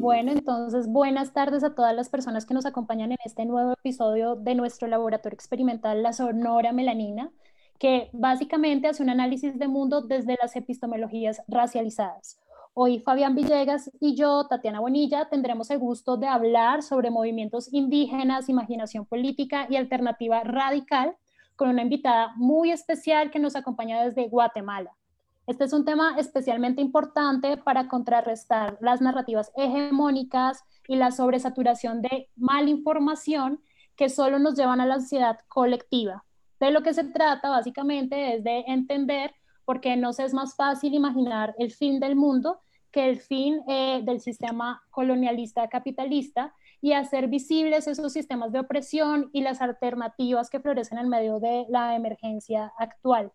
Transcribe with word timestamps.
Bueno, 0.00 0.32
entonces 0.32 0.88
buenas 0.88 1.32
tardes 1.32 1.62
a 1.62 1.72
todas 1.76 1.94
las 1.94 2.08
personas 2.08 2.46
que 2.46 2.54
nos 2.54 2.66
acompañan 2.66 3.12
en 3.12 3.18
este 3.24 3.44
nuevo 3.44 3.74
episodio 3.74 4.34
de 4.34 4.56
nuestro 4.56 4.88
laboratorio 4.88 5.36
experimental 5.36 6.02
La 6.02 6.12
Sonora 6.12 6.72
Melanina, 6.72 7.30
que 7.78 8.10
básicamente 8.12 8.88
hace 8.88 9.04
un 9.04 9.10
análisis 9.10 9.56
de 9.56 9.68
mundo 9.68 10.00
desde 10.00 10.36
las 10.42 10.56
epistemologías 10.56 11.40
racializadas. 11.46 12.40
Hoy 12.74 12.98
Fabián 12.98 13.36
Villegas 13.36 13.92
y 14.00 14.16
yo, 14.16 14.48
Tatiana 14.48 14.80
Bonilla, 14.80 15.28
tendremos 15.28 15.70
el 15.70 15.78
gusto 15.78 16.16
de 16.16 16.26
hablar 16.26 16.82
sobre 16.82 17.10
movimientos 17.10 17.72
indígenas, 17.72 18.48
imaginación 18.48 19.06
política 19.06 19.68
y 19.70 19.76
alternativa 19.76 20.42
radical 20.42 21.14
con 21.58 21.68
una 21.68 21.82
invitada 21.82 22.32
muy 22.36 22.70
especial 22.70 23.32
que 23.32 23.40
nos 23.40 23.56
acompaña 23.56 24.04
desde 24.04 24.28
Guatemala. 24.28 24.92
Este 25.48 25.64
es 25.64 25.72
un 25.72 25.84
tema 25.84 26.14
especialmente 26.16 26.80
importante 26.80 27.56
para 27.56 27.88
contrarrestar 27.88 28.78
las 28.80 29.00
narrativas 29.00 29.50
hegemónicas 29.56 30.62
y 30.86 30.94
la 30.94 31.10
sobresaturación 31.10 32.00
de 32.00 32.28
malinformación 32.36 33.60
que 33.96 34.08
solo 34.08 34.38
nos 34.38 34.54
llevan 34.54 34.80
a 34.80 34.86
la 34.86 34.94
ansiedad 34.94 35.40
colectiva. 35.48 36.24
De 36.60 36.70
lo 36.70 36.82
que 36.82 36.94
se 36.94 37.02
trata 37.02 37.50
básicamente 37.50 38.36
es 38.36 38.44
de 38.44 38.60
entender 38.68 39.34
por 39.64 39.80
qué 39.80 39.96
nos 39.96 40.20
es 40.20 40.32
más 40.32 40.54
fácil 40.54 40.94
imaginar 40.94 41.56
el 41.58 41.72
fin 41.72 41.98
del 41.98 42.14
mundo 42.14 42.60
que 42.92 43.10
el 43.10 43.18
fin 43.18 43.62
eh, 43.66 44.00
del 44.04 44.20
sistema 44.20 44.80
colonialista 44.90 45.66
capitalista 45.68 46.54
y 46.80 46.92
hacer 46.92 47.28
visibles 47.28 47.86
esos 47.86 48.12
sistemas 48.12 48.52
de 48.52 48.60
opresión 48.60 49.30
y 49.32 49.42
las 49.42 49.60
alternativas 49.60 50.50
que 50.50 50.60
florecen 50.60 50.98
en 50.98 51.08
medio 51.08 51.40
de 51.40 51.66
la 51.68 51.94
emergencia 51.96 52.72
actual. 52.78 53.32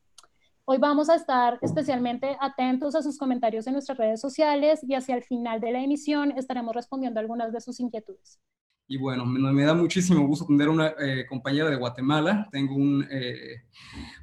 Hoy 0.66 0.78
vamos 0.78 1.10
a 1.10 1.16
estar 1.16 1.60
especialmente 1.62 2.38
atentos 2.40 2.96
a 2.96 3.02
sus 3.02 3.18
comentarios 3.18 3.68
en 3.68 3.74
nuestras 3.74 3.98
redes 3.98 4.22
sociales 4.22 4.80
y 4.88 4.94
hacia 4.96 5.16
el 5.16 5.24
final 5.24 5.60
de 5.60 5.74
la 5.74 5.82
emisión 5.82 6.32
estaremos 6.38 6.74
respondiendo 6.74 7.20
algunas 7.20 7.52
de 7.52 7.60
sus 7.60 7.82
inquietudes. 7.82 8.40
Y 8.86 8.98
bueno, 8.98 9.26
me, 9.26 9.64
da 9.64 9.74
muchísimo 9.74 10.28
gusto 10.28 10.46
tener 10.46 10.68
una 10.68 10.94
eh, 11.00 11.26
compañera 11.28 11.70
de 11.70 11.78
Guatemala. 11.78 12.50
Tengo 12.52 12.76
eh, 13.10 13.64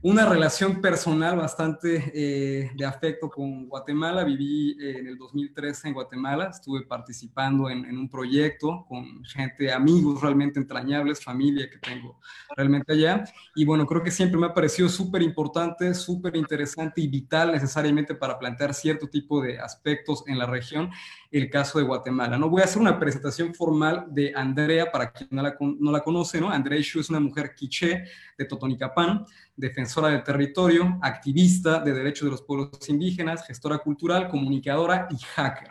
una 0.02 0.26
relación 0.26 0.82
personal 0.82 1.36
bastante 1.36 2.12
eh, 2.14 2.70
de 2.74 2.84
afecto 2.84 3.30
con 3.30 3.66
Guatemala. 3.68 4.22
Viví 4.22 4.76
en 4.78 5.06
el 5.06 5.16
2013 5.16 5.88
en 5.88 5.94
Guatemala. 5.94 6.50
Estuve 6.52 6.82
participando 6.82 7.70
en, 7.70 7.86
en, 7.86 7.96
un 7.96 8.10
proyecto 8.10 8.84
con 8.86 9.24
gente, 9.24 9.72
amigos 9.72 10.20
realmente 10.20 10.60
entrañables, 10.60 11.24
familia 11.24 11.70
que 11.70 11.78
tengo 11.78 12.20
realmente 12.54 12.92
allá. 12.92 13.24
Y 13.54 13.64
bueno, 13.64 13.86
creo 13.86 14.02
que 14.02 14.10
siempre 14.10 14.38
me 14.38 14.46
ha 14.46 14.54
parecido 14.54 14.90
súper 14.90 15.22
importante, 15.22 15.94
súper 15.94 16.36
interesante 16.36 17.00
y 17.00 17.08
vital 17.08 17.52
necesariamente 17.52 18.14
para 18.14 18.38
plantear 18.38 18.74
cierto 18.74 19.08
tipo 19.08 19.40
de 19.40 19.58
aspectos 19.58 20.22
en 20.26 20.38
la 20.38 20.44
región 20.44 20.90
el 21.30 21.48
caso 21.48 21.78
de 21.78 21.84
Guatemala. 21.84 22.38
No 22.38 22.48
voy 22.48 22.62
a 22.62 22.64
hacer 22.64 22.82
una 22.82 22.98
presentación 22.98 23.54
formal 23.54 24.06
de 24.10 24.32
Andrea 24.50 24.90
para 24.90 25.12
quien 25.12 25.28
no 25.30 25.42
la, 25.42 25.56
no 25.60 25.92
la 25.92 26.00
conoce, 26.00 26.40
¿no? 26.40 26.50
Andrea 26.50 26.78
Ishu 26.78 27.00
es 27.00 27.08
una 27.08 27.20
mujer 27.20 27.54
quiché 27.54 28.04
de 28.36 28.44
Totonicapán, 28.44 29.24
defensora 29.56 30.08
del 30.08 30.24
territorio, 30.24 30.98
activista 31.02 31.78
de 31.78 31.92
derechos 31.92 32.26
de 32.26 32.32
los 32.32 32.42
pueblos 32.42 32.88
indígenas, 32.88 33.46
gestora 33.46 33.78
cultural, 33.78 34.28
comunicadora 34.28 35.06
y 35.10 35.18
hacker. 35.18 35.68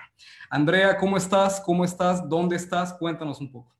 Andrea, 0.49 0.97
¿cómo 0.97 1.17
estás? 1.17 1.59
¿Cómo 1.61 1.83
estás? 1.83 2.27
¿Dónde 2.27 2.55
estás? 2.55 2.93
Cuéntanos 2.93 3.41
un 3.41 3.51
poco. 3.51 3.75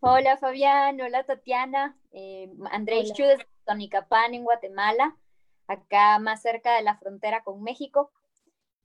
Hola 0.00 0.36
Fabián, 0.36 1.00
hola 1.00 1.24
Tatiana, 1.24 1.98
eh, 2.12 2.48
Andrea 2.70 3.00
Ishu 3.00 3.24
de 3.24 3.44
Totonicapán 3.64 4.32
en 4.32 4.44
Guatemala, 4.44 5.16
acá 5.66 6.20
más 6.20 6.40
cerca 6.40 6.76
de 6.76 6.82
la 6.82 6.96
frontera 6.96 7.42
con 7.42 7.64
México 7.64 8.12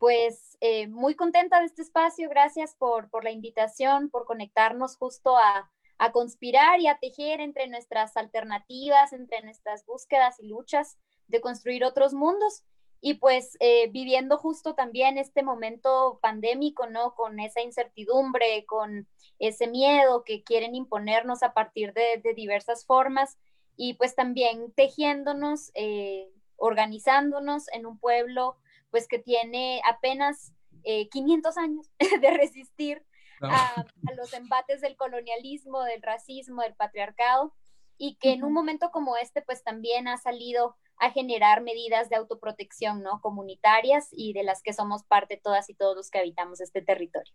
pues 0.04 0.58
eh, 0.60 0.88
muy 0.88 1.16
contenta 1.16 1.62
de 1.62 1.66
este 1.66 1.82
espacio, 1.82 2.28
gracias 2.28 2.76
por, 2.76 3.08
la 3.24 3.32
invitación, 3.32 4.10
por 4.10 4.26
conectarnos 4.26 4.98
justo 4.98 5.38
a, 5.38 5.70
conspirar 6.12 6.82
y 6.82 6.88
a 6.88 6.98
tejer 6.98 7.40
entre 7.40 7.70
nuestras 7.70 8.18
alternativas, 8.18 9.14
entre 9.14 9.42
nuestras 9.44 9.86
búsquedas 9.86 10.42
y 10.42 10.50
luchas 10.50 10.98
de 11.30 11.40
construir 11.40 11.86
otros 11.86 12.14
mundos 12.14 12.66
y 13.00 13.14
pues 13.14 13.56
eh, 13.62 13.88
viviendo 13.92 14.38
justo 14.38 14.76
también 14.76 15.18
este 15.18 15.42
momento 15.42 16.20
pandémico, 16.22 16.88
¿no? 16.88 17.16
Con 17.16 17.40
esa 17.40 17.62
incertidumbre, 17.62 18.66
con 18.66 19.08
ese 19.40 19.68
miedo 19.68 20.26
que 20.26 20.44
quieren 20.44 20.76
imponernos 20.76 21.44
a 21.44 21.54
partir 21.54 21.94
de, 21.94 22.22
diversas 22.36 22.86
formas 22.86 23.38
y 23.78 23.94
pues 23.94 24.16
también 24.16 24.74
tejiéndonos, 24.74 25.72
eh, 25.76 26.30
organizándonos 26.58 27.70
en 27.72 27.86
un 27.86 27.98
pueblo 27.98 28.58
pues 28.94 29.08
que 29.08 29.18
tiene 29.18 29.82
apenas 29.90 30.54
500 30.84 31.58
eh, 31.58 31.60
años 31.60 31.90
de 32.22 32.30
resistir 32.38 33.04
a, 33.42 33.84
los 34.16 34.32
embates 34.34 34.82
del 34.82 34.96
colonialismo, 34.96 35.82
del 35.84 36.04
racismo, 36.04 36.62
del 36.62 36.76
patriarcado, 36.76 37.56
y 37.98 38.18
que 38.22 38.34
en 38.34 38.44
un 38.44 38.54
momento 38.54 38.92
como 38.92 39.18
este, 39.18 39.42
pues 39.42 39.64
también 39.64 40.08
ha 40.08 40.18
salido 40.18 40.76
a 40.98 41.10
generar 41.10 41.64
medidas 41.64 42.12
de 42.12 42.18
autoprotección, 42.18 43.02
¿no? 43.02 43.20
Comunitarias 43.20 44.10
y 44.12 44.32
de 44.34 44.44
las 44.44 44.62
que 44.62 44.74
somos 44.74 45.04
parte 45.06 45.42
todas 45.44 45.72
y 45.72 45.74
todos 45.74 45.98
los 45.98 46.12
que 46.12 46.20
habitamos 46.20 46.62
este 46.62 46.84
territorio. 46.84 47.34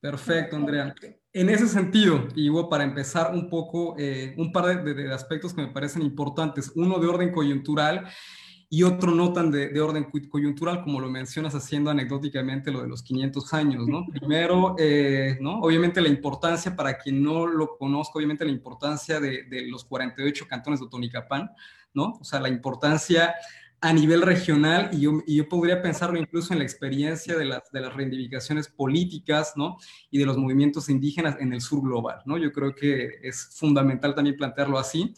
Perfecto, 0.00 0.56
Andrea. 0.56 0.94
En 1.34 1.50
ese 1.50 1.68
sentido, 1.68 2.28
y 2.34 2.50
para 2.70 2.84
empezar 2.84 3.34
un 3.34 3.50
poco, 3.50 3.94
eh, 3.98 4.34
un 4.38 4.52
par 4.52 4.82
de, 4.82 4.94
de, 4.94 5.12
aspectos 5.12 5.52
que 5.52 5.60
me 5.60 5.72
parecen 5.72 6.00
importantes. 6.00 6.72
Uno 6.74 6.98
de 6.98 7.08
orden 7.08 7.30
coyuntural 7.30 8.08
y 8.74 8.84
otro 8.84 9.10
no 9.14 9.34
tan 9.34 9.50
de, 9.50 9.78
orden 9.82 10.06
coyuntural, 10.30 10.82
como 10.82 10.98
lo 10.98 11.10
mencionas 11.10 11.54
haciendo 11.54 11.90
anecdóticamente 11.90 12.70
lo 12.70 12.80
de 12.80 12.88
los 12.88 13.02
500 13.02 13.52
años, 13.52 13.86
¿no? 13.86 14.06
Primero, 14.06 14.76
eh, 14.78 15.36
¿no? 15.42 15.60
Obviamente 15.60 16.00
la 16.00 16.08
importancia, 16.08 16.74
para 16.74 16.96
quien 16.96 17.22
no 17.22 17.46
lo 17.46 17.76
conozca, 17.76 18.12
obviamente 18.14 18.46
la 18.46 18.50
importancia 18.50 19.20
de, 19.20 19.44
los 19.68 19.84
48 19.84 20.46
cantones 20.48 20.80
de 20.80 20.88
Tonicapán, 20.88 21.50
¿no? 21.92 22.14
O 22.18 22.24
sea, 22.24 22.40
la 22.40 22.48
importancia 22.48 23.34
a 23.82 23.92
nivel 23.92 24.22
regional 24.22 24.88
y 24.90 25.00
yo, 25.00 25.20
y 25.26 25.36
yo, 25.36 25.50
podría 25.50 25.82
pensarlo 25.82 26.18
incluso 26.18 26.54
en 26.54 26.60
la 26.60 26.64
experiencia 26.64 27.36
de 27.36 27.44
las, 27.44 27.70
de 27.72 27.80
las 27.82 27.92
reivindicaciones 27.92 28.68
políticas, 28.68 29.52
¿no? 29.54 29.76
Y 30.10 30.16
de 30.16 30.24
los 30.24 30.38
movimientos 30.38 30.88
indígenas 30.88 31.36
en 31.40 31.52
el 31.52 31.60
sur 31.60 31.82
global, 31.82 32.22
¿no? 32.24 32.38
Yo 32.38 32.50
creo 32.52 32.74
que 32.74 33.18
es 33.22 33.50
fundamental 33.54 34.14
también 34.14 34.38
plantearlo 34.38 34.78
así. 34.78 35.12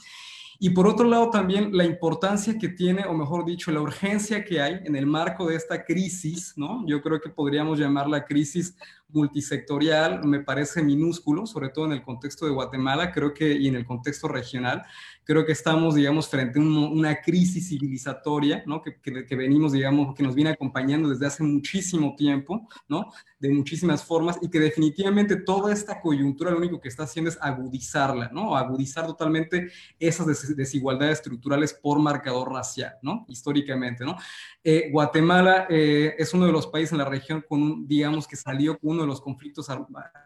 Y 0.65 0.71
por 0.71 0.87
otro 0.87 1.07
lado 1.07 1.29
también 1.29 1.77
la 1.77 1.85
importancia 1.85 2.57
que 2.57 2.71
tiene, 2.71 3.05
o 3.05 3.13
mejor 3.13 3.45
dicho, 3.45 3.71
la 3.71 3.83
urgencia 3.83 4.43
que 4.43 4.63
hay 4.63 4.81
en 4.85 4.97
el 4.97 5.05
marco 5.05 5.47
de 5.47 5.57
esta 5.57 5.85
crisis, 5.85 6.55
¿no? 6.57 6.83
Yo 6.87 7.03
creo 7.03 7.21
que 7.21 7.29
podríamos 7.29 7.79
llamarla 7.79 8.25
crisis 8.25 8.75
multisectorial, 9.15 10.25
me 10.25 10.41
parece 10.41 10.83
minúsculo, 10.83 11.47
sobre 11.47 11.71
todo 11.71 11.87
en 11.87 11.93
el 11.93 12.03
contexto 12.03 12.45
de 12.45 12.53
Guatemala, 12.53 13.13
creo 13.13 13.33
que, 13.33 13.53
y 13.55 13.69
en 13.69 13.77
el 13.77 13.87
contexto 13.87 14.29
regional, 14.29 14.83
creo 15.25 15.47
que 15.47 15.53
estamos, 15.53 15.95
digamos, 15.95 16.29
frente 16.29 16.59
a 16.59 16.63
una 16.63 17.21
crisis 17.21 17.69
civilizatoria, 17.69 18.63
¿no? 18.67 18.83
Que, 18.83 19.01
que, 19.01 19.37
venimos, 19.37 19.73
digamos, 19.73 20.15
que 20.15 20.23
nos 20.23 20.35
viene 20.35 20.51
acompañando 20.51 21.09
desde 21.09 21.27
hace 21.27 21.43
muchísimo 21.43 22.15
tiempo, 22.17 22.69
¿no? 22.89 23.11
De 23.39 23.49
muchísimas 23.49 24.05
formas 24.05 24.39
y 24.43 24.51
que 24.51 24.61
definitivamente 24.61 25.37
toda 25.37 25.73
esta 25.73 26.01
coyuntura 26.01 26.51
lo 26.51 26.59
único 26.59 26.81
que 26.81 26.89
está 26.89 27.05
haciendo 27.05 27.31
es 27.31 27.39
agudizarla, 27.41 28.31
¿no? 28.33 28.57
Agudizar 28.57 29.07
totalmente 29.07 29.71
esas 29.99 30.57
desigualdades 30.57 31.19
estructurales 31.19 31.73
por 31.73 31.99
marcador 31.99 32.53
racial, 32.53 32.95
¿no? 33.03 33.25
Históricamente, 33.29 34.05
¿no? 34.05 34.17
Eh, 34.63 34.91
Guatemala 34.91 35.67
eh, 35.69 36.15
es 36.19 36.33
uno 36.35 36.47
de 36.47 36.53
los 36.53 36.67
países 36.67 36.93
en 36.93 36.99
la 36.99 37.05
región 37.05 37.45
con, 37.47 37.87
digamos, 37.87 38.27
que 38.27 38.37
salió 38.37 38.79
con 38.79 38.93
uno 38.93 39.04
de 39.05 39.09
los 39.09 39.21
conflictos 39.21 39.69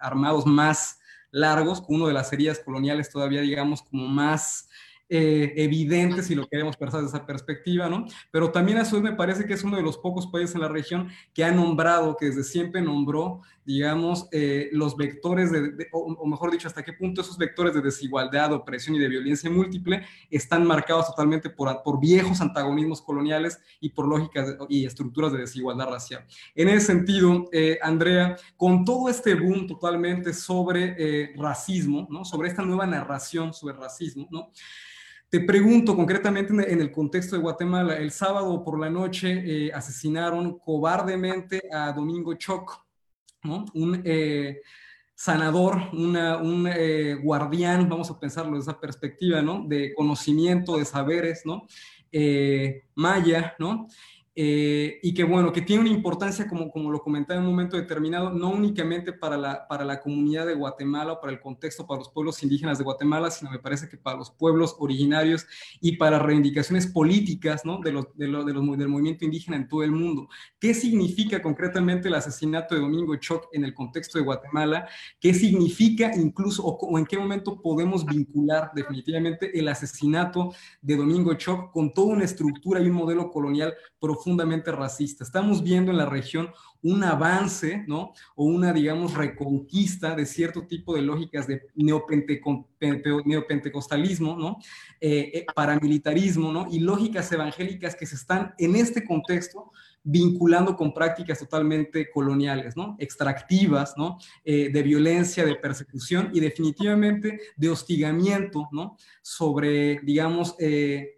armados 0.00 0.46
más 0.46 0.98
largos, 1.30 1.80
con 1.80 1.96
uno 1.96 2.06
de 2.06 2.14
las 2.14 2.32
heridas 2.32 2.60
coloniales 2.60 3.10
todavía, 3.10 3.42
digamos, 3.42 3.82
como 3.82 4.08
más 4.08 4.68
eh, 5.10 5.54
evidente 5.56 6.22
si 6.22 6.34
lo 6.34 6.46
queremos 6.46 6.76
pensar 6.76 7.00
desde 7.00 7.16
esa 7.16 7.26
perspectiva, 7.26 7.88
¿no? 7.88 8.04
Pero 8.30 8.50
también 8.50 8.76
a 8.76 8.84
su 8.84 8.96
vez 8.96 9.04
me 9.04 9.16
parece 9.16 9.46
que 9.46 9.54
es 9.54 9.64
uno 9.64 9.76
de 9.76 9.82
los 9.82 9.96
pocos 9.96 10.26
países 10.26 10.54
en 10.54 10.60
la 10.60 10.68
región 10.68 11.08
que 11.32 11.44
ha 11.44 11.50
nombrado, 11.50 12.14
que 12.16 12.26
desde 12.26 12.44
siempre 12.44 12.82
nombró, 12.82 13.40
digamos, 13.68 14.28
eh, 14.32 14.70
los 14.72 14.96
vectores, 14.96 15.52
de, 15.52 15.88
o, 15.92 16.26
mejor 16.26 16.50
dicho, 16.50 16.68
hasta 16.68 16.82
qué 16.82 16.94
punto 16.94 17.20
esos 17.20 17.36
vectores 17.36 17.74
de 17.74 17.82
desigualdad, 17.82 18.54
opresión 18.54 18.96
y 18.96 18.98
de 18.98 19.08
violencia 19.08 19.50
múltiple 19.50 20.06
están 20.30 20.66
marcados 20.66 21.08
totalmente 21.08 21.50
por, 21.50 21.82
por 21.82 22.00
viejos 22.00 22.40
antagonismos 22.40 23.02
coloniales 23.02 23.60
y 23.78 23.90
por 23.90 24.08
lógicas 24.08 24.56
y 24.70 24.86
estructuras 24.86 25.32
de 25.32 25.40
desigualdad 25.40 25.90
racial. 25.90 26.24
En 26.54 26.70
ese 26.70 26.86
sentido, 26.86 27.50
eh, 27.52 27.78
Andrea, 27.82 28.36
con 28.56 28.86
todo 28.86 29.10
este 29.10 29.34
boom 29.34 29.66
totalmente 29.66 30.32
sobre 30.32 31.34
racismo, 31.36 32.08
¿no? 32.10 32.24
Sobre 32.24 32.48
esta 32.48 32.62
nueva 32.62 32.86
narración 32.86 33.52
sobre 33.52 33.76
racismo, 33.76 34.26
¿no? 34.30 34.50
Te 35.28 35.40
pregunto 35.40 35.94
concretamente 35.94 36.54
en 36.54 36.80
el 36.80 36.90
contexto 36.90 37.36
de 37.36 37.42
Guatemala, 37.42 37.98
el 37.98 38.12
sábado 38.12 38.64
por 38.64 38.80
la 38.80 38.88
noche 38.88 39.66
eh, 39.66 39.70
asesinaron 39.74 40.58
cobardemente 40.58 41.60
a 41.70 41.92
Domingo 41.92 42.32
Un 43.44 44.02
eh, 44.04 44.60
sanador, 45.14 45.90
un 45.92 46.68
eh, 46.72 47.14
guardián, 47.22 47.88
vamos 47.88 48.10
a 48.10 48.18
pensarlo 48.18 48.56
desde 48.56 48.70
esa 48.70 48.80
perspectiva, 48.80 49.42
¿no? 49.42 49.64
De 49.66 49.92
conocimiento, 49.94 50.76
de 50.76 50.84
saberes, 50.84 51.42
¿no? 51.44 51.66
Eh, 52.12 52.84
maya, 52.94 53.54
¿no? 53.58 53.88
Eh, 54.40 55.00
y 55.02 55.14
que 55.14 55.24
bueno, 55.24 55.52
que 55.52 55.62
tiene 55.62 55.82
una 55.82 55.90
importancia, 55.90 56.46
como, 56.46 56.70
como 56.70 56.92
lo 56.92 57.00
comentaba 57.00 57.40
en 57.40 57.46
un 57.46 57.50
momento 57.50 57.76
determinado, 57.76 58.30
no 58.30 58.50
únicamente 58.50 59.12
para 59.12 59.36
la, 59.36 59.66
para 59.66 59.84
la 59.84 60.00
comunidad 60.00 60.46
de 60.46 60.54
Guatemala 60.54 61.14
o 61.14 61.20
para 61.20 61.32
el 61.32 61.40
contexto, 61.40 61.88
para 61.88 61.98
los 61.98 62.10
pueblos 62.10 62.40
indígenas 62.44 62.78
de 62.78 62.84
Guatemala, 62.84 63.32
sino 63.32 63.50
me 63.50 63.58
parece 63.58 63.88
que 63.88 63.96
para 63.96 64.16
los 64.16 64.30
pueblos 64.30 64.76
originarios 64.78 65.44
y 65.80 65.96
para 65.96 66.20
reivindicaciones 66.20 66.86
políticas 66.86 67.64
¿no? 67.64 67.80
de, 67.80 67.90
los, 67.90 68.16
de, 68.16 68.26
de 68.26 68.30
los, 68.30 68.46
del 68.46 68.88
movimiento 68.88 69.24
indígena 69.24 69.56
en 69.56 69.66
todo 69.66 69.82
el 69.82 69.90
mundo. 69.90 70.28
¿Qué 70.60 70.72
significa 70.72 71.42
concretamente 71.42 72.06
el 72.06 72.14
asesinato 72.14 72.76
de 72.76 72.80
Domingo 72.80 73.16
Choc 73.16 73.48
en 73.52 73.64
el 73.64 73.74
contexto 73.74 74.18
de 74.18 74.24
Guatemala? 74.24 74.86
¿Qué 75.18 75.34
significa 75.34 76.12
incluso 76.14 76.64
o, 76.64 76.78
o 76.78 76.96
en 76.96 77.06
qué 77.06 77.18
momento 77.18 77.60
podemos 77.60 78.06
vincular 78.06 78.70
definitivamente 78.72 79.58
el 79.58 79.66
asesinato 79.66 80.54
de 80.80 80.94
Domingo 80.94 81.34
Choc 81.34 81.72
con 81.72 81.92
toda 81.92 82.14
una 82.14 82.24
estructura 82.24 82.80
y 82.80 82.86
un 82.86 82.94
modelo 82.94 83.32
colonial 83.32 83.74
profundo? 83.98 84.27
Profundamente 84.28 84.70
racista. 84.72 85.24
Estamos 85.24 85.62
viendo 85.62 85.90
en 85.90 85.96
la 85.96 86.04
región 86.04 86.52
un 86.82 87.02
avance, 87.02 87.84
¿no? 87.86 88.12
O 88.36 88.44
una, 88.44 88.72
digamos, 88.72 89.14
reconquista 89.14 90.14
de 90.14 90.26
cierto 90.26 90.66
tipo 90.66 90.94
de 90.94 91.02
lógicas 91.02 91.46
de 91.46 91.62
neopentecostalismo, 91.74 94.36
¿no? 94.36 94.58
Eh, 95.00 95.30
eh, 95.34 95.46
paramilitarismo, 95.54 96.52
¿no? 96.52 96.68
Y 96.70 96.80
lógicas 96.80 97.32
evangélicas 97.32 97.96
que 97.96 98.06
se 98.06 98.14
están 98.14 98.54
en 98.58 98.76
este 98.76 99.04
contexto 99.04 99.72
vinculando 100.04 100.76
con 100.76 100.94
prácticas 100.94 101.40
totalmente 101.40 102.08
coloniales, 102.10 102.76
¿no? 102.76 102.94
Extractivas, 102.98 103.94
¿no? 103.96 104.18
Eh, 104.44 104.70
de 104.72 104.82
violencia, 104.82 105.44
de 105.44 105.56
persecución 105.56 106.30
y 106.32 106.40
definitivamente 106.40 107.40
de 107.56 107.68
hostigamiento, 107.68 108.68
¿no? 108.70 108.96
Sobre, 109.20 109.98
digamos, 110.00 110.54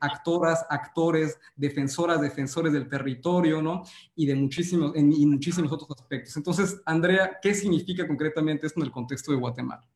actoras, 0.00 0.64
actores, 0.68 1.38
defensoras, 1.54 2.20
defensores 2.20 2.72
del 2.72 2.88
territorio, 2.88 3.62
¿no? 3.62 3.84
Y 4.16 4.26
de 4.26 4.34
muchísimos, 4.34 4.92
muchísimos 4.96 5.49
otros 5.58 5.90
aspectos. 5.90 6.36
Entonces, 6.36 6.80
Andrea, 6.84 7.38
¿qué 7.40 7.54
significa 7.54 8.06
concretamente 8.06 8.66
esto 8.66 8.80
en 8.80 8.86
el 8.86 8.92
contexto 8.92 9.32
de 9.32 9.38
Guatemala? 9.38 9.88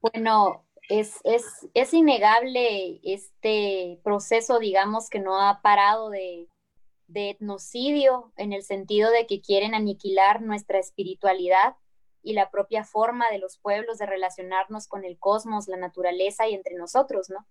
Bueno, 0.00 0.64
es, 0.88 1.16
es, 1.24 1.44
es, 1.74 1.92
innegable 1.92 3.00
este 3.02 4.00
proceso, 4.02 4.58
digamos, 4.58 5.10
que 5.10 5.18
no 5.18 5.40
ha 5.40 5.60
parado 5.60 6.08
de, 6.08 6.48
de 7.08 7.30
etnocidio 7.30 8.32
en 8.36 8.52
el 8.52 8.62
sentido 8.62 9.10
de 9.10 9.26
que 9.26 9.40
quieren 9.40 9.74
aniquilar 9.74 10.40
nuestra 10.42 10.78
espiritualidad 10.78 11.76
y 12.22 12.34
la 12.34 12.50
propia 12.50 12.84
forma 12.84 13.30
de 13.30 13.38
los 13.38 13.58
pueblos 13.58 13.98
de 13.98 14.06
relacionarnos 14.06 14.86
con 14.86 15.04
el 15.04 15.18
cosmos, 15.18 15.68
la 15.68 15.76
naturaleza 15.76 16.46
y 16.46 16.54
entre 16.54 16.76
nosotros, 16.76 17.30
¿no? 17.30 17.46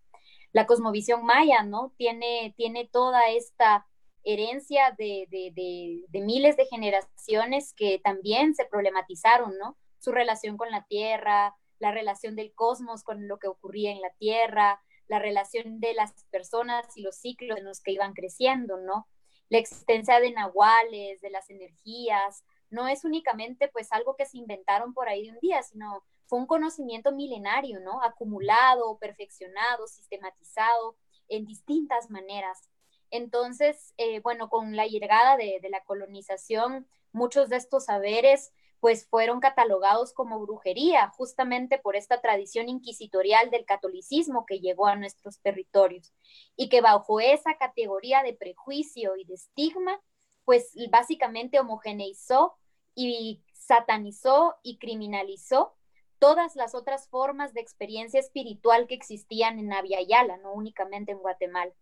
La 0.54 0.66
cosmovisión 0.66 1.26
maya, 1.26 1.64
¿no? 1.64 1.94
Tiene, 1.98 2.54
tiene 2.56 2.88
toda 2.88 3.30
esta 3.30 3.88
herencia 4.34 4.96
de, 4.98 5.28
de, 5.30 6.22
miles 6.22 6.58
de 6.58 6.66
generaciones 6.66 7.74
que 7.74 8.00
también 8.04 8.56
se 8.56 8.66
problematizaron, 8.66 9.58
¿no? 9.58 9.78
Su 10.00 10.12
relación 10.12 10.58
con 10.58 10.70
la 10.70 10.86
tierra, 10.86 11.56
la 11.80 11.92
relación 11.92 12.36
del 12.36 12.54
cosmos 12.54 13.04
con 13.04 13.28
lo 13.28 13.40
que 13.40 13.48
ocurría 13.48 13.92
en 13.92 14.02
la 14.02 14.12
tierra, 14.20 14.82
la 15.08 15.20
relación 15.20 15.80
de 15.80 15.94
las 15.94 16.26
personas 16.32 16.86
y 16.98 17.02
los 17.02 17.16
ciclos 17.16 17.58
en 17.58 17.66
los 17.66 17.82
que 17.82 17.92
iban 17.92 18.14
creciendo, 18.14 18.78
¿no? 18.78 19.08
la 19.50 19.60
existencia 19.60 20.20
de 20.20 20.32
nahuales, 20.32 21.22
de 21.22 21.30
las 21.30 21.50
energías, 21.50 22.44
no 22.70 22.88
es 22.88 23.06
únicamente 23.06 23.70
pues 23.70 23.92
algo 23.92 24.16
que 24.16 24.26
se 24.26 24.38
inventaron 24.38 24.94
por 24.94 25.08
ahí 25.08 25.26
de 25.26 25.32
un 25.32 25.40
día, 25.40 25.64
sino 25.64 26.04
fue 26.26 26.40
un 26.40 26.48
conocimiento 26.48 27.14
milenario, 27.14 27.80
¿no? 27.80 28.04
Acumulado, 28.04 28.98
perfeccionado, 28.98 29.88
sistematizado 29.88 30.98
en 31.30 31.46
distintas 31.46 32.10
maneras. 32.10 32.70
Entonces, 33.12 33.94
eh, 33.98 34.20
bueno, 34.22 34.50
con 34.50 34.76
la 34.76 34.88
llegada 34.88 35.38
de, 35.38 35.60
la 35.70 35.84
colonización, 35.84 36.88
muchos 37.12 37.50
de 37.50 37.58
estos 37.58 37.86
saberes 37.86 38.54
pues 38.80 39.08
fueron 39.08 39.40
catalogados 39.40 40.14
como 40.14 40.40
brujería, 40.40 41.10
justamente 41.10 41.80
por 41.80 41.96
esta 41.96 42.22
tradición 42.22 42.70
inquisitorial 42.70 43.50
del 43.50 43.66
catolicismo 43.66 44.46
que 44.46 44.60
llegó 44.60 44.86
a 44.86 44.96
nuestros 44.96 45.40
territorios 45.42 46.14
y 46.56 46.70
que 46.70 46.82
bajo 46.82 47.20
esa 47.20 47.58
categoría 47.58 48.22
de 48.22 48.36
prejuicio 48.36 49.16
y 49.16 49.26
de 49.26 49.34
estigma, 49.34 50.00
pues 50.46 50.74
básicamente 50.92 51.60
homogeneizó 51.60 52.56
y 52.94 53.44
satanizó 53.54 54.56
y 54.62 54.78
criminalizó 54.78 55.76
todas 56.20 56.56
las 56.56 56.76
otras 56.76 57.08
formas 57.10 57.54
de 57.54 57.62
experiencia 57.62 58.20
espiritual 58.20 58.88
que 58.88 58.96
existían 58.96 59.60
en 59.60 59.72
Yala, 60.08 60.38
no 60.38 60.54
únicamente 60.54 61.12
en 61.12 61.20
Guatemala. 61.20 61.74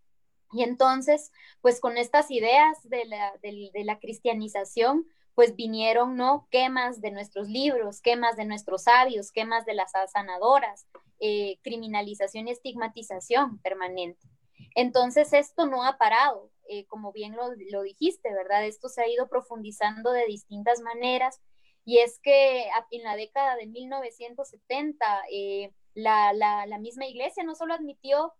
Y 0.51 0.63
entonces, 0.63 1.31
pues 1.61 1.79
con 1.79 1.97
estas 1.97 2.31
ideas 2.31 2.77
de 2.83 3.05
la, 3.05 3.33
de 3.41 3.83
la 3.83 3.99
cristianización, 3.99 5.07
pues 5.35 5.55
vinieron, 5.55 6.15
¿no? 6.15 6.47
Quemas 6.49 7.01
de 7.01 7.11
nuestros 7.11 7.49
libros, 7.49 8.01
quemas 8.01 8.37
de 8.37 8.45
nuestros 8.45 8.83
sabios, 8.83 9.31
quemas 9.31 9.65
de 9.65 9.73
las 9.73 9.91
sanadoras, 10.11 10.87
eh, 11.19 11.59
criminalización 11.61 12.47
y 12.47 12.51
estigmatización 12.51 13.59
permanente. 13.59 14.27
Entonces, 14.75 15.33
esto 15.33 15.65
no 15.65 15.83
ha 15.83 15.97
parado, 15.97 16.51
eh, 16.69 16.85
como 16.87 17.11
bien 17.11 17.35
lo, 17.35 17.81
dijiste, 17.81 18.33
¿verdad? 18.33 18.65
Esto 18.65 18.87
se 18.87 19.01
ha 19.01 19.09
ido 19.09 19.27
profundizando 19.27 20.11
de 20.11 20.25
distintas 20.25 20.81
maneras 20.81 21.41
y 21.83 21.99
es 21.99 22.19
que 22.19 22.67
en 22.91 23.03
la 23.03 23.15
década 23.15 23.55
de 23.57 23.67
1970, 23.67 25.05
eh, 25.31 25.71
la, 25.93 26.77
misma 26.79 27.05
iglesia 27.05 27.43
no 27.43 27.55
solo 27.55 27.73
admitió 27.73 28.33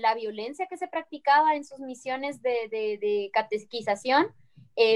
la 0.00 0.14
violencia 0.14 0.66
que 0.66 0.76
se 0.76 0.88
practicaba 0.88 1.54
en 1.54 1.64
sus 1.64 1.80
misiones 1.80 2.42
de, 2.42 3.30
catequización, 3.32 4.28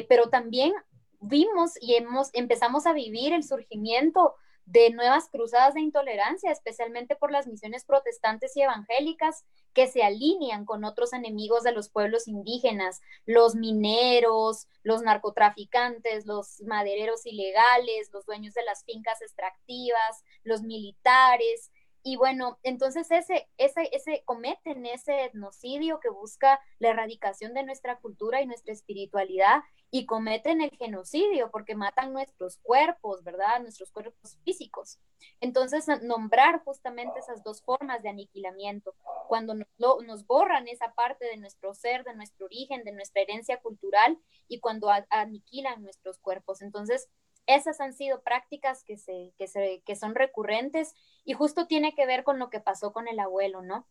pero 0.09 0.29
también 0.29 0.73
vimos 1.21 1.73
y 1.81 1.95
hemos, 1.95 2.31
empezamos 2.33 2.87
a 2.87 2.93
vivir 2.93 3.33
el 3.33 3.45
surgimiento 3.45 4.35
de 4.65 4.91
nuevas 4.91 5.29
cruzadas 5.29 5.75
de 5.75 5.81
intolerancia, 5.81 6.51
especialmente 6.51 7.17
por 7.17 7.33
las 7.33 7.47
misiones 7.47 7.85
protestantes 7.85 8.57
y 8.57 8.63
evangélicas 8.63 9.45
que 9.73 9.89
se 9.89 10.05
alinean 10.05 10.65
con 10.65 10.85
otros 10.85 11.13
enemigos 11.13 11.65
de 11.65 11.73
los 11.73 11.89
pueblos 11.89 12.29
indígenas, 12.29 13.01
los 13.27 13.55
mineros, 13.55 14.69
los 14.83 15.03
narcotraficantes, 15.03 16.27
los 16.27 16.61
madereros 16.63 17.27
ilegales, 17.27 18.11
los 18.13 18.25
dueños 18.25 18.55
de 18.55 18.63
las 18.63 18.85
fincas 18.85 19.21
extractivas, 19.21 20.23
los 20.45 20.63
militares, 20.63 21.72
y 22.03 22.17
bueno, 22.17 22.59
entonces 22.63 23.11
ese, 23.11 23.49
ese, 23.59 23.89
ese 23.93 24.23
cometen 24.25 24.87
ese 24.87 25.25
etnocidio 25.25 26.01
que 26.01 26.09
busca 26.09 26.61
la 26.79 26.91
erradicación 26.91 27.55
de 27.55 27.63
nuestra 27.63 27.99
cultura 28.01 28.43
y 28.43 28.47
nuestra 28.47 28.73
espiritualidad 28.73 29.63
y 29.91 30.07
cometen 30.07 30.63
el 30.63 30.71
genocidio 30.71 31.51
porque 31.51 31.75
matan 31.75 32.13
nuestros 32.13 32.59
cuerpos, 32.63 33.23
¿verdad? 33.23 33.61
Nuestros 33.61 33.91
cuerpos 33.91 34.39
físicos. 34.43 34.99
Entonces, 35.41 35.87
nombrar 36.03 36.65
justamente 36.65 37.21
esas 37.21 37.45
dos 37.45 37.63
formas 37.63 38.03
de 38.03 38.09
aniquilamiento, 38.09 38.95
cuando 39.29 39.55
nos, 39.55 39.69
nos 39.79 40.27
borran 40.27 40.67
esa 40.67 40.95
parte 40.95 41.27
de 41.27 41.37
nuestro 41.37 41.75
ser, 41.75 42.05
de 42.05 42.15
nuestro 42.15 42.47
origen, 42.47 42.85
de 42.85 42.93
nuestra 42.93 43.23
herencia 43.23 43.61
cultural 43.61 44.19
y 44.49 44.61
cuando 44.61 44.89
aniquilan 45.11 45.83
nuestros 45.83 46.19
cuerpos. 46.19 46.63
Entonces, 46.63 47.09
esas 47.47 47.81
han 47.81 47.93
sido 47.93 48.23
prácticas 48.23 48.85
que, 48.85 48.97
se, 48.97 49.33
que, 49.39 49.47
se, 49.49 49.83
que 49.85 49.97
son 49.97 50.15
recurrentes 50.15 50.95
y 51.25 51.33
justo 51.35 51.67
tiene 51.67 51.95
que 51.95 52.07
ver 52.07 52.25
con 52.25 52.39
lo 52.39 52.51
que 52.51 52.61
pasó 52.61 52.93
con 52.93 53.09
el 53.09 53.19
abuelo, 53.19 53.63
¿no? 53.63 53.87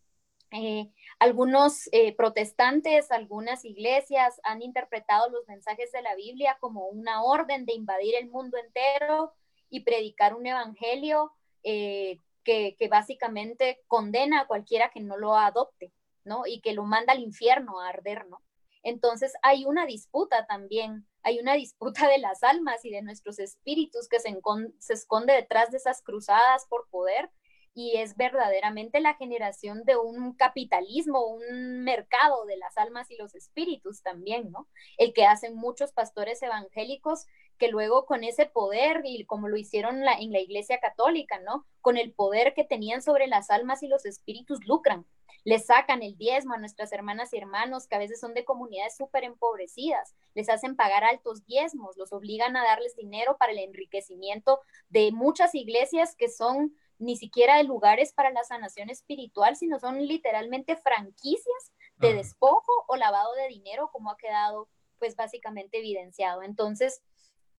Eh, 0.54 0.92
algunos 1.20 1.88
eh, 1.94 2.14
protestantes, 2.14 3.12
algunas 3.12 3.64
iglesias 3.64 4.42
han 4.44 4.62
interpretado 4.62 5.30
los 5.30 5.48
mensajes 5.48 5.94
de 5.94 6.02
la 6.02 6.14
Biblia 6.16 6.58
como 6.60 6.88
una 6.88 7.24
orden 7.24 7.66
de 7.66 7.74
invadir 7.74 8.16
el 8.16 8.30
mundo 8.30 8.58
entero 8.58 9.34
y 9.70 9.82
predicar 9.82 10.36
un 10.36 10.46
evangelio 10.46 11.32
eh, 11.64 12.18
que, 12.44 12.76
que, 12.78 12.90
básicamente 12.90 13.82
condena 13.88 14.42
a 14.42 14.48
cualquiera 14.48 14.90
que 14.90 15.00
no 15.00 15.16
lo 15.16 15.38
adopte, 15.38 15.94
¿no? 16.26 16.46
Y 16.46 16.60
que 16.60 16.74
lo 16.74 16.84
manda 16.84 17.14
al 17.14 17.20
infierno 17.20 17.80
a 17.80 17.88
arder, 17.88 18.28
¿no? 18.28 18.42
Entonces 18.84 19.34
hay 19.44 19.64
una 19.66 19.86
disputa 19.86 20.46
también, 20.48 21.08
hay 21.24 21.40
una 21.40 21.54
disputa 21.54 22.08
de 22.08 22.18
las 22.18 22.44
almas 22.44 22.84
y 22.86 22.92
de 22.92 23.02
nuestros 23.02 23.40
espíritus 23.40 24.08
que 24.08 24.20
se, 24.20 24.36
se 24.80 24.94
esconde 24.94 25.34
detrás 25.34 25.72
de 25.72 25.78
esas 25.78 26.02
cruzadas 26.02 26.66
por 26.68 26.88
poder 26.90 27.30
y 27.74 27.98
es 27.98 28.18
verdaderamente 28.18 29.00
la 29.00 29.16
generación 29.16 29.84
de 29.86 29.96
un 29.96 30.34
capitalismo, 30.34 31.26
un 31.26 31.84
mercado 31.84 32.46
de 32.46 32.58
las 32.58 32.78
almas 32.78 33.10
y 33.12 33.18
los 33.18 33.34
espíritus 33.34 34.02
también, 34.02 34.52
¿no? 34.52 34.68
El 34.98 35.14
que 35.14 35.26
hacen 35.26 35.56
muchos 35.56 35.94
pastores 35.94 36.42
evangélicos 36.44 37.28
que 37.62 37.68
luego 37.68 38.08
con 38.08 38.24
ese 38.24 38.48
poder, 38.48 39.04
y 39.06 39.24
como 39.26 39.48
lo 39.48 39.56
hicieron 39.56 39.98
en 39.98 40.32
la 40.32 40.40
Iglesia 40.40 40.80
Católica, 40.80 41.40
¿no? 41.42 41.68
Con 41.80 41.96
el 41.96 42.12
poder 42.12 42.56
que 42.56 42.64
tenían 42.64 43.04
sobre 43.04 43.28
las 43.28 43.52
almas 43.52 43.84
y 43.84 43.88
los 43.88 44.08
espíritus, 44.08 44.66
lucran. 44.66 45.06
Les 45.44 45.68
sacan 45.68 46.02
el 46.02 46.18
diezmo 46.18 46.56
a 46.56 46.58
nuestras 46.58 46.92
hermanas 46.92 47.32
y 47.34 47.38
hermanos 47.38 47.88
que 47.88 47.94
a 47.94 48.00
veces 48.00 48.20
son 48.20 48.34
de 48.34 48.46
comunidades 48.46 48.98
súper 48.98 49.26
empobrecidas, 49.26 50.16
les 50.34 50.50
hacen 50.50 50.76
pagar 50.76 51.04
altos 51.04 51.46
diezmos, 51.46 51.98
los 51.98 52.12
obligan 52.14 52.58
a 52.58 52.64
darles 52.64 52.96
dinero 52.96 53.38
para 53.38 53.52
el 53.52 53.60
enriquecimiento 53.60 54.60
de 54.90 55.12
muchas 55.12 55.54
iglesias 55.54 56.16
que 56.16 56.30
son 56.30 56.76
ni 56.98 57.16
siquiera 57.16 57.58
de 57.58 57.64
lugares 57.64 58.12
para 58.12 58.32
la 58.32 58.44
sanación 58.44 58.90
espiritual, 58.90 59.56
sino 59.56 59.78
son 59.78 60.00
literalmente 60.08 60.78
franquicias 60.78 61.72
de 61.98 62.16
despojo 62.16 62.72
o 62.88 62.96
lavado 62.96 63.36
de 63.36 63.50
dinero, 63.50 63.92
como 63.92 64.10
ha 64.10 64.18
quedado 64.18 64.68
pues 64.98 65.16
básicamente 65.16 65.78
evidenciado. 65.78 66.42
Entonces, 66.42 67.04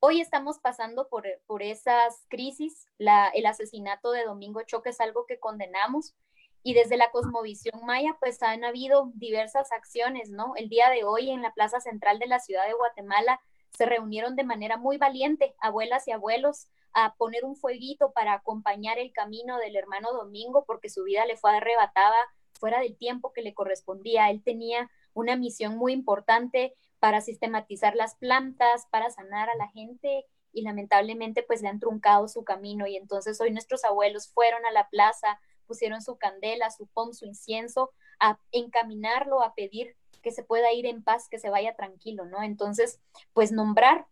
Hoy 0.04 0.20
estamos 0.20 0.58
pasando 0.58 1.06
por, 1.08 1.24
por 1.46 1.62
esas 1.62 2.26
crisis. 2.28 2.88
El 2.98 3.46
asesinato 3.46 4.10
de 4.10 4.24
Domingo 4.24 4.60
Choque 4.62 4.90
es 4.90 5.00
algo 5.00 5.26
que 5.26 5.38
condenamos 5.38 6.16
y 6.64 6.74
desde 6.74 6.96
la 6.96 7.12
cosmovisión 7.12 7.86
maya 7.86 8.16
pues 8.18 8.42
han 8.42 8.64
habido 8.64 9.12
diversas 9.14 9.70
acciones, 9.70 10.28
¿no? 10.28 10.54
El 10.56 10.68
día 10.68 10.90
de 10.90 11.04
hoy 11.04 11.30
en 11.30 11.40
la 11.40 11.54
plaza 11.54 11.78
central 11.78 12.18
de 12.18 12.26
la 12.26 12.40
ciudad 12.40 12.66
de 12.66 12.72
Guatemala 12.72 13.40
se 13.70 13.86
reunieron 13.86 14.34
de 14.34 14.42
manera 14.42 14.76
muy 14.76 14.98
valiente 14.98 15.54
abuelas 15.60 16.08
y 16.08 16.10
abuelos 16.10 16.66
a 16.92 17.14
poner 17.14 17.44
un 17.44 17.54
fueguito 17.54 18.10
para 18.10 18.32
acompañar 18.32 18.98
el 18.98 19.12
camino 19.12 19.56
del 19.58 19.76
hermano 19.76 20.12
Domingo 20.12 20.64
porque 20.66 20.90
su 20.90 21.04
vida 21.04 21.26
le 21.26 21.36
fue 21.36 21.56
arrebatada 21.56 22.18
fuera 22.58 22.80
del 22.80 22.96
tiempo 22.96 23.32
que 23.32 23.42
le 23.42 23.54
correspondía. 23.54 24.30
Él 24.30 24.42
tenía 24.42 24.90
una 25.14 25.36
misión 25.36 25.76
muy 25.76 25.92
importante, 25.92 26.74
para 27.02 27.20
sistematizar 27.20 27.96
las 27.96 28.14
plantas, 28.14 28.86
para 28.88 29.10
sanar 29.10 29.50
a 29.50 29.56
la 29.56 29.66
gente 29.66 30.24
y 30.52 30.62
lamentablemente 30.62 31.42
pues 31.42 31.60
le 31.60 31.66
han 31.66 31.80
truncado 31.80 32.28
su 32.28 32.44
camino 32.44 32.86
y 32.86 32.96
entonces 32.96 33.40
hoy 33.40 33.50
nuestros 33.50 33.82
abuelos 33.82 34.28
fueron 34.32 34.64
a 34.66 34.70
la 34.70 34.88
plaza, 34.88 35.40
pusieron 35.66 36.00
su 36.00 36.16
candela, 36.16 36.70
su 36.70 36.86
pom, 36.86 37.12
su 37.12 37.26
incienso, 37.26 37.90
a 38.20 38.38
encaminarlo, 38.52 39.42
a 39.42 39.52
pedir 39.52 39.96
que 40.22 40.30
se 40.30 40.44
pueda 40.44 40.72
ir 40.72 40.86
en 40.86 41.02
paz, 41.02 41.28
que 41.28 41.40
se 41.40 41.50
vaya 41.50 41.74
tranquilo, 41.74 42.24
¿no? 42.24 42.40
Entonces, 42.44 43.00
pues 43.32 43.50
nombrar 43.50 44.06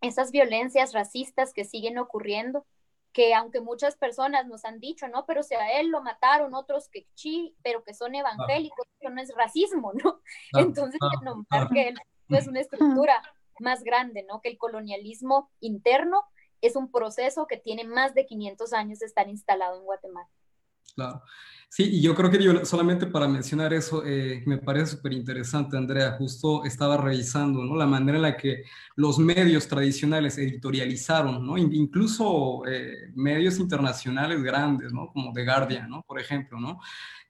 esas 0.00 0.30
violencias 0.30 0.94
racistas 0.94 1.52
que 1.52 1.66
siguen 1.66 1.98
ocurriendo, 1.98 2.64
que 3.12 3.34
aunque 3.34 3.60
muchas 3.60 3.96
personas 3.96 4.46
nos 4.46 4.64
han 4.64 4.80
dicho, 4.80 5.08
¿no? 5.08 5.26
Pero 5.26 5.42
si 5.42 5.56
a 5.56 5.78
él 5.78 5.88
lo 5.88 6.00
mataron 6.00 6.54
otros 6.54 6.88
que 6.88 7.06
sí, 7.12 7.54
pero 7.62 7.84
que 7.84 7.92
son 7.92 8.14
evangélicos, 8.14 8.86
eso 8.98 9.10
no 9.10 9.20
es 9.20 9.34
racismo, 9.36 9.92
¿no? 9.92 10.22
Entonces, 10.54 10.98
nombrar 11.22 11.68
que 11.68 11.88
él 11.88 11.98
es 12.36 12.46
una 12.46 12.60
estructura 12.60 13.22
más 13.58 13.82
grande, 13.82 14.24
¿no? 14.28 14.40
Que 14.40 14.48
el 14.48 14.58
colonialismo 14.58 15.50
interno 15.60 16.22
es 16.60 16.76
un 16.76 16.90
proceso 16.90 17.46
que 17.46 17.56
tiene 17.56 17.84
más 17.84 18.14
de 18.14 18.26
500 18.26 18.72
años 18.72 18.98
de 18.98 19.06
estar 19.06 19.28
instalado 19.28 19.78
en 19.78 19.84
Guatemala. 19.84 20.28
Claro. 20.94 21.22
Sí, 21.72 21.84
y 21.84 22.02
yo 22.02 22.16
creo 22.16 22.32
que 22.32 22.42
yo, 22.42 22.64
solamente 22.64 23.06
para 23.06 23.28
mencionar 23.28 23.72
eso, 23.72 24.02
eh, 24.04 24.42
me 24.44 24.58
parece 24.58 24.96
súper 24.96 25.12
interesante, 25.12 25.76
Andrea, 25.76 26.16
justo 26.18 26.64
estaba 26.64 26.96
revisando 26.96 27.62
¿no? 27.62 27.76
la 27.76 27.86
manera 27.86 28.16
en 28.16 28.22
la 28.22 28.36
que 28.36 28.64
los 28.96 29.20
medios 29.20 29.68
tradicionales 29.68 30.36
editorializaron, 30.36 31.46
¿no? 31.46 31.56
incluso 31.56 32.62
eh, 32.66 33.12
medios 33.14 33.60
internacionales 33.60 34.42
grandes, 34.42 34.92
¿no? 34.92 35.12
como 35.12 35.32
The 35.32 35.44
Guardian, 35.44 35.88
¿no? 35.88 36.02
por 36.02 36.18
ejemplo, 36.18 36.58
¿no? 36.58 36.80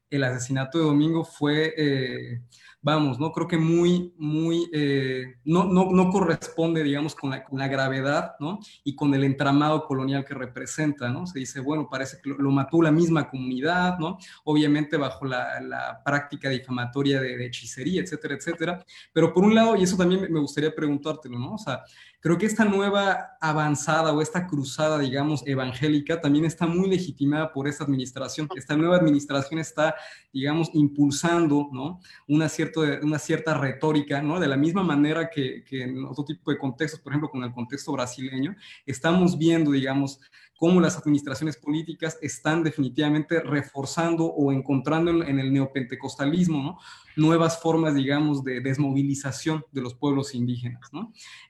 el 0.08 0.24
asesinato 0.24 0.78
de 0.78 0.84
Domingo 0.84 1.22
fue... 1.22 1.74
Eh, 1.76 2.40
vamos, 2.82 3.18
¿no? 3.18 3.32
Creo 3.32 3.46
que 3.46 3.58
muy, 3.58 4.14
muy, 4.16 4.68
eh, 4.72 5.36
no, 5.44 5.64
no, 5.64 5.90
no, 5.90 6.10
corresponde, 6.10 6.82
digamos, 6.82 7.14
con 7.14 7.30
la, 7.30 7.68
gravedad, 7.68 8.36
¿no? 8.40 8.58
Y 8.84 8.94
con 8.94 9.14
el 9.14 9.24
entramado 9.24 9.84
colonial 9.84 10.24
que 10.24 10.34
representa, 10.34 11.10
¿no? 11.10 11.26
Se 11.26 11.38
dice, 11.38 11.60
bueno, 11.60 11.88
parece 11.90 12.18
que 12.22 12.30
lo, 12.30 12.50
mató 12.50 12.80
la 12.80 12.90
misma 12.90 13.28
comunidad, 13.28 13.98
¿no? 13.98 14.18
Obviamente 14.44 14.96
bajo 14.96 15.24
la, 15.24 15.60
la 15.60 16.02
práctica 16.04 16.48
difamatoria 16.48 17.20
de, 17.20 17.36
de, 17.36 17.46
hechicería, 17.46 18.02
etcétera, 18.02 18.34
etcétera. 18.34 18.84
Pero 19.12 19.32
por 19.32 19.44
un 19.44 19.54
lado, 19.54 19.76
y 19.76 19.82
eso 19.82 19.96
también 19.96 20.32
me 20.32 20.40
gustaría 20.40 20.74
preguntártelo, 20.74 21.38
¿no? 21.38 21.54
O 21.54 21.58
sea, 21.58 21.82
creo 22.20 22.36
que 22.36 22.46
esta 22.46 22.64
nueva 22.64 23.36
avanzada 23.40 24.12
o 24.12 24.20
esta 24.20 24.46
cruzada, 24.46 24.98
digamos, 24.98 25.42
evangélica 25.46 26.20
también 26.20 26.44
está 26.44 26.66
muy 26.66 26.88
legitimada 26.88 27.52
por 27.52 27.66
esta 27.66 27.84
administración. 27.84 28.48
Esta 28.54 28.76
nueva 28.76 28.96
administración 28.96 29.58
está, 29.58 29.94
digamos, 30.32 30.70
impulsando, 30.74 31.70
¿no? 31.72 32.00
Una, 32.28 32.48
cierto, 32.48 32.82
una 33.02 33.18
cierta 33.18 33.54
retórica, 33.54 34.20
¿no? 34.20 34.38
De 34.38 34.48
la 34.48 34.56
misma 34.56 34.82
manera 34.82 35.30
que, 35.30 35.64
que 35.64 35.84
en 35.84 36.04
otro 36.04 36.24
tipo 36.24 36.50
de 36.50 36.58
contextos, 36.58 37.00
por 37.00 37.12
ejemplo, 37.12 37.30
con 37.30 37.42
el 37.42 37.52
contexto 37.52 37.92
brasileño, 37.92 38.54
estamos 38.84 39.38
viendo, 39.38 39.70
digamos, 39.70 40.20
cómo 40.60 40.78
las 40.78 40.98
administraciones 40.98 41.56
políticas 41.56 42.18
están 42.20 42.62
definitivamente 42.62 43.40
reforzando 43.40 44.26
o 44.26 44.52
encontrando 44.52 45.10
en, 45.10 45.38
el 45.38 45.50
neopentecostalismo 45.54 46.78
nuevas 47.16 47.62
formas, 47.62 47.94
digamos, 47.94 48.44
de 48.44 48.60
desmovilización 48.60 49.64
de 49.72 49.80
los 49.80 49.94
pueblos 49.94 50.34
indígenas. 50.34 50.90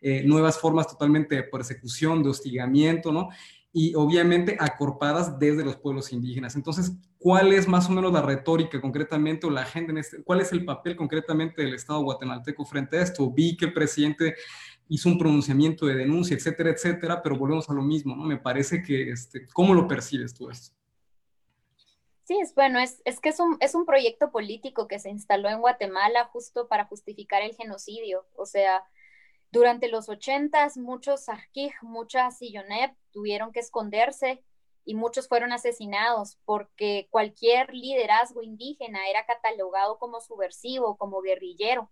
Eh, 0.00 0.22
nuevas 0.24 0.60
formas 0.60 0.86
totalmente 0.86 1.34
de 1.34 1.42
persecución, 1.42 2.22
de 2.22 2.30
hostigamiento, 2.30 3.10
¿no? 3.10 3.30
y 3.72 3.94
obviamente 3.94 4.56
acorpadas 4.58 5.38
desde 5.38 5.64
los 5.64 5.76
pueblos 5.76 6.12
indígenas. 6.12 6.56
Entonces, 6.56 6.92
¿cuál 7.18 7.52
es 7.52 7.68
más 7.68 7.88
o 7.88 7.92
menos 7.92 8.12
la 8.12 8.22
retórica 8.22 8.80
concretamente 8.80 9.46
o 9.46 9.50
la 9.50 9.62
agenda 9.62 9.92
en 9.92 9.98
este, 9.98 10.22
cuál 10.24 10.40
es 10.40 10.50
el 10.52 10.64
papel 10.64 10.96
concretamente 10.96 11.62
del 11.62 11.74
Estado 11.74 12.02
guatemalteco 12.02 12.64
frente 12.64 12.98
a 12.98 13.02
esto? 13.02 13.30
Vi 13.30 13.56
que 13.56 13.66
el 13.66 13.72
presidente 13.72 14.34
hizo 14.90 15.08
un 15.08 15.18
pronunciamiento 15.18 15.86
de 15.86 15.94
denuncia, 15.94 16.36
etcétera, 16.36 16.70
etcétera, 16.70 17.22
pero 17.22 17.38
volvemos 17.38 17.70
a 17.70 17.72
lo 17.72 17.80
mismo, 17.80 18.16
¿no? 18.16 18.24
Me 18.24 18.36
parece 18.36 18.82
que, 18.82 19.10
este, 19.10 19.46
¿cómo 19.52 19.72
lo 19.72 19.86
percibes 19.86 20.34
tú 20.34 20.50
esto? 20.50 20.74
Sí, 22.24 22.36
es 22.40 22.54
bueno, 22.56 22.80
es, 22.80 23.00
que 23.20 23.28
es 23.28 23.38
un, 23.38 23.56
es 23.60 23.76
un 23.76 23.86
proyecto 23.86 24.32
político 24.32 24.88
que 24.88 24.98
se 24.98 25.08
instaló 25.08 25.48
en 25.48 25.60
Guatemala 25.60 26.24
justo 26.32 26.66
para 26.66 26.86
justificar 26.86 27.42
el 27.42 27.54
genocidio. 27.54 28.26
O 28.34 28.46
sea, 28.46 28.82
durante 29.52 29.88
los 29.88 30.08
ochentas, 30.08 30.76
muchos 30.76 31.24
Sajkij, 31.24 31.72
muchas 31.82 32.38
Sillonep 32.38 32.92
tuvieron 33.12 33.52
que 33.52 33.60
esconderse 33.60 34.42
y 34.84 34.96
muchos 34.96 35.28
fueron 35.28 35.52
asesinados 35.52 36.36
porque 36.44 37.06
cualquier 37.10 37.72
liderazgo 37.72 38.42
indígena 38.42 39.08
era 39.08 39.24
catalogado 39.24 39.98
como 39.98 40.20
subversivo, 40.20 40.96
como 40.96 41.20
guerrillero. 41.20 41.90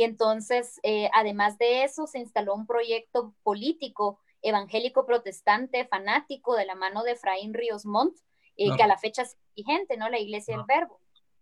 Y 0.00 0.04
entonces, 0.04 0.80
eh, 0.82 1.10
además 1.12 1.58
de 1.58 1.84
eso, 1.84 2.06
se 2.06 2.20
instaló 2.20 2.54
un 2.54 2.66
proyecto 2.66 3.34
político 3.42 4.18
evangélico 4.40 5.04
protestante 5.04 5.84
fanático 5.84 6.56
de 6.56 6.64
la 6.64 6.74
mano 6.74 7.02
de 7.02 7.12
Efraín 7.12 7.52
Ríos 7.52 7.84
Montt, 7.84 8.16
eh, 8.56 8.74
que 8.74 8.82
a 8.82 8.86
la 8.86 8.96
fecha 8.96 9.20
es 9.20 9.36
vigente, 9.54 9.98
¿no? 9.98 10.08
La 10.08 10.18
Iglesia 10.18 10.56
del 10.56 10.64
Verbo, 10.66 10.98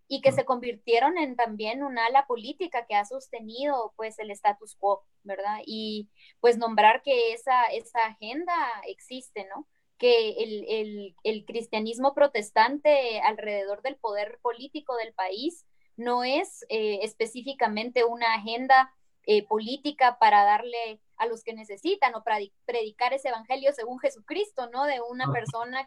y 0.09 0.23
que 0.23 0.33
se 0.33 0.45
convirtieron 0.45 1.19
en 1.19 1.37
también 1.37 1.85
una 1.85 2.07
ala 2.07 2.27
política 2.27 2.85
que 2.87 2.97
ha 2.97 3.05
sostenido, 3.05 3.93
pues, 3.95 4.19
el 4.19 4.33
status 4.33 4.75
quo, 4.75 5.05
¿verdad? 5.23 5.61
Y, 5.65 6.09
pues, 6.41 6.59
nombrar 6.59 7.03
que 7.05 7.35
esa, 7.35 7.63
esa 7.67 8.07
agenda 8.07 8.57
existe, 8.89 9.47
¿no? 9.55 9.69
que 9.99 10.31
el, 10.31 10.65
el, 10.69 11.17
el 11.23 11.45
cristianismo 11.45 12.13
protestante 12.13 13.21
alrededor 13.21 13.83
del 13.83 13.97
poder 13.97 14.39
político 14.43 14.97
del 14.97 15.13
país 15.13 15.65
no 15.99 16.25
es 16.25 16.65
eh, 16.71 17.01
específicamente 17.03 18.05
una 18.05 18.35
agenda 18.35 18.95
eh, 19.27 19.47
política 19.47 20.19
para 20.19 20.45
darle 20.45 21.01
a 21.17 21.27
los 21.27 21.43
que 21.43 21.53
necesitan 21.53 22.15
o 22.15 22.23
para 22.23 22.39
predicar 22.65 23.13
ese 23.13 23.29
evangelio 23.29 23.73
según 23.75 23.99
Jesucristo, 23.99 24.71
¿no? 24.71 24.85
De 24.85 25.01
una 25.03 25.31
persona 25.33 25.85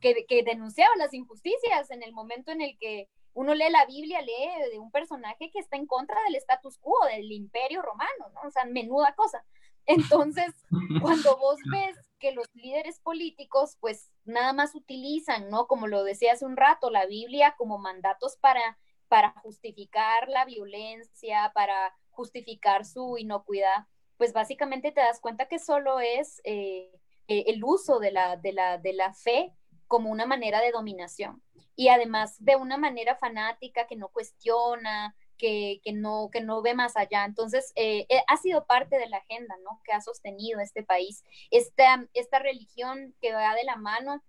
que, 0.00 0.24
que, 0.26 0.42
denunciaba 0.42 0.96
las 0.96 1.12
injusticias 1.12 1.90
en 1.90 2.02
el 2.02 2.12
momento 2.12 2.50
en 2.50 2.62
el 2.62 2.76
que 2.78 3.08
uno 3.34 3.54
lee 3.54 3.70
la 3.70 3.84
Biblia, 3.84 4.22
lee 4.22 4.70
de 4.72 4.78
un 4.78 4.90
personaje 4.90 5.50
que 5.52 5.58
está 5.58 5.76
en 5.76 5.86
contra 5.86 6.16
del 6.24 6.36
status 6.36 6.78
quo, 6.78 6.96
del 7.06 7.30
imperio 7.30 7.82
romano, 7.82 8.30
¿no? 8.32 8.48
O 8.48 8.50
sea, 8.50 8.64
menuda 8.64 9.14
cosa. 9.14 9.44
Entonces, 9.86 10.54
cuando 11.02 11.36
vos 11.36 11.58
ves 11.70 11.96
que 12.18 12.32
los 12.32 12.48
líderes 12.54 13.00
políticos, 13.00 13.76
pues 13.80 14.10
nada 14.24 14.54
más 14.54 14.74
utilizan, 14.74 15.50
¿no? 15.50 15.66
Como 15.66 15.86
lo 15.86 16.02
decía 16.02 16.32
hace 16.32 16.46
un 16.46 16.56
rato, 16.56 16.90
la 16.90 17.04
Biblia 17.04 17.54
como 17.58 17.78
mandatos 17.78 18.36
para 18.38 18.78
para 19.08 19.30
justificar 19.42 20.28
la 20.28 20.44
violencia, 20.44 21.52
para 21.54 21.94
justificar 22.10 22.84
su 22.84 23.18
inocuidad, 23.18 23.86
pues 24.16 24.32
básicamente 24.32 24.92
te 24.92 25.00
das 25.00 25.20
cuenta 25.20 25.46
que 25.46 25.58
solo 25.58 26.00
es 26.00 26.40
eh, 26.44 26.90
eh, 27.28 27.44
el 27.48 27.64
uso 27.64 27.98
de 27.98 28.12
la, 28.12 28.36
de, 28.36 28.52
la, 28.52 28.78
de 28.78 28.92
la 28.92 29.12
fe 29.12 29.52
como 29.86 30.10
una 30.10 30.26
manera 30.26 30.60
de 30.60 30.70
dominación 30.70 31.42
y 31.76 31.88
además 31.88 32.36
de 32.42 32.56
una 32.56 32.76
manera 32.76 33.16
fanática 33.16 33.86
que 33.86 33.96
no 33.96 34.08
cuestiona, 34.08 35.16
que, 35.36 35.80
que, 35.82 35.92
no, 35.92 36.30
que 36.32 36.40
no 36.40 36.62
ve 36.62 36.74
más 36.74 36.96
allá. 36.96 37.24
Entonces, 37.24 37.72
eh, 37.74 38.06
ha 38.28 38.36
sido 38.36 38.66
parte 38.66 38.96
de 38.96 39.08
la 39.08 39.18
agenda 39.18 39.56
¿no? 39.64 39.80
que 39.84 39.92
ha 39.92 40.00
sostenido 40.00 40.60
este 40.60 40.84
país. 40.84 41.24
Esta, 41.50 42.06
esta 42.14 42.38
religión 42.38 43.14
que 43.20 43.32
va 43.32 43.54
de 43.54 43.64
la 43.64 43.76
mano 43.76 44.22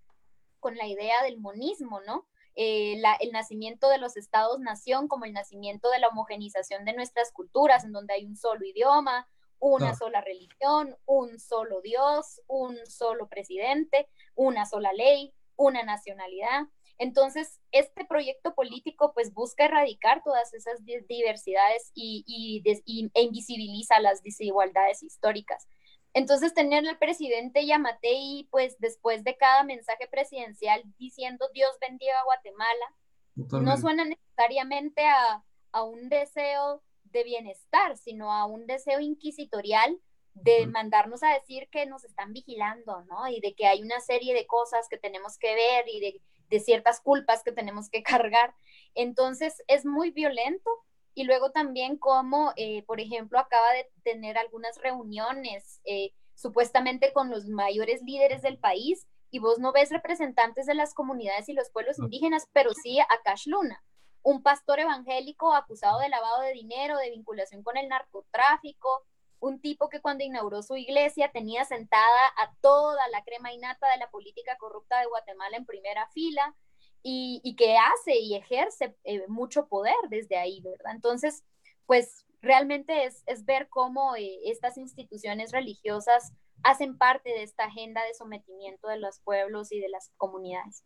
con 0.58 0.76
la 0.76 0.86
idea 0.86 1.22
del 1.22 1.38
monismo, 1.38 2.00
¿no? 2.00 2.26
Eh, 2.56 3.02
el 3.20 3.32
nacimiento 3.32 3.88
de 3.90 3.98
los 3.98 4.16
estados-nación 4.16 5.08
como 5.08 5.26
el 5.26 5.34
nacimiento 5.34 5.90
de 5.90 5.98
la 5.98 6.08
homogenización 6.08 6.86
de 6.86 6.94
nuestras 6.94 7.30
culturas, 7.30 7.84
en 7.84 7.92
donde 7.92 8.14
hay 8.14 8.24
un 8.24 8.36
solo 8.36 8.64
idioma, 8.64 9.28
una 9.58 9.94
sola 9.94 10.20
religión, 10.20 10.96
un 11.06 11.38
solo 11.38 11.80
Dios, 11.82 12.40
un 12.46 12.78
solo 12.86 13.28
presidente, 13.28 14.08
una 14.34 14.66
sola 14.66 14.92
ley, 14.92 15.34
una 15.56 15.82
nacionalidad. 15.82 16.62
Entonces, 16.98 17.60
este 17.72 18.04
proyecto 18.06 18.54
político 18.54 19.12
pues 19.12 19.34
busca 19.34 19.66
erradicar 19.66 20.22
todas 20.22 20.54
esas 20.54 20.82
diversidades 20.84 21.90
y, 21.94 22.62
e 22.64 23.22
invisibiliza 23.22 24.00
las 24.00 24.22
desigualdades 24.22 25.02
históricas. 25.02 25.68
Entonces, 26.16 26.54
tener 26.54 26.88
al 26.88 26.96
presidente 26.96 27.66
Yamatei, 27.66 28.48
pues 28.50 28.78
después 28.78 29.22
de 29.22 29.36
cada 29.36 29.64
mensaje 29.64 30.08
presidencial 30.10 30.82
diciendo 30.96 31.46
Dios 31.52 31.76
bendiga 31.78 32.18
a 32.18 32.24
Guatemala, 32.24 32.86
no 33.34 33.76
suena 33.76 34.06
necesariamente 34.06 35.04
a, 35.04 35.44
a, 35.72 35.82
un 35.82 36.08
deseo 36.08 36.82
de 37.04 37.22
bienestar, 37.22 37.98
sino 37.98 38.32
a 38.32 38.46
un 38.46 38.66
deseo 38.66 38.98
inquisitorial 38.98 40.00
de 40.32 40.66
mandarnos 40.66 41.22
a 41.22 41.34
decir 41.34 41.68
que 41.70 41.84
nos 41.84 42.02
están 42.02 42.32
vigilando, 42.32 43.04
¿no? 43.10 43.28
Y 43.28 43.40
de 43.40 43.54
que 43.54 43.66
hay 43.66 43.82
una 43.82 44.00
serie 44.00 44.32
de 44.32 44.46
cosas 44.46 44.88
que 44.88 44.96
tenemos 44.96 45.36
que 45.36 45.54
ver 45.54 45.84
y 45.86 46.00
de, 46.00 46.22
de 46.48 46.60
ciertas 46.60 47.02
culpas 47.02 47.42
que 47.42 47.52
tenemos 47.52 47.90
que 47.90 48.02
cargar. 48.02 48.54
Entonces, 48.94 49.62
es 49.68 49.84
muy 49.84 50.12
violento 50.12 50.70
y 51.16 51.24
luego 51.24 51.50
también 51.50 51.96
como, 51.96 52.52
eh, 52.56 52.82
por 52.82 53.00
ejemplo, 53.00 53.38
acaba 53.38 53.72
de 53.72 53.90
tener 54.04 54.36
algunas 54.36 54.76
reuniones 54.76 55.80
eh, 55.86 56.12
supuestamente 56.34 57.14
con 57.14 57.30
los 57.30 57.46
mayores 57.46 58.02
líderes 58.02 58.42
del 58.42 58.58
país 58.58 59.08
y 59.30 59.38
vos 59.38 59.58
no 59.58 59.72
ves 59.72 59.88
representantes 59.90 60.66
de 60.66 60.74
las 60.74 60.92
comunidades 60.92 61.48
y 61.48 61.54
los 61.54 61.70
pueblos 61.70 61.98
indígenas, 61.98 62.46
pero 62.52 62.74
sí 62.74 63.00
a 63.00 63.08
Cash 63.24 63.46
Luna, 63.46 63.82
un 64.22 64.42
pastor 64.42 64.78
evangélico 64.78 65.54
acusado 65.54 66.00
de 66.00 66.10
lavado 66.10 66.42
de 66.42 66.52
dinero, 66.52 66.98
de 66.98 67.08
vinculación 67.08 67.62
con 67.62 67.78
el 67.78 67.88
narcotráfico, 67.88 69.06
un 69.40 69.58
tipo 69.58 69.88
que 69.88 70.02
cuando 70.02 70.22
inauguró 70.22 70.62
su 70.62 70.76
iglesia 70.76 71.32
tenía 71.32 71.64
sentada 71.64 72.26
a 72.36 72.52
toda 72.60 73.08
la 73.08 73.24
crema 73.24 73.54
innata 73.54 73.90
de 73.90 73.96
la 73.96 74.10
política 74.10 74.58
corrupta 74.58 75.00
de 75.00 75.06
Guatemala 75.06 75.56
en 75.56 75.64
primera 75.64 76.08
fila, 76.08 76.54
y, 77.02 77.54
que 77.56 77.76
hace 77.76 78.18
y 78.18 78.34
ejerce 78.34 78.96
eh, 79.04 79.26
mucho 79.28 79.68
poder 79.68 79.94
desde 80.10 80.36
ahí, 80.36 80.60
¿verdad? 80.60 80.92
Entonces, 80.94 81.44
pues 81.86 82.26
realmente 82.42 83.04
es, 83.04 83.22
es 83.26 83.44
ver 83.44 83.68
cómo 83.68 84.16
eh, 84.16 84.40
estas 84.44 84.76
instituciones 84.76 85.52
religiosas 85.52 86.32
hacen 86.62 86.98
parte 86.98 87.30
de 87.30 87.42
esta 87.42 87.64
agenda 87.64 88.02
de 88.04 88.14
sometimiento 88.14 88.88
de 88.88 88.98
los 88.98 89.20
pueblos 89.20 89.72
y 89.72 89.80
de 89.80 89.88
las 89.88 90.10
comunidades. 90.16 90.84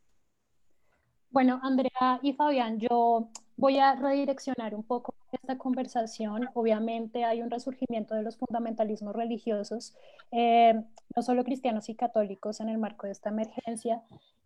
Bueno, 1.31 1.61
Andrea 1.63 2.19
y 2.23 2.33
Fabián, 2.33 2.81
yo 2.81 3.29
voy 3.61 3.79
a 3.79 3.95
redireccionar 3.95 4.75
un 4.75 4.83
poco 4.83 5.15
esta 5.33 5.59
conversación. 5.59 6.49
Obviamente 6.55 7.25
hay 7.25 7.43
un 7.43 7.51
resurgimiento 7.51 8.15
de 8.15 8.23
los 8.23 8.39
fundamentalismos 8.39 9.15
religiosos, 9.15 9.95
eh, 10.33 10.83
no 11.15 11.23
solo 11.23 11.45
cristianos 11.45 11.89
y 11.91 11.95
católicos 11.95 12.61
en 12.61 12.71
el 12.71 12.79
marco 12.79 13.07
de 13.07 13.13
esta 13.13 13.29
emergencia, 13.29 14.03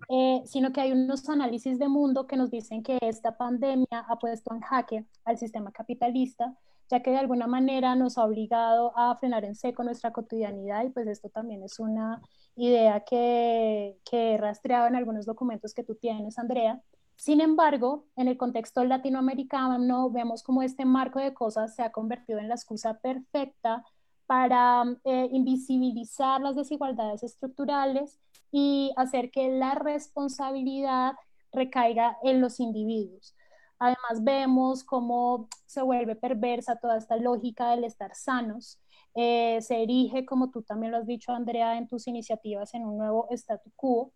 eh, 0.08 0.42
sino 0.44 0.72
que 0.72 0.80
hay 0.80 0.92
unos 0.92 1.28
análisis 1.28 1.78
de 1.78 1.88
mundo 1.88 2.26
que 2.26 2.36
nos 2.36 2.50
dicen 2.50 2.82
que 2.82 2.98
esta 3.02 3.36
pandemia 3.36 4.04
ha 4.08 4.18
puesto 4.18 4.52
en 4.52 4.60
jaque 4.60 5.04
al 5.24 5.38
sistema 5.38 5.70
capitalista, 5.70 6.56
ya 6.90 7.00
que 7.00 7.12
de 7.12 7.18
alguna 7.18 7.46
manera 7.46 7.94
nos 7.94 8.18
ha 8.18 8.24
obligado 8.24 8.92
a 8.98 9.14
frenar 9.16 9.44
en 9.44 9.54
seco 9.54 9.84
nuestra 9.84 10.12
cotidianidad 10.12 10.84
y 10.84 10.90
pues 10.90 11.06
esto 11.06 11.28
también 11.30 11.62
es 11.62 11.78
una 11.78 12.20
idea 12.56 13.00
que, 13.00 13.96
que 14.04 14.34
he 14.34 14.38
rastreado 14.38 14.88
en 14.88 14.96
algunos 14.96 15.24
documentos 15.24 15.72
que 15.72 15.84
tú 15.84 15.94
tienes, 15.94 16.36
Andrea. 16.38 16.82
Sin 17.16 17.40
embargo, 17.40 18.06
en 18.16 18.28
el 18.28 18.36
contexto 18.36 18.84
latinoamericano 18.84 20.10
vemos 20.10 20.42
como 20.42 20.62
este 20.62 20.84
marco 20.84 21.20
de 21.20 21.32
cosas 21.34 21.74
se 21.74 21.82
ha 21.82 21.92
convertido 21.92 22.38
en 22.38 22.48
la 22.48 22.54
excusa 22.54 22.98
perfecta 22.98 23.84
para 24.26 24.84
eh, 25.04 25.28
invisibilizar 25.32 26.40
las 26.40 26.56
desigualdades 26.56 27.22
estructurales 27.22 28.18
y 28.50 28.92
hacer 28.96 29.30
que 29.30 29.48
la 29.48 29.74
responsabilidad 29.74 31.14
recaiga 31.52 32.16
en 32.22 32.40
los 32.40 32.60
individuos. 32.60 33.34
Además, 33.78 34.22
vemos 34.22 34.84
cómo 34.84 35.48
se 35.66 35.82
vuelve 35.82 36.16
perversa 36.16 36.76
toda 36.76 36.96
esta 36.96 37.16
lógica 37.16 37.70
del 37.70 37.84
estar 37.84 38.14
sanos. 38.14 38.80
Eh, 39.14 39.60
se 39.60 39.82
erige, 39.82 40.24
como 40.24 40.50
tú 40.50 40.62
también 40.62 40.92
lo 40.92 40.98
has 40.98 41.06
dicho, 41.06 41.32
Andrea, 41.32 41.76
en 41.76 41.88
tus 41.88 42.06
iniciativas, 42.06 42.74
en 42.74 42.84
un 42.84 42.96
nuevo 42.98 43.28
statu 43.30 43.70
quo. 43.76 44.12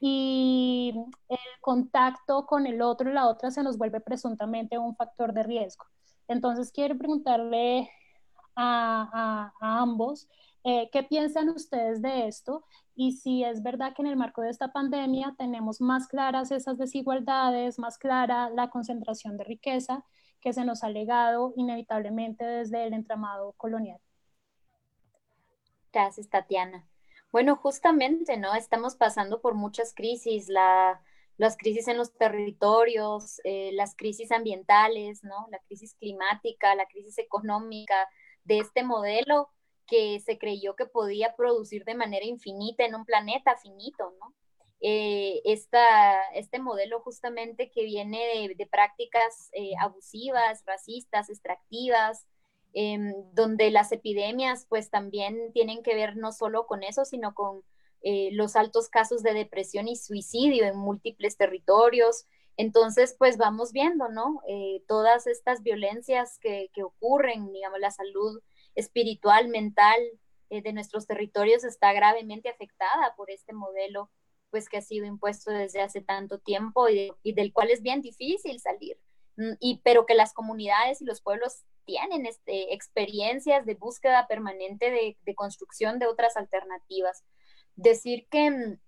Y 0.00 0.94
el 1.28 1.38
contacto 1.60 2.46
con 2.46 2.66
el 2.66 2.80
otro 2.80 3.12
la 3.12 3.28
otra 3.28 3.50
se 3.50 3.62
nos 3.62 3.76
vuelve 3.76 4.00
presuntamente 4.00 4.78
un 4.78 4.96
factor 4.96 5.34
de 5.34 5.42
riesgo. 5.42 5.84
Entonces, 6.26 6.72
quiero 6.72 6.96
preguntarle 6.96 7.90
a, 8.56 9.52
ambos. 9.60 10.28
Eh, 10.64 10.88
¿Qué 10.92 11.02
piensan 11.02 11.48
ustedes 11.50 12.02
de 12.02 12.26
esto? 12.26 12.64
Y 12.94 13.12
si 13.12 13.44
es 13.44 13.62
verdad 13.62 13.94
que 13.94 14.02
en 14.02 14.08
el 14.08 14.16
marco 14.16 14.42
de 14.42 14.50
esta 14.50 14.72
pandemia 14.72 15.34
tenemos 15.38 15.80
más 15.80 16.06
claras 16.06 16.50
esas 16.50 16.78
desigualdades, 16.78 17.78
más 17.78 17.98
clara 17.98 18.50
la 18.50 18.68
concentración 18.70 19.36
de 19.36 19.44
riqueza 19.44 20.04
que 20.40 20.52
se 20.52 20.64
nos 20.64 20.84
ha 20.84 20.90
legado 20.90 21.52
inevitablemente 21.56 22.44
desde 22.44 22.84
el 22.86 22.94
entramado 22.94 23.52
colonial. 23.52 24.00
Gracias, 25.92 26.28
Tatiana. 26.28 26.86
Bueno, 27.32 27.56
justamente, 27.56 28.36
¿no? 28.36 28.54
Estamos 28.54 28.96
pasando 28.96 29.40
por 29.40 29.54
muchas 29.54 29.94
crisis, 29.94 30.48
la, 30.48 31.00
las 31.36 31.56
crisis 31.56 31.86
en 31.88 31.96
los 31.96 32.12
territorios, 32.12 33.40
eh, 33.44 33.70
las 33.72 33.94
crisis 33.94 34.32
ambientales, 34.32 35.22
¿no? 35.22 35.46
La 35.50 35.58
crisis 35.60 35.94
climática, 35.94 36.74
la 36.74 36.86
crisis 36.86 37.18
económica, 37.18 38.08
de 38.44 38.58
este 38.58 38.82
modelo 38.82 39.48
que 39.86 40.20
se 40.20 40.38
creyó 40.38 40.74
que 40.76 40.86
podía 40.86 41.36
producir 41.36 41.84
de 41.84 41.94
manera 41.94 42.24
infinita 42.26 42.84
en 42.84 42.94
un 42.94 43.04
planeta 43.04 43.56
finito, 43.56 44.12
¿no? 44.20 44.34
Eh, 44.80 45.42
este 45.44 46.58
modelo 46.58 47.00
justamente 47.00 47.70
que 47.70 47.84
viene 47.84 48.54
de, 48.56 48.66
prácticas 48.66 49.50
eh, 49.52 49.72
abusivas, 49.80 50.64
racistas, 50.66 51.28
extractivas, 51.28 52.26
em, 52.72 53.14
donde 53.32 53.70
las 53.70 53.92
epidemias 53.92 54.66
pues 54.68 54.90
también 54.90 55.52
tienen 55.52 55.82
que 55.82 55.94
ver 55.94 56.16
no 56.16 56.32
solo 56.32 56.66
con 56.66 56.82
eso, 56.82 57.04
sino 57.04 57.34
con 57.34 57.62
eh, 58.02 58.30
los 58.32 58.56
altos 58.56 58.88
casos 58.88 59.22
de 59.22 59.34
depresión 59.34 59.88
y 59.88 59.96
suicidio 59.96 60.64
en 60.64 60.76
múltiples 60.76 61.36
territorios. 61.36 62.26
Entonces, 62.56 63.14
pues 63.18 63.36
vamos 63.38 63.72
viendo, 63.72 64.08
¿no? 64.08 64.42
todas 64.86 65.26
estas 65.26 65.62
violencias 65.62 66.38
que, 66.40 66.70
que 66.74 66.82
ocurren, 66.82 67.52
digamos, 67.52 67.80
la 67.80 67.90
salud 67.90 68.42
espiritual, 68.74 69.48
mental 69.48 69.98
eh, 70.50 70.62
de 70.62 70.72
nuestros 70.72 71.06
territorios 71.06 71.62
está 71.62 71.92
gravemente 71.92 72.48
afectada 72.48 73.14
por 73.16 73.30
este 73.30 73.52
modelo 73.52 74.10
pues 74.50 74.68
que 74.68 74.78
ha 74.78 74.82
sido 74.82 75.06
impuesto 75.06 75.52
desde 75.52 75.80
hace 75.80 76.00
tanto 76.00 76.40
tiempo 76.40 76.88
y, 76.88 77.12
del 77.22 77.52
cual 77.52 77.70
es 77.70 77.82
bien 77.82 78.02
difícil 78.02 78.58
salir. 78.58 78.98
Mm, 79.40 79.54
y, 79.58 79.80
pero 79.82 80.04
que 80.04 80.14
las 80.14 80.34
comunidades 80.34 81.00
y 81.00 81.06
los 81.06 81.22
pueblos 81.22 81.64
tienen 81.86 82.26
este, 82.26 82.74
experiencias 82.74 83.64
de 83.64 83.74
búsqueda 83.74 84.26
permanente 84.28 84.90
de, 84.90 85.16
de 85.22 85.34
construcción 85.34 85.98
de 85.98 86.06
otras 86.06 86.36
alternativas. 86.36 87.24
Decir 87.74 88.28
que 88.30 88.50
mm, 88.50 88.78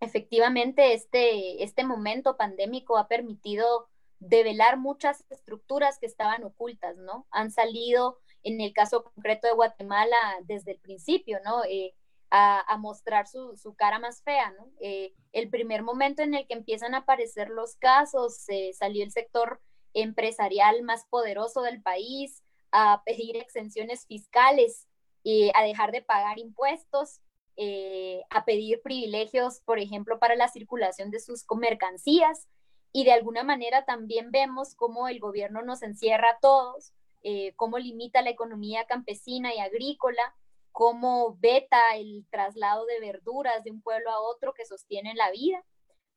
efectivamente 0.00 0.92
este, 0.92 1.64
este 1.64 1.84
momento 1.84 2.36
pandémico 2.36 2.98
ha 2.98 3.08
permitido 3.08 3.88
develar 4.18 4.76
muchas 4.76 5.24
estructuras 5.30 5.98
que 5.98 6.06
estaban 6.06 6.44
ocultas, 6.44 6.98
¿no? 6.98 7.26
Han 7.30 7.50
salido 7.50 8.18
en 8.42 8.60
el 8.60 8.74
caso 8.74 9.04
concreto 9.04 9.46
de 9.46 9.54
Guatemala 9.54 10.16
desde 10.44 10.72
el 10.72 10.78
principio, 10.78 11.40
¿no? 11.42 11.64
Eh, 11.64 11.94
a, 12.34 12.76
mostrar 12.78 13.26
su, 13.26 13.74
cara 13.76 13.98
más 13.98 14.22
fea, 14.22 14.52
¿no? 14.52 14.70
Eh, 14.80 15.14
el 15.32 15.50
primer 15.50 15.82
momento 15.82 16.22
en 16.22 16.34
el 16.34 16.46
que 16.46 16.54
empiezan 16.54 16.94
a 16.94 16.98
aparecer 16.98 17.50
los 17.50 17.76
casos, 17.76 18.46
salió 18.72 19.04
el 19.04 19.10
sector 19.10 19.60
empresarial 19.94 20.82
más 20.82 21.06
poderoso 21.06 21.62
del 21.62 21.82
país 21.82 22.42
a 22.70 23.02
pedir 23.04 23.36
exenciones 23.36 24.06
fiscales 24.06 24.88
y 25.22 25.50
a 25.54 25.62
dejar 25.62 25.92
de 25.92 26.02
pagar 26.02 26.38
impuestos, 26.38 27.20
eh, 27.56 28.22
a 28.30 28.44
pedir 28.44 28.80
privilegios, 28.82 29.60
por 29.60 29.78
ejemplo, 29.78 30.18
para 30.18 30.36
la 30.36 30.48
circulación 30.48 31.10
de 31.10 31.20
sus 31.20 31.44
mercancías. 31.56 32.48
Y 32.92 33.04
de 33.04 33.12
alguna 33.12 33.42
manera 33.42 33.84
también 33.84 34.30
vemos 34.30 34.74
cómo 34.74 35.08
el 35.08 35.20
gobierno 35.20 35.62
nos 35.62 35.82
encierra 35.82 36.30
a 36.30 36.38
todos 36.40 36.92
eh, 37.24 37.52
cómo 37.54 37.78
limita 37.78 38.20
la 38.20 38.30
economía 38.30 38.84
campesina 38.86 39.54
y 39.54 39.58
agrícola, 39.60 40.34
cómo 40.72 41.36
veta 41.38 41.78
el 41.94 42.26
traslado 42.30 42.84
de 42.86 42.98
verduras 42.98 43.62
de 43.62 43.70
un 43.70 43.80
pueblo 43.80 44.10
a 44.10 44.20
otro 44.20 44.54
que 44.54 44.64
sostiene 44.64 45.14
la 45.14 45.30
vida, 45.30 45.64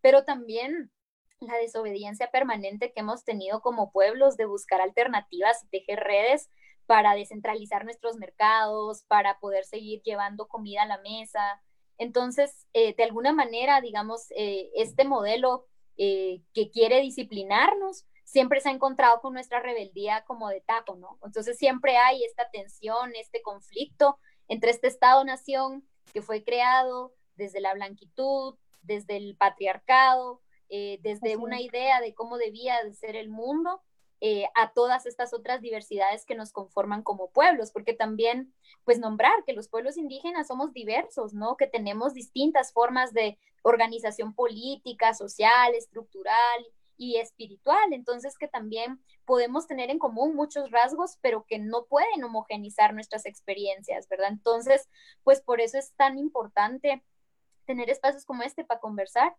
pero 0.02 0.26
también 0.26 0.92
la 1.40 1.58
desobediencia 1.58 2.32
permanente 2.32 2.92
que 2.92 3.02
hemos 3.02 3.24
tenido 3.24 3.62
como 3.62 3.92
pueblos 3.92 4.38
de 4.38 4.46
buscar 4.46 4.82
alternativas 4.82 5.64
y 5.64 5.68
tejer 5.68 6.00
redes 6.00 6.50
para 6.86 7.16
descentralizar 7.16 7.84
nuestros 7.84 8.18
mercados, 8.18 9.04
para 9.08 9.40
poder 9.40 9.66
seguir 9.66 10.02
llevando 10.04 10.48
comida 10.48 10.84
a 10.84 10.88
la 10.88 11.00
mesa. 11.00 11.62
Entonces, 11.98 12.68
eh, 12.74 12.94
de 12.96 13.04
alguna 13.04 13.34
manera, 13.34 13.82
digamos, 13.82 14.28
eh, 14.36 14.70
este 14.76 15.06
modelo 15.06 15.68
que 15.98 16.70
quiere 16.74 17.00
disciplinarnos 17.00 18.04
siempre 18.26 18.60
se 18.60 18.68
ha 18.68 18.74
encontrado 18.74 19.22
con 19.22 19.34
nuestra 19.34 19.62
rebeldía 19.62 20.26
como 20.26 20.50
de 20.50 20.60
taco, 20.60 20.96
¿no? 20.96 21.18
Entonces 21.24 21.58
siempre 21.58 21.96
hay 21.96 22.22
esta 22.26 22.50
tensión, 22.50 23.16
este 23.16 23.42
conflicto 23.42 24.20
entre 24.50 24.72
este 24.72 24.88
Estado-nación 24.88 25.88
que 26.12 26.22
fue 26.22 26.44
creado 26.44 27.14
desde 27.36 27.62
la 27.62 27.74
blanquitud, 27.74 28.58
desde 28.82 29.18
el 29.18 29.38
patriarcado, 29.38 30.42
eh, 30.78 31.00
desde 31.04 31.38
una 31.38 31.62
idea 31.62 32.02
de 32.02 32.14
cómo 32.14 32.38
debía 32.38 32.84
de 32.84 32.94
ser 32.94 33.16
el 33.16 33.30
mundo, 33.30 33.82
eh, 34.20 34.46
a 34.56 34.74
todas 34.74 35.06
estas 35.06 35.34
otras 35.34 35.62
diversidades 35.62 36.26
que 36.26 36.36
nos 36.36 36.52
conforman 36.52 37.02
como 37.02 37.30
pueblos, 37.30 37.72
porque 37.72 37.94
también, 37.94 38.54
pues, 38.84 39.00
nombrar 39.00 39.46
que 39.46 39.54
los 39.54 39.70
pueblos 39.70 39.96
indígenas 39.96 40.48
somos 40.48 40.74
diversos, 40.74 41.34
¿no? 41.34 41.56
Que 41.56 41.68
tenemos 41.68 42.14
distintas 42.14 42.74
formas 42.74 43.14
de 43.14 43.38
organización 43.62 44.34
política, 44.34 45.14
social, 45.14 45.74
estructural 45.76 46.68
y 46.98 47.18
espiritual, 47.20 47.94
entonces 47.94 48.38
que 48.38 48.50
también 48.50 49.02
podemos 49.24 49.68
tener 49.68 49.90
en 49.90 50.00
común 50.00 50.36
muchos 50.36 50.72
rasgos, 50.72 51.18
pero 51.22 51.46
que 51.48 51.58
no 51.58 51.86
pueden 51.86 52.22
homogenizar 52.22 52.94
nuestras 52.94 53.26
experiencias, 53.26 54.10
¿verdad? 54.10 54.30
Entonces, 54.30 54.90
pues 55.24 55.42
por 55.42 55.62
eso 55.62 55.78
es 55.78 55.94
tan 55.94 56.18
importante 56.18 57.02
tener 57.66 57.90
espacios 57.90 58.26
como 58.26 58.44
este 58.44 58.66
para 58.66 58.82
conversar 58.82 59.36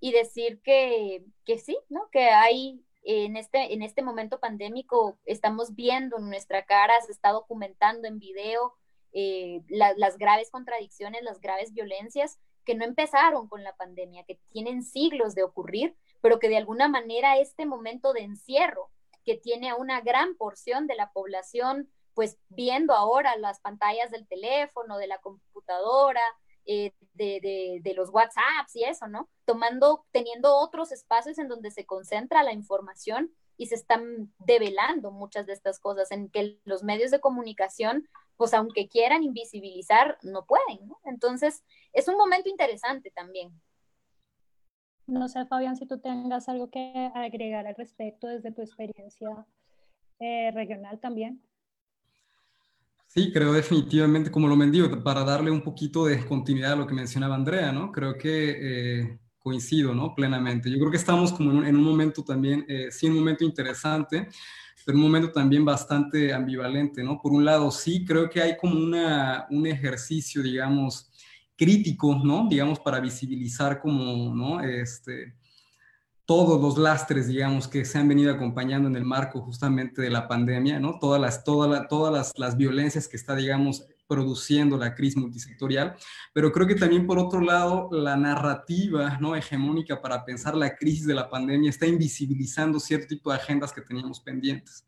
y 0.00 0.12
decir 0.12 0.60
que, 0.62 1.24
que 1.44 1.58
sí, 1.58 1.78
¿no? 1.88 2.08
Que 2.10 2.30
hay 2.30 2.82
en 3.02 3.36
este, 3.36 3.72
en 3.72 3.82
este 3.82 4.02
momento 4.02 4.40
pandémico 4.40 5.18
estamos 5.24 5.74
viendo 5.74 6.18
en 6.18 6.28
nuestra 6.28 6.64
cara, 6.64 7.00
se 7.02 7.12
está 7.12 7.30
documentando 7.30 8.08
en 8.08 8.18
video 8.18 8.74
eh, 9.12 9.62
las 9.68 10.18
graves 10.18 10.50
contradicciones, 10.50 11.22
las 11.22 11.40
graves 11.40 11.72
violencias 11.72 12.38
que 12.64 12.74
no 12.74 12.84
empezaron 12.84 13.48
con 13.48 13.64
la 13.64 13.74
pandemia, 13.74 14.24
que 14.24 14.38
tienen 14.50 14.84
siglos 14.84 15.34
de 15.34 15.42
ocurrir, 15.42 15.96
pero 16.20 16.38
que 16.38 16.48
de 16.48 16.58
alguna 16.58 16.88
manera 16.88 17.38
este 17.38 17.66
momento 17.66 18.12
de 18.12 18.20
encierro 18.20 18.90
que 19.24 19.36
tiene 19.36 19.70
a 19.70 19.76
una 19.76 20.00
gran 20.00 20.36
porción 20.36 20.86
de 20.86 20.94
la 20.94 21.10
población, 21.12 21.90
pues 22.14 22.38
viendo 22.48 22.94
ahora 22.94 23.36
las 23.36 23.60
pantallas 23.60 24.10
del 24.10 24.26
teléfono, 24.26 24.98
de 24.98 25.06
la 25.06 25.18
computadora, 25.18 26.22
eh, 26.66 26.92
de, 27.14 27.80
de, 27.82 27.94
los 27.94 28.10
WhatsApps 28.10 28.74
y 28.74 28.84
eso, 28.84 29.08
¿no? 29.08 29.28
Tomando, 29.44 30.06
teniendo 30.10 30.56
otros 30.56 30.92
espacios 30.92 31.38
en 31.38 31.48
donde 31.48 31.70
se 31.70 31.84
concentra 31.84 32.42
la 32.42 32.52
información 32.52 33.30
y 33.56 33.66
se 33.66 33.74
están 33.74 34.32
develando 34.38 35.10
muchas 35.10 35.46
de 35.46 35.52
estas 35.52 35.78
cosas, 35.80 36.10
en 36.12 36.30
que 36.30 36.58
los 36.64 36.82
medios 36.82 37.10
de 37.10 37.20
comunicación, 37.20 38.08
pues 38.36 38.54
aunque 38.54 38.88
quieran 38.88 39.22
invisibilizar, 39.22 40.16
no 40.22 40.46
pueden, 40.46 40.88
¿no? 40.88 40.98
Entonces, 41.04 41.62
es 41.92 42.08
un 42.08 42.16
momento 42.16 42.48
interesante 42.48 43.10
también. 43.10 43.52
No 45.06 45.28
sé, 45.28 45.44
Fabián, 45.44 45.76
si 45.76 45.86
tú 45.86 45.98
tengas 45.98 46.48
algo 46.48 46.70
que 46.70 47.10
agregar 47.14 47.66
al 47.66 47.74
respecto 47.74 48.28
desde 48.28 48.52
tu 48.52 48.62
experiencia 48.62 49.46
eh, 50.20 50.52
regional 50.52 51.00
también. 51.00 51.42
Sí, 53.12 53.32
creo 53.32 53.52
definitivamente, 53.52 54.30
como 54.30 54.46
lo 54.46 54.54
mendigo, 54.54 55.02
para 55.02 55.24
darle 55.24 55.50
un 55.50 55.62
poquito 55.62 56.06
de 56.06 56.24
continuidad 56.24 56.74
a 56.74 56.76
lo 56.76 56.86
que 56.86 56.94
mencionaba 56.94 57.34
Andrea, 57.34 57.72
¿no? 57.72 57.90
Creo 57.90 58.16
que 58.16 59.00
eh, 59.00 59.18
coincido, 59.40 59.92
¿no? 59.92 60.14
Plenamente. 60.14 60.70
Yo 60.70 60.78
creo 60.78 60.92
que 60.92 60.96
estamos 60.96 61.32
como 61.32 61.64
en 61.64 61.74
un, 61.74 61.82
momento 61.82 62.22
también, 62.22 62.64
eh, 62.68 62.86
sí, 62.92 63.08
un 63.08 63.16
momento 63.16 63.42
interesante, 63.42 64.28
pero 64.86 64.96
un 64.96 65.02
momento 65.02 65.32
también 65.32 65.64
bastante 65.64 66.32
ambivalente, 66.32 67.02
¿no? 67.02 67.18
Por 67.20 67.32
un 67.32 67.44
lado, 67.44 67.72
sí, 67.72 68.04
creo 68.04 68.30
que 68.30 68.42
hay 68.42 68.56
como 68.56 68.78
una, 68.78 69.44
un 69.50 69.66
ejercicio, 69.66 70.40
digamos, 70.40 71.10
crítico, 71.56 72.14
¿no? 72.24 72.46
Digamos, 72.48 72.78
para 72.78 73.00
visibilizar 73.00 73.80
como, 73.80 74.32
¿no? 74.32 74.60
Este, 74.60 75.34
todos 76.30 76.60
los 76.60 76.78
lastres, 76.78 77.26
digamos, 77.26 77.66
que 77.66 77.84
se 77.84 77.98
han 77.98 78.06
venido 78.06 78.32
acompañando 78.32 78.88
en 78.88 78.94
el 78.94 79.04
marco 79.04 79.40
justamente 79.40 80.00
de 80.00 80.10
la 80.10 80.28
pandemia, 80.28 80.78
¿no? 80.78 80.96
Todas 81.00 81.20
las, 81.20 81.42
todas 81.42 81.88
todas 81.88 82.12
las, 82.12 82.32
las 82.38 82.56
violencias 82.56 83.08
que 83.08 83.16
está, 83.16 83.34
digamos, 83.34 83.84
produciendo 84.06 84.76
la 84.76 84.94
crisis 84.94 85.16
multisectorial, 85.16 85.96
pero 86.32 86.52
creo 86.52 86.68
que 86.68 86.76
también 86.76 87.04
por 87.04 87.18
otro 87.18 87.40
lado 87.40 87.88
la 87.90 88.16
narrativa 88.16 89.18
no 89.20 89.34
hegemónica 89.34 90.00
para 90.00 90.24
pensar 90.24 90.54
la 90.54 90.76
crisis 90.76 91.04
de 91.04 91.14
la 91.14 91.28
pandemia 91.28 91.68
está 91.68 91.88
invisibilizando 91.88 92.78
cierto 92.78 93.08
tipo 93.08 93.32
de 93.32 93.36
agendas 93.38 93.72
que 93.72 93.80
teníamos 93.80 94.20
pendientes. 94.20 94.86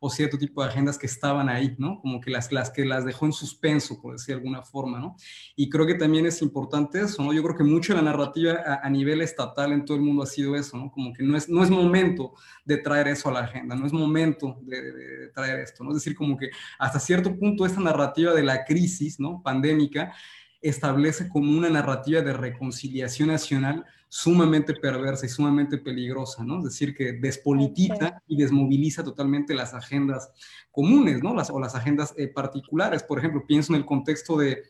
O 0.00 0.10
cierto 0.10 0.38
tipo 0.38 0.62
de 0.62 0.68
agendas 0.68 0.98
que 0.98 1.06
estaban 1.06 1.48
ahí, 1.48 1.74
¿no? 1.78 2.00
Como 2.00 2.20
que 2.20 2.30
las, 2.30 2.52
las 2.52 2.70
que 2.70 2.84
las 2.84 3.04
dejó 3.04 3.26
en 3.26 3.32
suspenso, 3.32 4.00
por 4.00 4.12
decir 4.12 4.34
de 4.34 4.40
alguna 4.40 4.62
forma, 4.62 4.98
¿no? 4.98 5.16
Y 5.56 5.68
creo 5.68 5.86
que 5.86 5.94
también 5.94 6.26
es 6.26 6.40
importante 6.42 7.00
eso, 7.00 7.22
¿no? 7.22 7.32
Yo 7.32 7.42
creo 7.42 7.56
que 7.56 7.64
mucho 7.64 7.92
de 7.92 8.02
la 8.02 8.10
narrativa 8.10 8.80
a, 8.82 8.90
nivel 8.90 9.20
estatal 9.20 9.72
en 9.72 9.84
todo 9.84 9.96
el 9.96 10.02
mundo 10.02 10.22
ha 10.22 10.26
sido 10.26 10.56
eso, 10.56 10.76
¿no? 10.76 10.90
Como 10.90 11.12
que 11.12 11.22
no 11.22 11.36
es, 11.36 11.48
no 11.48 11.62
es 11.62 11.70
momento 11.70 12.34
de 12.64 12.78
traer 12.78 13.08
eso 13.08 13.28
a 13.28 13.32
la 13.32 13.40
agenda, 13.40 13.74
no 13.74 13.86
es 13.86 13.92
momento 13.92 14.58
de, 14.62 15.28
traer 15.34 15.60
esto, 15.60 15.84
¿no? 15.84 15.90
Es 15.90 15.96
decir, 15.96 16.14
como 16.14 16.36
que 16.36 16.50
hasta 16.78 16.98
cierto 16.98 17.36
punto 17.36 17.66
esta 17.66 17.80
narrativa 17.80 18.32
de 18.32 18.42
la 18.42 18.64
crisis, 18.64 19.18
¿no? 19.18 19.42
Pandémica, 19.42 20.12
establece 20.60 21.28
como 21.28 21.56
una 21.56 21.68
narrativa 21.68 22.20
de 22.20 22.32
reconciliación 22.32 23.28
nacional 23.28 23.84
sumamente 24.08 24.74
perversa 24.74 25.26
y 25.26 25.28
sumamente 25.28 25.78
peligrosa, 25.78 26.44
¿no? 26.44 26.58
Es 26.58 26.64
decir, 26.64 26.94
que 26.94 27.12
despolitiza 27.12 28.22
y 28.26 28.36
desmoviliza 28.36 29.04
totalmente 29.04 29.54
las 29.54 29.74
agendas 29.74 30.30
comunes, 30.70 31.22
¿no? 31.22 31.34
Las, 31.34 31.50
o 31.50 31.60
las 31.60 31.74
agendas 31.74 32.14
eh, 32.16 32.28
particulares. 32.28 33.02
Por 33.02 33.18
ejemplo, 33.18 33.44
pienso 33.46 33.72
en 33.72 33.80
el 33.80 33.86
contexto 33.86 34.36
de, 34.36 34.62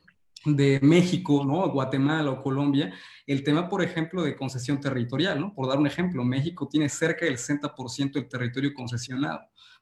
de 0.45 0.81
México, 0.83 1.45
¿no? 1.45 1.71
Guatemala 1.71 2.31
o 2.31 2.43
Colombia, 2.43 2.93
el 3.27 3.45
tema, 3.45 3.69
por 3.69 3.83
ejemplo, 3.83 4.23
de 4.23 4.37
concesión 4.37 4.81
territorial, 4.81 5.41
¿no? 5.41 5.55
Por 5.55 5.69
dar 5.69 5.79
un 5.79 5.87
ejemplo, 5.87 6.25
México 6.25 6.69
tiene 6.69 6.89
cerca 6.89 7.25
del 7.25 7.37
60% 7.37 8.13
del 8.13 8.29
territorio 8.29 8.75
concesionado. 8.75 9.41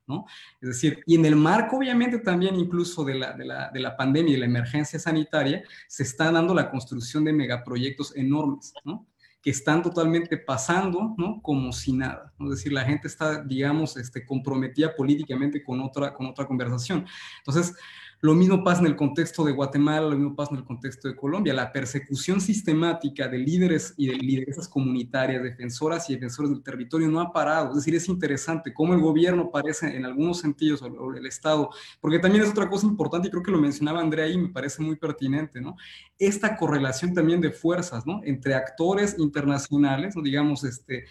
¿no? 0.08 0.24
Es 0.60 0.68
decir, 0.68 1.02
y 1.04 1.16
en 1.16 1.24
el 1.26 1.34
marco, 1.34 1.78
obviamente, 1.78 2.20
también 2.20 2.54
incluso 2.54 3.04
de 3.04 3.14
la, 3.14 3.32
de 3.32 3.44
la, 3.44 3.70
de 3.70 3.80
la 3.80 3.96
pandemia 3.96 4.34
y 4.34 4.36
la 4.36 4.46
emergencia 4.46 5.00
sanitaria, 5.00 5.64
se 5.88 6.04
está 6.04 6.30
dando 6.30 6.54
la 6.54 6.70
construcción 6.70 7.24
de 7.24 7.32
megaproyectos 7.32 8.14
enormes, 8.16 8.72
¿no? 8.84 9.04
Que 9.46 9.50
están 9.52 9.80
totalmente 9.80 10.38
pasando, 10.38 11.14
¿no? 11.16 11.40
Como 11.40 11.72
si 11.72 11.92
nada. 11.92 12.32
Es 12.40 12.50
decir, 12.50 12.72
la 12.72 12.84
gente 12.84 13.06
está, 13.06 13.44
digamos, 13.44 13.96
este, 13.96 14.26
comprometida 14.26 14.96
políticamente 14.96 15.62
con 15.62 15.80
otra, 15.80 16.12
con 16.12 16.26
otra 16.26 16.48
conversación. 16.48 17.06
Entonces, 17.38 17.76
lo 18.20 18.34
mismo 18.34 18.64
pasa 18.64 18.80
en 18.80 18.86
el 18.86 18.96
contexto 18.96 19.44
de 19.44 19.52
Guatemala, 19.52 20.08
lo 20.08 20.16
mismo 20.16 20.34
pasa 20.34 20.52
en 20.52 20.58
el 20.58 20.64
contexto 20.64 21.06
de 21.06 21.16
Colombia. 21.16 21.52
La 21.52 21.70
persecución 21.70 22.40
sistemática 22.40 23.28
de 23.28 23.38
líderes 23.38 23.94
y 23.96 24.06
de 24.06 24.14
lideresas 24.14 24.68
comunitarias, 24.68 25.42
defensoras 25.42 26.08
y 26.08 26.14
defensores 26.14 26.50
del 26.50 26.62
territorio 26.62 27.08
no 27.08 27.20
ha 27.20 27.30
parado. 27.30 27.70
Es 27.70 27.76
decir, 27.76 27.94
es 27.94 28.08
interesante 28.08 28.72
cómo 28.72 28.94
el 28.94 29.00
gobierno 29.00 29.50
parece 29.50 29.94
en 29.94 30.06
algunos 30.06 30.40
sentidos, 30.40 30.82
o 30.82 31.14
el 31.14 31.26
Estado, 31.26 31.68
porque 32.00 32.18
también 32.18 32.44
es 32.44 32.50
otra 32.50 32.70
cosa 32.70 32.86
importante 32.86 33.28
y 33.28 33.30
creo 33.30 33.42
que 33.42 33.50
lo 33.50 33.58
mencionaba 33.58 34.00
Andrea 34.00 34.26
y 34.28 34.38
me 34.38 34.48
parece 34.48 34.82
muy 34.82 34.96
pertinente, 34.96 35.60
¿no? 35.60 35.76
Esta 36.18 36.56
correlación 36.56 37.12
también 37.12 37.42
de 37.42 37.50
fuerzas, 37.50 38.06
¿no? 38.06 38.22
Entre 38.24 38.54
actores 38.54 39.16
internacionales, 39.18 40.16
¿no? 40.16 40.22
digamos, 40.22 40.64
este, 40.64 41.04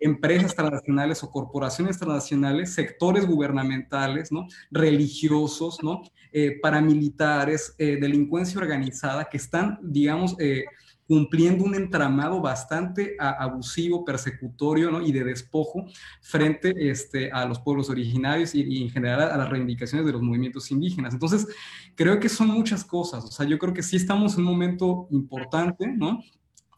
empresas 0.00 0.54
transnacionales 0.54 1.22
o 1.24 1.30
corporaciones 1.30 1.98
transnacionales, 1.98 2.72
sectores 2.72 3.26
gubernamentales, 3.26 4.30
¿no? 4.30 4.46
Religiosos, 4.70 5.82
¿no? 5.82 6.02
Eh, 6.32 6.58
paramilitares, 6.60 7.74
eh, 7.78 7.98
delincuencia 8.00 8.60
organizada, 8.60 9.28
que 9.30 9.38
están, 9.38 9.78
digamos, 9.82 10.36
eh, 10.38 10.64
cumpliendo 11.06 11.64
un 11.64 11.74
entramado 11.74 12.42
bastante 12.42 13.16
abusivo, 13.18 14.04
persecutorio 14.04 15.00
y 15.00 15.10
de 15.10 15.24
despojo 15.24 15.86
frente 16.20 16.74
este, 16.90 17.32
a 17.32 17.46
los 17.46 17.60
pueblos 17.60 17.88
originarios 17.88 18.54
y, 18.54 18.60
y, 18.62 18.82
en 18.82 18.90
general 18.90 19.22
a 19.22 19.38
las 19.38 19.48
reivindicaciones 19.48 20.04
de 20.04 20.12
los 20.12 20.20
movimientos 20.20 20.70
indígenas. 20.70 21.14
Entonces, 21.14 21.46
creo 21.94 22.20
que 22.20 22.28
son 22.28 22.48
muchas 22.48 22.84
cosas. 22.84 23.24
O 23.24 23.30
sea, 23.30 23.46
yo 23.46 23.58
creo 23.58 23.72
que 23.72 23.82
sí 23.82 23.96
estamos 23.96 24.34
en 24.34 24.40
un 24.40 24.50
momento 24.50 25.08
importante, 25.10 25.86
¿no? 25.86 26.20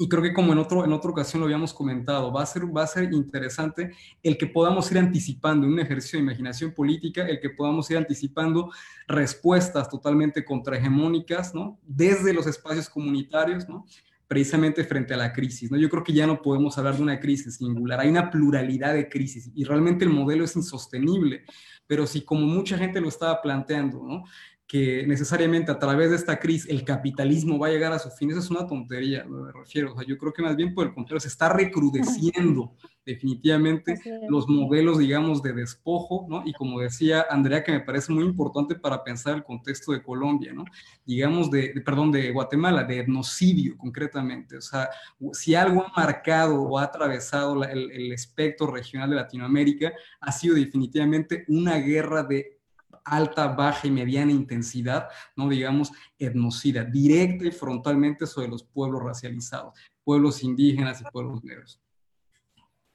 Y 0.01 0.09
creo 0.09 0.23
que 0.23 0.33
como 0.33 0.55
en, 0.55 0.59
otro, 0.59 0.83
en 0.83 0.95
otra 0.95 1.11
ocasión 1.11 1.41
lo 1.41 1.45
habíamos 1.45 1.75
comentado, 1.75 2.33
va 2.33 2.43
a, 2.43 2.47
ser, 2.47 2.75
va 2.75 2.85
a 2.85 2.87
ser 2.87 3.13
interesante 3.13 3.93
el 4.23 4.39
que 4.39 4.47
podamos 4.47 4.91
ir 4.91 4.97
anticipando 4.97 5.67
un 5.67 5.79
ejercicio 5.79 6.19
de 6.19 6.23
imaginación 6.23 6.73
política, 6.73 7.29
el 7.29 7.39
que 7.39 7.51
podamos 7.51 7.91
ir 7.91 7.99
anticipando 7.99 8.71
respuestas 9.07 9.91
totalmente 9.91 10.43
contrahegemónicas, 10.43 11.55
¿no? 11.55 11.79
Desde 11.87 12.33
los 12.33 12.47
espacios 12.47 12.89
comunitarios, 12.89 13.69
¿no? 13.69 13.85
precisamente 14.27 14.85
frente 14.85 15.13
a 15.13 15.17
la 15.17 15.33
crisis. 15.33 15.73
¿no? 15.73 15.77
Yo 15.77 15.91
creo 15.91 16.05
que 16.05 16.13
ya 16.13 16.25
no 16.25 16.41
podemos 16.41 16.79
hablar 16.79 16.97
de 16.97 17.03
una 17.03 17.19
crisis 17.19 17.57
singular, 17.57 17.99
hay 17.99 18.09
una 18.09 18.31
pluralidad 18.31 18.95
de 18.95 19.09
crisis 19.09 19.51
y 19.55 19.65
realmente 19.65 20.05
el 20.05 20.11
modelo 20.11 20.45
es 20.45 20.55
insostenible, 20.55 21.45
pero 21.87 22.07
si 22.07 22.23
como 22.23 22.47
mucha 22.47 22.79
gente 22.79 23.01
lo 23.01 23.09
estaba 23.09 23.43
planteando, 23.43 24.03
¿no? 24.03 24.23
Que 24.71 25.05
necesariamente 25.05 25.73
a 25.73 25.81
través 25.81 26.11
de 26.11 26.17
esta 26.17 26.39
crisis 26.39 26.71
el 26.71 26.85
capitalismo 26.85 27.59
va 27.59 27.67
a 27.67 27.71
llegar 27.71 27.93
a 27.93 27.99
su 27.99 28.09
fin, 28.09 28.31
esa 28.31 28.39
es 28.39 28.51
una 28.53 28.69
tontería, 28.69 29.25
me 29.25 29.51
refiero. 29.51 29.93
O 29.93 29.97
sea, 29.97 30.07
yo 30.07 30.17
creo 30.17 30.33
que 30.33 30.43
más 30.43 30.55
bien 30.55 30.75
por 30.75 30.87
el 30.87 30.95
contrario, 30.95 31.19
se 31.19 31.27
está 31.27 31.49
recrudeciendo 31.49 32.77
definitivamente 33.05 33.99
los 34.29 34.49
modelos, 34.49 34.99
digamos, 34.99 35.43
de 35.43 35.55
despojo, 35.55 36.25
¿no? 36.29 36.45
Y 36.47 36.53
como 36.53 36.79
decía 36.79 37.27
Andrea, 37.29 37.65
que 37.65 37.73
me 37.73 37.81
parece 37.81 38.13
muy 38.13 38.23
importante 38.23 38.77
para 38.77 39.03
pensar 39.03 39.35
el 39.35 39.43
contexto 39.43 39.91
de 39.91 40.05
Colombia, 40.05 40.53
¿no? 40.53 40.65
Digamos, 41.05 41.51
de, 41.51 41.73
perdón, 41.85 42.13
de 42.13 42.31
Guatemala, 42.31 42.85
de 42.85 43.01
etnocidio 43.01 43.77
concretamente. 43.77 44.57
O 44.57 44.61
sea, 44.61 44.89
si 45.33 45.57
algo 45.57 45.85
ha 45.85 46.01
marcado 46.01 46.63
o 46.63 46.79
ha 46.79 46.85
atravesado 46.85 47.65
el, 47.65 47.91
el 47.91 48.13
espectro 48.13 48.69
regional 48.69 49.11
de 49.11 49.17
Latinoamérica, 49.17 49.93
ha 50.21 50.31
sido 50.31 50.55
definitivamente 50.55 51.45
una 51.49 51.79
guerra 51.79 52.23
de 52.23 52.60
alta, 53.05 53.49
baja 53.49 53.87
y 53.87 53.91
mediana 53.91 54.33
intensidad, 54.33 55.09
no 55.37 55.49
digamos 55.49 55.93
etnocida, 56.19 56.85
directa 56.85 57.47
y 57.47 57.51
frontalmente 57.51 58.27
sobre 58.27 58.49
los 58.49 58.63
pueblos 58.63 59.03
racializados, 59.03 59.75
pueblos 60.05 60.43
indígenas 60.43 61.01
y 61.01 61.05
pueblos 61.11 61.43
negros. 61.45 61.81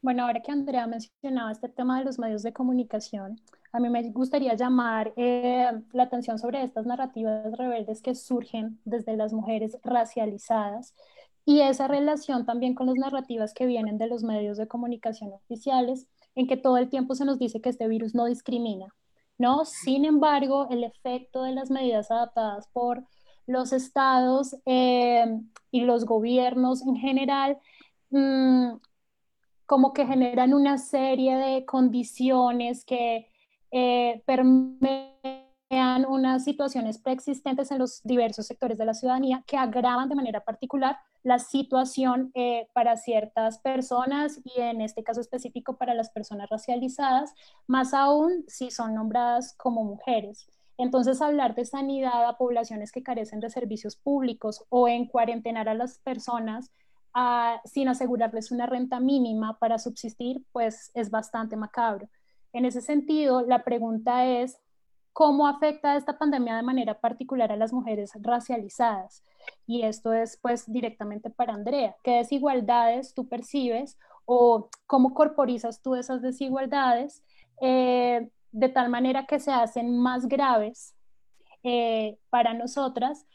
Bueno, 0.01 0.25
ahora 0.25 0.39
que 0.41 0.51
Andrea 0.51 0.85
mencionaba 0.85 1.51
este 1.51 1.67
tema 1.67 1.97
de 1.97 2.05
los 2.05 2.19
medios 2.19 2.43
de 2.43 2.53
comunicación, 2.53 3.41
a 3.71 3.79
mí 3.79 3.89
me 3.89 4.03
gustaría 4.11 4.53
llamar 4.53 5.11
eh, 5.17 5.69
la 5.91 6.03
atención 6.03 6.37
sobre 6.37 6.63
estas 6.63 6.85
narrativas 6.85 7.57
rebeldes 7.57 8.01
que 8.01 8.13
surgen 8.13 8.79
desde 8.85 9.17
las 9.17 9.33
mujeres 9.33 9.77
racializadas 9.83 10.93
y 11.43 11.61
esa 11.61 11.87
relación 11.87 12.45
también 12.45 12.73
con 12.73 12.87
las 12.87 12.95
narrativas 12.95 13.53
que 13.53 13.65
vienen 13.65 13.97
de 13.97 14.07
los 14.07 14.23
medios 14.23 14.57
de 14.57 14.67
comunicación 14.67 15.33
oficiales, 15.33 16.07
en 16.35 16.47
que 16.47 16.57
todo 16.57 16.77
el 16.77 16.89
tiempo 16.89 17.15
se 17.15 17.25
nos 17.25 17.37
dice 17.37 17.61
que 17.61 17.69
este 17.69 17.87
virus 17.87 18.15
no 18.15 18.25
discrimina, 18.25 18.95
¿no? 19.37 19.65
Sin 19.65 20.05
embargo, 20.05 20.67
el 20.69 20.83
efecto 20.83 21.43
de 21.43 21.51
las 21.53 21.69
medidas 21.69 22.11
adaptadas 22.11 22.67
por 22.73 23.03
los 23.47 23.73
estados 23.73 24.55
eh, 24.65 25.25
y 25.71 25.81
los 25.81 26.05
gobiernos 26.05 26.81
en 26.85 26.95
general, 26.95 27.59
mm, 28.09 28.73
como 29.65 29.93
que 29.93 30.05
generan 30.05 30.53
una 30.53 30.77
serie 30.77 31.35
de 31.37 31.65
condiciones 31.65 32.85
que 32.85 33.27
eh, 33.71 34.23
permean 35.67 36.05
unas 36.05 36.43
situaciones 36.43 36.97
preexistentes 36.97 37.71
en 37.71 37.79
los 37.79 38.01
diversos 38.03 38.47
sectores 38.47 38.77
de 38.77 38.85
la 38.85 38.93
ciudadanía 38.93 39.43
que 39.47 39.57
agravan 39.57 40.09
de 40.09 40.15
manera 40.15 40.43
particular 40.43 40.97
la 41.23 41.39
situación 41.39 42.31
eh, 42.35 42.67
para 42.73 42.97
ciertas 42.97 43.57
personas 43.59 44.39
y 44.43 44.61
en 44.61 44.81
este 44.81 45.03
caso 45.03 45.21
específico 45.21 45.77
para 45.77 45.95
las 45.95 46.11
personas 46.11 46.49
racializadas, 46.49 47.33
más 47.67 47.93
aún 47.93 48.43
si 48.47 48.69
son 48.69 48.93
nombradas 48.93 49.55
como 49.57 49.83
mujeres. 49.83 50.47
Entonces, 50.77 51.21
hablar 51.21 51.55
de 51.55 51.65
sanidad 51.65 52.27
a 52.27 52.37
poblaciones 52.37 52.91
que 52.91 53.01
carecen 53.01 53.39
de 53.39 53.49
servicios 53.49 53.95
públicos 53.95 54.65
o 54.69 54.87
en 54.87 55.07
cuarentenar 55.07 55.69
a 55.69 55.73
las 55.73 55.99
personas 55.99 56.69
ah, 57.13 57.61
sin 57.63 57.87
asegurarles 57.87 58.51
una 58.51 58.65
renta 58.65 58.99
mínima 58.99 59.57
para 59.57 59.79
subsistir, 59.79 60.43
pues 60.51 60.91
es 60.93 61.09
bastante 61.09 61.55
macabro. 61.55 62.09
En 62.53 62.65
ese 62.65 62.81
sentido, 62.81 63.41
la 63.41 63.63
pregunta 63.63 64.25
es, 64.25 64.59
¿cómo 65.15 65.47
afecta 65.47 65.95
esta 65.95 66.17
pandemia 66.19 66.57
de 66.57 66.63
manera 66.63 66.99
particular 66.99 67.51
a 67.51 67.55
las 67.55 67.71
mujeres 67.73 68.11
racializadas? 68.21 69.23
y 69.67 69.83
esto 69.83 70.13
es 70.13 70.37
pues 70.41 70.71
directamente 70.71 71.29
para 71.29 71.53
Andrea. 71.53 71.95
¿Qué 72.03 72.17
desigualdades 72.17 73.13
tú 73.13 73.27
percibes 73.27 73.97
o 74.25 74.69
cómo 74.87 75.13
corporizas 75.13 75.81
tú 75.81 75.95
esas 75.95 76.21
desigualdades 76.21 77.23
eh, 77.61 78.29
de 78.51 78.69
tal 78.69 78.89
manera 78.89 79.25
que 79.25 79.39
se 79.39 79.51
hacen 79.51 79.97
más 79.97 80.27
graves 80.27 80.95
eh, 81.63 82.17
para 82.29 82.53
nosotras? 82.53 83.25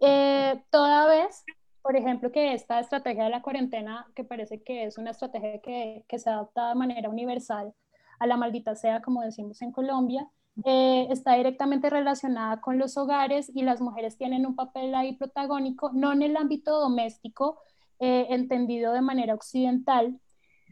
Eh, 0.00 0.62
toda 0.70 1.06
vez, 1.06 1.44
por 1.82 1.96
ejemplo, 1.96 2.30
que 2.30 2.54
esta 2.54 2.80
estrategia 2.80 3.24
de 3.24 3.30
la 3.30 3.42
cuarentena, 3.42 4.06
que 4.14 4.24
parece 4.24 4.62
que 4.62 4.84
es 4.84 4.98
una 4.98 5.10
estrategia 5.10 5.60
que, 5.60 6.04
que 6.08 6.18
se 6.18 6.30
adapta 6.30 6.68
de 6.70 6.74
manera 6.74 7.08
universal 7.08 7.74
a 8.18 8.26
la 8.26 8.36
maldita 8.36 8.74
sea, 8.74 9.02
como 9.02 9.22
decimos 9.22 9.60
en 9.62 9.72
Colombia, 9.72 10.28
eh, 10.64 11.08
está 11.10 11.34
directamente 11.34 11.90
relacionada 11.90 12.60
con 12.60 12.78
los 12.78 12.96
hogares 12.96 13.50
y 13.54 13.62
las 13.62 13.80
mujeres 13.80 14.16
tienen 14.16 14.46
un 14.46 14.56
papel 14.56 14.94
ahí 14.94 15.14
protagónico, 15.14 15.90
no 15.92 16.12
en 16.12 16.22
el 16.22 16.36
ámbito 16.36 16.80
doméstico, 16.80 17.60
eh, 17.98 18.26
entendido 18.30 18.92
de 18.92 19.02
manera 19.02 19.34
occidental, 19.34 20.18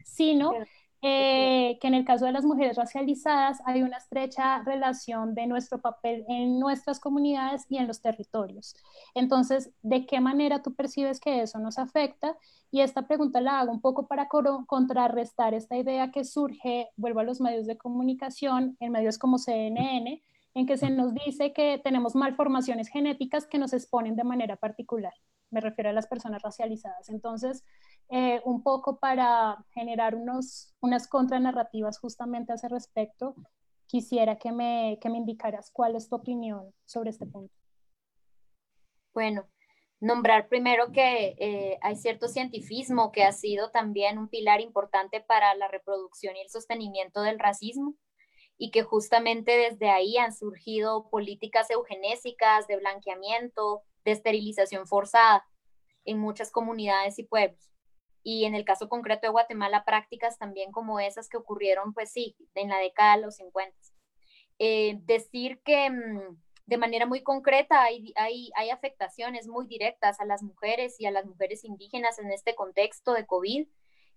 sino 0.03 0.53
eh, 1.01 1.77
que 1.79 1.87
en 1.87 1.93
el 1.93 2.05
caso 2.05 2.25
de 2.25 2.31
las 2.31 2.45
mujeres 2.45 2.77
racializadas 2.77 3.59
hay 3.65 3.83
una 3.83 3.97
estrecha 3.97 4.63
relación 4.63 5.35
de 5.35 5.47
nuestro 5.47 5.79
papel 5.81 6.25
en 6.27 6.59
nuestras 6.59 6.99
comunidades 6.99 7.65
y 7.69 7.77
en 7.77 7.87
los 7.87 8.01
territorios. 8.01 8.75
Entonces, 9.13 9.71
¿de 9.83 10.05
qué 10.05 10.19
manera 10.19 10.61
tú 10.61 10.73
percibes 10.73 11.19
que 11.19 11.41
eso 11.41 11.59
nos 11.59 11.77
afecta? 11.77 12.37
Y 12.71 12.81
esta 12.81 13.07
pregunta 13.07 13.39
la 13.39 13.59
hago 13.59 13.71
un 13.71 13.81
poco 13.81 14.07
para 14.07 14.27
contrarrestar 14.27 15.53
esta 15.53 15.77
idea 15.77 16.11
que 16.11 16.25
surge, 16.25 16.89
vuelvo 16.97 17.19
a 17.21 17.23
los 17.23 17.39
medios 17.39 17.67
de 17.67 17.77
comunicación, 17.77 18.75
en 18.79 18.91
medios 18.91 19.17
como 19.17 19.37
CNN, 19.37 20.23
en 20.55 20.65
que 20.65 20.77
se 20.77 20.89
nos 20.89 21.13
dice 21.13 21.53
que 21.53 21.79
tenemos 21.83 22.15
malformaciones 22.15 22.87
genéticas 22.87 23.45
que 23.45 23.59
nos 23.59 23.73
exponen 23.73 24.15
de 24.15 24.23
manera 24.23 24.55
particular. 24.55 25.13
Me 25.51 25.61
refiero 25.61 25.89
a 25.89 25.93
las 25.93 26.07
personas 26.07 26.41
racializadas. 26.41 27.09
Entonces, 27.09 27.63
eh, 28.09 28.39
un 28.45 28.61
poco 28.61 28.99
para 28.99 29.65
generar 29.73 30.15
unos, 30.15 30.75
unas 30.79 31.07
contranarrativas 31.07 31.99
justamente 31.99 32.51
a 32.51 32.55
ese 32.55 32.69
respecto, 32.69 33.35
quisiera 33.87 34.37
que 34.37 34.51
me, 34.51 34.99
que 35.01 35.09
me 35.09 35.17
indicaras 35.17 35.71
cuál 35.71 35.95
es 35.95 36.07
tu 36.07 36.15
opinión 36.15 36.71
sobre 36.85 37.09
este 37.09 37.25
punto. 37.25 37.53
Bueno, 39.13 39.47
nombrar 39.99 40.49
primero 40.49 40.91
que 40.91 41.35
eh, 41.39 41.77
hay 41.81 41.95
cierto 41.95 42.27
cientifismo 42.27 43.11
que 43.11 43.23
ha 43.23 43.31
sido 43.31 43.71
también 43.71 44.19
un 44.19 44.29
pilar 44.29 44.61
importante 44.61 45.21
para 45.21 45.55
la 45.55 45.67
reproducción 45.67 46.35
y 46.35 46.41
el 46.41 46.49
sostenimiento 46.49 47.21
del 47.21 47.39
racismo 47.39 47.95
y 48.57 48.69
que 48.69 48.83
justamente 48.83 49.51
desde 49.57 49.89
ahí 49.89 50.17
han 50.17 50.33
surgido 50.33 51.09
políticas 51.09 51.71
eugenésicas 51.71 52.67
de 52.67 52.77
blanqueamiento, 52.77 53.81
de 54.03 54.11
esterilización 54.11 54.85
forzada 54.85 55.43
en 56.05 56.19
muchas 56.19 56.51
comunidades 56.51 57.17
y 57.17 57.23
pueblos 57.23 57.74
y 58.25 58.45
en 58.45 58.55
el 58.55 58.65
caso 58.65 58.89
concreto 58.89 59.27
de 59.27 59.31
Guatemala, 59.31 59.85
prácticas 59.85 60.39
también 60.39 60.71
como 60.71 60.99
esas 60.99 61.29
que 61.29 61.37
ocurrieron, 61.37 61.93
pues 61.93 62.11
sí, 62.11 62.35
en 62.55 62.69
la 62.69 62.79
década 62.79 63.17
de 63.17 63.21
los 63.21 63.35
50. 63.35 63.77
Eh, 64.57 64.97
decir 65.03 65.61
que 65.61 65.91
mm, 65.91 66.35
de 66.65 66.77
manera 66.77 67.05
muy 67.05 67.21
concreta 67.21 67.83
hay, 67.83 68.13
hay, 68.15 68.49
hay 68.55 68.71
afectaciones 68.71 69.47
muy 69.47 69.67
directas 69.67 70.19
a 70.19 70.25
las 70.25 70.41
mujeres 70.41 70.99
y 70.99 71.05
a 71.05 71.11
las 71.11 71.27
mujeres 71.27 71.63
indígenas 71.63 72.17
en 72.17 72.31
este 72.31 72.55
contexto 72.55 73.13
de 73.13 73.27
COVID 73.27 73.67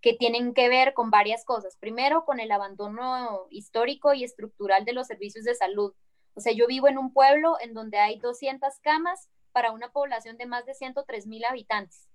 que 0.00 0.14
tienen 0.14 0.54
que 0.54 0.70
ver 0.70 0.94
con 0.94 1.10
varias 1.10 1.44
cosas. 1.44 1.76
Primero, 1.76 2.24
con 2.24 2.40
el 2.40 2.50
abandono 2.50 3.46
histórico 3.50 4.14
y 4.14 4.24
estructural 4.24 4.86
de 4.86 4.94
los 4.94 5.06
servicios 5.06 5.44
de 5.44 5.54
salud. 5.54 5.92
O 6.32 6.40
sea, 6.40 6.54
yo 6.54 6.66
vivo 6.66 6.88
en 6.88 6.96
un 6.96 7.12
pueblo 7.12 7.56
en 7.60 7.74
donde 7.74 7.98
hay 7.98 8.18
200 8.18 8.72
camas 8.80 9.28
para 9.52 9.70
una 9.72 9.92
población 9.92 10.38
de 10.38 10.46
más 10.46 10.64
de 10.64 10.72
103 10.72 11.26
mil 11.26 11.44
habitantes. 11.44 12.08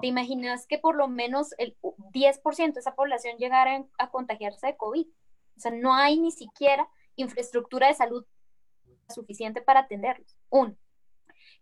¿Te 0.00 0.06
imaginas 0.06 0.66
que 0.66 0.78
por 0.78 0.96
lo 0.96 1.08
menos 1.08 1.54
el 1.58 1.76
10% 2.12 2.74
de 2.74 2.80
esa 2.80 2.94
población 2.94 3.36
llegara 3.38 3.84
a 3.98 4.10
contagiarse 4.10 4.66
de 4.66 4.76
COVID? 4.76 5.06
O 5.56 5.60
sea, 5.60 5.70
no 5.70 5.94
hay 5.94 6.18
ni 6.18 6.30
siquiera 6.30 6.88
infraestructura 7.16 7.88
de 7.88 7.94
salud 7.94 8.26
suficiente 9.08 9.62
para 9.62 9.80
atenderlos. 9.80 10.36
Uno, 10.50 10.76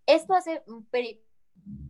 esto 0.06 0.34
hace 0.34 0.62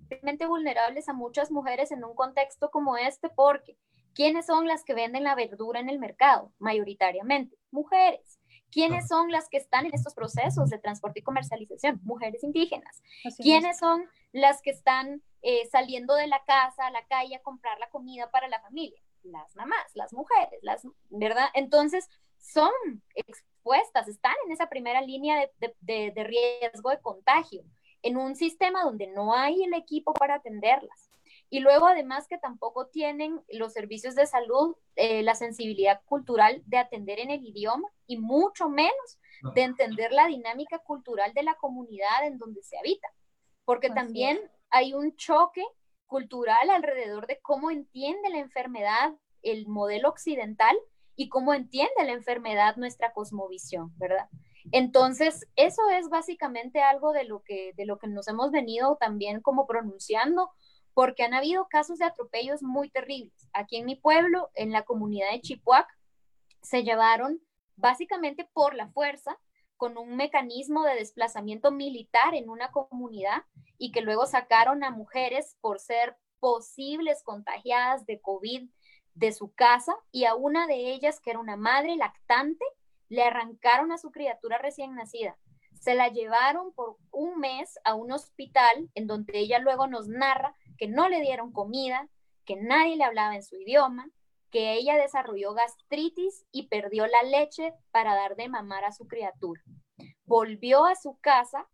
realmente 0.08 0.46
vulnerables 0.46 1.08
a 1.08 1.12
muchas 1.12 1.50
mujeres 1.50 1.90
en 1.90 2.04
un 2.04 2.14
contexto 2.14 2.70
como 2.70 2.96
este 2.96 3.28
porque 3.30 3.76
¿quiénes 4.14 4.46
son 4.46 4.66
las 4.66 4.84
que 4.84 4.94
venden 4.94 5.24
la 5.24 5.34
verdura 5.34 5.80
en 5.80 5.88
el 5.88 5.98
mercado? 5.98 6.52
Mayoritariamente, 6.58 7.56
mujeres. 7.70 8.38
¿Quiénes 8.74 9.06
son 9.06 9.30
las 9.30 9.48
que 9.48 9.56
están 9.56 9.86
en 9.86 9.94
estos 9.94 10.14
procesos 10.14 10.68
de 10.68 10.78
transporte 10.78 11.20
y 11.20 11.22
comercialización? 11.22 12.00
Mujeres 12.02 12.42
indígenas. 12.42 13.04
¿Quiénes 13.38 13.78
son 13.78 14.04
las 14.32 14.62
que 14.62 14.70
están 14.70 15.22
eh, 15.42 15.68
saliendo 15.70 16.16
de 16.16 16.26
la 16.26 16.42
casa 16.44 16.88
a 16.88 16.90
la 16.90 17.06
calle 17.06 17.36
a 17.36 17.42
comprar 17.42 17.78
la 17.78 17.88
comida 17.90 18.32
para 18.32 18.48
la 18.48 18.60
familia? 18.60 19.00
Las 19.22 19.54
mamás, 19.54 19.94
las 19.94 20.12
mujeres, 20.12 20.58
las, 20.62 20.84
¿verdad? 21.08 21.50
Entonces, 21.54 22.10
son 22.40 22.72
expuestas, 23.14 24.08
están 24.08 24.34
en 24.44 24.50
esa 24.50 24.68
primera 24.68 25.00
línea 25.02 25.48
de, 25.60 26.12
de 26.12 26.24
riesgo 26.24 26.90
de 26.90 27.00
contagio, 27.00 27.62
en 28.02 28.16
un 28.16 28.34
sistema 28.34 28.82
donde 28.82 29.06
no 29.06 29.34
hay 29.36 29.62
el 29.62 29.74
equipo 29.74 30.12
para 30.14 30.34
atenderlas. 30.34 31.10
Y 31.54 31.60
luego 31.60 31.86
además 31.86 32.26
que 32.26 32.36
tampoco 32.36 32.88
tienen 32.88 33.40
los 33.48 33.72
servicios 33.72 34.16
de 34.16 34.26
salud 34.26 34.74
eh, 34.96 35.22
la 35.22 35.36
sensibilidad 35.36 36.00
cultural 36.04 36.60
de 36.66 36.78
atender 36.78 37.20
en 37.20 37.30
el 37.30 37.46
idioma 37.46 37.88
y 38.08 38.16
mucho 38.16 38.68
menos 38.68 39.20
de 39.54 39.62
entender 39.62 40.10
la 40.10 40.26
dinámica 40.26 40.80
cultural 40.80 41.32
de 41.32 41.44
la 41.44 41.54
comunidad 41.54 42.26
en 42.26 42.38
donde 42.38 42.60
se 42.64 42.76
habita. 42.76 43.06
Porque 43.64 43.88
también 43.88 44.40
hay 44.68 44.94
un 44.94 45.14
choque 45.14 45.62
cultural 46.06 46.70
alrededor 46.70 47.28
de 47.28 47.38
cómo 47.40 47.70
entiende 47.70 48.30
la 48.30 48.38
enfermedad 48.38 49.14
el 49.42 49.68
modelo 49.68 50.08
occidental 50.08 50.76
y 51.14 51.28
cómo 51.28 51.54
entiende 51.54 52.02
la 52.04 52.14
enfermedad 52.14 52.74
nuestra 52.74 53.12
cosmovisión, 53.12 53.96
¿verdad? 53.96 54.28
Entonces, 54.72 55.46
eso 55.54 55.82
es 55.90 56.08
básicamente 56.08 56.80
algo 56.80 57.12
de 57.12 57.22
lo 57.22 57.44
que, 57.44 57.74
de 57.76 57.86
lo 57.86 57.98
que 57.98 58.08
nos 58.08 58.26
hemos 58.26 58.50
venido 58.50 58.96
también 58.96 59.40
como 59.40 59.68
pronunciando, 59.68 60.50
porque 60.94 61.24
han 61.24 61.34
habido 61.34 61.68
casos 61.68 61.98
de 61.98 62.06
atropellos 62.06 62.62
muy 62.62 62.88
terribles. 62.88 63.48
Aquí 63.52 63.76
en 63.76 63.86
mi 63.86 63.96
pueblo, 63.96 64.50
en 64.54 64.72
la 64.72 64.84
comunidad 64.84 65.30
de 65.32 65.40
Chipuac, 65.40 65.88
se 66.62 66.82
llevaron 66.82 67.40
básicamente 67.76 68.48
por 68.52 68.74
la 68.74 68.88
fuerza 68.88 69.38
con 69.76 69.98
un 69.98 70.16
mecanismo 70.16 70.84
de 70.84 70.94
desplazamiento 70.94 71.72
militar 71.72 72.34
en 72.34 72.48
una 72.48 72.70
comunidad 72.70 73.42
y 73.76 73.90
que 73.90 74.00
luego 74.00 74.26
sacaron 74.26 74.84
a 74.84 74.90
mujeres 74.90 75.56
por 75.60 75.80
ser 75.80 76.16
posibles 76.38 77.22
contagiadas 77.22 78.06
de 78.06 78.20
COVID 78.20 78.68
de 79.14 79.32
su 79.32 79.52
casa 79.52 79.96
y 80.12 80.24
a 80.24 80.34
una 80.34 80.66
de 80.66 80.92
ellas, 80.92 81.20
que 81.20 81.30
era 81.30 81.40
una 81.40 81.56
madre 81.56 81.96
lactante, 81.96 82.64
le 83.08 83.22
arrancaron 83.22 83.92
a 83.92 83.98
su 83.98 84.10
criatura 84.10 84.58
recién 84.58 84.94
nacida. 84.94 85.36
Se 85.80 85.94
la 85.94 86.08
llevaron 86.08 86.72
por 86.72 86.96
un 87.10 87.38
mes 87.38 87.78
a 87.84 87.94
un 87.94 88.12
hospital 88.12 88.90
en 88.94 89.06
donde 89.06 89.38
ella 89.38 89.58
luego 89.58 89.86
nos 89.86 90.08
narra 90.08 90.54
que 90.78 90.88
no 90.88 91.08
le 91.08 91.20
dieron 91.20 91.52
comida, 91.52 92.08
que 92.44 92.56
nadie 92.56 92.96
le 92.96 93.04
hablaba 93.04 93.34
en 93.34 93.42
su 93.42 93.56
idioma, 93.56 94.10
que 94.50 94.74
ella 94.74 94.96
desarrolló 94.96 95.52
gastritis 95.54 96.44
y 96.52 96.68
perdió 96.68 97.06
la 97.06 97.22
leche 97.22 97.74
para 97.90 98.14
dar 98.14 98.36
de 98.36 98.48
mamar 98.48 98.84
a 98.84 98.92
su 98.92 99.06
criatura. 99.06 99.62
Volvió 100.26 100.84
a 100.86 100.94
su 100.94 101.18
casa 101.20 101.68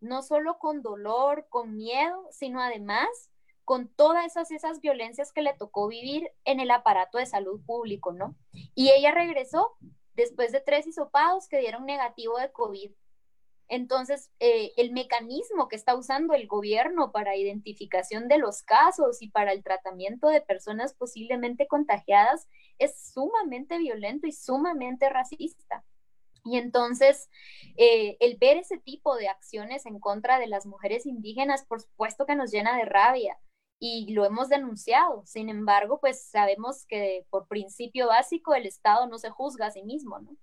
no 0.00 0.22
solo 0.22 0.58
con 0.58 0.82
dolor, 0.82 1.46
con 1.48 1.76
miedo, 1.76 2.26
sino 2.30 2.60
además 2.60 3.08
con 3.64 3.88
todas 3.88 4.26
esas, 4.26 4.50
esas 4.50 4.80
violencias 4.80 5.32
que 5.32 5.42
le 5.42 5.54
tocó 5.54 5.88
vivir 5.88 6.30
en 6.44 6.60
el 6.60 6.70
aparato 6.70 7.18
de 7.18 7.26
salud 7.26 7.60
público, 7.64 8.12
¿no? 8.12 8.36
Y 8.74 8.90
ella 8.90 9.12
regresó 9.12 9.72
después 10.14 10.52
de 10.52 10.60
tres 10.60 10.86
hisopados 10.86 11.48
que 11.48 11.58
dieron 11.58 11.86
negativo 11.86 12.38
de 12.38 12.52
COVID. 12.52 12.92
Entonces, 13.68 14.30
eh, 14.40 14.72
el 14.76 14.92
mecanismo 14.92 15.68
que 15.68 15.76
está 15.76 15.96
usando 15.96 16.34
el 16.34 16.46
gobierno 16.46 17.12
para 17.12 17.36
identificación 17.36 18.28
de 18.28 18.38
los 18.38 18.62
casos 18.62 19.22
y 19.22 19.30
para 19.30 19.52
el 19.52 19.62
tratamiento 19.62 20.28
de 20.28 20.40
personas 20.40 20.94
posiblemente 20.94 21.66
contagiadas 21.66 22.48
es 22.78 23.12
sumamente 23.12 23.78
violento 23.78 24.26
y 24.26 24.32
sumamente 24.32 25.08
racista. 25.08 25.84
Y 26.44 26.58
entonces, 26.58 27.30
eh, 27.76 28.18
el 28.20 28.36
ver 28.36 28.58
ese 28.58 28.78
tipo 28.78 29.16
de 29.16 29.28
acciones 29.28 29.86
en 29.86 29.98
contra 29.98 30.38
de 30.38 30.46
las 30.46 30.66
mujeres 30.66 31.06
indígenas, 31.06 31.64
por 31.64 31.80
supuesto 31.80 32.26
que 32.26 32.36
nos 32.36 32.50
llena 32.50 32.76
de 32.76 32.84
rabia 32.84 33.38
y 33.78 34.12
lo 34.12 34.24
hemos 34.24 34.48
denunciado. 34.48 35.22
Sin 35.26 35.48
embargo, 35.48 36.00
pues 36.00 36.24
sabemos 36.24 36.86
que 36.86 37.26
por 37.30 37.46
principio 37.46 38.08
básico 38.08 38.54
el 38.54 38.66
Estado 38.66 39.06
no 39.06 39.18
se 39.18 39.30
juzga 39.30 39.66
a 39.66 39.70
sí 39.70 39.82
mismo, 39.82 40.18
¿no? 40.20 40.36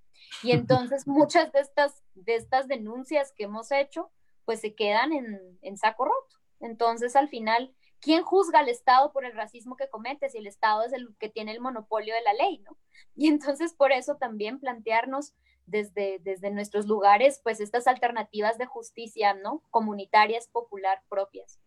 Y 0.43 0.51
entonces 0.51 1.07
muchas 1.07 1.51
de 1.51 1.59
estas, 1.59 2.03
de 2.15 2.35
estas 2.35 2.67
denuncias 2.67 3.33
que 3.35 3.45
hemos 3.45 3.71
hecho, 3.71 4.11
pues 4.45 4.61
se 4.61 4.75
quedan 4.75 5.13
en, 5.13 5.57
en 5.61 5.77
saco 5.77 6.05
roto. 6.05 6.37
Entonces, 6.59 7.15
al 7.15 7.29
final, 7.29 7.73
¿quién 7.99 8.23
juzga 8.23 8.59
al 8.59 8.69
Estado 8.69 9.11
por 9.11 9.25
el 9.25 9.33
racismo 9.33 9.75
que 9.75 9.89
comete 9.89 10.29
si 10.29 10.37
el 10.37 10.47
Estado 10.47 10.83
es 10.83 10.93
el 10.93 11.15
que 11.19 11.29
tiene 11.29 11.51
el 11.51 11.59
monopolio 11.59 12.13
de 12.13 12.21
la 12.21 12.33
ley, 12.33 12.59
¿no? 12.59 12.77
Y 13.15 13.27
entonces 13.27 13.73
por 13.73 13.91
eso 13.91 14.17
también 14.17 14.59
plantearnos 14.59 15.33
desde, 15.65 16.19
desde 16.19 16.51
nuestros 16.51 16.85
lugares, 16.85 17.39
pues 17.43 17.59
estas 17.59 17.87
alternativas 17.87 18.57
de 18.57 18.65
justicia, 18.65 19.33
¿no? 19.33 19.63
Comunitarias, 19.69 20.47
popular, 20.47 21.01
propias. 21.09 21.59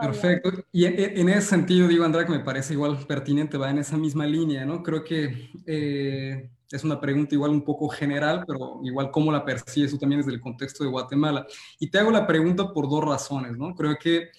Perfecto. 0.00 0.64
Y 0.72 0.86
en, 0.86 1.28
ese 1.28 1.42
sentido, 1.42 1.86
digo, 1.86 2.04
Andrea, 2.04 2.24
que 2.24 2.32
me 2.32 2.40
parece 2.40 2.72
igual 2.72 2.98
pertinente, 3.06 3.58
va 3.58 3.70
en 3.70 3.78
esa 3.78 3.96
misma 3.96 4.26
línea, 4.26 4.64
¿no? 4.64 4.82
Creo 4.82 5.04
que 5.04 5.50
eh, 5.66 6.50
es 6.70 6.84
una 6.84 7.00
pregunta 7.00 7.34
igual 7.34 7.50
un 7.50 7.62
poco 7.62 7.88
general, 7.88 8.44
pero 8.46 8.80
igual 8.82 9.10
cómo 9.10 9.30
la 9.30 9.44
percibes 9.44 9.90
tú 9.90 9.98
también 9.98 10.20
desde 10.20 10.32
el 10.32 10.40
contexto 10.40 10.84
de 10.84 10.90
Guatemala. 10.90 11.46
Y 11.78 11.90
te 11.90 11.98
hago 11.98 12.10
la 12.10 12.26
pregunta 12.26 12.72
por 12.72 12.88
dos 12.88 13.04
razones, 13.04 13.56
¿no? 13.58 13.74
Creo 13.74 13.96
que 13.98 14.30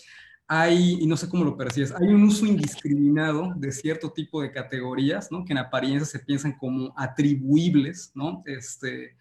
hay, 0.47 0.97
y 0.99 1.05
no 1.05 1.15
sé 1.15 1.29
cómo 1.29 1.45
lo 1.45 1.55
percibes, 1.55 1.93
hay 1.93 2.07
un 2.07 2.23
uso 2.23 2.45
indiscriminado 2.45 3.53
de 3.55 3.71
cierto 3.71 4.11
tipo 4.11 4.41
de 4.41 4.51
categorías, 4.51 5.31
¿no? 5.31 5.45
Que 5.45 5.53
en 5.53 5.59
apariencia 5.59 6.05
se 6.05 6.25
piensan 6.25 6.57
como 6.57 6.93
atribuibles, 6.97 8.11
¿no? 8.15 8.43
Este, 8.45 9.15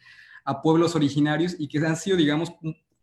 a 0.44 0.62
pueblos 0.62 0.96
originarios 0.96 1.54
y 1.58 1.68
que 1.68 1.78
han 1.78 1.96
sido, 1.96 2.16
digamos, 2.16 2.52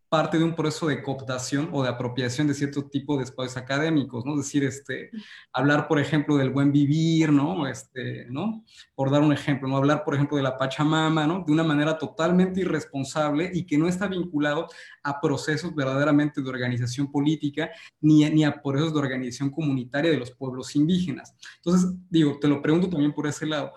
parte 0.09 0.37
de 0.37 0.43
un 0.43 0.55
proceso 0.55 0.87
de 0.87 1.03
cooptación 1.03 1.69
o 1.73 1.83
de 1.83 1.89
apropiación 1.89 2.47
de 2.47 2.53
cierto 2.53 2.85
tipo 2.87 3.17
de 3.17 3.23
espacios 3.23 3.57
académicos, 3.57 4.25
¿no? 4.25 4.33
Es 4.33 4.45
decir, 4.45 4.63
este, 4.63 5.11
hablar, 5.51 5.87
por 5.87 5.99
ejemplo, 5.99 6.37
del 6.37 6.49
buen 6.49 6.71
vivir, 6.71 7.31
¿no? 7.31 7.67
Este, 7.67 8.25
¿no? 8.29 8.63
Por 8.95 9.11
dar 9.11 9.21
un 9.21 9.33
ejemplo, 9.33 9.67
¿no? 9.67 9.77
Hablar, 9.77 10.03
por 10.03 10.15
ejemplo, 10.15 10.37
de 10.37 10.43
la 10.43 10.57
Pachamama, 10.57 11.27
¿no? 11.27 11.43
De 11.45 11.51
una 11.51 11.63
manera 11.63 11.97
totalmente 11.97 12.61
irresponsable 12.61 13.51
y 13.53 13.65
que 13.65 13.77
no 13.77 13.87
está 13.87 14.07
vinculado 14.07 14.67
a 15.03 15.19
procesos 15.19 15.75
verdaderamente 15.75 16.41
de 16.41 16.49
organización 16.49 17.11
política 17.11 17.69
ni, 17.99 18.29
ni 18.29 18.45
a 18.45 18.61
procesos 18.61 18.93
de 18.93 18.99
organización 18.99 19.49
comunitaria 19.49 20.11
de 20.11 20.17
los 20.17 20.31
pueblos 20.31 20.75
indígenas. 20.75 21.35
Entonces, 21.57 21.91
digo, 22.09 22.37
te 22.39 22.47
lo 22.47 22.61
pregunto 22.61 22.89
también 22.89 23.13
por 23.13 23.27
ese 23.27 23.45
lado. 23.45 23.73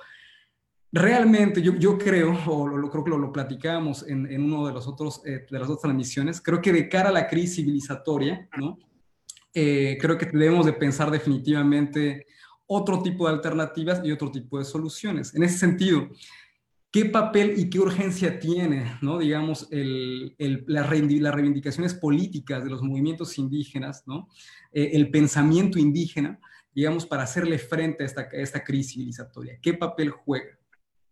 Realmente 0.92 1.62
yo, 1.62 1.96
creo, 1.96 2.36
o 2.46 2.66
lo, 2.66 2.90
creo 2.90 3.04
que 3.04 3.10
lo, 3.10 3.18
lo 3.18 3.32
en, 4.08 4.26
en, 4.26 4.42
uno 4.42 4.66
de, 4.66 4.72
los 4.72 4.88
otros, 4.88 5.22
eh, 5.24 5.46
de 5.48 5.58
las 5.58 5.68
otras 5.68 5.82
transmisiones, 5.82 6.40
creo 6.40 6.60
que 6.60 6.72
de 6.72 6.88
cara 6.88 7.10
a 7.10 7.12
la 7.12 7.28
crisis 7.28 7.56
civilizatoria, 7.56 8.48
¿no? 8.58 8.76
Eh, 9.54 9.98
creo 10.00 10.18
que 10.18 10.26
debemos 10.26 10.66
de 10.66 10.72
pensar 10.72 11.10
definitivamente 11.10 12.26
otro 12.66 13.02
tipo 13.02 13.26
de 13.26 13.34
alternativas 13.34 14.00
y 14.04 14.12
otro 14.12 14.30
tipo 14.30 14.58
de 14.58 14.64
soluciones. 14.64 15.34
En 15.34 15.42
ese 15.42 15.58
sentido, 15.58 16.08
¿qué 16.90 17.04
papel 17.04 17.54
y 17.56 17.68
qué 17.68 17.78
urgencia 17.80 18.38
tiene, 18.38 18.96
¿no? 19.00 19.18
digamos, 19.18 19.68
el, 19.70 20.34
las 20.66 20.88
reivindicaciones 20.88 21.94
políticas 21.94 22.62
de 22.62 22.70
los 22.70 22.82
movimientos 22.82 23.38
indígenas, 23.38 24.04
¿no? 24.06 24.28
Eh, 24.72 24.90
el 24.94 25.10
pensamiento 25.10 25.78
indígena, 25.78 26.40
digamos, 26.72 27.06
para 27.06 27.24
hacerle 27.24 27.58
frente 27.58 28.04
a 28.04 28.06
esta, 28.06 28.20
a 28.22 28.36
esta 28.36 28.62
crisis 28.62 28.92
civilizatoria? 28.92 29.58
¿Qué 29.60 29.74
papel 29.74 30.10
juega? 30.10 30.59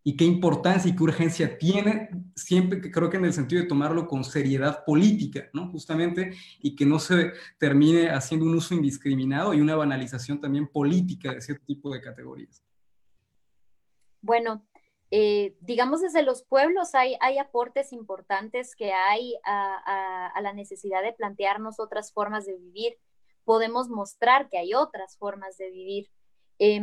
Y 0.09 0.17
qué 0.17 0.25
importancia 0.25 0.91
y 0.91 0.97
qué 0.97 1.03
urgencia 1.03 1.59
tiene, 1.59 2.09
siempre 2.35 2.81
que 2.81 2.91
creo 2.91 3.11
que 3.11 3.19
en 3.19 3.27
el 3.27 3.35
sentido 3.35 3.61
de 3.61 3.69
tomarlo 3.69 4.07
con 4.07 4.25
seriedad 4.25 4.83
política, 4.87 5.51
¿no? 5.53 5.71
Justamente, 5.71 6.33
y 6.61 6.75
que 6.75 6.87
no 6.87 6.99
se 6.99 7.33
termine 7.59 8.09
haciendo 8.09 8.47
un 8.47 8.55
uso 8.55 8.73
indiscriminado 8.73 9.53
y 9.53 9.61
una 9.61 9.77
banalización 9.77 10.41
también 10.41 10.67
política 10.67 11.35
de 11.35 11.43
cierto 11.43 11.67
tipo 11.67 11.93
de 11.93 12.01
categorías. 12.01 12.65
Bueno, 14.23 14.67
eh, 15.11 15.59
digamos 15.61 16.01
desde 16.01 16.23
los 16.23 16.43
pueblos 16.43 16.95
hay, 16.95 17.19
hay 17.21 17.37
aportes 17.37 17.93
importantes 17.93 18.75
que 18.75 18.95
hay 18.95 19.35
a, 19.45 19.77
a, 19.85 20.29
a 20.29 20.41
la 20.41 20.55
necesidad 20.55 21.03
de 21.03 21.13
plantearnos 21.13 21.81
otras 21.81 22.15
formas 22.15 22.47
de 22.47 22.57
vivir. 22.57 22.95
Podemos 23.45 23.91
mostrar 23.91 24.49
que 24.49 24.57
hay 24.57 24.73
otras 24.73 25.19
formas 25.19 25.59
de 25.59 25.71
vivir. 25.71 26.11
Eh, 26.59 26.81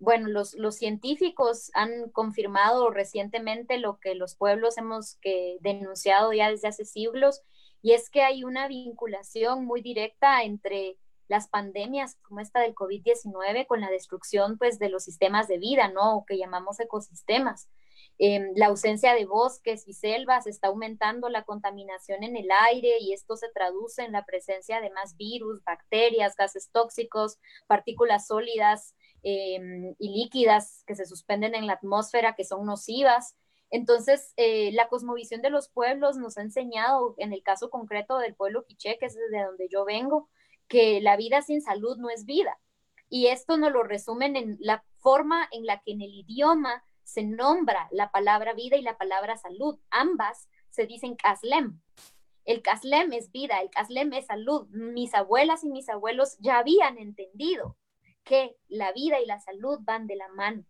bueno, 0.00 0.28
los, 0.28 0.54
los, 0.54 0.76
científicos 0.76 1.70
han 1.74 2.10
confirmado 2.10 2.90
recientemente 2.90 3.78
lo 3.78 4.00
que 4.00 4.14
los 4.14 4.34
pueblos 4.34 4.78
hemos 4.78 5.16
que, 5.20 5.58
denunciado 5.60 6.32
ya 6.32 6.50
desde 6.50 6.68
hace 6.68 6.84
siglos, 6.84 7.42
y 7.82 7.92
es 7.92 8.10
que 8.10 8.22
hay 8.22 8.42
una 8.42 8.66
vinculación 8.66 9.64
muy 9.64 9.82
directa 9.82 10.42
entre 10.42 10.96
las 11.28 11.48
pandemias 11.48 12.16
como 12.22 12.40
esta 12.40 12.60
del 12.60 12.74
COVID-19 12.74 13.66
con 13.66 13.80
la 13.80 13.90
destrucción 13.90 14.58
pues 14.58 14.78
de 14.78 14.88
los 14.88 15.04
sistemas 15.04 15.46
de 15.46 15.58
vida, 15.58 15.88
¿no? 15.88 16.24
Que 16.26 16.36
llamamos 16.36 16.80
ecosistemas. 16.80 17.68
Eh, 18.18 18.52
la 18.56 18.66
ausencia 18.66 19.14
de 19.14 19.24
bosques 19.24 19.86
y 19.86 19.94
selvas 19.94 20.46
está 20.46 20.68
aumentando 20.68 21.28
la 21.28 21.44
contaminación 21.44 22.22
en 22.22 22.36
el 22.36 22.48
aire 22.68 22.98
y 23.00 23.12
esto 23.12 23.36
se 23.36 23.48
traduce 23.54 24.02
en 24.02 24.12
la 24.12 24.26
presencia 24.26 24.80
de 24.80 24.90
más 24.90 25.16
virus, 25.16 25.62
bacterias, 25.64 26.36
gases 26.36 26.70
tóxicos, 26.70 27.38
partículas 27.66 28.26
sólidas, 28.26 28.94
Em, 29.22 29.94
y 29.98 30.08
líquidas 30.08 30.82
que 30.86 30.94
se 30.94 31.04
suspenden 31.04 31.54
en 31.54 31.66
la 31.66 31.74
atmósfera, 31.74 32.34
que 32.34 32.44
son 32.44 32.64
nocivas. 32.64 33.36
Entonces, 33.70 34.32
eh, 34.36 34.72
la 34.72 34.88
cosmovisión 34.88 35.42
de 35.42 35.50
los 35.50 35.68
pueblos 35.68 36.16
nos 36.16 36.38
ha 36.38 36.42
enseñado, 36.42 37.14
en 37.18 37.34
el 37.34 37.42
caso 37.42 37.68
concreto 37.68 38.18
del 38.18 38.34
pueblo 38.34 38.64
quiché, 38.64 38.96
que 38.98 39.06
es 39.06 39.14
de 39.14 39.42
donde 39.44 39.68
yo 39.70 39.84
vengo, 39.84 40.30
que 40.68 41.00
la 41.02 41.16
vida 41.16 41.42
sin 41.42 41.60
salud 41.60 41.98
no 41.98 42.08
es 42.08 42.24
vida. 42.24 42.58
Y 43.10 43.26
esto 43.26 43.58
nos 43.58 43.72
lo 43.72 43.82
resumen 43.82 44.36
en 44.36 44.56
la 44.58 44.84
forma 45.00 45.46
en 45.52 45.66
la 45.66 45.82
que 45.82 45.92
en 45.92 46.00
el 46.00 46.14
idioma 46.14 46.82
se 47.04 47.22
nombra 47.24 47.88
la 47.90 48.10
palabra 48.10 48.54
vida 48.54 48.76
y 48.76 48.82
la 48.82 48.96
palabra 48.96 49.36
salud. 49.36 49.78
Ambas 49.90 50.48
se 50.70 50.86
dicen 50.86 51.16
caslem. 51.16 51.80
El 52.46 52.62
caslem 52.62 53.12
es 53.12 53.30
vida, 53.32 53.60
el 53.60 53.68
caslem 53.68 54.12
es 54.14 54.26
salud. 54.26 54.66
Mis 54.70 55.12
abuelas 55.14 55.62
y 55.62 55.68
mis 55.68 55.90
abuelos 55.90 56.38
ya 56.38 56.58
habían 56.58 56.96
entendido 56.98 57.76
que 58.24 58.56
la 58.68 58.92
vida 58.92 59.20
y 59.20 59.26
la 59.26 59.40
salud 59.40 59.78
van 59.82 60.06
de 60.06 60.16
la 60.16 60.28
mano 60.28 60.64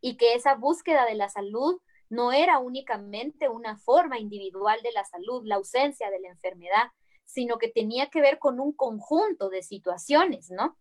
y 0.00 0.16
que 0.16 0.34
esa 0.34 0.54
búsqueda 0.54 1.04
de 1.04 1.14
la 1.14 1.28
salud 1.28 1.80
no 2.08 2.32
era 2.32 2.58
únicamente 2.58 3.48
una 3.48 3.76
forma 3.76 4.18
individual 4.18 4.80
de 4.82 4.92
la 4.92 5.04
salud, 5.04 5.42
la 5.44 5.56
ausencia 5.56 6.10
de 6.10 6.20
la 6.20 6.28
enfermedad, 6.28 6.88
sino 7.24 7.58
que 7.58 7.68
tenía 7.68 8.10
que 8.10 8.20
ver 8.20 8.38
con 8.38 8.58
un 8.58 8.72
conjunto 8.72 9.48
de 9.48 9.62
situaciones, 9.62 10.50
¿no? 10.50 10.76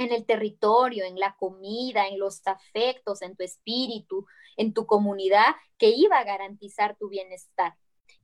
en 0.00 0.12
el 0.12 0.24
territorio, 0.24 1.04
en 1.04 1.18
la 1.18 1.36
comida, 1.36 2.08
en 2.08 2.18
los 2.18 2.46
afectos, 2.46 3.22
en 3.22 3.36
tu 3.36 3.42
espíritu, 3.44 4.26
en 4.56 4.72
tu 4.72 4.86
comunidad, 4.86 5.54
que 5.78 5.90
iba 5.90 6.18
a 6.18 6.24
garantizar 6.24 6.96
tu 6.96 7.08
bienestar. 7.08 7.74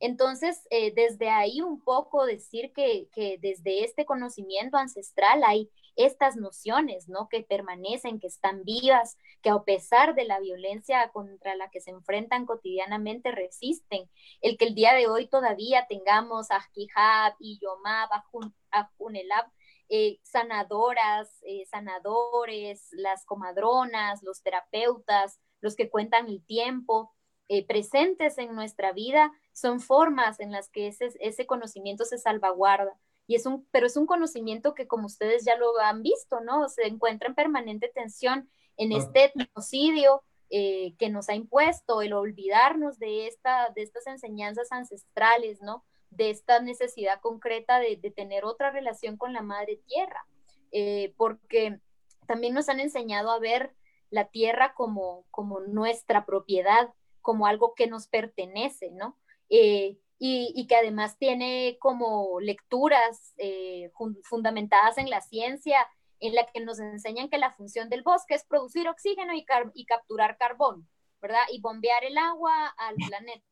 Entonces, 0.01 0.67
eh, 0.71 0.93
desde 0.95 1.29
ahí 1.29 1.61
un 1.61 1.83
poco 1.83 2.25
decir 2.25 2.73
que, 2.73 3.09
que, 3.13 3.39
desde 3.41 3.85
este 3.85 4.05
conocimiento 4.05 4.77
ancestral 4.77 5.43
hay 5.45 5.71
estas 5.97 6.37
nociones, 6.37 7.09
¿no? 7.09 7.29
Que 7.29 7.43
permanecen, 7.43 8.21
que 8.21 8.27
están 8.27 8.65
vivas, 8.65 9.19
que 9.43 9.51
a 9.51 9.63
pesar 9.65 10.15
de 10.15 10.25
la 10.25 10.39
violencia 10.41 11.11
contra 11.13 11.57
la 11.57 11.71
que 11.71 11.81
se 11.81 11.91
enfrentan 11.91 12.47
cotidianamente 12.47 13.33
resisten. 13.33 14.09
El 14.41 14.57
que 14.57 14.67
el 14.67 14.75
día 14.75 14.95
de 14.95 15.09
hoy 15.09 15.27
todavía 15.27 15.87
tengamos 15.89 16.51
a 16.51 16.61
Jihab 16.75 17.35
y 17.41 17.59
Yomab, 17.61 18.11
a 18.71 18.91
Junelab, 18.97 19.47
eh, 19.89 20.19
sanadoras, 20.25 21.31
eh, 21.43 21.65
sanadores, 21.67 22.89
las 22.91 23.25
comadronas, 23.25 24.23
los 24.23 24.43
terapeutas, 24.43 25.39
los 25.61 25.77
que 25.77 25.91
cuentan 25.91 26.27
el 26.27 26.45
tiempo, 26.45 27.15
eh, 27.49 27.65
presentes 27.65 28.39
en 28.39 28.55
nuestra 28.57 28.93
vida, 28.93 29.33
son 29.53 29.81
formas 29.81 30.41
en 30.41 30.51
las 30.51 30.69
que 30.69 30.89
ese, 30.89 31.11
ese 31.21 31.47
conocimiento 31.47 32.05
se 32.05 32.19
salvaguarda. 32.19 32.99
Y 33.27 33.35
es 33.35 33.47
un, 33.47 33.67
pero 33.71 33.87
es 33.87 33.97
un 33.97 34.07
conocimiento 34.07 34.75
que, 34.75 34.87
como 34.87 35.07
ustedes 35.07 35.45
ya 35.45 35.57
lo 35.57 35.79
han 35.81 36.03
visto, 36.03 36.41
¿no? 36.41 36.69
Se 36.69 36.87
encuentra 36.87 37.29
en 37.29 37.35
permanente 37.35 37.91
tensión 37.95 38.49
en 38.77 38.93
este 38.93 39.25
etnocidio 39.25 40.23
que 40.49 41.09
nos 41.11 41.29
ha 41.29 41.35
impuesto 41.35 42.03
el 42.03 42.13
olvidarnos 42.13 43.01
de, 43.01 43.27
esta, 43.27 43.71
de 43.75 43.83
estas 43.83 44.07
enseñanzas 44.07 44.71
ancestrales, 44.71 45.61
¿no? 45.61 45.85
de 46.11 46.31
esta 46.31 46.61
necesidad 46.61 47.21
concreta 47.21 47.79
de, 47.79 47.97
tener 48.15 48.45
otra 48.45 48.71
relación 48.71 49.17
con 49.17 49.33
la 49.33 49.43
madre 49.43 49.81
tierra, 49.87 50.27
eh, 50.73 51.15
porque 51.17 51.81
también 52.27 52.55
nos 52.55 52.69
han 52.69 52.81
enseñado 52.81 53.31
a 53.31 53.39
ver 53.39 53.75
la 54.11 54.27
tierra 54.29 54.75
como, 54.75 55.25
como 55.31 55.61
nuestra 55.61 56.25
propiedad, 56.25 56.93
como 57.21 57.47
algo 57.47 57.75
que 57.75 57.87
nos 57.87 58.07
pertenece, 58.07 58.91
¿no? 58.93 59.19
Eh, 59.51 59.99
y, 60.19 60.67
que 60.67 60.77
además 60.77 61.19
tiene 61.19 61.77
como 61.81 62.41
lecturas 62.41 63.35
eh, 63.37 63.91
fundamentadas 64.23 64.99
en 64.99 65.11
la 65.11 65.21
ciencia, 65.21 65.87
en 66.21 66.35
la 66.35 66.47
que 66.47 66.61
nos 66.61 66.79
enseñan 66.79 67.29
que 67.29 67.39
la 67.39 67.53
función 67.53 67.91
del 67.91 68.03
bosque 68.03 68.35
es 68.35 68.45
producir 68.45 68.89
oxígeno 68.89 69.35
y, 69.35 69.45
y 69.75 69.85
capturar 69.85 70.39
carbón, 70.39 70.89
¿verdad? 71.21 71.43
Y 71.51 71.61
bombear 71.61 72.05
el 72.05 72.17
agua 72.17 72.69
al 72.79 72.97
planeta 73.09 73.45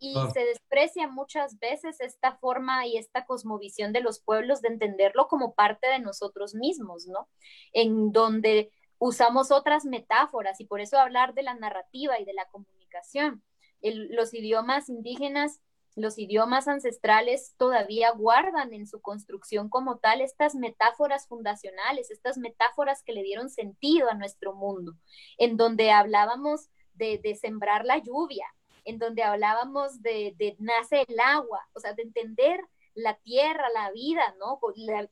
y 0.00 0.14
se 0.32 0.40
desprecia 0.40 1.08
muchas 1.08 1.58
veces 1.58 2.00
esta 2.00 2.36
forma 2.36 2.86
y 2.86 2.96
esta 2.96 3.26
cosmovisión 3.26 3.92
de 3.92 4.00
los 4.00 4.20
pueblos 4.20 4.62
de 4.62 4.68
entenderlo 4.68 5.26
como 5.26 5.54
parte 5.54 5.88
de 5.88 5.98
nosotros 5.98 6.54
mismos, 6.54 7.06
¿no? 7.06 7.28
En 7.72 8.12
donde 8.12 8.70
usamos 8.98 9.50
otras 9.50 9.84
metáforas 9.84 10.60
y 10.60 10.66
por 10.66 10.80
eso 10.80 10.98
hablar 10.98 11.34
de 11.34 11.42
la 11.42 11.54
narrativa 11.54 12.18
y 12.20 12.24
de 12.24 12.32
la 12.34 12.46
comunicación. 12.46 13.42
los 13.80 14.34
idiomas 14.34 14.88
indígenas, 14.88 15.60
los 15.98 16.18
idiomas 16.18 16.68
ancestrales 16.68 17.54
todavía 17.56 18.10
guardan 18.12 18.72
en 18.72 18.86
su 18.86 19.00
construcción 19.00 19.68
como 19.68 19.98
tal 19.98 20.20
estas 20.20 20.54
metáforas 20.54 21.26
fundacionales, 21.26 22.10
estas 22.10 22.38
metáforas 22.38 23.02
que 23.02 23.12
le 23.12 23.22
dieron 23.22 23.50
sentido 23.50 24.08
a 24.10 24.14
nuestro 24.14 24.54
mundo, 24.54 24.94
en 25.36 25.56
donde 25.56 25.90
hablábamos 25.90 26.68
de, 26.94 27.18
de 27.18 27.34
sembrar 27.34 27.84
la 27.84 27.98
lluvia, 27.98 28.46
en 28.88 28.98
donde 28.98 29.22
hablábamos 29.22 30.00
de, 30.00 30.56
nace 30.58 31.04
el 31.06 31.20
agua, 31.20 31.68
o 31.74 31.80
sea, 31.80 31.92
de 31.92 32.02
entender 32.02 32.58
la 32.94 33.16
tierra, 33.18 33.68
la 33.74 33.90
vida, 33.92 34.34
¿no? 34.38 34.58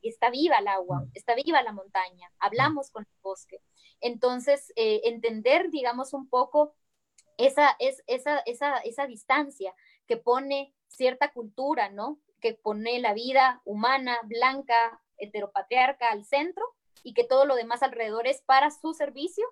está 0.01 0.31
viva 0.31 0.57
el 0.57 0.67
agua, 0.67 1.05
está 1.13 1.35
viva 1.35 1.61
la 1.61 1.71
montaña, 1.73 2.31
hablamos 2.39 2.89
con 2.89 3.03
el 3.03 3.21
bosque. 3.21 3.61
Entonces, 4.01 4.73
eh, 4.75 5.01
entender, 5.05 5.69
digamos, 5.69 6.13
un 6.13 6.27
poco 6.27 6.75
esa, 7.37 7.75
es, 7.77 8.03
esa, 8.07 8.39
esa, 8.39 8.79
esa 8.79 9.05
distancia 9.05 9.75
que 10.07 10.17
pone 10.17 10.73
cierta 10.87 11.31
cultura, 11.31 11.89
¿no? 11.89 12.19
Que 12.41 12.53
pone 12.53 12.99
la 12.99 13.13
vida 13.13 13.61
humana, 13.65 14.19
blanca, 14.23 15.01
heteropatriarca 15.17 16.11
al 16.11 16.25
centro 16.25 16.63
y 17.03 17.13
que 17.13 17.23
todo 17.23 17.45
lo 17.45 17.55
demás 17.55 17.83
alrededor 17.83 18.27
es 18.27 18.41
para 18.41 18.71
su 18.71 18.93
servicio 18.93 19.45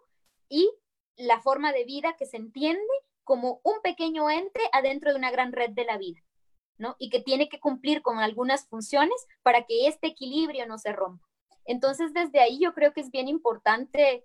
y 0.50 0.70
la 1.18 1.40
forma 1.42 1.72
de 1.72 1.86
vida 1.86 2.16
que 2.18 2.26
se 2.26 2.38
entiende 2.38 2.82
como 3.24 3.60
un 3.64 3.82
pequeño 3.82 4.30
ente 4.30 4.62
adentro 4.72 5.12
de 5.12 5.18
una 5.18 5.32
gran 5.32 5.52
red 5.52 5.72
de 5.72 5.86
la 5.86 5.98
vida, 5.98 6.22
¿no? 6.78 6.96
Y 7.00 7.10
que 7.10 7.22
tiene 7.22 7.50
que 7.50 7.60
cumplir 7.60 8.02
con 8.02 8.20
algunas 8.20 8.68
funciones 8.68 9.26
para 9.42 9.64
que 9.66 9.88
este 9.88 10.08
equilibrio 10.08 10.68
no 10.68 10.78
se 10.78 10.94
rompa. 10.94 11.28
Entonces, 11.66 12.14
desde 12.14 12.40
ahí 12.40 12.60
yo 12.60 12.74
creo 12.74 12.94
que 12.94 13.02
es 13.02 13.10
bien 13.10 13.28
importante 13.28 14.24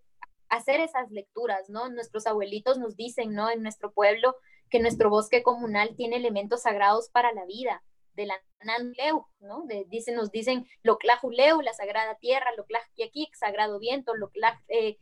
hacer 0.51 0.81
esas 0.81 1.11
lecturas, 1.11 1.71
¿no? 1.71 1.89
Nuestros 1.89 2.27
abuelitos 2.27 2.79
nos 2.79 2.97
dicen, 2.97 3.33
¿no? 3.33 3.51
En 3.51 3.63
nuestro 3.63 3.93
pueblo, 3.93 4.37
que 4.71 4.81
nuestro 4.81 5.11
bosque 5.11 5.43
comunal 5.43 5.95
tiene 5.97 6.17
elementos 6.17 6.63
sagrados 6.63 7.09
para 7.11 7.33
la 7.33 7.45
vida, 7.45 7.83
de 8.15 8.27
la 8.27 8.35
Nanleu, 8.63 9.27
¿no? 9.41 9.65
De, 9.67 9.87
dicen, 9.89 10.15
nos 10.15 10.31
dicen 10.31 10.67
Loclajuleu, 10.83 11.61
la 11.63 11.73
sagrada 11.73 12.17
tierra, 12.17 12.51
Loclajquiaquic, 12.57 13.35
sagrado 13.35 13.79
viento, 13.79 14.15
Loclaj, 14.15 14.59
eh, 14.69 14.99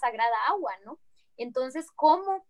sagrada 0.00 0.36
agua, 0.48 0.72
¿no? 0.84 0.98
Entonces, 1.36 1.86
¿cómo 1.94 2.44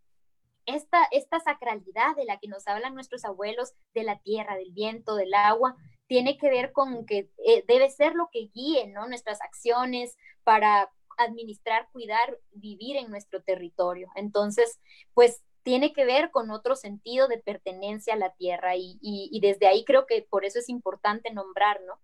esta, 0.66 1.06
esta 1.10 1.40
sacralidad 1.40 2.14
de 2.16 2.24
la 2.24 2.38
que 2.38 2.48
nos 2.48 2.66
hablan 2.66 2.94
nuestros 2.94 3.24
abuelos, 3.24 3.72
de 3.94 4.04
la 4.04 4.18
tierra, 4.18 4.56
del 4.56 4.72
viento, 4.72 5.16
del 5.16 5.34
agua, 5.34 5.76
tiene 6.06 6.38
que 6.38 6.50
ver 6.50 6.72
con 6.72 7.04
que 7.04 7.30
eh, 7.44 7.64
debe 7.66 7.90
ser 7.90 8.14
lo 8.14 8.28
que 8.32 8.50
guíe 8.54 8.86
¿no? 8.88 9.06
nuestras 9.06 9.40
acciones 9.42 10.16
para 10.44 10.90
administrar, 11.18 11.88
cuidar, 11.92 12.38
vivir 12.52 12.96
en 12.96 13.10
nuestro 13.10 13.42
territorio. 13.42 14.08
Entonces, 14.14 14.78
pues 15.14 15.42
tiene 15.62 15.92
que 15.92 16.04
ver 16.04 16.30
con 16.30 16.50
otro 16.50 16.76
sentido 16.76 17.28
de 17.28 17.38
pertenencia 17.38 18.14
a 18.14 18.18
la 18.18 18.32
tierra 18.34 18.76
y, 18.76 18.98
y, 19.00 19.40
desde 19.40 19.66
ahí 19.66 19.84
creo 19.84 20.06
que 20.06 20.26
por 20.28 20.44
eso 20.44 20.58
es 20.58 20.68
importante 20.68 21.32
nombrar, 21.32 21.80
¿no? 21.86 22.00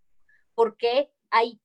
Porque 0.55 1.11
hay 1.31 1.61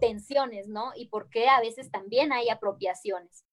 tensiones, 0.00 0.68
¿no? 0.68 0.92
Y 0.96 1.08
por 1.08 1.28
qué 1.28 1.48
a 1.48 1.60
veces 1.60 1.90
también 1.90 2.32
hay 2.32 2.48
apropiaciones 2.48 3.44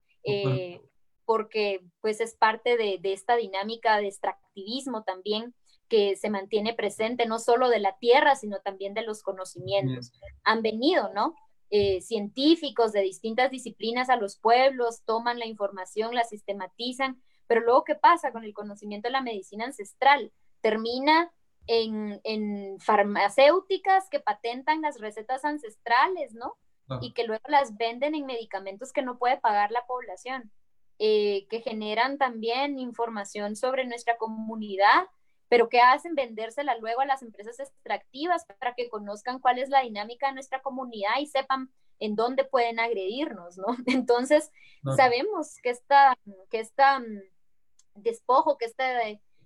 porque 1.26 1.82
pues 2.02 2.20
es 2.20 2.36
parte 2.36 2.78
de, 2.78 3.00
esta 3.04 3.36
dinámica 3.36 3.98
de 3.98 4.08
extractivismo 4.08 5.04
también 5.04 5.54
que 5.88 6.16
se 6.16 6.30
mantiene 6.30 6.74
presente 6.74 7.26
no 7.26 7.40
solo 7.40 7.70
de 7.70 7.80
la 7.80 7.98
tierra, 7.98 8.36
sino 8.36 8.60
también 8.60 8.94
de 8.94 9.04
los 9.04 9.22
conocimientos. 9.22 10.12
Han 10.44 10.62
venido, 10.62 11.12
¿no? 11.14 11.36
Eh, 11.70 12.02
científicos 12.02 12.92
de 12.92 13.02
distintas 13.02 13.52
disciplinas 13.52 14.10
a 14.10 14.18
los 14.18 14.38
pueblos, 14.38 15.04
toman 15.06 15.40
la 15.40 15.46
información, 15.46 16.16
la 16.16 16.24
sistematizan, 16.24 17.22
pero 17.54 17.66
luego, 17.66 17.84
¿qué 17.84 17.93
pasa 17.93 18.32
con 18.32 18.43
el 18.43 18.51
conocimiento 18.56 19.10
de 19.10 19.12
la 19.12 19.22
medicina 19.22 19.66
ancestral? 19.66 20.32
Termina 20.62 21.32
en, 21.68 22.20
en 22.24 22.80
farmacéuticas 22.80 24.10
que 24.10 24.20
patentan 24.20 24.82
las 24.82 24.99
recetas 24.99 25.45
ancestrales, 25.45 26.34
¿no? 26.34 26.56
Ah. 26.89 26.97
Y 26.99 27.14
que 27.14 27.26
luego 27.26 27.43
las 27.49 27.78
venden 27.78 28.16
en 28.16 28.26
medicamentos 28.26 28.91
que 28.91 29.04
no 29.04 29.20
puede 29.20 29.38
pagar 29.38 29.70
la 29.70 29.86
población. 29.86 30.51
Eh, 30.97 31.45
que 31.47 31.62
generan 31.62 32.18
también 32.18 32.80
información 32.80 33.56
sobre 33.56 33.86
nuestra 33.86 34.18
comunidad, 34.18 35.06
pero 35.47 35.70
que 35.70 35.80
hacen 35.80 36.16
vendérsela 36.16 36.76
luego 36.78 37.01
a 37.01 37.06
las 37.06 37.22
empresas 37.22 37.60
extractivas 37.60 38.45
para 38.45 38.74
que 38.74 38.89
conozcan 38.89 39.38
cuál 39.38 39.60
es 39.60 39.70
la 39.70 39.82
dinámica 39.82 40.26
de 40.26 40.34
nuestra 40.34 40.64
comunidad 40.64 41.20
y 41.20 41.28
sepan 41.28 41.70
en 41.99 42.16
dónde 42.16 42.45
pueden 42.45 42.80
agredirnos, 42.80 43.60
¿no? 43.60 43.68
Entonces, 43.86 44.51
sabemos 44.95 45.58
que 45.62 45.70
esta, 45.70 46.18
que 46.49 46.60
esta 46.60 46.99
mm, 46.99 47.22
despojo, 47.96 48.58
que 48.58 48.66
esta, 48.66 49.02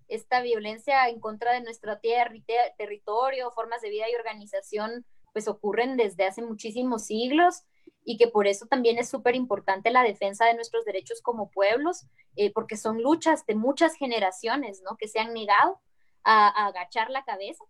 esta 0.08 0.42
violencia 0.42 1.08
en 1.10 1.20
contra 1.20 1.54
de 1.54 1.62
nuestra 1.62 2.00
tierra, 2.00 2.34
territorio, 2.78 3.52
formas 3.52 3.82
de 3.82 3.90
vida 3.90 4.10
y 4.10 4.16
organización, 4.16 5.06
pues 5.34 5.48
ocurren 5.48 5.98
desde 5.98 6.26
hace 6.26 6.42
muchísimos 6.42 7.06
siglos 7.06 7.64
y 8.04 8.18
que 8.18 8.28
por 8.28 8.48
eso 8.48 8.68
también 8.68 8.98
es 8.98 9.10
súper 9.10 9.36
importante 9.36 9.92
la 9.92 10.02
defensa 10.02 10.46
de 10.46 10.54
nuestros 10.54 10.86
derechos 10.86 11.22
como 11.22 11.52
pueblos, 11.52 12.08
eh, 12.38 12.54
porque 12.54 12.78
son 12.78 13.02
luchas 13.02 13.46
de 13.46 13.56
muchas 13.56 13.96
generaciones, 13.96 14.82
¿no? 14.82 14.96
Que 14.96 15.10
se 15.10 15.20
han 15.20 15.34
negado 15.34 15.82
a, 16.24 16.68
agachar 16.68 17.10
la 17.10 17.26
cabeza 17.26 17.66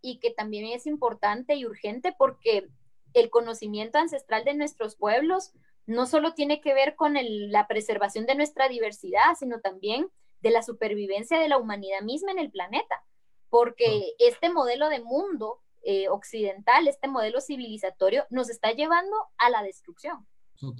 y 0.00 0.18
que 0.18 0.30
también 0.30 0.66
es 0.66 0.86
importante 0.86 1.56
y 1.56 1.66
urgente 1.66 2.14
porque 2.16 2.68
el 3.12 3.28
conocimiento 3.28 3.98
ancestral 3.98 4.44
de 4.44 4.54
nuestros 4.54 4.96
pueblos 4.96 5.52
no 5.86 6.06
solo 6.06 6.32
tiene 6.32 6.60
que 6.60 6.72
ver 6.72 6.96
con 6.96 7.14
la 7.20 7.66
preservación 7.66 8.24
de 8.24 8.34
nuestra 8.34 8.68
diversidad, 8.68 9.34
sino 9.38 9.60
también 9.60 10.08
de 10.42 10.50
la 10.50 10.62
supervivencia 10.62 11.38
de 11.38 11.48
la 11.48 11.58
humanidad 11.58 12.02
misma 12.02 12.32
en 12.32 12.38
el 12.38 12.50
planeta, 12.50 13.04
porque 13.48 14.14
este 14.18 14.50
modelo 14.50 14.88
de 14.88 15.00
mundo 15.00 15.60
eh, 15.84 16.08
occidental, 16.08 16.88
este 16.88 17.08
modelo 17.08 17.40
civilizatorio, 17.40 18.26
nos 18.30 18.50
está 18.50 18.72
llevando 18.72 19.16
a 19.38 19.50
la 19.50 19.62
destrucción. 19.62 20.26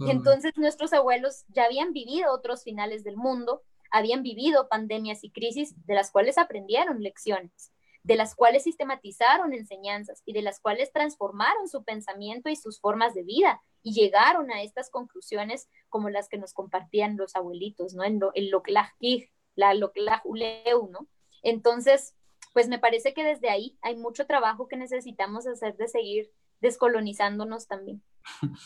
entonces 0.09 0.53
nuestros 0.57 0.93
abuelos 0.93 1.45
ya 1.49 1.65
habían 1.65 1.93
vivido 1.93 2.33
otros 2.33 2.63
finales 2.63 3.03
del 3.03 3.17
mundo, 3.17 3.63
habían 3.91 4.23
vivido 4.23 4.69
pandemias 4.69 5.25
y 5.25 5.31
crisis 5.31 5.75
de 5.87 5.95
las 5.95 6.11
cuales 6.11 6.39
aprendieron 6.39 7.03
lecciones. 7.03 7.73
de 8.05 8.17
las 8.17 8.35
cuales 8.35 8.65
sistematizaron 8.65 9.55
enseñanzas 9.55 10.23
y 10.27 10.33
de 10.33 10.43
las 10.43 10.59
cuales 10.59 10.91
transformaron 10.93 11.69
su 11.69 11.85
pensamiento 11.85 12.49
y 12.49 12.57
sus 12.57 12.81
formas 12.81 13.15
de 13.15 13.23
vida 13.23 13.63
y 13.81 13.93
llegaron 13.93 14.51
a 14.51 14.63
estas 14.63 14.91
conclusiones 14.91 15.69
como 15.89 16.11
las 16.11 16.29
que 16.29 16.37
nos 16.37 16.53
compartían 16.53 17.17
los 17.17 17.37
abuelitos, 17.37 17.95
¿no? 17.95 18.03
En 18.03 18.19
lo, 18.19 18.33
el 18.35 18.51
la 19.55 19.73
Uleu, 20.25 20.89
¿no? 20.91 21.09
Entonces, 21.43 22.15
pues 22.53 22.69
me 22.69 22.79
parece 22.79 23.15
que 23.15 23.25
desde 23.25 23.51
ahí 23.51 23.79
hay 23.83 23.97
mucho 23.97 24.27
trabajo 24.27 24.69
que 24.69 24.77
necesitamos 24.77 25.47
hacer 25.47 25.77
de 25.77 25.89
seguir 25.89 26.31
descolonizándonos 26.61 27.67
también. 27.67 28.03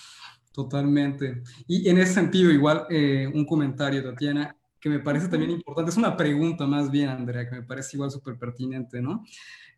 Totalmente. 0.52 1.42
Y 1.66 1.88
en 1.88 1.98
ese 1.98 2.14
sentido, 2.14 2.50
igual, 2.50 2.86
eh, 2.88 3.30
un 3.32 3.44
comentario, 3.44 4.02
Tatiana, 4.02 4.56
que 4.80 4.88
me 4.88 5.00
parece 5.00 5.28
también 5.28 5.50
importante, 5.50 5.90
es 5.90 5.96
una 5.96 6.16
pregunta 6.16 6.66
más 6.66 6.90
bien, 6.90 7.08
Andrea, 7.08 7.48
que 7.48 7.56
me 7.56 7.62
parece 7.62 7.96
igual 7.96 8.10
súper 8.10 8.38
pertinente, 8.38 9.02
¿no? 9.02 9.22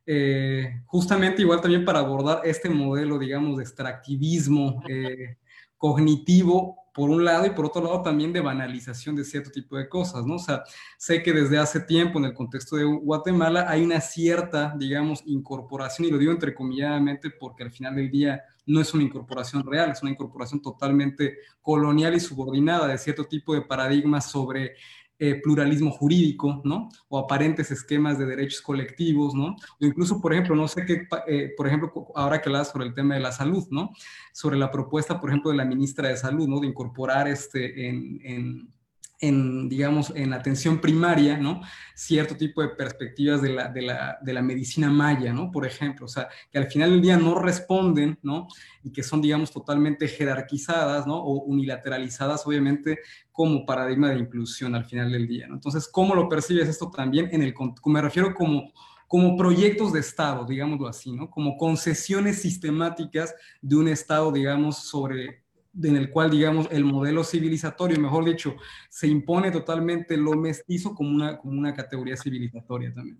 Eh, 0.06 0.82
justamente 0.86 1.42
igual 1.42 1.61
también 1.61 1.84
para 1.84 1.98
abordar 1.98 2.42
este 2.44 2.68
modelo, 2.68 3.18
digamos, 3.18 3.56
de 3.56 3.64
extractivismo 3.64 4.82
eh, 4.88 5.36
cognitivo 5.76 6.76
por 6.99 7.11
un 7.11 7.24
lado, 7.24 7.46
y 7.46 7.51
por 7.51 7.64
otro 7.64 7.80
lado 7.80 8.03
también 8.03 8.32
de 8.32 8.40
banalización 8.40 9.14
de 9.14 9.24
cierto 9.24 9.53
tipo 9.53 9.76
de 9.76 9.88
cosas, 9.88 10.26
¿no? 10.26 10.34
O 10.34 10.38
sea, 10.40 10.64
sé 10.96 11.22
que 11.22 11.32
desde 11.32 11.57
hace 11.57 11.78
tiempo 11.78 12.18
en 12.18 12.24
el 12.24 12.34
contexto 12.34 12.74
de 12.74 12.82
Guatemala 12.82 13.66
hay 13.68 13.84
una 13.84 14.01
cierta, 14.01 14.74
digamos, 14.76 15.22
incorporación, 15.24 16.09
y 16.09 16.11
lo 16.11 16.18
digo 16.18 16.32
entrecomilladamente 16.32 17.30
porque 17.30 17.62
al 17.62 17.70
final 17.70 17.94
del 17.94 18.11
día 18.11 18.42
no 18.66 18.80
es 18.80 18.92
una 18.94 19.05
incorporación 19.05 19.64
real, 19.64 19.92
es 19.92 20.03
una 20.03 20.11
incorporación 20.11 20.61
totalmente 20.61 21.38
colonial 21.62 22.16
y 22.16 22.20
subordinada 22.20 22.88
de 22.88 22.99
cierto 22.99 23.26
tipo 23.26 23.55
de 23.55 23.62
paradigmas 23.62 24.28
sobre 24.28 24.74
eh, 25.18 25.40
pluralismo 25.42 25.90
jurídico, 25.90 26.60
¿no? 26.64 26.88
O 27.08 27.18
aparentes 27.18 27.70
esquemas 27.70 28.18
de 28.18 28.26
derechos 28.26 28.60
colectivos, 28.60 29.34
¿no? 29.34 29.56
O 29.80 29.84
incluso, 29.84 30.20
por 30.20 30.32
ejemplo, 30.32 30.54
no 30.54 30.68
sé 30.68 30.84
qué, 30.84 31.06
eh, 31.26 31.52
por 31.56 31.66
ejemplo, 31.66 31.92
ahora 32.14 32.40
que 32.40 32.48
hablas 32.48 32.70
sobre 32.70 32.86
el 32.86 32.94
tema 32.94 33.14
de 33.14 33.20
la 33.20 33.32
salud, 33.32 33.66
¿no? 33.70 33.90
Sobre 34.32 34.56
la 34.56 34.70
propuesta, 34.70 35.20
por 35.20 35.30
ejemplo, 35.30 35.50
de 35.50 35.56
la 35.56 35.64
ministra 35.64 36.08
de 36.08 36.16
Salud, 36.16 36.48
¿no? 36.48 36.60
De 36.60 36.66
incorporar 36.66 37.28
este 37.28 37.88
en 37.88 38.08
en, 38.22 38.72
digamos, 39.20 40.12
en 40.14 40.32
atención 40.32 40.80
primaria, 40.80 41.36
¿no? 41.36 41.60
Cierto 41.94 42.36
tipo 42.36 42.62
de 42.62 42.68
perspectivas 42.68 43.42
de 43.42 43.48
la, 43.50 43.68
de 43.68 43.82
la, 43.82 44.18
de 44.22 44.32
la 44.32 44.42
medicina 44.42 44.90
maya, 44.90 45.32
¿no? 45.32 45.50
Por 45.50 45.66
ejemplo, 45.66 46.06
o 46.06 46.08
sea, 46.08 46.28
que 46.52 46.58
al 46.58 46.68
final 46.68 46.90
del 46.90 47.02
día 47.02 47.16
no 47.16 47.34
responden, 47.34 48.18
¿no? 48.22 48.46
Y 48.84 48.92
que 48.92 49.02
son, 49.02 49.20
digamos, 49.20 49.50
totalmente 49.50 50.06
jerarquizadas, 50.06 51.06
¿no? 51.06 51.16
O 51.16 51.42
unilateralizadas, 51.42 52.46
obviamente, 52.46 53.00
como 53.32 53.66
paradigma 53.66 54.10
de 54.10 54.18
inclusión 54.18 54.76
al 54.76 54.84
final 54.84 55.10
del 55.10 55.26
día, 55.26 55.48
¿no? 55.48 55.54
Entonces, 55.54 55.88
¿cómo 55.88 56.14
lo 56.14 56.28
percibes 56.28 56.68
esto 56.68 56.88
también 56.88 57.28
en 57.32 57.42
el, 57.42 57.54
me 57.86 58.02
refiero 58.02 58.34
como 58.34 58.72
como 59.08 59.38
proyectos 59.38 59.94
de 59.94 60.00
Estado, 60.00 60.44
digámoslo 60.44 60.86
así, 60.86 61.12
¿no? 61.12 61.30
Como 61.30 61.56
concesiones 61.56 62.42
sistemáticas 62.42 63.34
de 63.62 63.76
un 63.76 63.88
Estado, 63.88 64.30
digamos, 64.30 64.86
sobre 64.86 65.47
en 65.82 65.96
el 65.96 66.10
cual, 66.10 66.30
digamos, 66.30 66.68
el 66.70 66.84
modelo 66.84 67.24
civilizatorio, 67.24 67.98
mejor 67.98 68.24
dicho, 68.24 68.56
se 68.88 69.06
impone 69.06 69.50
totalmente 69.50 70.16
lo 70.16 70.32
mestizo 70.32 70.94
como 70.94 71.10
una, 71.10 71.38
como 71.38 71.58
una 71.58 71.74
categoría 71.74 72.16
civilizatoria 72.16 72.92
también. 72.94 73.18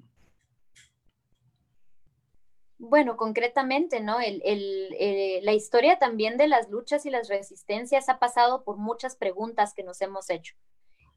Bueno, 2.78 3.16
concretamente, 3.16 4.00
¿no? 4.00 4.20
El, 4.20 4.40
eh, 4.44 5.40
la 5.42 5.52
historia 5.52 5.98
también 5.98 6.36
de 6.36 6.46
las 6.46 6.70
luchas 6.70 7.06
y 7.06 7.11
las 7.11 7.28
resistencias 7.28 8.09
ha 8.09 8.20
pasado 8.20 8.62
por 8.62 8.76
muchas 8.76 9.16
preguntas 9.16 9.74
que 9.74 9.82
nos 9.82 10.00
hemos 10.00 10.30
hecho 10.30 10.54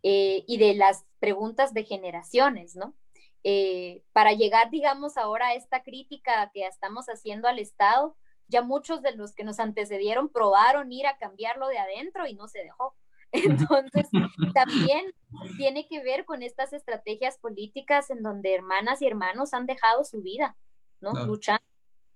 eh, 0.02 0.44
y 0.48 0.58
de 0.58 0.74
las 0.74 1.06
preguntas 1.20 1.76
de 1.76 1.84
generaciones, 1.84 2.76
¿no? 2.76 2.96
Eh, 3.44 4.04
para 4.12 4.34
llegar, 4.34 4.72
digamos, 4.72 5.18
ahora 5.18 5.50
a 5.50 5.54
esta 5.54 5.84
crítica 5.84 6.50
que 6.52 6.66
estamos 6.66 7.08
haciendo 7.08 7.48
al 7.48 7.60
Estado, 7.60 8.16
ya 8.52 8.62
muchos 8.62 9.02
de 9.02 9.16
los 9.16 9.34
que 9.34 9.44
nos 9.44 9.60
antecedieron 9.60 10.30
probaron 10.30 10.92
ir 10.92 11.08
a 11.08 11.18
cambiarlo 11.18 11.68
de 11.70 11.80
adentro 11.80 12.28
y 12.28 12.36
no 12.36 12.48
se 12.48 12.60
dejó. 12.60 12.94
Entonces, 13.32 14.10
también 14.54 15.14
tiene 15.58 15.88
que 15.88 16.04
ver 16.04 16.26
con 16.26 16.44
estas 16.44 16.74
estrategias 16.74 17.38
políticas 17.38 18.10
en 18.10 18.22
donde 18.22 18.54
hermanas 18.54 19.02
y 19.02 19.08
hermanos 19.08 19.54
han 19.54 19.66
dejado 19.66 20.04
su 20.04 20.22
vida, 20.22 20.58
¿no? 21.00 21.14
Luchando. 21.26 21.64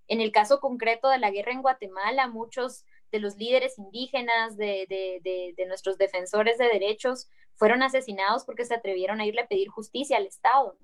En 0.07 0.21
el 0.21 0.31
caso 0.31 0.59
concreto 0.59 1.09
de 1.09 1.17
la 1.17 1.31
guerra 1.31 1.53
en 1.53 1.61
Guatemala, 1.61 2.27
muchos 2.27 2.83
de 3.11 3.19
los 3.19 3.37
líderes 3.37 3.79
indígenas, 3.79 4.57
de, 4.57 4.85
de, 4.89 5.53
de, 5.55 5.65
nuestros 5.65 5.97
defensores 5.97 6.57
de 6.57 6.65
derechos, 6.65 7.27
fueron 7.55 7.81
asesinados 7.81 8.43
porque 8.43 8.65
se 8.65 8.75
atrevieron 8.75 9.21
a 9.21 9.25
irle 9.25 9.41
a 9.41 9.47
pedir 9.47 9.69
justicia 9.69 10.17
al 10.17 10.27
Estado. 10.27 10.77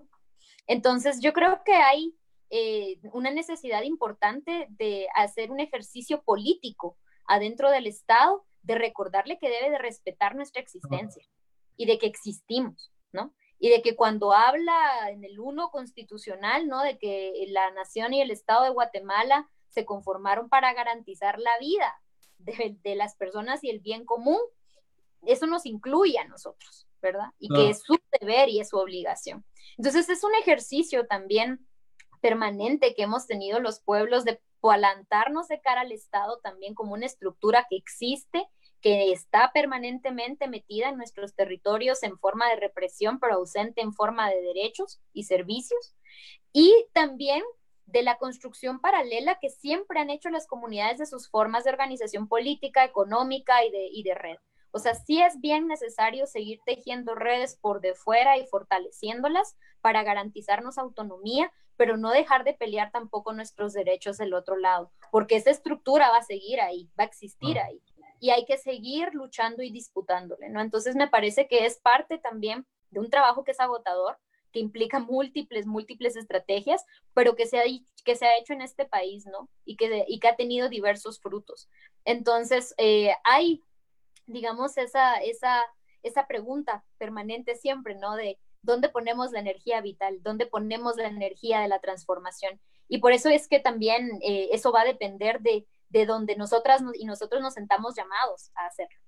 Entonces, 0.66 1.20
yo 1.20 1.34
creo 1.34 1.62
que 1.66 1.74
hay 1.74 2.16
eh, 2.54 3.00
una 3.14 3.32
necesidad 3.32 3.84
importante 3.84 4.68
de 4.72 5.08
hacer 5.16 5.52
un 5.52 5.62
ejercicio 5.62 6.22
político 6.22 6.98
adentro 7.26 7.72
del 7.72 7.88
Estado, 7.88 8.46
de 8.62 8.76
recordarle 8.76 9.40
que 9.40 9.50
debe 9.50 9.70
de 9.70 9.78
respetar 9.78 10.36
nuestra 10.36 10.62
existencia 10.62 11.26
y 11.78 11.86
de 11.86 11.98
que 11.98 12.08
existimos, 12.08 12.92
¿no? 13.14 13.34
Y 13.58 13.70
de 13.70 13.82
que 13.82 13.96
cuando 13.96 14.34
habla 14.34 15.10
en 15.10 15.24
el 15.24 15.40
uno 15.40 15.70
constitucional, 15.72 16.68
¿no? 16.68 16.84
De 16.84 16.98
que 16.98 17.46
la 17.48 17.72
nación 17.72 18.14
y 18.14 18.22
el 18.22 18.32
Estado 18.32 18.66
de 18.66 18.72
Guatemala 18.72 19.50
se 19.70 19.86
conformaron 19.86 20.50
para 20.50 20.74
garantizar 20.74 21.40
la 21.40 21.58
vida 21.60 22.02
de, 22.38 22.76
de 22.84 22.96
las 22.96 23.16
personas 23.16 23.64
y 23.64 23.70
el 23.70 23.80
bien 23.80 24.04
común, 24.04 24.42
eso 25.22 25.48
nos 25.48 25.66
incluye 25.66 26.20
a 26.20 26.28
nosotros, 26.28 26.86
¿verdad? 27.02 27.30
Y 27.40 27.48
que 27.48 27.70
es 27.70 27.82
su 27.82 27.98
deber 28.20 28.50
y 28.50 28.60
es 28.60 28.68
su 28.70 28.78
obligación. 28.78 29.46
Entonces 29.78 30.10
es 30.10 30.26
un 30.26 30.36
ejercicio 30.36 31.08
también 31.08 31.66
permanente 32.22 32.94
que 32.96 33.04
hemos 33.04 33.28
tenido 33.28 33.60
los 33.60 33.82
pueblos 33.82 34.24
de 34.26 34.42
plantarnos 34.62 35.48
de 35.48 35.60
cara 35.60 35.82
al 35.82 35.92
Estado 35.92 36.40
también 36.40 36.76
como 36.76 36.94
una 36.94 37.06
estructura 37.06 37.66
que 37.70 37.76
existe, 37.76 38.48
que 38.82 39.12
está 39.12 39.52
permanentemente 39.54 40.48
metida 40.48 40.90
en 40.90 40.98
nuestros 40.98 41.36
territorios 41.36 42.04
en 42.04 42.18
forma 42.18 42.50
de 42.50 42.56
represión, 42.56 43.20
pero 43.20 43.36
ausente 43.36 43.82
en 43.82 43.94
forma 43.94 44.30
de 44.30 44.42
derechos 44.42 45.00
y 45.14 45.24
servicios. 45.24 45.96
Y 46.54 46.74
también 46.94 47.44
de 47.86 48.04
la 48.04 48.18
construcción 48.18 48.80
paralela 48.80 49.38
que 49.40 49.50
siempre 49.50 50.00
han 50.00 50.10
hecho 50.10 50.30
las 50.30 50.48
comunidades 50.48 50.98
de 50.98 51.06
sus 51.06 51.30
formas 51.30 51.64
de 51.64 51.72
organización 51.72 52.28
política, 52.28 52.84
económica 52.84 53.64
y 53.66 53.72
de, 53.72 53.88
y 53.92 54.04
de 54.04 54.16
red. 54.16 54.38
O 54.72 54.80
sea, 54.80 54.96
sí 54.96 55.22
es 55.22 55.40
bien 55.42 55.68
necesario 55.68 56.26
seguir 56.26 56.62
tejiendo 56.66 57.14
redes 57.14 57.58
por 57.58 57.82
de 57.82 57.94
fuera 57.94 58.38
y 58.38 58.48
fortaleciéndolas 58.48 59.58
para 59.82 60.04
garantizarnos 60.04 60.78
autonomía, 60.78 61.52
pero 61.82 61.98
no 61.98 62.12
dejar 62.12 62.44
de 62.44 62.54
pelear 62.54 62.92
tampoco 62.92 63.34
nuestros 63.34 63.74
derechos 63.74 64.20
del 64.20 64.36
otro 64.36 64.56
lado, 64.56 64.92
porque 65.10 65.36
esa 65.36 65.50
estructura 65.50 66.12
va 66.12 66.18
a 66.18 66.22
seguir 66.22 66.62
ahí, 66.62 66.92
va 67.00 67.06
a 67.06 67.08
existir 67.08 67.58
ah. 67.58 67.66
ahí, 67.66 67.82
y 68.20 68.30
hay 68.30 68.46
que 68.46 68.60
seguir 68.60 69.16
luchando 69.16 69.64
y 69.64 69.72
disputándole, 69.72 70.50
¿no? 70.50 70.62
Entonces 70.62 70.96
me 70.96 71.08
parece 71.08 71.48
que 71.48 71.66
es 71.66 71.80
parte 71.80 72.20
también 72.20 72.68
de 72.92 73.00
un 73.00 73.10
trabajo 73.10 73.44
que 73.44 73.50
es 73.50 73.60
agotador, 73.60 74.20
que 74.52 74.60
implica 74.60 75.00
múltiples, 75.00 75.66
múltiples 75.66 76.16
estrategias, 76.16 76.86
pero 77.16 77.36
que 77.36 77.48
se 77.48 77.58
ha, 77.58 77.64
que 78.06 78.16
se 78.16 78.28
ha 78.28 78.38
hecho 78.38 78.54
en 78.54 78.62
este 78.62 78.86
país, 78.86 79.26
¿no? 79.26 79.50
Y 79.66 79.76
que, 79.76 80.06
y 80.08 80.20
que 80.20 80.28
ha 80.28 80.36
tenido 80.36 80.70
diversos 80.70 81.20
frutos. 81.20 81.68
Entonces, 82.06 82.76
eh, 82.78 83.16
hay 83.24 83.64
digamos, 84.28 84.78
esa, 84.78 85.16
esa, 85.16 85.64
esa 86.04 86.28
pregunta 86.28 86.84
permanente 87.00 87.56
siempre, 87.56 87.96
¿no? 87.96 88.16
De 88.16 88.38
dónde 88.62 88.90
ponemos 88.90 89.32
la 89.32 89.40
energía 89.40 89.82
vital, 89.82 90.22
dónde 90.22 90.46
ponemos 90.46 90.96
la 90.98 91.08
energía 91.08 91.62
de 91.62 91.68
la 91.68 91.80
transformación. 91.80 92.60
Y 92.88 93.00
por 93.00 93.12
eso 93.12 93.30
es 93.30 93.48
que 93.48 93.60
también 93.60 94.20
eh, 94.22 94.50
eso 94.52 94.72
va 94.72 94.82
a 94.82 94.86
depender 94.86 95.42
de, 95.42 95.66
de 95.90 96.06
donde 96.06 96.36
nosotras 96.36 96.82
y 97.00 97.06
nosotros 97.06 97.42
nos 97.42 97.54
sentamos 97.54 97.96
llamados 97.96 98.52
a 98.56 98.66
hacerlo. 98.66 99.00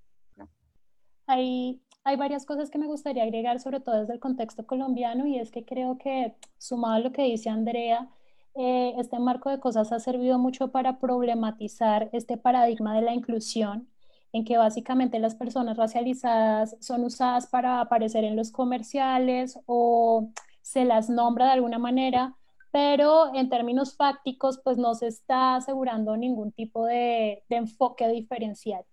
Hay, 1.26 1.82
hay 2.04 2.16
varias 2.16 2.44
cosas 2.44 2.70
que 2.70 2.78
me 2.78 2.86
gustaría 2.86 3.22
agregar, 3.22 3.60
sobre 3.60 3.80
todo 3.80 4.00
desde 4.00 4.12
el 4.12 4.20
contexto 4.20 4.66
colombiano, 4.66 5.26
y 5.26 5.38
es 5.38 5.50
que 5.50 5.64
creo 5.64 5.96
que, 5.98 6.34
sumado 6.58 6.94
a 6.94 6.98
lo 6.98 7.12
que 7.12 7.22
dice 7.22 7.48
Andrea, 7.48 8.10
eh, 8.54 8.94
este 8.98 9.18
marco 9.18 9.50
de 9.50 9.58
cosas 9.58 9.90
ha 9.90 9.98
servido 9.98 10.38
mucho 10.38 10.70
para 10.70 10.98
problematizar 10.98 12.10
este 12.12 12.36
paradigma 12.36 12.94
de 12.94 13.02
la 13.02 13.14
inclusión 13.14 13.88
en 14.34 14.44
que 14.44 14.58
básicamente 14.58 15.20
las 15.20 15.36
personas 15.36 15.76
racializadas 15.76 16.76
son 16.80 17.04
usadas 17.04 17.46
para 17.46 17.80
aparecer 17.80 18.24
en 18.24 18.34
los 18.34 18.50
comerciales 18.50 19.60
o 19.66 20.28
se 20.60 20.84
las 20.84 21.08
nombra 21.08 21.46
de 21.46 21.52
alguna 21.52 21.78
manera, 21.78 22.34
pero 22.72 23.32
en 23.32 23.48
términos 23.48 23.96
fácticos 23.96 24.58
pues 24.64 24.76
no 24.76 24.96
se 24.96 25.06
está 25.06 25.54
asegurando 25.54 26.16
ningún 26.16 26.50
tipo 26.50 26.84
de, 26.84 27.44
enfoque 27.48 28.08
diferencial, 28.08 28.84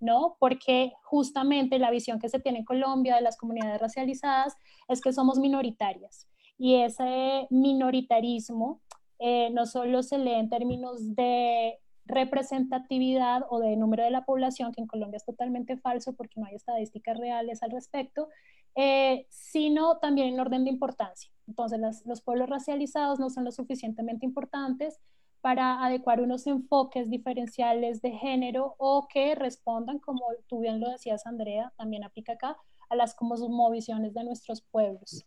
¿no? 0.00 0.36
Porque 0.38 0.92
justamente 1.02 1.78
la 1.78 1.90
visión 1.90 2.18
que 2.18 2.28
se 2.28 2.38
tiene 2.38 2.58
en 2.58 2.66
Colombia 2.66 3.16
de 3.16 3.22
las 3.22 3.38
comunidades 3.38 3.80
racializadas 3.80 4.54
es 4.86 5.00
que 5.00 5.14
somos 5.14 5.38
minoritarias 5.38 6.28
y 6.58 6.74
ese 6.74 7.46
minoritarismo 7.48 8.82
eh, 9.18 9.48
no 9.50 9.64
solo 9.64 10.02
se 10.02 10.18
lee 10.18 10.34
en 10.34 10.50
términos 10.50 11.16
de 11.16 11.78
representatividad 12.06 13.42
o 13.48 13.60
de 13.60 13.76
número 13.76 14.04
de 14.04 14.10
la 14.10 14.24
población, 14.24 14.72
que 14.72 14.80
en 14.80 14.86
Colombia 14.86 15.18
es 15.18 15.24
totalmente 15.24 15.76
falso 15.76 16.14
porque 16.14 16.40
no 16.40 16.46
hay 16.46 16.54
estadísticas 16.54 17.18
reales 17.18 17.62
al 17.62 17.70
respecto, 17.70 18.28
eh, 18.74 19.26
sino 19.30 19.98
también 19.98 20.28
en 20.28 20.40
orden 20.40 20.64
de 20.64 20.70
importancia. 20.70 21.30
Entonces, 21.46 21.80
los 22.06 22.20
pueblos 22.22 22.48
racializados 22.48 23.18
no 23.18 23.30
son 23.30 23.44
lo 23.44 23.52
suficientemente 23.52 24.24
importantes 24.24 25.00
para 25.40 25.84
adecuar 25.84 26.20
unos 26.20 26.46
enfoques 26.46 27.08
diferenciales 27.10 28.02
de 28.02 28.12
género 28.12 28.74
o 28.78 29.08
que 29.08 29.34
respondan, 29.34 29.98
como 29.98 30.20
tú 30.48 30.60
bien 30.60 30.80
lo 30.80 30.90
decías, 30.90 31.26
Andrea, 31.26 31.72
también 31.76 32.04
aplica 32.04 32.32
acá, 32.32 32.56
a 32.88 32.96
las 32.96 33.14
como 33.14 33.70
visiones 33.70 34.14
de 34.14 34.24
nuestros 34.24 34.60
pueblos. 34.60 35.24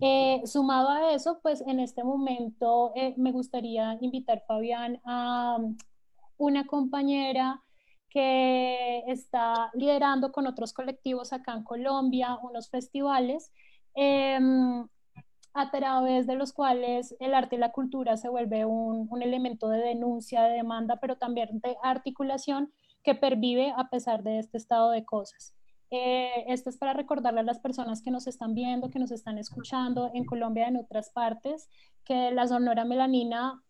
Eh, 0.00 0.42
sumado 0.44 0.88
a 0.88 1.12
eso, 1.12 1.40
pues 1.42 1.62
en 1.66 1.80
este 1.80 2.04
momento 2.04 2.92
eh, 2.94 3.14
me 3.16 3.32
gustaría 3.32 3.98
invitar, 4.00 4.44
Fabián, 4.46 5.00
a 5.04 5.58
una 6.40 6.66
compañera 6.66 7.62
que 8.08 9.04
está 9.06 9.70
liderando 9.74 10.32
con 10.32 10.46
otros 10.46 10.72
colectivos 10.72 11.32
acá 11.32 11.52
en 11.52 11.62
Colombia 11.62 12.38
unos 12.42 12.70
festivales 12.70 13.52
em, 13.94 14.86
a 15.52 15.70
través 15.70 16.26
de 16.26 16.34
los 16.34 16.52
cuales 16.52 17.14
el 17.20 17.34
arte 17.34 17.56
y 17.56 17.58
la 17.58 17.72
cultura 17.72 18.16
se 18.16 18.28
vuelve 18.28 18.64
un, 18.64 19.06
un, 19.10 19.22
elemento 19.22 19.68
de 19.68 19.78
denuncia, 19.78 20.42
de 20.42 20.54
demanda, 20.54 20.98
pero 21.00 21.16
también 21.16 21.60
de 21.60 21.76
articulación 21.82 22.72
que 23.04 23.14
pervive 23.14 23.72
a 23.76 23.88
pesar 23.90 24.22
de 24.22 24.38
este 24.38 24.56
estado 24.58 24.90
de 24.90 25.04
cosas. 25.04 25.54
Eh, 25.90 26.44
esto 26.46 26.70
es 26.70 26.78
para 26.78 26.92
recordarle 26.94 27.40
a 27.40 27.44
las 27.44 27.58
personas 27.58 28.00
que 28.00 28.12
nos 28.12 28.26
están 28.26 28.54
viendo, 28.54 28.90
que 28.90 29.00
nos 29.00 29.10
están 29.10 29.38
escuchando 29.38 30.10
en 30.14 30.24
Colombia 30.24 30.64
y 30.64 30.68
en 30.68 30.76
otras 30.76 31.10
partes, 31.10 31.68
que 32.04 32.30
la 32.30 32.46
Sonora 32.46 32.84
Melanina 32.84 33.62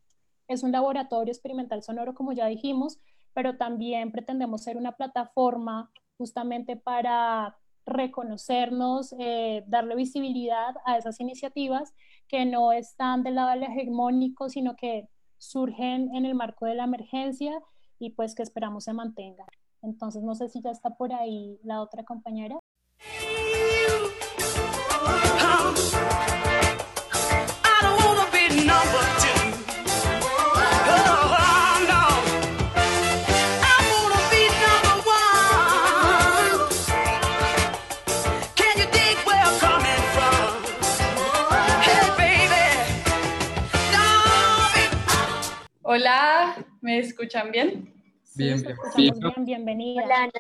es 0.50 0.64
un 0.64 0.72
laboratorio 0.72 1.32
experimental 1.32 1.82
sonoro, 1.82 2.14
como 2.14 2.32
ya 2.32 2.46
dijimos, 2.46 2.98
pero 3.32 3.56
también 3.56 4.10
pretendemos 4.10 4.64
ser 4.64 4.76
una 4.76 4.92
plataforma 4.92 5.90
justamente 6.18 6.76
para 6.76 7.56
reconocernos, 7.86 9.14
eh, 9.18 9.62
darle 9.68 9.94
visibilidad 9.94 10.74
a 10.84 10.98
esas 10.98 11.20
iniciativas 11.20 11.94
que 12.26 12.44
no 12.46 12.72
están 12.72 13.22
del 13.22 13.36
lado 13.36 13.52
hegemónico, 13.62 14.48
sino 14.48 14.74
que 14.74 15.08
surgen 15.38 16.14
en 16.14 16.26
el 16.26 16.34
marco 16.34 16.66
de 16.66 16.74
la 16.74 16.84
emergencia 16.84 17.62
y 18.00 18.10
pues 18.10 18.34
que 18.34 18.42
esperamos 18.42 18.84
se 18.84 18.92
mantengan. 18.92 19.46
Entonces, 19.82 20.22
no 20.22 20.34
sé 20.34 20.48
si 20.48 20.60
ya 20.60 20.70
está 20.70 20.90
por 20.96 21.12
ahí 21.12 21.60
la 21.62 21.80
otra 21.80 22.04
compañera. 22.04 22.58
Hola, 45.92 46.54
¿me 46.80 47.00
escuchan 47.00 47.50
bien? 47.50 47.92
Bien, 48.36 48.62
bien, 48.96 49.44
bienvenida. 49.44 50.04
Hola, 50.04 50.30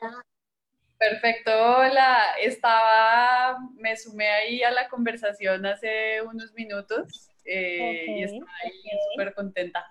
Perfecto, 0.96 1.50
hola. 1.50 2.18
Estaba, 2.40 3.58
me 3.74 3.96
sumé 3.96 4.28
ahí 4.28 4.62
a 4.62 4.70
la 4.70 4.88
conversación 4.88 5.66
hace 5.66 6.22
unos 6.22 6.54
minutos 6.54 7.32
eh, 7.44 8.06
y 8.06 8.22
estoy 8.22 8.40
súper 9.10 9.34
contenta 9.34 9.84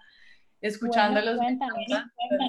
escuchándolos. 0.62 1.38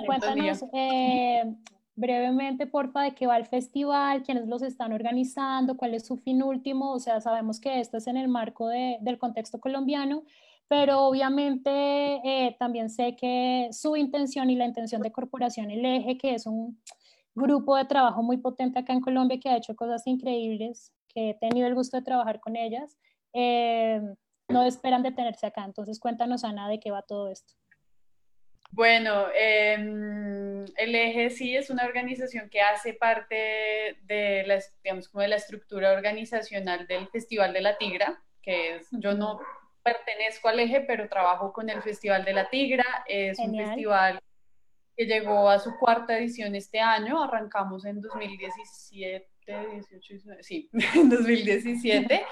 cuéntanos, 0.06 0.64
eh, 0.72 1.52
brevemente, 1.96 2.68
porfa, 2.68 3.02
de 3.02 3.14
qué 3.16 3.26
va 3.26 3.38
el 3.38 3.46
festival, 3.46 4.22
quiénes 4.22 4.46
los 4.46 4.62
están 4.62 4.92
organizando, 4.92 5.76
cuál 5.76 5.94
es 5.94 6.06
su 6.06 6.16
fin 6.16 6.44
último. 6.44 6.92
O 6.92 7.00
sea, 7.00 7.20
sabemos 7.20 7.58
que 7.58 7.80
esto 7.80 7.96
es 7.96 8.06
en 8.06 8.16
el 8.16 8.28
marco 8.28 8.68
del 8.68 9.18
contexto 9.18 9.58
colombiano, 9.58 10.22
pero 10.70 11.00
obviamente 11.00 11.68
eh, 11.68 12.54
también 12.56 12.90
sé 12.90 13.16
que 13.16 13.70
su 13.72 13.96
intención 13.96 14.50
y 14.50 14.54
la 14.54 14.66
intención 14.66 15.02
de 15.02 15.10
Corporación 15.10 15.68
El 15.68 15.84
Eje, 15.84 16.16
que 16.16 16.32
es 16.36 16.46
un 16.46 16.80
grupo 17.34 17.76
de 17.76 17.86
trabajo 17.86 18.22
muy 18.22 18.36
potente 18.36 18.78
acá 18.78 18.92
en 18.92 19.00
Colombia 19.00 19.40
que 19.42 19.48
ha 19.48 19.56
hecho 19.56 19.74
cosas 19.74 20.06
increíbles, 20.06 20.92
que 21.08 21.30
he 21.30 21.34
tenido 21.34 21.66
el 21.66 21.74
gusto 21.74 21.96
de 21.96 22.04
trabajar 22.04 22.38
con 22.38 22.54
ellas, 22.54 22.96
eh, 23.32 24.00
no 24.48 24.62
esperan 24.62 25.02
detenerse 25.02 25.44
acá. 25.44 25.64
Entonces 25.64 25.98
cuéntanos, 25.98 26.44
Ana, 26.44 26.68
de 26.68 26.78
qué 26.78 26.92
va 26.92 27.02
todo 27.02 27.32
esto. 27.32 27.52
Bueno, 28.70 29.26
em, 29.34 30.64
el 30.76 30.94
eje 30.94 31.30
sí 31.30 31.56
es 31.56 31.70
una 31.70 31.84
organización 31.84 32.48
que 32.48 32.60
hace 32.60 32.94
parte 32.94 33.96
de 34.02 34.44
la, 34.46 34.60
digamos, 34.84 35.08
como 35.08 35.22
de 35.22 35.28
la 35.28 35.36
estructura 35.36 35.90
organizacional 35.94 36.86
del 36.86 37.08
Festival 37.08 37.52
de 37.52 37.60
la 37.60 37.76
Tigra, 37.76 38.22
que 38.40 38.76
es, 38.76 38.86
yo 38.92 39.14
no 39.14 39.40
pertenezco 39.82 40.48
al 40.48 40.60
eje, 40.60 40.80
pero 40.82 41.08
trabajo 41.08 41.52
con 41.52 41.68
el 41.70 41.82
Festival 41.82 42.24
de 42.24 42.32
la 42.32 42.48
Tigra. 42.48 43.04
Es 43.06 43.38
un 43.38 43.56
festival 43.56 44.20
que 44.96 45.06
llegó 45.06 45.48
a 45.48 45.58
su 45.58 45.76
cuarta 45.78 46.18
edición 46.18 46.54
este 46.54 46.80
año. 46.80 47.22
Arrancamos 47.22 47.84
en 47.84 48.00
2017, 48.00 49.26
18, 49.46 50.14
19, 50.14 50.42
sí, 50.42 50.70
en 50.94 51.08
2017. 51.08 52.24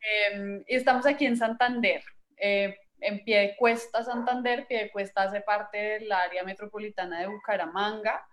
Em, 0.00 0.64
y 0.66 0.76
estamos 0.76 1.06
aquí 1.06 1.26
en 1.26 1.36
Santander. 1.36 2.02
Eh, 2.36 2.76
en 3.00 3.24
pie 3.24 3.40
de 3.40 3.56
cuesta 3.56 4.04
Santander, 4.04 4.66
pie 4.66 4.84
de 4.84 4.90
cuesta 4.90 5.24
hace 5.24 5.40
parte 5.40 5.78
del 5.78 6.12
área 6.12 6.44
metropolitana 6.44 7.20
de 7.20 7.26
Bucaramanga. 7.28 8.24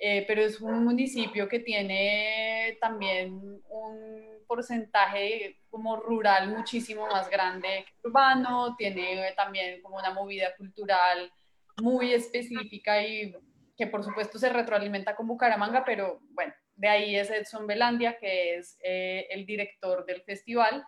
Eh, 0.00 0.24
pero 0.28 0.42
es 0.42 0.60
un 0.60 0.84
municipio 0.84 1.48
que 1.48 1.58
tiene 1.58 2.78
también 2.80 3.60
un 3.68 4.44
porcentaje 4.46 5.56
como 5.70 5.96
rural 5.96 6.48
muchísimo 6.48 7.06
más 7.08 7.28
grande 7.28 7.84
que 7.84 8.08
urbano, 8.08 8.76
tiene 8.76 9.32
también 9.36 9.82
como 9.82 9.96
una 9.96 10.12
movida 10.12 10.54
cultural 10.56 11.32
muy 11.82 12.12
específica 12.12 13.02
y 13.02 13.34
que 13.76 13.86
por 13.88 14.04
supuesto 14.04 14.38
se 14.38 14.48
retroalimenta 14.50 15.16
con 15.16 15.26
Bucaramanga, 15.26 15.84
pero 15.84 16.20
bueno, 16.30 16.52
de 16.76 16.88
ahí 16.88 17.16
es 17.16 17.30
Edson 17.30 17.66
Belandia, 17.66 18.18
que 18.18 18.56
es 18.56 18.78
eh, 18.82 19.26
el 19.30 19.46
director 19.46 20.06
del 20.06 20.22
festival, 20.22 20.84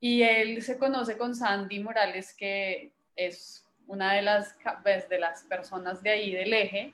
y 0.00 0.22
él 0.22 0.62
se 0.62 0.78
conoce 0.78 1.18
con 1.18 1.34
Sandy 1.34 1.80
Morales, 1.80 2.34
que 2.34 2.92
es 3.16 3.64
una 3.86 4.14
de 4.14 4.22
las, 4.22 4.56
pues, 4.82 5.08
de 5.08 5.18
las 5.18 5.42
personas 5.44 6.02
de 6.02 6.10
ahí 6.10 6.32
del 6.32 6.52
eje, 6.52 6.92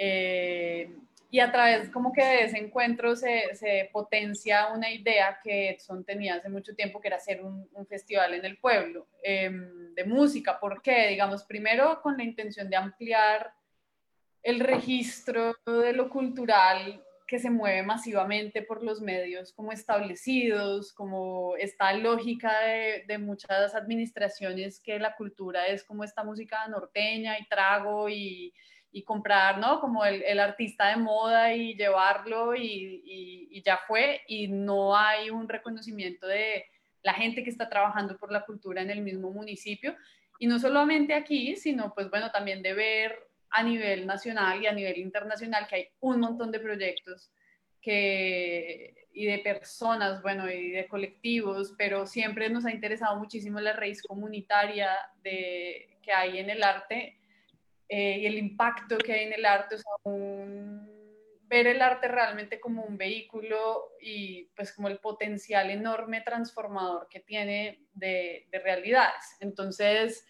eh, 0.00 0.94
y 1.30 1.40
a 1.40 1.50
través 1.50 1.90
como 1.90 2.12
que 2.12 2.24
de 2.24 2.44
ese 2.44 2.58
encuentro 2.58 3.16
se, 3.16 3.54
se, 3.54 3.90
potencia 3.92 4.68
una 4.68 4.90
idea 4.90 5.40
que 5.42 5.70
Edson 5.70 6.04
tenía 6.04 6.36
hace 6.36 6.48
mucho 6.48 6.74
tiempo, 6.74 7.00
que 7.00 7.08
era 7.08 7.16
hacer 7.16 7.44
un, 7.44 7.68
un 7.72 7.86
festival 7.86 8.34
en 8.34 8.44
el 8.44 8.58
pueblo 8.58 9.08
em, 9.22 9.92
de 9.94 10.04
música. 10.04 10.58
¿Por 10.58 10.80
qué? 10.80 11.08
Digamos, 11.08 11.44
primero 11.44 12.00
con 12.00 12.16
la 12.16 12.22
intención 12.22 12.70
de 12.70 12.76
ampliar 12.76 13.52
el 14.42 14.60
registro 14.60 15.56
de 15.66 15.92
lo 15.92 16.08
cultural 16.08 17.04
que 17.26 17.40
se 17.40 17.50
mueve 17.50 17.82
masivamente 17.82 18.62
por 18.62 18.82
los 18.82 19.02
medios 19.02 19.52
como 19.52 19.72
establecidos, 19.72 20.94
como 20.94 21.56
esta 21.56 21.92
lógica 21.92 22.58
de, 22.60 23.04
de, 23.06 23.18
muchas 23.18 23.74
administraciones 23.74 24.80
que 24.80 24.98
la 24.98 25.14
cultura 25.14 25.66
es 25.66 25.84
como 25.84 26.04
esta 26.04 26.24
música 26.24 26.66
norteña 26.68 27.38
y 27.38 27.46
trago 27.48 28.08
y, 28.08 28.54
y 28.90 29.02
comprar, 29.02 29.58
¿no? 29.58 29.80
Como 29.80 30.04
el, 30.04 30.22
el, 30.22 30.40
artista 30.40 30.88
de 30.88 30.96
moda 30.96 31.54
y 31.54 31.74
llevarlo 31.74 32.54
y, 32.54 33.02
y, 33.04 33.48
y, 33.50 33.62
ya 33.62 33.78
fue, 33.86 34.22
y 34.26 34.48
no 34.48 34.96
hay 34.96 35.30
un 35.30 35.48
reconocimiento 35.48 36.26
de 36.26 36.64
la 37.02 37.14
gente 37.14 37.44
que 37.44 37.50
está 37.50 37.68
trabajando 37.68 38.16
por 38.16 38.32
la 38.32 38.44
cultura 38.44 38.82
en 38.82 38.90
el 38.90 39.02
mismo 39.02 39.30
municipio, 39.30 39.94
y 40.38 40.46
no 40.46 40.58
solamente 40.58 41.14
aquí, 41.14 41.56
sino 41.56 41.92
pues 41.94 42.10
bueno, 42.10 42.30
también 42.30 42.62
de 42.62 42.72
ver 42.72 43.18
a 43.50 43.62
nivel 43.62 44.06
nacional 44.06 44.62
y 44.62 44.66
a 44.66 44.72
nivel 44.72 44.98
internacional 44.98 45.66
que 45.66 45.76
hay 45.76 45.88
un 46.00 46.20
montón 46.20 46.52
de 46.52 46.60
proyectos 46.60 47.30
que, 47.80 49.08
y 49.12 49.26
de 49.26 49.38
personas, 49.38 50.22
bueno, 50.22 50.50
y 50.50 50.70
de 50.70 50.86
colectivos, 50.86 51.74
pero 51.76 52.06
siempre 52.06 52.48
nos 52.50 52.64
ha 52.66 52.72
interesado 52.72 53.18
muchísimo 53.18 53.60
la 53.60 53.72
raíz 53.72 54.02
comunitaria 54.02 54.90
de, 55.22 55.98
que 56.02 56.12
hay 56.12 56.38
en 56.38 56.50
el 56.50 56.62
arte 56.62 57.18
eh, 57.88 58.18
y 58.18 58.26
el 58.26 58.38
impacto 58.38 58.98
que 58.98 59.12
hay 59.12 59.24
en 59.24 59.32
el 59.32 59.44
arte, 59.44 59.76
o 60.02 60.16
ver 61.48 61.66
el 61.66 61.80
arte 61.80 62.08
realmente 62.08 62.60
como 62.60 62.84
un 62.84 62.98
vehículo 62.98 63.92
y 64.00 64.50
pues 64.54 64.72
como 64.74 64.88
el 64.88 64.98
potencial 64.98 65.70
enorme 65.70 66.20
transformador 66.20 67.08
que 67.08 67.20
tiene 67.20 67.86
de, 67.92 68.46
de 68.50 68.58
realidades. 68.58 69.36
Entonces, 69.40 70.26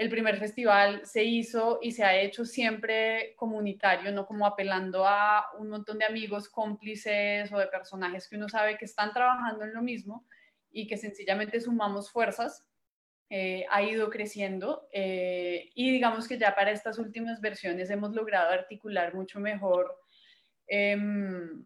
el 0.00 0.08
primer 0.08 0.38
festival 0.38 1.04
se 1.04 1.24
hizo 1.24 1.78
y 1.82 1.92
se 1.92 2.04
ha 2.04 2.18
hecho 2.18 2.46
siempre 2.46 3.34
comunitario, 3.36 4.12
no 4.12 4.24
como 4.24 4.46
apelando 4.46 5.06
a 5.06 5.44
un 5.58 5.68
montón 5.68 5.98
de 5.98 6.06
amigos 6.06 6.48
cómplices 6.48 7.52
o 7.52 7.58
de 7.58 7.66
personajes 7.66 8.26
que 8.26 8.36
uno 8.36 8.48
sabe 8.48 8.78
que 8.78 8.86
están 8.86 9.12
trabajando 9.12 9.64
en 9.64 9.74
lo 9.74 9.82
mismo 9.82 10.24
y 10.70 10.86
que 10.86 10.96
sencillamente 10.96 11.60
sumamos 11.60 12.10
fuerzas 12.10 12.69
eh, 13.32 13.64
ha 13.70 13.80
ido 13.82 14.10
creciendo 14.10 14.88
eh, 14.92 15.70
y 15.76 15.92
digamos 15.92 16.26
que 16.26 16.36
ya 16.36 16.52
para 16.52 16.72
estas 16.72 16.98
últimas 16.98 17.40
versiones 17.40 17.88
hemos 17.88 18.12
logrado 18.12 18.50
articular 18.50 19.14
mucho 19.14 19.38
mejor 19.38 19.96
em, 20.66 21.64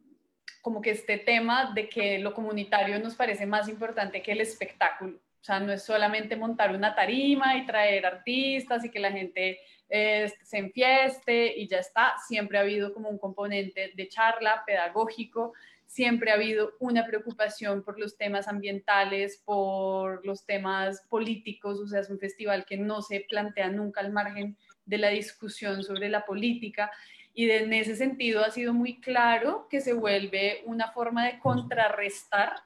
como 0.60 0.82
que 0.82 0.90
este 0.90 1.16
tema 1.16 1.72
de 1.74 1.88
que 1.88 2.18
lo 2.18 2.34
comunitario 2.34 3.00
nos 3.00 3.14
parece 3.14 3.46
más 3.46 3.66
importante 3.70 4.20
que 4.20 4.32
el 4.32 4.42
espectáculo. 4.42 5.16
O 5.16 5.44
sea, 5.44 5.58
no 5.58 5.72
es 5.72 5.82
solamente 5.82 6.36
montar 6.36 6.74
una 6.74 6.94
tarima 6.94 7.56
y 7.56 7.64
traer 7.64 8.04
artistas 8.04 8.84
y 8.84 8.90
que 8.90 9.00
la 9.00 9.12
gente 9.12 9.58
eh, 9.88 10.30
se 10.42 10.58
enfieste 10.58 11.54
y 11.56 11.66
ya 11.66 11.78
está. 11.78 12.14
Siempre 12.26 12.58
ha 12.58 12.62
habido 12.62 12.92
como 12.92 13.08
un 13.08 13.18
componente 13.18 13.92
de 13.94 14.08
charla 14.08 14.64
pedagógico 14.66 15.54
siempre 15.94 16.32
ha 16.32 16.34
habido 16.34 16.72
una 16.80 17.06
preocupación 17.06 17.84
por 17.84 18.00
los 18.00 18.16
temas 18.16 18.48
ambientales, 18.48 19.40
por 19.44 20.26
los 20.26 20.44
temas 20.44 21.02
políticos, 21.08 21.78
o 21.78 21.86
sea, 21.86 22.00
es 22.00 22.10
un 22.10 22.18
festival 22.18 22.64
que 22.64 22.76
no 22.76 23.00
se 23.00 23.24
plantea 23.28 23.68
nunca 23.68 24.00
al 24.00 24.12
margen 24.12 24.56
de 24.84 24.98
la 24.98 25.10
discusión 25.10 25.84
sobre 25.84 26.08
la 26.08 26.24
política 26.24 26.90
y 27.32 27.48
en 27.48 27.72
ese 27.72 27.94
sentido 27.94 28.44
ha 28.44 28.50
sido 28.50 28.74
muy 28.74 29.00
claro 29.00 29.68
que 29.70 29.80
se 29.80 29.92
vuelve 29.92 30.62
una 30.66 30.90
forma 30.90 31.26
de 31.26 31.38
contrarrestar 31.38 32.56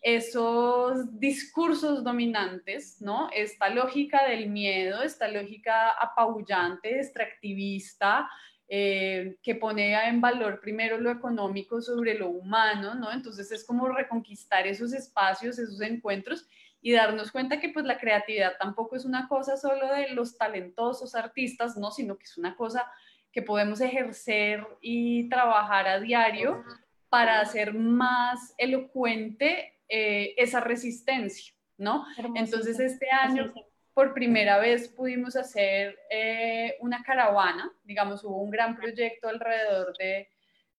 esos 0.00 1.18
discursos 1.18 2.04
dominantes, 2.04 3.02
¿no? 3.02 3.30
Esta 3.34 3.68
lógica 3.68 4.28
del 4.28 4.48
miedo, 4.48 5.02
esta 5.02 5.26
lógica 5.26 5.90
apabullante, 5.90 7.00
extractivista, 7.00 8.28
eh, 8.68 9.36
que 9.42 9.54
pone 9.54 9.94
en 10.08 10.20
valor 10.20 10.60
primero 10.60 10.98
lo 10.98 11.10
económico 11.10 11.82
sobre 11.82 12.14
lo 12.14 12.30
humano, 12.30 12.94
¿no? 12.94 13.12
Entonces 13.12 13.52
es 13.52 13.64
como 13.64 13.88
reconquistar 13.88 14.66
esos 14.66 14.92
espacios, 14.92 15.58
esos 15.58 15.80
encuentros 15.82 16.48
y 16.80 16.92
darnos 16.92 17.30
cuenta 17.30 17.60
que 17.60 17.68
pues 17.70 17.84
la 17.84 17.98
creatividad 17.98 18.54
tampoco 18.58 18.96
es 18.96 19.04
una 19.04 19.28
cosa 19.28 19.56
solo 19.56 19.92
de 19.92 20.10
los 20.10 20.36
talentosos 20.36 21.14
artistas, 21.14 21.76
¿no? 21.76 21.90
Sino 21.90 22.16
que 22.16 22.24
es 22.24 22.38
una 22.38 22.56
cosa 22.56 22.90
que 23.32 23.42
podemos 23.42 23.80
ejercer 23.80 24.66
y 24.80 25.28
trabajar 25.28 25.88
a 25.88 26.00
diario 26.00 26.62
para 27.08 27.40
hacer 27.40 27.74
más 27.74 28.54
elocuente 28.58 29.74
eh, 29.88 30.34
esa 30.36 30.60
resistencia, 30.60 31.54
¿no? 31.76 32.06
Entonces 32.34 32.80
este 32.80 33.10
año 33.10 33.52
por 33.94 34.12
primera 34.12 34.58
vez 34.58 34.88
pudimos 34.88 35.36
hacer 35.36 35.96
eh, 36.10 36.76
una 36.80 37.02
caravana, 37.04 37.72
digamos, 37.84 38.24
hubo 38.24 38.42
un 38.42 38.50
gran 38.50 38.76
proyecto 38.76 39.28
alrededor 39.28 39.96
de, 39.96 40.28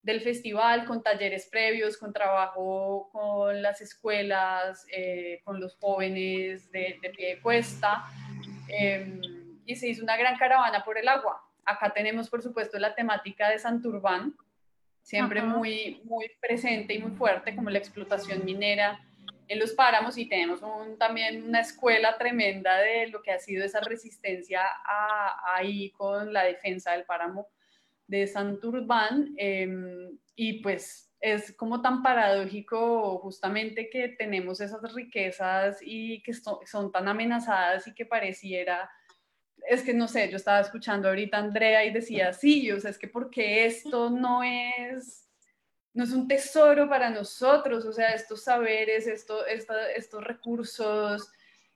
del 0.04 0.22
festival 0.22 0.86
con 0.86 1.02
talleres 1.02 1.48
previos, 1.50 1.98
con 1.98 2.12
trabajo 2.12 3.10
con 3.14 3.62
las 3.62 3.80
escuelas, 3.80 4.86
eh, 4.92 5.42
con 5.46 5.62
los 5.62 5.78
jóvenes 5.78 6.70
de, 6.72 7.00
pie 7.16 7.36
de 7.36 7.42
cuesta, 7.42 8.04
em, 8.68 9.22
y 9.66 9.76
se 9.78 9.88
hizo 9.88 10.04
una 10.04 10.18
gran 10.18 10.38
caravana 10.38 10.84
por 10.84 10.98
el 10.98 11.08
agua. 11.08 11.42
Acá 11.64 11.94
tenemos, 11.94 12.30
por 12.30 12.44
supuesto, 12.44 12.78
la 12.78 12.94
temática 12.94 13.50
de 13.50 13.58
Santurbán, 13.58 14.36
siempre 15.02 15.42
muy, 15.42 16.02
muy 16.04 16.30
presente 16.42 16.94
y 16.94 17.00
muy 17.00 17.12
fuerte, 17.12 17.56
como 17.56 17.70
la 17.70 17.80
explotación 17.80 18.44
minera, 18.44 19.00
en 19.48 19.60
los 19.60 19.74
páramos 19.74 20.18
y 20.18 20.28
tenemos 20.28 20.62
también 20.98 21.44
una 21.44 21.62
escuela 21.62 22.18
tremenda 22.18 22.78
de 22.80 23.08
lo 23.08 23.22
que 23.22 23.32
ha 23.32 23.40
sido 23.40 23.64
esa 23.64 23.80
resistencia 23.80 24.62
ahí 25.56 25.92
con 25.92 26.34
la 26.34 26.44
defensa 26.44 26.92
del 26.92 27.06
páramo 27.06 27.48
de 28.08 28.28
Santurbán 28.28 29.34
em, 29.38 30.18
y 30.36 30.62
pues 30.62 31.12
es 31.20 31.56
como 31.56 31.82
tan 31.82 32.04
paradójico 32.04 33.20
justamente 33.20 33.90
que 33.90 34.10
tenemos 34.10 34.62
esas 34.62 34.94
riquezas 34.94 35.80
y 35.82 36.22
que 36.22 36.34
son 36.34 36.92
tan 36.92 37.08
amenazadas 37.08 37.88
y 37.88 37.94
que 37.94 38.06
pareciera 38.06 38.90
es 39.68 39.82
que 39.82 39.94
no 39.94 40.08
sé, 40.08 40.30
yo 40.30 40.38
estaba 40.38 40.60
escuchando 40.60 41.08
ahorita 41.08 41.38
a 41.38 41.42
Andrea 41.42 41.86
y 41.86 41.92
decía, 41.92 42.34
sí, 42.34 42.72
o 42.72 42.80
sea, 42.80 42.92
es 42.92 43.00
que 43.00 43.08
porque 43.08 43.66
esto 43.66 44.10
no 44.10 44.44
es 44.44 45.25
no 45.96 46.04
es 46.04 46.12
un 46.12 46.28
tesoro 46.28 46.90
para 46.90 47.10
nosotros, 47.10 47.86
o 47.86 47.94
sea, 47.94 48.10
estos 48.10 48.44
saberes, 48.44 49.08
esto, 49.08 49.46
estos 49.46 50.24
recursos, 50.24 51.32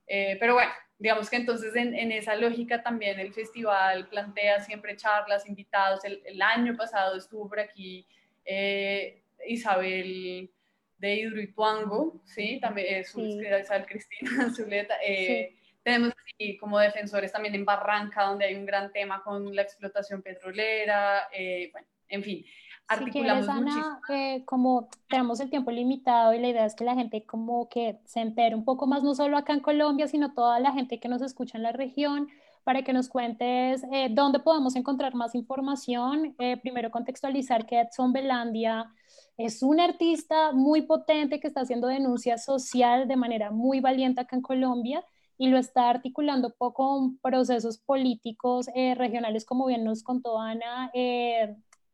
eh, 0.06 0.36
pero 0.42 0.56
bueno, 0.56 0.72
digamos 0.98 1.30
que 1.30 1.38
entonces 1.38 1.74
en, 1.78 2.12
esa 2.12 2.36
lógica 2.36 2.84
también 2.84 3.18
el 3.18 3.34
festival 3.34 4.10
plantea 4.10 4.60
siempre 4.60 4.98
charlas, 4.98 5.48
invitados, 5.48 6.02
el, 6.04 6.42
año 6.42 6.76
pasado 6.76 7.16
estuvo 7.16 7.48
por 7.48 7.62
aquí 7.62 8.06
eh, 8.44 9.22
Isabel 9.48 10.52
de 10.98 11.16
Hidroituango, 11.16 12.22
¿sí? 12.26 12.60
También 12.60 12.96
es 12.96 13.12
sí. 13.12 13.40
Isabel 13.40 13.86
Cristina 13.86 14.50
Zuleta. 14.54 14.96
Eh, 15.02 15.56
tenemos 15.82 16.14
así 16.26 16.58
como 16.58 16.78
defensores 16.78 17.32
también 17.32 17.56
en 17.56 17.64
Barranca, 17.64 18.24
donde 18.24 18.48
hay 18.48 18.56
un 18.56 18.66
gran 18.66 18.92
tema 18.92 19.24
con 19.24 19.56
la 19.56 19.62
explotación 19.62 20.22
petrolera, 20.22 21.30
bueno, 21.72 21.88
en 22.10 22.22
fin 22.22 22.46
articulamos 22.90 23.46
si 23.46 23.52
Ana, 23.52 24.02
eh, 24.10 24.44
como 24.46 24.90
tenemos 25.08 25.40
el 25.40 25.50
tiempo 25.50 25.72
limitado 25.72 26.34
y 26.34 26.40
la 26.40 26.50
idea 26.50 26.66
es 26.66 26.76
que 26.76 26.84
la 26.84 26.96
gente 26.96 27.24
como 27.24 27.70
que 27.70 28.00
se 28.06 28.20
entere 28.20 28.56
un 28.56 28.66
poco 28.66 28.88
más, 28.88 29.04
no 29.04 29.14
solo 29.14 29.38
acá 29.38 29.54
en 29.54 29.60
Colombia, 29.60 30.08
sino 30.08 30.34
toda 30.34 30.60
la 30.60 30.72
gente 30.74 31.00
que 31.00 31.08
nos 31.08 31.22
escucha 31.22 31.58
en 31.58 31.64
la 31.64 31.72
región, 31.72 32.28
para 32.64 32.84
que 32.84 32.92
nos 32.92 33.08
cuentes 33.08 33.84
eh, 33.92 34.10
dónde 34.12 34.40
podemos 34.40 34.76
encontrar 34.76 35.16
más 35.16 35.34
información. 35.34 36.36
Eh, 36.40 36.58
primero 36.58 36.92
contextualizar 36.92 37.66
que 37.66 37.80
Edson 37.80 38.12
Belandia 38.12 38.92
es 39.38 39.64
un 39.64 39.80
artista 39.80 40.52
muy 40.52 40.82
potente 40.82 41.40
que 41.40 41.48
está 41.48 41.62
haciendo 41.62 41.88
denuncia 41.88 42.38
social 42.38 43.08
de 43.08 43.16
manera 43.16 43.52
muy 43.52 43.80
valiente 43.80 44.22
acá 44.22 44.36
en 44.36 44.42
Colombia 44.42 45.04
y 45.38 45.48
lo 45.48 45.58
está 45.58 45.90
articulando 45.90 46.54
poco 46.54 46.84
con 46.84 47.18
procesos 47.20 47.78
políticos 47.78 48.68
regionales, 48.76 49.46
como 49.46 49.68
bien 49.68 49.86
nos 49.86 50.04
contó 50.04 50.38
Ana, 50.38 50.92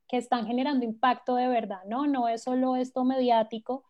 que 0.08 0.18
están 0.18 0.48
generando 0.48 0.86
impacto 0.86 1.36
de 1.36 1.48
verdad, 1.48 1.82
¿no? 1.88 2.08
No 2.08 2.28
es 2.28 2.44
solo 2.44 2.76
esto 2.76 3.04
mediático 3.04 3.86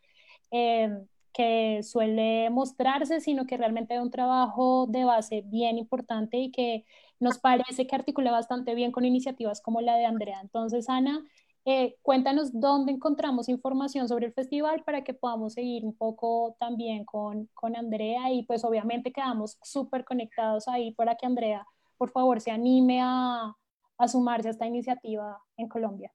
eh, 0.51 0.89
que 1.33 1.81
suele 1.83 2.49
mostrarse, 2.49 3.19
sino 3.19 3.45
que 3.45 3.57
realmente 3.57 3.93
hay 3.93 3.99
un 3.99 4.11
trabajo 4.11 4.87
de 4.87 5.03
base 5.03 5.43
bien 5.45 5.77
importante 5.77 6.37
y 6.37 6.51
que 6.51 6.85
nos 7.19 7.39
parece 7.39 7.87
que 7.87 7.95
articula 7.95 8.31
bastante 8.31 8.75
bien 8.75 8.91
con 8.91 9.05
iniciativas 9.05 9.61
como 9.61 9.81
la 9.81 9.97
de 9.97 10.05
Andrea. 10.05 10.39
Entonces, 10.41 10.89
Ana, 10.89 11.23
eh, 11.65 11.97
cuéntanos 12.03 12.51
dónde 12.53 12.91
encontramos 12.91 13.49
información 13.49 14.07
sobre 14.07 14.27
el 14.27 14.33
festival 14.33 14.83
para 14.83 15.03
que 15.03 15.13
podamos 15.13 15.53
seguir 15.53 15.83
un 15.83 15.95
poco 15.97 16.55
también 16.59 17.05
con, 17.05 17.49
con 17.53 17.75
Andrea 17.75 18.31
y 18.31 18.43
pues 18.43 18.63
obviamente 18.63 19.11
quedamos 19.11 19.57
súper 19.63 20.05
conectados 20.05 20.67
ahí 20.67 20.93
para 20.93 21.15
que 21.15 21.25
Andrea, 21.25 21.65
por 21.97 22.11
favor, 22.11 22.39
se 22.39 22.51
anime 22.51 23.01
a, 23.01 23.55
a 23.97 24.07
sumarse 24.07 24.47
a 24.47 24.51
esta 24.51 24.65
iniciativa 24.65 25.37
en 25.57 25.67
Colombia. 25.67 26.11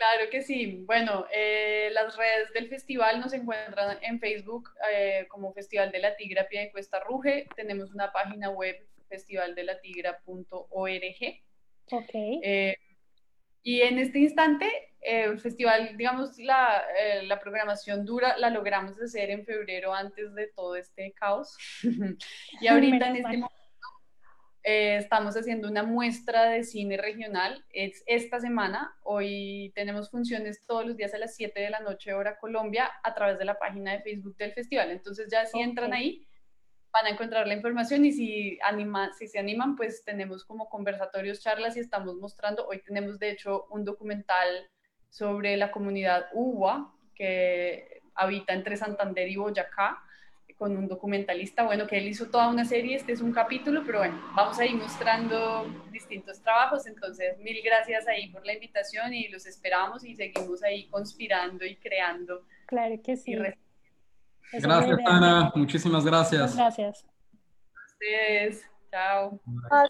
Claro 0.00 0.30
que 0.30 0.40
sí. 0.40 0.82
Bueno, 0.86 1.26
eh, 1.30 1.90
las 1.92 2.16
redes 2.16 2.50
del 2.54 2.68
festival 2.68 3.20
nos 3.20 3.34
encuentran 3.34 3.98
en 4.02 4.18
Facebook 4.18 4.70
eh, 4.90 5.26
como 5.28 5.52
Festival 5.52 5.92
de 5.92 5.98
la 5.98 6.16
Tigra 6.16 6.48
Pie 6.48 6.60
de 6.60 6.72
Cuesta 6.72 7.00
Ruge. 7.00 7.46
Tenemos 7.54 7.92
una 7.92 8.10
página 8.10 8.48
web 8.48 8.76
festivaldelatigra.org. 9.10 11.42
Ok. 11.92 12.10
Eh, 12.14 12.78
y 13.62 13.82
en 13.82 13.98
este 13.98 14.20
instante, 14.20 14.70
el 15.02 15.38
festival, 15.38 15.94
digamos, 15.98 16.38
la, 16.38 16.82
la, 17.24 17.38
programación 17.38 18.06
dura 18.06 18.38
la 18.38 18.48
logramos 18.48 18.98
hacer 19.02 19.28
en 19.28 19.44
febrero 19.44 19.92
antes 19.92 20.34
de 20.34 20.46
todo 20.46 20.76
este 20.76 21.12
caos. 21.12 21.58
y 22.62 22.68
ahorita 22.68 23.08
en 23.08 23.16
este 23.16 23.36
momento 23.36 23.59
eh, 24.62 24.96
estamos 24.96 25.36
haciendo 25.36 25.68
una 25.68 25.82
muestra 25.82 26.50
de 26.50 26.64
cine 26.64 26.96
regional. 26.96 27.64
Es 27.70 28.02
esta 28.06 28.40
semana. 28.40 28.94
Hoy 29.02 29.72
tenemos 29.74 30.10
funciones 30.10 30.64
todos 30.66 30.86
los 30.86 30.96
días 30.96 31.14
a 31.14 31.18
las 31.18 31.34
7 31.34 31.58
de 31.58 31.70
la 31.70 31.80
noche, 31.80 32.12
hora 32.12 32.38
Colombia, 32.38 32.90
a 33.02 33.14
través 33.14 33.38
de 33.38 33.46
la 33.46 33.58
página 33.58 33.92
de 33.92 34.02
Facebook 34.02 34.36
del 34.36 34.52
festival. 34.52 34.90
Entonces 34.90 35.28
ya 35.30 35.46
si 35.46 35.60
entran 35.60 35.94
ahí, 35.94 36.26
van 36.92 37.06
a 37.06 37.10
encontrar 37.10 37.46
la 37.46 37.54
información 37.54 38.04
y 38.04 38.12
si, 38.12 38.58
anima, 38.62 39.12
si 39.14 39.28
se 39.28 39.38
animan, 39.38 39.76
pues 39.76 40.04
tenemos 40.04 40.44
como 40.44 40.68
conversatorios, 40.68 41.40
charlas 41.40 41.76
y 41.76 41.80
estamos 41.80 42.16
mostrando. 42.16 42.66
Hoy 42.66 42.82
tenemos 42.82 43.18
de 43.18 43.30
hecho 43.30 43.66
un 43.70 43.84
documental 43.84 44.68
sobre 45.08 45.56
la 45.56 45.70
comunidad 45.70 46.26
Uwa, 46.34 46.94
que 47.14 48.02
habita 48.14 48.52
entre 48.52 48.76
Santander 48.76 49.28
y 49.28 49.36
Boyacá 49.36 50.02
con 50.60 50.76
un 50.76 50.88
documentalista, 50.88 51.64
bueno, 51.64 51.86
que 51.86 51.96
él 51.96 52.06
hizo 52.06 52.26
toda 52.26 52.48
una 52.48 52.66
serie, 52.66 52.94
este 52.94 53.12
es 53.12 53.22
un 53.22 53.32
capítulo, 53.32 53.82
pero 53.82 54.00
bueno, 54.00 54.20
vamos 54.36 54.58
a 54.58 54.66
ir 54.66 54.74
mostrando 54.76 55.64
distintos 55.90 56.38
trabajos, 56.42 56.86
entonces 56.86 57.38
mil 57.38 57.62
gracias 57.64 58.06
ahí 58.06 58.28
por 58.28 58.44
la 58.44 58.52
invitación 58.52 59.14
y 59.14 59.28
los 59.28 59.46
esperamos 59.46 60.04
y 60.04 60.14
seguimos 60.14 60.62
ahí 60.62 60.86
conspirando 60.88 61.64
y 61.64 61.76
creando. 61.76 62.44
Claro 62.66 62.94
que 63.02 63.16
sí. 63.16 63.34
Gracias, 64.52 64.98
Ana, 65.06 65.50
muchísimas 65.54 66.04
gracias. 66.04 66.54
Gracias. 66.54 67.06
ustedes, 67.92 68.62
chao. 68.90 69.40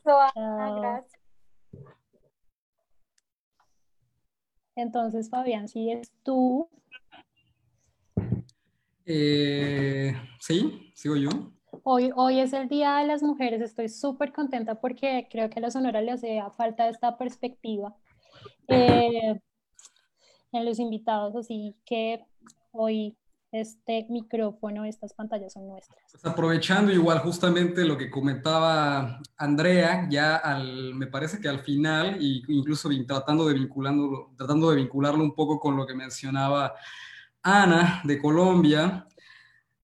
Chao. 0.05 0.81
Gracias. 0.81 1.21
Entonces, 4.77 5.29
Fabián, 5.29 5.65
es 5.65 6.13
tú 6.23 6.71
eh, 9.13 10.15
sí, 10.39 10.93
sigo 10.95 11.17
yo. 11.17 11.31
Hoy, 11.83 12.13
hoy 12.15 12.39
es 12.39 12.53
el 12.53 12.69
Día 12.69 12.99
de 12.99 13.07
las 13.07 13.23
Mujeres, 13.25 13.61
estoy 13.61 13.89
súper 13.89 14.33
contenta 14.33 14.81
porque 14.81 15.27
creo 15.31 15.51
que 15.51 15.59
a 15.59 15.63
la 15.63 15.71
Sonora 15.71 16.01
le 16.01 16.13
hace 16.13 16.41
falta 16.57 16.89
esta 16.89 17.19
perspectiva 17.19 17.97
eh, 18.69 19.41
en 20.53 20.65
los 20.65 20.79
invitados, 20.79 21.35
así 21.35 21.75
que 21.85 22.25
hoy 22.71 23.17
este 23.51 24.07
micrófono, 24.09 24.85
estas 24.85 25.13
pantallas 25.13 25.55
son 25.55 25.67
nuestras. 25.67 25.99
Pues 26.13 26.25
aprovechando 26.25 26.93
igual 26.93 27.19
justamente 27.19 27.85
lo 27.85 27.99
que 27.99 28.11
comentaba 28.11 29.21
Andrea, 29.37 30.07
ya 30.09 30.37
al, 30.37 30.95
me 30.95 31.09
parece 31.09 31.41
que 31.41 31.49
al 31.49 31.61
final, 31.61 32.19
y 32.21 32.45
incluso 32.47 32.89
tratando 33.09 33.49
de, 33.49 33.55
vinculando, 33.55 34.31
tratando 34.37 34.71
de 34.71 34.77
vincularlo 34.77 35.25
un 35.25 35.35
poco 35.35 35.59
con 35.59 35.77
lo 35.77 35.85
que 35.85 35.95
mencionaba 35.95 36.75
Ana 37.43 38.01
de 38.05 38.19
Colombia, 38.19 39.07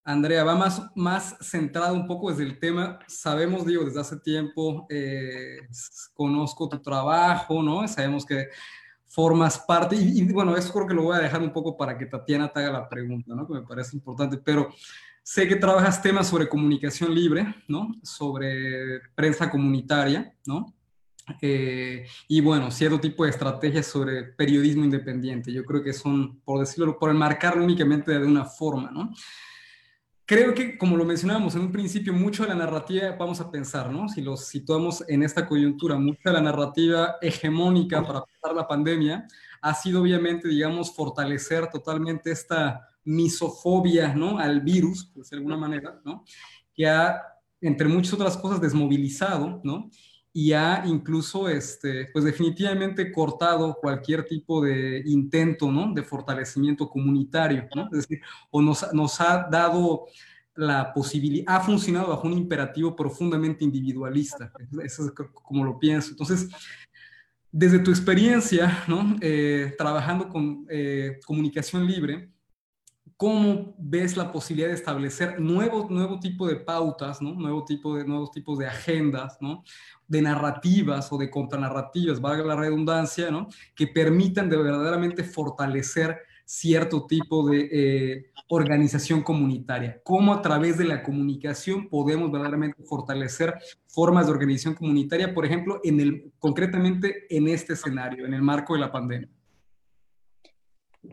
Andrea, 0.04 0.44
va 0.44 0.54
más, 0.54 0.82
más 0.94 1.36
centrado 1.40 1.92
un 1.92 2.06
poco 2.06 2.30
desde 2.30 2.44
el 2.44 2.60
tema, 2.60 3.00
sabemos, 3.08 3.66
digo, 3.66 3.84
desde 3.84 4.00
hace 4.00 4.16
tiempo, 4.20 4.86
eh, 4.88 5.58
conozco 6.14 6.68
tu 6.68 6.80
trabajo, 6.80 7.60
¿no? 7.60 7.88
Sabemos 7.88 8.24
que 8.24 8.46
formas 9.08 9.58
parte, 9.58 9.96
y, 9.96 10.22
bueno, 10.32 10.56
eso 10.56 10.72
creo 10.72 10.86
que 10.86 10.94
lo 10.94 11.02
voy 11.02 11.16
a 11.16 11.20
dejar 11.20 11.42
un 11.42 11.52
poco 11.52 11.76
para 11.76 11.98
que 11.98 12.06
Tatiana 12.06 12.52
te 12.52 12.60
haga 12.60 12.70
la 12.70 12.88
pregunta, 12.88 13.34
¿no? 13.34 13.48
Que 13.48 13.54
me 13.54 13.62
parece 13.62 13.96
importante, 13.96 14.38
pero 14.38 14.68
sé 15.24 15.48
que 15.48 15.56
trabajas 15.56 16.00
temas 16.00 16.28
sobre 16.28 16.48
comunicación 16.48 17.12
libre, 17.12 17.52
¿no? 17.66 17.92
Sobre 18.04 19.00
prensa 19.16 19.50
comunitaria, 19.50 20.32
¿no? 20.46 20.72
Eh, 21.40 22.06
y 22.28 22.40
bueno, 22.40 22.70
cierto 22.70 23.00
tipo 23.00 23.24
de 23.24 23.30
estrategias 23.30 23.86
sobre 23.86 24.22
periodismo 24.24 24.84
independiente. 24.84 25.52
Yo 25.52 25.64
creo 25.64 25.82
que 25.82 25.92
son, 25.92 26.40
por 26.40 26.60
decirlo, 26.60 26.98
por 26.98 27.10
enmarcarlo 27.10 27.64
únicamente 27.64 28.12
de 28.12 28.26
una 28.26 28.44
forma, 28.44 28.90
¿no? 28.90 29.12
Creo 30.24 30.54
que, 30.54 30.76
como 30.76 30.96
lo 30.96 31.04
mencionábamos 31.04 31.54
en 31.54 31.62
un 31.62 31.72
principio, 31.72 32.12
mucho 32.12 32.42
de 32.42 32.48
la 32.48 32.56
narrativa, 32.56 33.12
vamos 33.12 33.40
a 33.40 33.48
pensar, 33.48 33.92
¿no? 33.92 34.08
Si 34.08 34.20
lo 34.22 34.36
situamos 34.36 35.04
en 35.06 35.22
esta 35.22 35.46
coyuntura, 35.46 35.96
mucha 35.96 36.20
de 36.24 36.32
la 36.32 36.42
narrativa 36.42 37.16
hegemónica 37.22 38.02
para 38.04 38.22
pasar 38.22 38.56
la 38.56 38.66
pandemia 38.66 39.26
ha 39.62 39.74
sido 39.74 40.02
obviamente, 40.02 40.48
digamos, 40.48 40.94
fortalecer 40.94 41.68
totalmente 41.70 42.32
esta 42.32 42.88
misofobia, 43.04 44.14
¿no? 44.14 44.38
Al 44.38 44.60
virus, 44.62 45.04
por 45.04 45.24
de 45.24 45.36
alguna 45.36 45.56
manera, 45.56 46.00
¿no? 46.04 46.24
Que 46.74 46.88
ha, 46.88 47.22
entre 47.60 47.86
muchas 47.86 48.14
otras 48.14 48.36
cosas, 48.36 48.60
desmovilizado, 48.60 49.60
¿no? 49.62 49.90
Y 50.36 50.52
ha 50.52 50.82
incluso, 50.84 51.48
este, 51.48 52.10
pues 52.12 52.22
definitivamente 52.22 53.10
cortado 53.10 53.78
cualquier 53.80 54.26
tipo 54.26 54.62
de 54.62 55.02
intento, 55.06 55.72
¿no? 55.72 55.94
De 55.94 56.02
fortalecimiento 56.02 56.90
comunitario, 56.90 57.66
¿no? 57.74 57.84
Es 57.84 58.06
decir, 58.06 58.20
o 58.50 58.60
nos, 58.60 58.92
nos 58.92 59.18
ha 59.22 59.48
dado 59.50 60.04
la 60.54 60.92
posibilidad, 60.92 61.56
ha 61.56 61.60
funcionado 61.60 62.08
bajo 62.08 62.26
un 62.26 62.34
imperativo 62.34 62.94
profundamente 62.94 63.64
individualista, 63.64 64.52
eso 64.84 65.06
es 65.06 65.12
como 65.32 65.64
lo 65.64 65.78
pienso. 65.78 66.10
Entonces, 66.10 66.50
desde 67.50 67.78
tu 67.78 67.90
experiencia, 67.90 68.84
¿no? 68.88 69.16
Eh, 69.22 69.74
trabajando 69.78 70.28
con 70.28 70.66
eh, 70.68 71.18
comunicación 71.24 71.86
libre, 71.86 72.28
¿cómo 73.16 73.74
ves 73.78 74.16
la 74.16 74.30
posibilidad 74.30 74.68
de 74.68 74.74
establecer 74.74 75.40
nuevo, 75.40 75.86
nuevo 75.88 76.20
tipo 76.20 76.46
de 76.46 76.56
pautas, 76.56 77.22
¿no? 77.22 77.32
nuevo 77.32 77.64
tipo 77.64 77.96
de, 77.96 78.04
nuevos 78.04 78.30
tipos 78.30 78.58
de 78.58 78.66
agendas, 78.66 79.38
¿no? 79.40 79.64
de 80.06 80.22
narrativas 80.22 81.12
o 81.12 81.18
de 81.18 81.30
contranarrativas, 81.30 82.20
valga 82.20 82.44
la 82.44 82.56
redundancia, 82.56 83.30
¿no? 83.30 83.48
que 83.74 83.86
permitan 83.86 84.50
de 84.50 84.56
verdaderamente 84.58 85.24
fortalecer 85.24 86.18
cierto 86.44 87.06
tipo 87.06 87.48
de 87.48 87.68
eh, 87.72 88.30
organización 88.48 89.22
comunitaria. 89.22 90.00
¿Cómo 90.04 90.32
a 90.32 90.42
través 90.42 90.78
de 90.78 90.84
la 90.84 91.02
comunicación 91.02 91.88
podemos 91.88 92.30
verdaderamente 92.30 92.84
fortalecer 92.84 93.54
formas 93.88 94.26
de 94.26 94.32
organización 94.32 94.74
comunitaria, 94.74 95.34
por 95.34 95.44
ejemplo, 95.44 95.80
en 95.82 96.00
el, 96.00 96.32
concretamente 96.38 97.26
en 97.30 97.48
este 97.48 97.72
escenario, 97.72 98.26
en 98.26 98.34
el 98.34 98.42
marco 98.42 98.74
de 98.74 98.80
la 98.80 98.92
pandemia? 98.92 99.28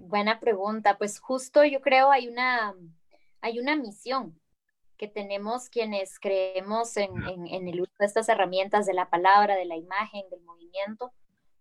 Buena 0.01 0.39
pregunta. 0.39 0.97
Pues 0.97 1.19
justo 1.19 1.63
yo 1.63 1.81
creo 1.81 2.11
hay 2.11 2.27
una, 2.27 2.73
hay 3.41 3.59
una 3.59 3.75
misión 3.75 4.39
que 4.97 5.07
tenemos 5.07 5.69
quienes 5.69 6.19
creemos 6.19 6.95
en, 6.97 7.11
el 7.47 7.81
uso 7.81 7.91
de 7.99 8.05
estas 8.05 8.29
herramientas 8.29 8.85
de 8.85 8.93
la 8.93 9.09
palabra, 9.09 9.55
de 9.55 9.65
la 9.65 9.75
imagen, 9.75 10.23
del 10.29 10.41
movimiento, 10.43 11.11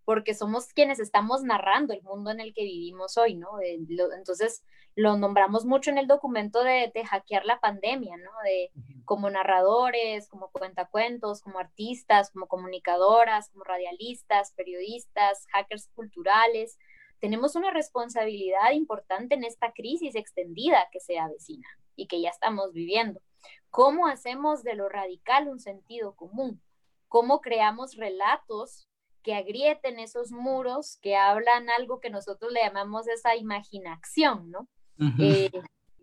porque 0.05 0.33
somos 0.33 0.67
quienes 0.67 0.99
estamos 0.99 1.43
narrando 1.43 1.93
el 1.93 2.01
mundo 2.03 2.31
en 2.31 2.39
el 2.39 2.53
que 2.53 2.63
vivimos 2.63 3.17
hoy, 3.17 3.35
¿no? 3.35 3.59
entonces, 3.61 4.63
lo 4.95 5.17
nombramos 5.17 5.65
mucho 5.65 5.89
en 5.89 5.97
el 5.97 6.07
documento 6.07 6.63
de, 6.63 6.91
de, 6.93 7.03
hackear 7.03 7.45
la 7.45 7.59
pandemia, 7.59 8.15
¿no? 8.17 8.29
De 8.43 8.71
como 9.05 9.27
narradores, 9.29 10.29
como 10.29 10.51
cuentacuentos, 10.51 11.41
como 11.41 11.57
artistas, 11.57 12.29
como 12.29 12.47
comunicadoras, 12.47 13.49
como 13.49 13.63
radialistas, 13.63 14.53
periodistas, 14.53 15.47
hackers 15.51 15.89
culturales, 15.95 16.77
tenemos 17.23 17.55
una 17.55 17.71
responsabilidad 17.71 18.73
importante 18.73 19.35
en 19.35 19.45
esta 19.45 19.71
crisis 19.71 20.13
extendida 20.13 20.89
que 20.91 20.99
se 20.99 21.17
avecina 21.17 21.65
y 21.95 22.07
que 22.07 22.19
ya 22.19 22.27
estamos 22.27 22.73
viviendo. 22.73 23.21
¿Cómo 23.69 24.07
hacemos 24.07 24.61
de 24.61 24.75
lo 24.75 24.89
radical 24.89 25.47
un 25.47 25.61
sentido 25.61 26.17
común? 26.17 26.61
¿Cómo 27.07 27.39
creamos 27.39 27.95
relatos 27.95 28.89
que 29.23 29.35
agrieten 29.35 29.99
esos 29.99 30.31
muros, 30.31 30.97
que 31.01 31.15
hablan 31.15 31.69
algo 31.69 32.01
que 32.01 32.09
nosotros 32.09 32.51
le 32.51 32.59
llamamos 32.59 33.07
esa 33.07 33.37
imaginación, 33.37 34.51
¿no? 34.51 34.67
Eh, 35.17 35.49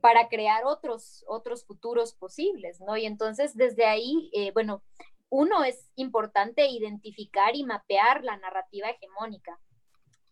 para 0.01 0.29
crear 0.29 0.65
otros, 0.65 1.23
otros 1.29 1.67
futuros 1.67 2.15
posibles, 2.15 2.81
¿no? 2.81 2.97
Y 2.97 3.05
entonces 3.05 3.55
desde 3.55 3.85
ahí, 3.85 4.31
eh, 4.33 4.53
bueno, 4.53 4.83
uno 5.29 5.65
es 5.65 5.91
importante 5.97 6.67
identificar 6.71 7.55
y 7.57 7.63
mapear 7.63 8.25
la 8.25 8.39
narrativa 8.39 8.89
hegemónica. 8.89 9.61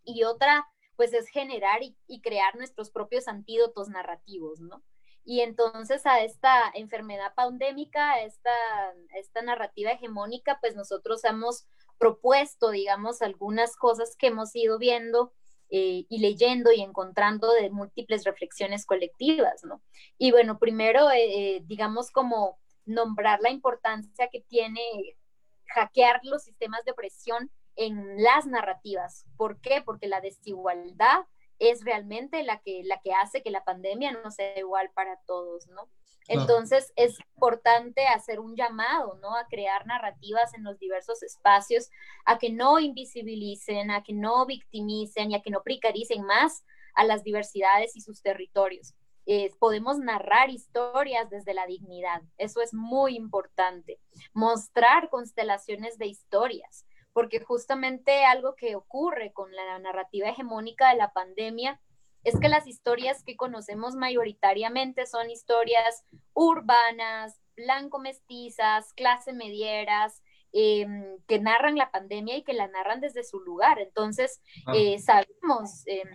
Y 0.02 0.24
otra, 0.24 0.66
pues 0.98 1.14
es 1.14 1.28
generar 1.28 1.80
y, 1.80 2.20
crear 2.22 2.56
nuestros 2.56 2.90
propios 2.90 3.28
antídotos 3.28 3.88
narrativos, 3.88 4.58
¿no? 4.60 4.82
Y 5.24 5.42
entonces 5.42 6.04
a 6.06 6.24
esta 6.24 6.72
enfermedad 6.74 7.34
pandémica, 7.36 8.14
a 8.14 8.22
esta, 8.22 8.50
esta 9.14 9.42
narrativa 9.42 9.92
hegemónica, 9.92 10.58
pues 10.60 10.74
nosotros 10.74 11.24
hemos 11.24 11.68
propuesto, 11.98 12.70
digamos, 12.72 13.22
algunas 13.22 13.76
cosas 13.76 14.16
que 14.18 14.26
hemos 14.26 14.56
ido 14.56 14.76
viendo 14.76 15.32
eh, 15.70 16.04
y 16.08 16.18
leyendo 16.18 16.72
y 16.72 16.80
encontrando 16.80 17.52
de 17.52 17.70
múltiples 17.70 18.24
reflexiones 18.24 18.84
colectivas, 18.84 19.62
¿no? 19.62 19.80
Y 20.18 20.32
bueno, 20.32 20.58
primero, 20.58 21.12
eh, 21.12 21.58
eh, 21.58 21.62
digamos, 21.64 22.10
como 22.10 22.58
nombrar 22.86 23.38
la 23.40 23.50
importancia 23.50 24.28
que 24.32 24.40
tiene 24.40 24.80
hackear 25.66 26.22
los 26.24 26.42
sistemas 26.42 26.84
de 26.84 26.90
opresión 26.90 27.52
en 27.78 28.22
las 28.22 28.44
narrativas. 28.46 29.24
¿Por 29.36 29.60
qué? 29.60 29.82
Porque 29.82 30.08
la 30.08 30.20
desigualdad 30.20 31.24
es 31.60 31.84
realmente 31.84 32.42
la 32.42 32.60
que, 32.60 32.82
la 32.84 33.00
que 33.00 33.14
hace 33.14 33.42
que 33.42 33.50
la 33.50 33.64
pandemia 33.64 34.12
no 34.12 34.30
sea 34.30 34.58
igual 34.58 34.90
para 34.94 35.16
todos, 35.26 35.68
¿no? 35.68 35.88
Entonces 36.26 36.92
es 36.94 37.18
importante 37.36 38.06
hacer 38.06 38.38
un 38.38 38.54
llamado, 38.54 39.18
¿no? 39.22 39.34
A 39.34 39.46
crear 39.46 39.86
narrativas 39.86 40.52
en 40.52 40.62
los 40.62 40.78
diversos 40.78 41.22
espacios, 41.22 41.88
a 42.26 42.38
que 42.38 42.50
no 42.50 42.78
invisibilicen, 42.78 43.90
a 43.90 44.02
que 44.02 44.12
no 44.12 44.44
victimicen 44.44 45.30
y 45.30 45.36
a 45.36 45.40
que 45.40 45.50
no 45.50 45.62
precaricen 45.62 46.24
más 46.24 46.64
a 46.94 47.04
las 47.04 47.24
diversidades 47.24 47.96
y 47.96 48.02
sus 48.02 48.20
territorios. 48.20 48.94
podemos 49.58 49.98
narrar 49.98 50.50
historias 50.50 51.30
desde 51.30 51.54
la 51.54 51.66
dignidad, 51.66 52.22
eso 52.38 52.60
es 52.60 52.74
muy 52.74 53.14
importante. 53.14 54.00
Mostrar 54.32 55.10
constelaciones 55.10 55.96
de 55.96 56.06
historias, 56.06 56.86
porque 57.18 57.40
justamente 57.40 58.24
algo 58.24 58.54
que 58.54 58.76
ocurre 58.76 59.32
con 59.32 59.50
la 59.52 59.76
narrativa 59.80 60.28
hegemónica 60.28 60.90
de 60.90 60.98
la 60.98 61.12
pandemia 61.12 61.80
es 62.22 62.38
que 62.38 62.48
las 62.48 62.68
historias 62.68 63.24
que 63.24 63.36
conocemos 63.36 63.96
mayoritariamente 63.96 65.04
son 65.04 65.28
historias 65.28 66.04
urbanas, 66.32 67.40
blanco-mestizas, 67.56 68.92
clase 68.92 69.32
medieras, 69.32 70.22
em, 70.52 71.18
que 71.26 71.40
narran 71.40 71.74
la 71.74 71.90
pandemia 71.90 72.36
y 72.36 72.44
que 72.44 72.52
la 72.52 72.68
narran 72.68 73.00
desde 73.00 73.24
su 73.24 73.40
lugar. 73.40 73.80
Entonces, 73.80 74.40
ah. 74.66 74.74
eh, 74.76 75.00
sabemos, 75.00 75.84
em, 75.86 76.14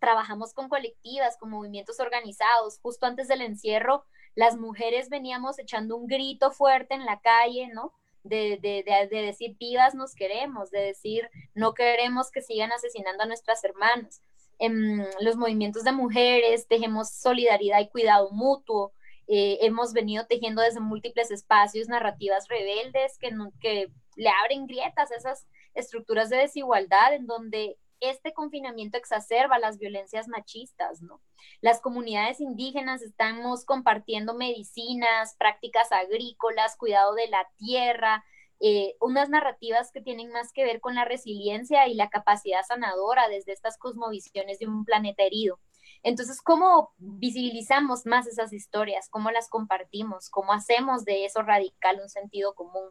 trabajamos 0.00 0.54
con 0.54 0.68
colectivas, 0.68 1.36
con 1.38 1.50
movimientos 1.50 2.00
organizados. 2.00 2.80
Justo 2.80 3.06
antes 3.06 3.28
del 3.28 3.42
encierro, 3.42 4.06
las 4.34 4.56
mujeres 4.56 5.08
veníamos 5.08 5.60
echando 5.60 5.96
un 5.96 6.08
grito 6.08 6.50
fuerte 6.50 6.94
en 6.94 7.04
la 7.04 7.20
calle, 7.20 7.68
¿no? 7.68 7.92
De, 8.22 8.58
de, 8.60 8.84
de, 9.10 9.22
decir 9.22 9.56
vivas 9.58 9.94
nos 9.94 10.14
queremos, 10.14 10.70
de 10.70 10.80
decir 10.80 11.28
no 11.54 11.74
queremos 11.74 12.30
que 12.30 12.42
sigan 12.42 12.72
asesinando 12.72 13.24
a 13.24 13.26
nuestras 13.26 13.62
hermanas. 13.64 14.22
En 14.58 15.04
los 15.20 15.36
movimientos 15.36 15.84
de 15.84 15.92
mujeres 15.92 16.68
tejemos 16.68 17.10
solidaridad 17.10 17.80
y 17.80 17.88
cuidado 17.88 18.30
mutuo. 18.30 18.92
Eh, 19.26 19.58
hemos 19.62 19.92
venido 19.92 20.26
tejiendo 20.26 20.62
desde 20.62 20.80
múltiples 20.80 21.30
espacios 21.30 21.88
narrativas 21.88 22.48
rebeldes 22.48 23.18
que, 23.18 23.30
que 23.60 23.90
le 24.16 24.28
abren 24.28 24.66
grietas 24.66 25.10
a 25.10 25.16
esas 25.16 25.46
estructuras 25.74 26.28
de 26.28 26.36
desigualdad 26.36 27.14
en 27.14 27.26
donde 27.26 27.76
este 28.02 28.32
confinamiento 28.34 28.98
exacerba 28.98 29.58
las 29.58 29.78
violencias 29.78 30.28
machistas, 30.28 31.00
¿no? 31.00 31.22
Las 31.60 31.80
comunidades 31.80 32.40
indígenas 32.40 33.00
estamos 33.00 33.64
compartiendo 33.64 34.34
medicinas, 34.34 35.36
prácticas 35.38 35.92
agrícolas, 35.92 36.76
cuidado 36.76 37.14
de 37.14 37.28
la 37.28 37.48
tierra, 37.56 38.24
eh, 38.60 38.96
unas 39.00 39.28
narrativas 39.28 39.90
que 39.92 40.00
tienen 40.00 40.30
más 40.30 40.52
que 40.52 40.64
ver 40.64 40.80
con 40.80 40.94
la 40.94 41.04
resiliencia 41.04 41.88
y 41.88 41.94
la 41.94 42.10
capacidad 42.10 42.62
sanadora 42.66 43.28
desde 43.28 43.52
estas 43.52 43.78
cosmovisiones 43.78 44.58
de 44.58 44.66
un 44.66 44.84
planeta 44.84 45.22
herido. 45.22 45.58
Entonces, 46.02 46.42
¿cómo 46.42 46.92
visibilizamos 46.98 48.06
más 48.06 48.26
esas 48.26 48.52
historias? 48.52 49.08
¿Cómo 49.08 49.30
las 49.30 49.48
compartimos? 49.48 50.30
¿Cómo 50.30 50.52
hacemos 50.52 51.04
de 51.04 51.24
eso 51.24 51.42
radical 51.42 52.00
un 52.02 52.08
sentido 52.08 52.54
común? 52.54 52.90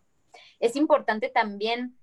Es 0.59 0.76
importante 0.76 1.30
también 1.30 1.97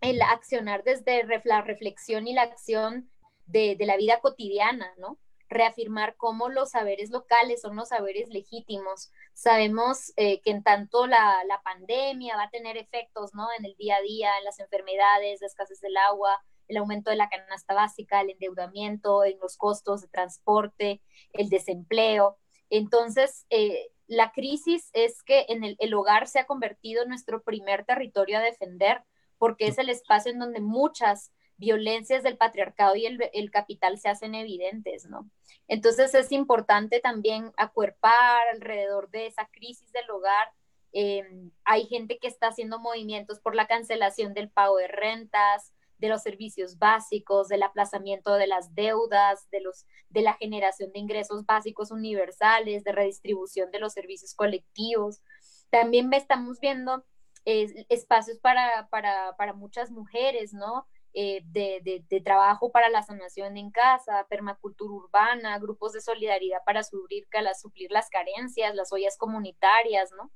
el 0.00 0.22
accionar 0.22 0.82
desde 0.82 1.26
la 1.44 1.62
reflexión 1.62 2.26
y 2.26 2.32
la 2.32 2.42
acción 2.42 3.10
de, 3.46 3.76
la 3.80 3.96
vida 3.96 4.20
cotidiana, 4.20 4.94
¿no? 4.98 5.18
Reafirmar 5.48 6.16
cómo 6.16 6.48
los 6.48 6.70
saberes 6.70 7.10
locales 7.10 7.60
son 7.60 7.76
los 7.76 7.88
saberes 7.88 8.28
legítimos. 8.28 9.10
Sabemos 9.34 10.12
eh, 10.16 10.40
que 10.42 10.50
en 10.50 10.62
tanto 10.62 11.06
la, 11.06 11.42
la, 11.44 11.60
pandemia 11.62 12.36
va 12.36 12.44
a 12.44 12.50
tener 12.50 12.76
efectos, 12.76 13.34
¿no? 13.34 13.48
En 13.58 13.64
el 13.64 13.74
día 13.76 13.96
a 13.96 14.02
día, 14.02 14.38
en 14.38 14.44
las 14.44 14.60
enfermedades, 14.60 15.40
la 15.40 15.48
escasez 15.48 15.80
del 15.80 15.96
agua, 15.96 16.40
el 16.68 16.76
aumento 16.76 17.10
de 17.10 17.16
la 17.16 17.28
canasta 17.28 17.74
básica, 17.74 18.20
el 18.20 18.30
endeudamiento, 18.30 19.24
en 19.24 19.38
los 19.40 19.56
costos 19.56 20.02
de 20.02 20.08
transporte, 20.08 21.02
el 21.32 21.50
desempleo. 21.50 22.38
Entonces, 22.70 23.44
eh, 23.50 23.90
la 24.06 24.30
crisis 24.30 24.90
es 24.92 25.22
que 25.24 25.46
en 25.48 25.64
el, 25.64 25.76
el, 25.80 25.94
hogar 25.94 26.28
se 26.28 26.38
ha 26.38 26.46
convertido 26.46 27.02
en 27.02 27.08
nuestro 27.08 27.42
primer 27.42 27.84
territorio 27.84 28.38
a 28.38 28.42
defender, 28.42 29.02
porque 29.40 29.68
es 29.68 29.78
el 29.78 29.88
espacio 29.88 30.30
en 30.30 30.38
donde 30.38 30.60
muchas 30.60 31.32
violencias 31.56 32.22
del 32.22 32.36
patriarcado 32.36 32.94
y 32.94 33.06
el, 33.06 33.18
el 33.32 33.50
capital 33.50 33.98
se 33.98 34.10
hacen 34.10 34.34
evidentes, 34.34 35.06
¿no? 35.06 35.30
Entonces 35.66 36.14
es 36.14 36.30
importante 36.30 37.00
también 37.00 37.50
acuerpar 37.56 38.42
alrededor 38.52 39.10
de 39.10 39.26
esa 39.26 39.46
crisis 39.46 39.90
del 39.92 40.10
hogar. 40.10 40.52
Eh, 40.92 41.24
hay 41.64 41.86
gente 41.86 42.18
que 42.18 42.28
está 42.28 42.48
haciendo 42.48 42.78
movimientos 42.78 43.40
por 43.40 43.54
la 43.54 43.66
cancelación 43.66 44.34
del 44.34 44.50
pago 44.50 44.76
de 44.76 44.88
rentas, 44.88 45.72
de 45.96 46.08
los 46.08 46.22
servicios 46.22 46.78
básicos, 46.78 47.48
del 47.48 47.62
aplazamiento 47.62 48.34
de 48.34 48.46
las 48.46 48.74
deudas, 48.74 49.48
de, 49.50 49.62
los, 49.62 49.86
de 50.10 50.20
la 50.20 50.34
generación 50.34 50.92
de 50.92 50.98
ingresos 50.98 51.46
básicos 51.46 51.90
universales, 51.90 52.84
de 52.84 52.92
redistribución 52.92 53.70
de 53.70 53.80
los 53.80 53.94
servicios 53.94 54.34
colectivos. 54.34 55.22
También 55.70 56.12
estamos 56.12 56.60
viendo 56.60 57.04
eh, 57.44 57.86
espacios 57.88 58.38
para, 58.38 58.88
para, 58.90 59.34
para, 59.36 59.52
muchas 59.52 59.90
mujeres, 59.90 60.52
¿no? 60.52 60.86
Eh, 61.12 61.42
de, 61.46 61.80
de, 61.82 62.04
de, 62.08 62.20
trabajo 62.20 62.70
para 62.70 62.88
la 62.88 63.02
sanación 63.02 63.56
en 63.56 63.70
casa, 63.72 64.26
permacultura 64.28 64.92
urbana, 64.92 65.58
grupos 65.58 65.92
de 65.92 66.00
solidaridad 66.00 66.58
para 66.64 66.84
suplir, 66.84 67.26
suplir 67.60 67.90
las 67.90 68.08
carencias, 68.10 68.74
las 68.76 68.92
ollas 68.92 69.16
comunitarias, 69.18 70.12
¿no? 70.12 70.30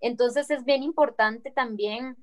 Entonces 0.00 0.50
es 0.50 0.64
bien 0.64 0.82
importante 0.82 1.52
también 1.52 2.16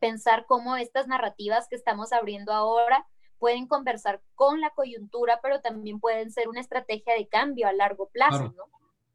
pensar 0.00 0.46
cómo 0.46 0.76
estas 0.76 1.06
narrativas 1.06 1.68
que 1.68 1.76
estamos 1.76 2.12
abriendo 2.12 2.52
ahora 2.52 3.06
pueden 3.38 3.66
conversar 3.66 4.22
con 4.34 4.60
la 4.60 4.70
coyuntura, 4.70 5.40
pero 5.42 5.60
también 5.60 6.00
pueden 6.00 6.30
ser 6.30 6.48
una 6.48 6.60
estrategia 6.60 7.14
de 7.14 7.28
cambio 7.28 7.68
a 7.68 7.72
largo 7.72 8.08
plazo, 8.08 8.54
¿no? 8.56 8.64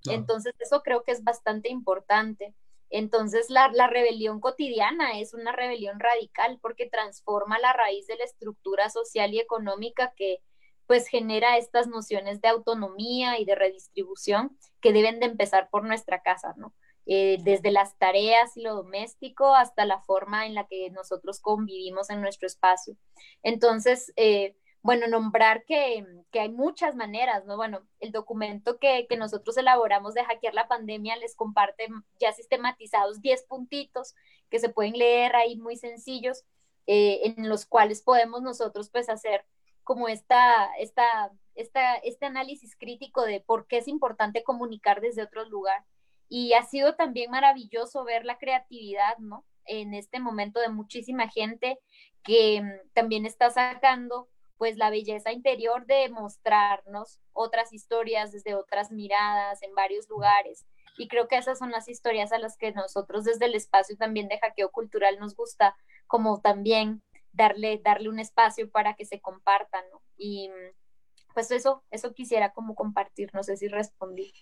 Entonces, 0.06 0.54
eso 0.60 0.82
creo 0.82 1.04
que 1.04 1.12
es 1.12 1.24
bastante 1.24 1.70
importante. 1.70 2.54
Entonces, 2.90 3.50
la, 3.50 3.70
la, 3.74 3.88
rebelión 3.88 4.40
cotidiana 4.40 5.20
es 5.20 5.34
una 5.34 5.52
rebelión 5.52 6.00
radical 6.00 6.60
porque 6.62 6.90
transforma 6.90 7.60
la 7.60 7.74
raíz 7.74 8.08
de 8.08 8.18
la 8.18 8.24
estructura 8.24 8.90
social 8.90 9.34
y 9.34 9.40
económica 9.40 10.14
que 10.16 10.40
pues 10.88 11.08
genera 11.08 11.58
estas 11.58 11.88
nociones 11.88 12.42
de 12.42 12.48
autonomía 12.48 13.40
y 13.40 13.46
de 13.46 13.54
redistribución 13.54 14.58
que 14.82 14.92
deben 14.92 15.20
de 15.20 15.28
empezar 15.28 15.70
por 15.70 15.84
nuestra 15.86 16.24
casa, 16.24 16.56
¿no? 16.58 16.74
Eh, 17.06 17.38
desde 17.44 17.72
las 17.72 17.98
tareas 17.98 18.56
y 18.56 18.62
lo 18.62 18.76
doméstico 18.76 19.56
hasta 19.56 19.86
la 19.86 20.00
forma 20.02 20.46
en 20.46 20.54
la 20.54 20.68
que 20.68 20.92
nosotros 20.92 21.40
convivimos 21.42 22.10
en 22.10 22.22
nuestro 22.22 22.46
espacio. 22.46 22.96
Entonces, 23.42 24.14
eh, 24.16 24.56
bueno, 24.82 25.08
nombrar 25.08 25.66
que, 25.66 26.06
hay 26.34 26.50
muchas 26.50 26.96
maneras, 26.96 27.46
¿no? 27.46 27.58
Bueno, 27.58 27.82
el 28.00 28.12
documento 28.12 28.80
que, 28.80 29.08
que, 29.08 29.18
nosotros 29.18 29.58
elaboramos 29.58 30.14
de 30.14 30.24
hackear 30.24 30.54
la 30.54 30.68
pandemia 30.68 31.18
les 31.18 31.36
comparte 31.36 31.88
ya 32.20 32.32
sistematizados 32.34 33.22
10 33.22 33.44
puntitos 33.44 34.16
que 34.50 34.60
se 34.60 34.70
pueden 34.70 34.94
leer 34.94 35.36
ahí 35.36 35.58
muy 35.58 35.76
sencillos, 35.76 36.46
eh, 36.88 37.34
en 37.38 37.50
los 37.50 37.66
cuales 37.66 38.02
podemos 38.02 38.42
nosotros 38.42 38.90
pues 38.90 39.10
hacer 39.10 39.46
como 39.84 40.08
esta, 40.08 40.74
esta, 40.78 41.32
esta, 41.56 41.96
este 41.98 42.26
análisis 42.26 42.76
crítico 42.76 43.24
de 43.24 43.42
por 43.42 43.68
qué 43.68 43.78
es 43.78 43.88
importante 43.88 44.44
comunicar 44.44 45.02
desde 45.02 45.24
otro 45.24 45.46
lugar 45.46 45.86
y 46.30 46.54
ha 46.54 46.64
sido 46.64 46.96
también 46.96 47.32
maravilloso 47.32 48.04
ver 48.04 48.24
la 48.24 48.38
creatividad, 48.38 49.18
¿no? 49.18 49.46
En 49.66 49.94
este 49.94 50.20
momento 50.20 50.60
de 50.60 50.70
muchísima 50.70 51.28
gente 51.28 51.80
que 52.24 52.62
mm, 52.62 52.94
también 52.94 53.26
está 53.26 53.50
sacando 53.50 54.30
pues 54.60 54.76
la 54.76 54.90
belleza 54.90 55.32
interior 55.32 55.86
de 55.86 56.10
mostrarnos 56.10 57.22
otras 57.32 57.72
historias 57.72 58.34
desde 58.34 58.56
otras 58.56 58.92
miradas 58.92 59.64
en 59.64 59.74
varios 59.74 60.10
lugares. 60.10 60.66
Y 60.98 61.08
creo 61.08 61.30
que 61.30 61.38
esas 61.38 61.58
son 61.58 61.72
las 61.72 61.88
historias 61.88 62.34
a 62.34 62.40
las 62.40 62.58
que 62.58 62.74
nosotros 62.74 63.24
desde 63.24 63.46
el 63.46 63.56
espacio 63.56 63.96
también 63.96 64.28
de 64.28 64.38
hackeo 64.38 64.70
cultural 64.70 65.18
nos 65.18 65.34
gusta, 65.34 65.78
como 66.08 66.42
también 66.42 67.02
darle, 67.32 67.80
darle 67.82 68.10
un 68.10 68.20
espacio 68.20 68.70
para 68.70 68.96
que 68.96 69.06
se 69.06 69.22
compartan, 69.22 69.86
¿no? 69.94 70.02
Y 70.18 70.50
mm, 70.50 71.34
pues 71.34 71.52
eso, 71.52 71.86
eso 71.90 72.14
quisiera 72.14 72.52
como 72.52 72.76
compartir, 72.76 73.30
no 73.34 73.44
sé 73.44 73.56
si 73.56 73.70
respondí. 73.70 74.34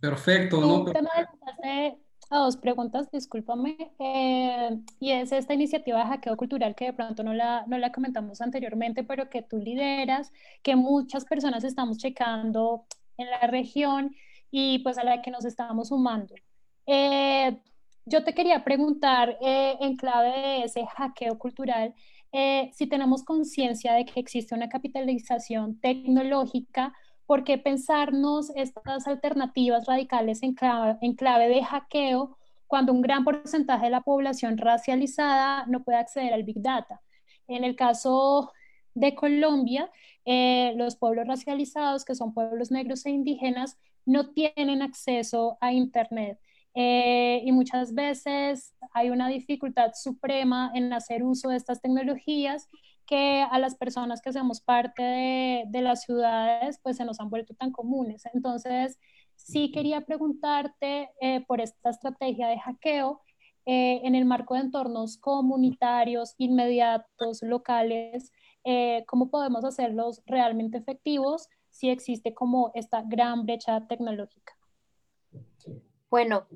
Perfecto, 0.00 0.60
¿no? 0.60 0.84
A 2.32 2.38
dos 2.38 2.56
preguntas, 2.56 3.10
discúlpame, 3.10 3.76
eh, 3.98 4.78
y 4.98 5.10
es 5.10 5.32
esta 5.32 5.52
iniciativa 5.52 5.98
de 5.98 6.04
hackeo 6.06 6.36
cultural 6.36 6.74
que 6.74 6.86
de 6.86 6.92
pronto 6.94 7.22
no 7.22 7.34
la, 7.34 7.64
no 7.66 7.76
la 7.76 7.92
comentamos 7.92 8.40
anteriormente, 8.40 9.04
pero 9.04 9.28
que 9.28 9.42
tú 9.42 9.58
lideras, 9.58 10.32
que 10.62 10.74
muchas 10.74 11.26
personas 11.26 11.62
estamos 11.62 11.98
checando 11.98 12.86
en 13.18 13.28
la 13.28 13.46
región 13.48 14.16
y 14.50 14.78
pues 14.78 14.96
a 14.96 15.04
la 15.04 15.20
que 15.20 15.30
nos 15.30 15.44
estamos 15.44 15.88
sumando. 15.88 16.34
Eh, 16.86 17.58
yo 18.06 18.24
te 18.24 18.32
quería 18.32 18.64
preguntar 18.64 19.36
eh, 19.42 19.76
en 19.80 19.96
clave 19.96 20.30
de 20.30 20.62
ese 20.64 20.86
hackeo 20.86 21.38
cultural, 21.38 21.94
si 22.72 22.86
tenemos 22.86 23.24
conciencia 23.24 23.92
de 23.92 24.06
que 24.06 24.18
existe 24.18 24.54
una 24.54 24.70
capitalización 24.70 25.78
tecnológica 25.80 26.94
¿por 27.32 27.44
qué 27.44 27.56
pensarnos 27.56 28.50
estas 28.56 29.06
alternativas 29.06 29.86
radicales 29.86 30.42
en 30.42 30.52
clave, 30.52 31.48
de 31.48 31.64
hackeo 31.64 32.36
cuando 32.66 32.92
un 32.92 33.00
gran 33.00 33.24
porcentaje 33.24 33.86
de 33.86 33.90
la 33.90 34.02
población 34.02 34.58
racializada 34.58 35.64
no 35.64 35.82
puede 35.82 35.96
acceder 35.96 36.34
al 36.34 36.42
Big 36.42 36.60
Data? 36.60 37.00
En 37.48 37.64
el 37.64 37.74
caso 37.74 38.52
de 38.92 39.14
Colombia, 39.14 39.90
eh, 40.26 40.74
los 40.76 40.96
pueblos 40.96 41.26
racializados, 41.26 42.04
que 42.04 42.14
son 42.14 42.34
pueblos 42.34 42.70
negros 42.70 43.06
e 43.06 43.10
indígenas, 43.12 43.78
no 44.04 44.28
tienen 44.34 44.82
acceso 44.82 45.56
a 45.62 45.72
Internet. 45.72 46.38
Eh, 46.74 47.40
y 47.46 47.52
muchas 47.52 47.94
veces 47.94 48.74
hay 48.92 49.08
una 49.08 49.28
dificultad 49.28 49.92
suprema 49.94 50.70
en 50.74 50.92
hacer 50.92 51.22
uso 51.22 51.48
de 51.48 51.56
estas 51.56 51.80
tecnologías 51.80 52.68
que 53.12 53.42
a 53.42 53.58
las 53.58 53.74
personas 53.74 54.22
que 54.22 54.30
hacemos 54.30 54.62
parte 54.62 55.02
de, 55.68 55.82
las 55.82 56.00
ciudades, 56.00 56.80
pues 56.82 56.96
se 56.96 57.04
nos 57.04 57.20
han 57.20 57.28
vuelto 57.28 57.52
tan 57.52 57.70
comunes. 57.70 58.24
Entonces, 58.32 58.98
sí 59.36 59.70
quería 59.70 60.00
preguntarte 60.00 61.10
eh, 61.20 61.44
por 61.46 61.60
esta 61.60 61.90
estrategia 61.90 62.48
de 62.48 62.58
hackeo 62.58 63.20
eh, 63.66 64.00
en 64.04 64.14
el 64.14 64.24
marco 64.24 64.54
de 64.54 64.60
entornos 64.60 65.18
comunitarios, 65.18 66.34
inmediatos, 66.38 67.42
locales, 67.42 68.32
eh, 68.64 69.04
¿cómo 69.06 69.28
podemos 69.28 69.62
hacerlos 69.66 70.22
realmente 70.24 70.78
efectivos 70.78 71.50
si 71.68 71.90
existe 71.90 72.32
como 72.32 72.70
esta 72.74 73.02
gran 73.06 73.44
brecha 73.44 73.86
tecnológica? 73.88 74.54
Bueno, 76.08 76.46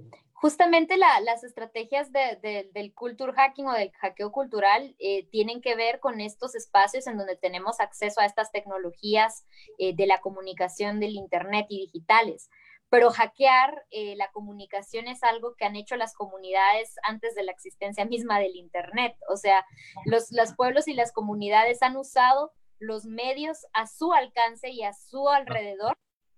justamente 0.47 0.97
las 0.97 1.43
estrategias 1.43 2.13
del 2.13 2.95
culture 2.95 3.33
hacking 3.33 3.67
o 3.67 3.73
del 3.73 3.91
hackeo 3.91 4.31
cultural 4.31 4.95
eh, 5.01 5.27
tienen 5.33 5.61
que 5.61 5.75
ver 5.75 5.99
con 5.99 6.21
estos 6.21 6.55
espacios 6.55 7.09
en 7.09 7.19
donde 7.19 7.35
tenemos 7.35 7.81
acceso 7.81 8.21
a 8.21 8.27
estas 8.27 8.53
tecnologías 8.53 9.45
eh, 9.79 9.93
de 9.97 10.07
la 10.07 10.21
comunicación 10.21 11.01
del 11.01 11.17
Internet 11.17 11.67
y 11.69 11.81
digitales. 11.81 12.49
Pero 12.91 13.11
hackear 13.11 13.87
eh, 13.91 14.15
la 14.15 14.31
comunicación 14.31 15.09
es 15.09 15.25
algo 15.25 15.57
que 15.57 15.65
han 15.65 15.75
hecho 15.75 15.97
las 15.97 16.15
comunidades 16.15 16.95
antes 17.03 17.35
de 17.35 17.43
la 17.43 17.51
existencia 17.51 18.05
misma 18.05 18.39
del 18.39 18.55
Internet. 18.55 19.17
O 19.29 19.37
sea, 19.37 19.67
los, 20.05 20.31
los 20.31 20.55
pueblos 20.55 20.87
y 20.87 20.95
las 20.95 21.11
comunidades 21.11 21.83
han 21.83 21.97
usado 21.97 22.53
los 22.79 23.05
medios 23.05 23.67
a 23.73 23.89
su 23.89 24.13
alcance 24.13 24.71
y 24.71 24.85
a 24.85 24.93
su 24.93 25.29
alrededor 25.29 25.97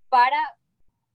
para 0.08 0.38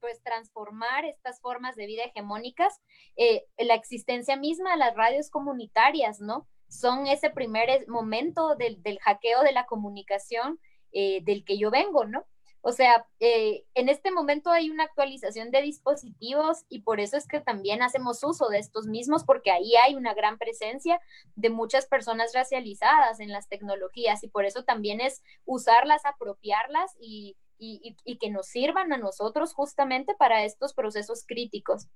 pues 0.04 0.22
transformar 0.22 1.06
estas 1.06 1.40
formas 1.40 1.76
de 1.76 1.86
vida 1.86 2.02
hegemónicas, 2.04 2.78
eh, 3.16 3.46
la 3.56 3.74
existencia 3.74 4.36
misma 4.36 4.72
de 4.72 4.76
las 4.76 4.94
radios 4.94 5.30
comunitarias, 5.30 6.20
¿no? 6.20 6.46
son 6.68 7.06
ese 7.06 7.30
primer 7.30 7.88
momento 7.88 8.54
del, 8.56 8.98
hackeo 9.00 9.42
de 9.42 9.52
la 9.52 9.64
comunicación 9.64 10.60
eh, 10.92 11.22
del 11.24 11.42
que 11.46 11.56
yo 11.56 11.70
vengo, 11.70 12.04
¿no? 12.04 12.26
O 12.60 12.72
sea, 12.72 13.06
eh, 13.20 13.64
en 13.74 13.88
este 13.88 14.10
momento 14.10 14.50
hay 14.50 14.70
una 14.70 14.84
actualización 14.84 15.50
de 15.50 15.62
dispositivos 15.62 16.64
y 16.68 16.80
por 16.80 16.98
eso 16.98 17.16
es 17.16 17.26
que 17.26 17.40
también 17.40 17.82
hacemos 17.82 18.24
uso 18.24 18.48
de 18.48 18.58
estos 18.58 18.86
mismos, 18.86 19.24
porque 19.24 19.50
ahí 19.50 19.74
hay 19.76 19.94
una 19.94 20.12
gran 20.12 20.36
presencia 20.36 21.00
de 21.34 21.48
muchas 21.48 21.86
personas 21.86 22.32
racializadas 22.34 23.20
en 23.20 23.32
las 23.32 23.48
tecnologías 23.48 24.22
y 24.24 24.28
por 24.28 24.44
eso 24.44 24.64
también 24.64 25.00
es 25.00 25.22
usarlas, 25.46 26.04
apropiarlas 26.04 26.96
y, 27.00 27.36
que 27.58 28.30
nos 28.30 28.46
sirvan 28.46 28.92
a 28.92 28.98
nosotros 28.98 29.54
justamente 29.54 30.14
para 30.14 30.44
estos 30.44 30.74
procesos 30.74 31.24
críticos. 31.26 31.88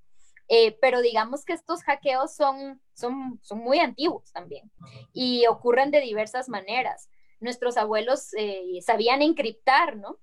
Eh, 0.51 0.79
pero 0.81 1.03
digamos 1.03 1.45
que 1.45 1.53
estos 1.53 1.83
hackeos 1.83 2.35
son, 2.35 2.81
son, 2.95 3.39
son 3.43 3.59
muy 3.59 3.81
antiguos 3.81 4.33
también 4.33 4.71
y 5.13 5.47
ocurren 5.47 5.91
de 5.91 6.01
diversas 6.01 6.49
maneras. 6.49 7.11
Nuestros 7.39 7.77
abuelos 7.77 8.33
eh, 8.35 8.81
sabían 8.81 9.21
encriptar, 9.21 9.97
¿no? 9.97 10.19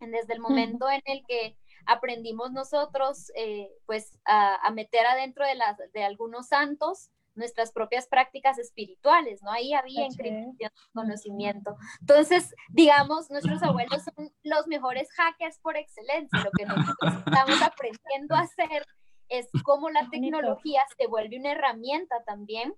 desde 0.00 0.32
el 0.32 0.40
momento 0.40 0.90
en 0.90 1.02
el 1.04 1.24
que 1.26 1.56
aprendimos 1.86 2.52
nosotros 2.52 3.30
eh, 3.34 3.70
pues 3.86 4.18
a, 4.24 4.70
meter 4.72 5.06
adentro 5.06 5.46
de, 5.46 5.54
las, 5.54 5.76
de 5.92 6.04
algunos 6.04 6.48
santos 6.48 7.10
nuestras 7.34 7.72
propias 7.72 8.06
prácticas 8.08 8.58
espirituales, 8.58 9.42
¿no? 9.42 9.50
Ahí 9.50 9.72
había 9.72 10.04
inscripción 10.04 10.70
conocimiento. 10.92 11.76
Entonces, 12.00 12.54
digamos, 12.68 13.30
nuestros 13.30 13.62
abuelos 13.62 14.02
son 14.02 14.32
los 14.42 14.66
mejores 14.66 15.10
hackers 15.12 15.58
por 15.58 15.76
excelencia. 15.76 16.42
Lo 16.42 16.50
que 16.50 16.66
nosotros 16.66 17.14
estamos 17.26 17.62
aprendiendo 17.62 18.34
a 18.34 18.40
hacer 18.40 18.86
es 19.28 19.48
cómo 19.62 19.90
la 19.90 20.08
tecnología 20.10 20.82
se 20.98 21.06
vuelve 21.06 21.38
una 21.38 21.52
herramienta 21.52 22.22
también, 22.24 22.74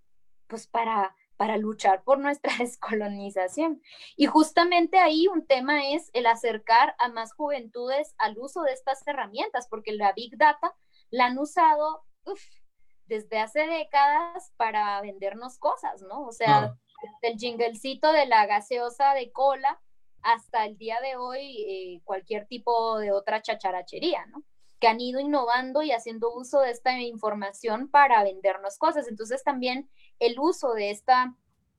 pues 0.47 0.67
para 0.67 1.15
para 1.43 1.57
luchar 1.57 2.05
por 2.05 2.21
nuestra 2.21 2.53
descolonización. 2.59 3.83
Y 4.17 4.27
justamente 4.27 4.99
ahí 4.99 5.27
un 5.27 5.45
tema 5.45 5.89
es 5.89 6.09
el 6.13 6.27
acercar 6.27 6.95
a 7.01 7.09
más 7.09 7.33
juventudes 7.35 8.15
al 8.19 8.39
uso 8.39 8.63
de 8.63 8.73
estas 8.73 9.05
herramientas, 9.09 9.67
porque 9.69 9.91
la 9.91 10.13
Big 10.13 10.37
Data 10.37 10.73
la 11.11 11.27
han 11.27 11.39
usado 11.39 12.05
desde 13.13 13.39
hace 13.39 13.67
décadas 13.67 14.55
para 14.57 14.99
vendernos 15.03 15.59
cosas, 15.59 16.01
¿no? 16.01 16.25
O 16.25 16.33
sea, 16.33 16.75
desde 17.03 17.35
el 17.35 17.39
jinglecito 17.39 18.11
de 18.11 18.25
la 18.25 18.47
gaseosa 18.47 19.13
de 19.13 19.31
cola 19.33 19.79
hasta 20.23 20.65
el 20.65 20.79
día 20.79 20.99
de 21.03 21.17
hoy 21.17 21.63
eh, 21.69 22.01
cualquier 22.05 22.47
tipo 22.47 22.99
de 22.99 23.13
otra 23.13 23.43
chacharachería, 23.43 24.25
¿no? 24.27 24.43
que 24.81 24.89
han 24.89 25.01
ido 25.01 25.21
innovando 25.21 25.83
y 25.83 25.93
haciendo 25.93 26.35
uso 26.35 26.61
de 26.61 26.71
esta 26.71 26.99
información 26.99 27.89
para 27.89 28.25
vendernos 28.25 28.79
cosas. 28.79 29.07
Entonces 29.07 29.45
también 29.45 29.89
el 30.19 30.41
uso 30.41 30.73
de, 30.73 30.91
esta, 30.91 31.37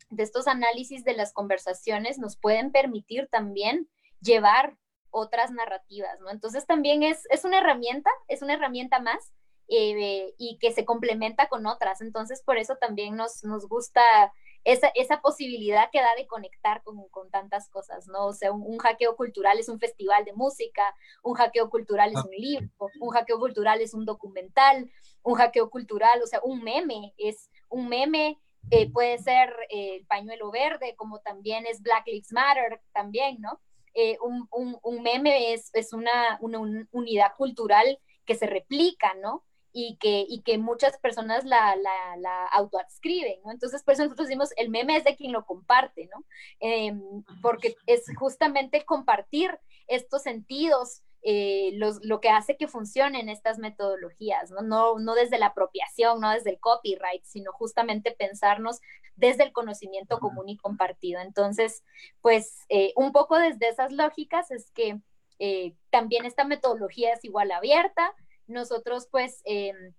de 0.10 0.24
estos 0.24 0.48
análisis 0.48 1.04
de 1.04 1.14
las 1.14 1.34
conversaciones 1.34 2.18
nos 2.20 2.38
pueden 2.38 2.72
permitir 2.72 3.28
también 3.28 3.90
llevar 4.22 4.78
otras 5.10 5.52
narrativas, 5.52 6.18
¿no? 6.22 6.30
Entonces 6.30 6.66
también 6.66 7.04
es, 7.04 7.26
es 7.30 7.44
una 7.44 7.58
herramienta, 7.58 8.10
es 8.30 8.42
una 8.42 8.54
herramienta 8.54 9.00
más 9.00 9.34
eh, 9.68 10.34
y 10.38 10.58
que 10.60 10.72
se 10.72 10.86
complementa 10.86 11.48
con 11.48 11.66
otras. 11.66 12.02
Entonces 12.02 12.44
por 12.44 12.58
eso 12.58 12.76
también 12.78 13.16
nos, 13.16 13.44
nos 13.44 13.68
gusta 13.68 14.02
esa, 14.64 14.88
esa 14.96 15.22
posibilidad 15.22 15.90
que 15.92 16.00
da 16.00 16.16
de 16.16 16.28
conectar 16.28 16.84
con, 16.84 17.08
con 17.10 17.30
tantas 17.30 17.70
cosas, 17.70 18.08
¿no? 18.08 18.28
O 18.28 18.34
sea, 18.34 18.52
un, 18.52 18.78
hackeo 18.78 19.16
cultural 19.16 19.60
es 19.60 19.68
un 19.68 19.80
festival 19.80 20.24
de 20.26 20.34
música, 20.34 20.96
un 21.22 21.34
hackeo 21.34 21.70
cultural 21.70 22.12
es 22.12 22.18
ah. 22.18 22.26
un 22.26 22.36
libro, 22.36 22.70
un 23.00 23.10
hackeo 23.10 23.40
cultural 23.40 23.82
es 23.82 23.94
un 23.94 24.06
documental, 24.06 24.90
un 25.22 25.36
hackeo 25.36 25.70
cultural, 25.70 26.22
o 26.22 26.28
sea, 26.28 26.40
un 26.44 26.64
meme 26.64 27.14
es 27.18 27.50
un 27.70 27.90
meme. 27.90 28.40
Eh, 28.72 28.90
puede 28.90 29.18
ser 29.18 29.54
eh, 29.70 29.98
el 29.98 30.06
pañuelo 30.06 30.50
verde, 30.50 30.96
como 30.96 31.20
también 31.20 31.66
es 31.66 31.82
Black 31.82 32.08
Lives 32.08 32.32
Matter, 32.32 32.82
también, 32.94 33.42
¿no? 33.42 33.60
Eh, 33.94 34.18
un, 34.24 34.48
un, 34.52 34.80
un, 34.82 35.04
meme 35.04 35.54
es, 35.54 35.70
es 35.74 35.92
una, 35.92 36.38
una, 36.40 36.60
unidad 36.92 37.36
cultural 37.36 38.00
que 38.26 38.36
se 38.36 38.48
replica, 38.48 39.14
¿no? 39.16 39.44
Y 39.74 39.98
que, 39.98 40.26
y 40.30 40.42
que 40.44 40.60
muchas 40.60 40.98
personas 41.00 41.44
la, 41.46 41.76
la, 41.76 42.16
la 42.18 42.46
autoadscriben, 42.46 43.42
¿no? 43.44 43.52
Entonces, 43.52 43.84
por 43.84 43.96
eso 43.96 44.04
nosotros 44.04 44.28
decimos, 44.28 44.52
el 44.56 44.70
meme 44.70 44.96
es 44.96 45.04
de 45.04 45.16
quien 45.16 45.32
lo 45.32 45.46
comparte, 45.46 46.08
¿no? 46.14 46.24
Em, 46.60 47.24
porque 47.42 47.76
es 47.88 48.06
justamente 48.16 48.86
compartir 48.86 49.60
estos 49.88 50.22
sentidos 50.22 51.02
eh, 51.26 51.72
los, 51.76 52.04
lo 52.04 52.20
que 52.20 52.30
hace 52.30 52.58
que 52.58 52.68
funcionen 52.68 53.30
estas 53.30 53.58
metodologías, 53.58 54.52
¿no? 54.52 54.62
¿no? 54.62 55.00
No 55.00 55.16
desde 55.16 55.40
la 55.40 55.48
apropiación, 55.48 56.20
no 56.20 56.30
desde 56.32 56.52
el 56.52 56.60
copyright, 56.60 57.24
sino 57.24 57.54
justamente 57.54 58.12
pensarnos 58.12 58.82
desde 59.16 59.44
el 59.44 59.54
conocimiento 59.54 60.20
común 60.20 60.50
y 60.50 60.58
compartido. 60.58 61.22
Entonces, 61.22 61.84
pues 62.22 62.66
eh, 62.70 62.92
un 62.98 63.14
poco 63.14 63.40
desde 63.40 63.70
esas 63.70 63.94
lógicas 63.94 64.52
es 64.52 64.70
que 64.72 65.00
eh, 65.40 65.76
también 65.90 66.26
esta 66.26 66.44
metodología 66.44 67.14
es 67.14 67.24
igual 67.24 67.52
abierta, 67.52 68.14
nosotros 68.48 69.08
pues 69.12 69.42
em, 69.46 69.94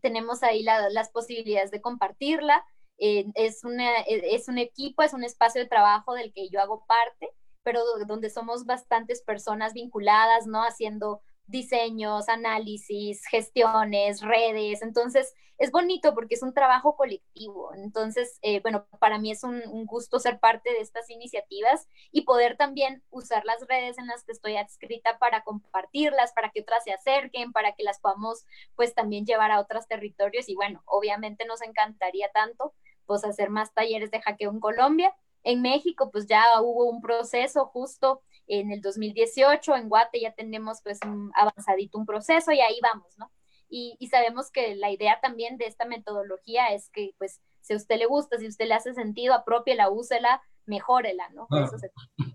tenemos 0.00 0.42
ahí 0.42 0.62
las 0.62 1.10
posibilidades 1.10 1.70
de 1.70 1.80
compartirla. 1.80 2.64
Eh, 2.98 3.26
es, 3.34 3.64
una, 3.64 4.00
e, 4.00 4.34
es 4.34 4.48
un 4.48 4.58
equipo, 4.58 5.02
es 5.02 5.14
un 5.14 5.24
espacio 5.24 5.60
de 5.60 5.68
trabajo 5.68 6.14
del 6.14 6.32
que 6.32 6.48
yo 6.48 6.60
hago 6.60 6.84
parte, 6.86 7.30
pero 7.62 7.82
donde 8.06 8.30
somos 8.30 8.64
bastantes 8.64 9.22
personas 9.22 9.72
vinculadas, 9.74 10.46
¿no? 10.46 10.62
Haciendo 10.62 11.22
diseños, 11.50 12.28
análisis, 12.28 13.24
gestiones, 13.26 14.20
redes. 14.22 14.82
Entonces, 14.82 15.34
es 15.60 15.70
bonito 15.72 16.14
porque 16.14 16.36
es 16.36 16.42
un 16.42 16.54
trabajo 16.54 16.96
colectivo. 16.96 17.74
Entonces, 17.74 18.38
eh, 18.40 18.60
bueno, 18.60 18.86
para 18.98 19.18
mí 19.18 19.30
es 19.30 19.44
un, 19.44 19.60
gusto 19.84 20.18
ser 20.18 20.40
parte 20.40 20.70
de 20.70 20.80
estas 20.80 21.10
iniciativas 21.10 21.86
y 22.10 22.22
poder 22.22 22.56
también 22.56 23.02
usar 23.10 23.44
las 23.44 23.66
redes 23.68 23.98
en 23.98 24.06
las 24.06 24.24
que 24.24 24.32
estoy 24.32 24.56
adscrita 24.56 25.18
para 25.18 25.44
compartirlas, 25.44 26.32
para 26.32 26.50
que 26.50 26.62
otras 26.62 26.84
se 26.84 26.92
acerquen, 26.92 27.52
para 27.52 27.72
que 27.72 27.82
las 27.82 28.00
podamos 28.00 28.46
pues 28.74 28.94
también 28.94 29.26
llevar 29.26 29.50
a 29.50 29.60
otros 29.60 29.86
territorios. 29.86 30.48
Y 30.48 30.54
bueno, 30.54 30.82
obviamente 30.86 31.44
nos 31.44 31.60
encantaría 31.60 32.30
tanto 32.32 32.72
pues 33.04 33.22
hacer 33.24 33.50
más 33.50 33.74
talleres 33.74 34.10
de 34.10 34.22
hackeo 34.22 34.50
en 34.50 34.60
Colombia. 34.60 35.14
En 35.42 35.62
México, 35.62 36.10
pues 36.10 36.26
ya 36.26 36.42
hubo 36.60 36.84
un 36.90 37.00
proceso 37.00 37.66
justo 37.66 38.22
en 38.46 38.72
el 38.72 38.80
2018, 38.80 39.76
en 39.76 39.88
Guate 39.88 40.20
ya 40.20 40.32
tenemos 40.32 40.80
pues 40.82 40.98
un 41.06 41.30
avanzadito 41.34 41.98
un 41.98 42.06
proceso 42.06 42.52
y 42.52 42.60
ahí 42.60 42.78
vamos, 42.82 43.16
¿no? 43.16 43.30
Y, 43.72 43.96
sabemos 44.10 44.50
que 44.50 44.74
la 44.74 44.90
idea 44.90 45.20
también 45.22 45.56
de 45.56 45.66
esta 45.66 45.84
metodología 45.84 46.72
es 46.74 46.90
que 46.90 47.14
pues 47.18 47.40
si 47.60 47.72
a 47.72 47.76
usted 47.76 47.98
le 47.98 48.06
gusta, 48.06 48.36
si 48.36 48.46
a 48.46 48.48
usted 48.48 48.66
le 48.66 48.74
hace 48.74 48.94
sentido, 48.94 49.32
apropiela, 49.32 49.90
úsela, 49.90 50.42
mejórela, 50.66 51.28
¿no? 51.30 51.46
Claro. 51.46 51.70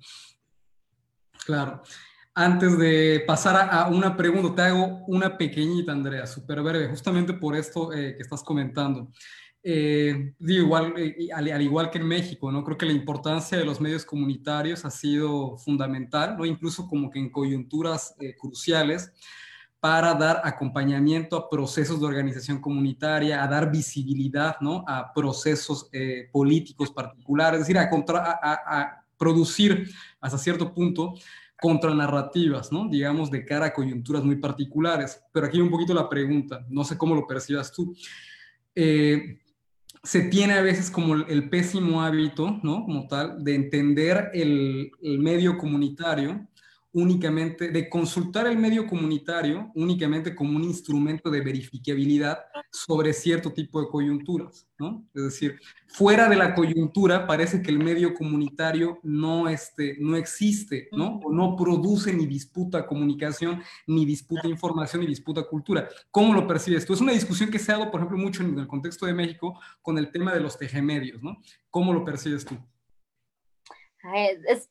claro. 1.45 1.81
Antes 2.33 2.77
de 2.77 3.23
pasar 3.25 3.69
a, 3.71 3.87
una 3.87 4.15
pregunta, 4.15 4.55
te 4.55 4.61
hago 4.63 5.05
una 5.07 5.37
pequeñita, 5.37 5.91
Andrea, 5.91 6.25
súper 6.25 6.61
breve, 6.61 6.89
justamente 6.89 7.33
por 7.33 7.55
esto 7.55 7.93
eh, 7.93 8.15
que 8.15 8.21
estás 8.21 8.43
comentando. 8.43 9.09
Eh, 9.67 10.35
eh, 10.47 11.29
al, 11.33 11.61
igual 11.63 11.89
que 11.89 11.97
en 11.97 12.07
México, 12.07 12.51
¿no? 12.51 12.63
Creo 12.63 12.77
que 12.77 12.85
la 12.85 12.91
importancia 12.91 13.57
de 13.57 13.65
los 13.65 13.81
medios 13.81 14.05
comunitarios 14.05 14.85
ha 14.85 14.91
sido 14.91 15.57
fundamental, 15.57 16.37
¿no? 16.37 16.45
Incluso 16.45 16.87
como 16.87 17.09
que 17.09 17.17
en 17.17 17.31
coyunturas 17.31 18.15
eh, 18.19 18.35
cruciales 18.39 19.11
para 19.79 20.13
dar 20.13 20.41
acompañamiento 20.43 21.35
a 21.35 21.49
procesos 21.49 21.99
de 21.99 22.05
organización 22.05 22.61
comunitaria, 22.61 23.43
a 23.43 23.47
dar 23.47 23.71
visibilidad, 23.71 24.57
¿no? 24.61 24.85
A 24.87 25.11
procesos 25.11 25.89
políticos 26.31 26.91
particulares, 26.91 27.61
es 27.61 27.67
decir, 27.67 27.79
a, 27.79 29.03
producir 29.17 29.89
hasta 30.21 30.37
cierto 30.37 30.73
punto 30.73 31.15
contranarrativas, 31.59 32.71
¿no? 32.71 32.87
Digamos, 32.87 33.31
de 33.31 33.43
cara 33.43 33.67
a 33.67 33.73
coyunturas 33.73 34.23
muy 34.23 34.35
particulares. 34.35 35.19
Pero 35.33 35.47
aquí 35.47 35.59
un 35.59 35.71
poquito 35.71 35.93
la 35.93 36.07
pregunta, 36.07 36.63
no 36.69 36.83
sé 36.83 36.97
cómo 36.99 37.15
lo 37.15 37.25
percibas 37.25 37.71
tú. 37.71 37.95
Se 40.05 40.21
tiene 40.21 40.53
a 40.53 40.61
veces 40.61 40.91
como 40.91 41.15
el, 41.15 41.49
pésimo 41.49 42.01
hábito, 42.03 42.59
¿no? 42.63 42.83
Como 42.85 43.07
tal, 43.07 43.43
de 43.43 43.55
entender 43.55 44.29
el, 44.33 44.91
medio 45.01 45.57
comunitario 45.57 46.47
únicamente, 46.95 47.71
de 47.71 47.89
consultar 47.89 48.47
el 48.47 48.57
medio 48.57 48.87
comunitario 48.87 49.69
únicamente 49.75 50.33
como 50.33 50.55
un 50.55 50.63
instrumento 50.63 51.29
de 51.29 51.41
verificabilidad 51.41 52.39
sobre 52.71 53.11
cierto 53.11 53.51
tipo 53.51 53.81
de 53.81 53.89
coyunturas, 53.89 54.65
¿no? 54.79 55.05
Es 55.13 55.23
decir, 55.23 55.59
fuera 55.87 56.29
de 56.29 56.37
la 56.37 56.55
coyuntura 56.55 57.27
parece 57.27 57.61
que 57.61 57.69
el 57.69 57.79
medio 57.79 58.13
comunitario 58.13 58.99
no, 59.03 59.49
este, 59.49 59.97
no 59.99 60.15
existe, 60.15 60.87
¿no? 60.93 61.19
O 61.21 61.33
no 61.33 61.57
produce 61.57 62.13
ni 62.13 62.25
disputa 62.27 62.87
comunicación, 62.87 63.61
ni 63.87 64.05
disputa 64.05 64.47
información, 64.47 65.01
ni 65.01 65.07
disputa 65.07 65.43
cultura. 65.43 65.89
¿Cómo 66.11 66.33
lo 66.33 66.47
percibes 66.47 66.85
tú? 66.85 66.93
Es 66.93 67.01
una 67.01 67.11
discusión 67.11 67.51
que 67.51 67.59
se 67.59 67.73
ha 67.73 67.77
dado, 67.77 67.91
por 67.91 67.99
ejemplo, 67.99 68.17
mucho 68.17 68.41
en 68.41 68.57
el 68.57 68.67
contexto 68.67 69.05
de 69.05 69.13
México 69.13 69.59
con 69.81 69.97
el 69.97 70.13
tema 70.13 70.33
de 70.33 70.39
los 70.39 70.57
tejemedios, 70.57 71.21
¿no? 71.21 71.41
¿Cómo 71.69 71.91
lo 71.91 72.05
percibes 72.05 72.45
tú? 72.45 72.55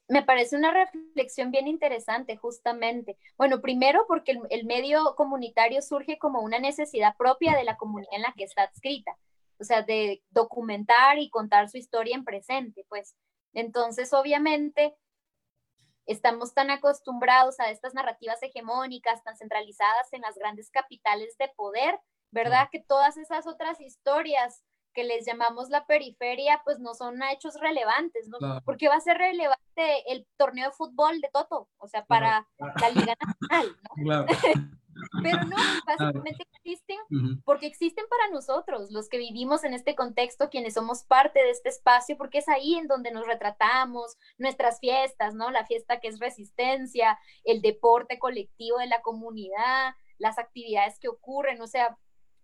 Me 0.08 0.22
parece 0.22 0.56
una 0.56 0.72
reflexión 0.72 1.50
bien 1.50 1.66
interesante, 1.66 2.36
justamente. 2.36 3.16
Bueno, 3.36 3.60
primero 3.60 4.04
porque 4.06 4.38
el, 4.50 4.64
medio 4.64 5.14
comunitario 5.16 5.82
surge 5.82 6.18
como 6.18 6.40
una 6.40 6.58
necesidad 6.58 7.16
propia 7.16 7.56
de 7.56 7.64
la 7.64 7.76
comunidad 7.76 8.12
en 8.12 8.22
la 8.22 8.32
que 8.36 8.44
está 8.44 8.62
adscrita. 8.62 9.16
o 9.60 9.64
sea, 9.64 9.82
de 9.82 10.22
documentar 10.30 11.18
y 11.18 11.30
contar 11.30 11.68
su 11.68 11.78
historia 11.78 12.16
en 12.16 12.24
presente, 12.24 12.84
pues. 12.88 13.14
Entonces, 13.52 14.12
obviamente, 14.12 14.96
estamos 16.06 16.54
tan 16.54 16.70
acostumbrados 16.70 17.60
a 17.60 17.70
estas 17.70 17.94
narrativas 17.94 18.42
hegemónicas, 18.42 19.22
tan 19.22 19.36
centralizadas 19.36 20.12
en 20.12 20.22
las 20.22 20.34
grandes 20.36 20.70
capitales 20.70 21.36
de 21.38 21.48
poder, 21.56 21.98
¿verdad? 22.30 22.68
Que 22.70 22.80
todas 22.80 23.16
esas 23.16 23.46
otras 23.46 23.80
historias 23.80 24.64
que 24.94 25.04
les 25.04 25.26
llamamos 25.26 25.68
la 25.68 25.86
periferia, 25.86 26.60
pues 26.64 26.78
no 26.78 26.94
son 26.94 27.22
hechos 27.22 27.60
relevantes, 27.60 28.28
¿no? 28.28 28.38
Porque 28.64 28.88
va 28.88 28.96
a 28.96 29.00
ser 29.00 29.18
relevante 29.18 30.12
el 30.12 30.26
torneo 30.36 30.70
de 30.70 30.76
fútbol 30.76 31.20
de 31.20 31.28
Toto, 31.32 31.68
o 31.78 31.88
sea, 31.88 32.04
para 32.04 32.46
la 32.58 32.90
Liga 32.90 33.14
Nacional, 33.20 33.76
¿no? 33.96 34.26
Pero 35.22 35.44
no, 35.44 35.56
básicamente 35.86 36.44
existen 36.52 36.98
porque 37.44 37.66
existen 37.66 38.04
para 38.08 38.30
nosotros, 38.30 38.90
los 38.90 39.08
que 39.08 39.18
vivimos 39.18 39.64
en 39.64 39.74
este 39.74 39.94
contexto, 39.94 40.50
quienes 40.50 40.74
somos 40.74 41.04
parte 41.04 41.40
de 41.40 41.50
este 41.50 41.68
espacio, 41.68 42.16
porque 42.16 42.38
es 42.38 42.48
ahí 42.48 42.74
en 42.74 42.86
donde 42.86 43.10
nos 43.10 43.26
retratamos, 43.26 44.16
nuestras 44.38 44.80
fiestas, 44.80 45.34
¿no? 45.34 45.50
La 45.50 45.66
fiesta 45.66 46.00
que 46.00 46.08
es 46.08 46.18
resistencia, 46.20 47.18
el 47.44 47.60
deporte 47.60 48.18
colectivo 48.18 48.78
de 48.78 48.86
la 48.86 49.02
comunidad, 49.02 49.94
las 50.18 50.38
actividades 50.38 50.98
que 50.98 51.08
ocurren, 51.08 51.60
o 51.60 51.66
sea, 51.66 51.98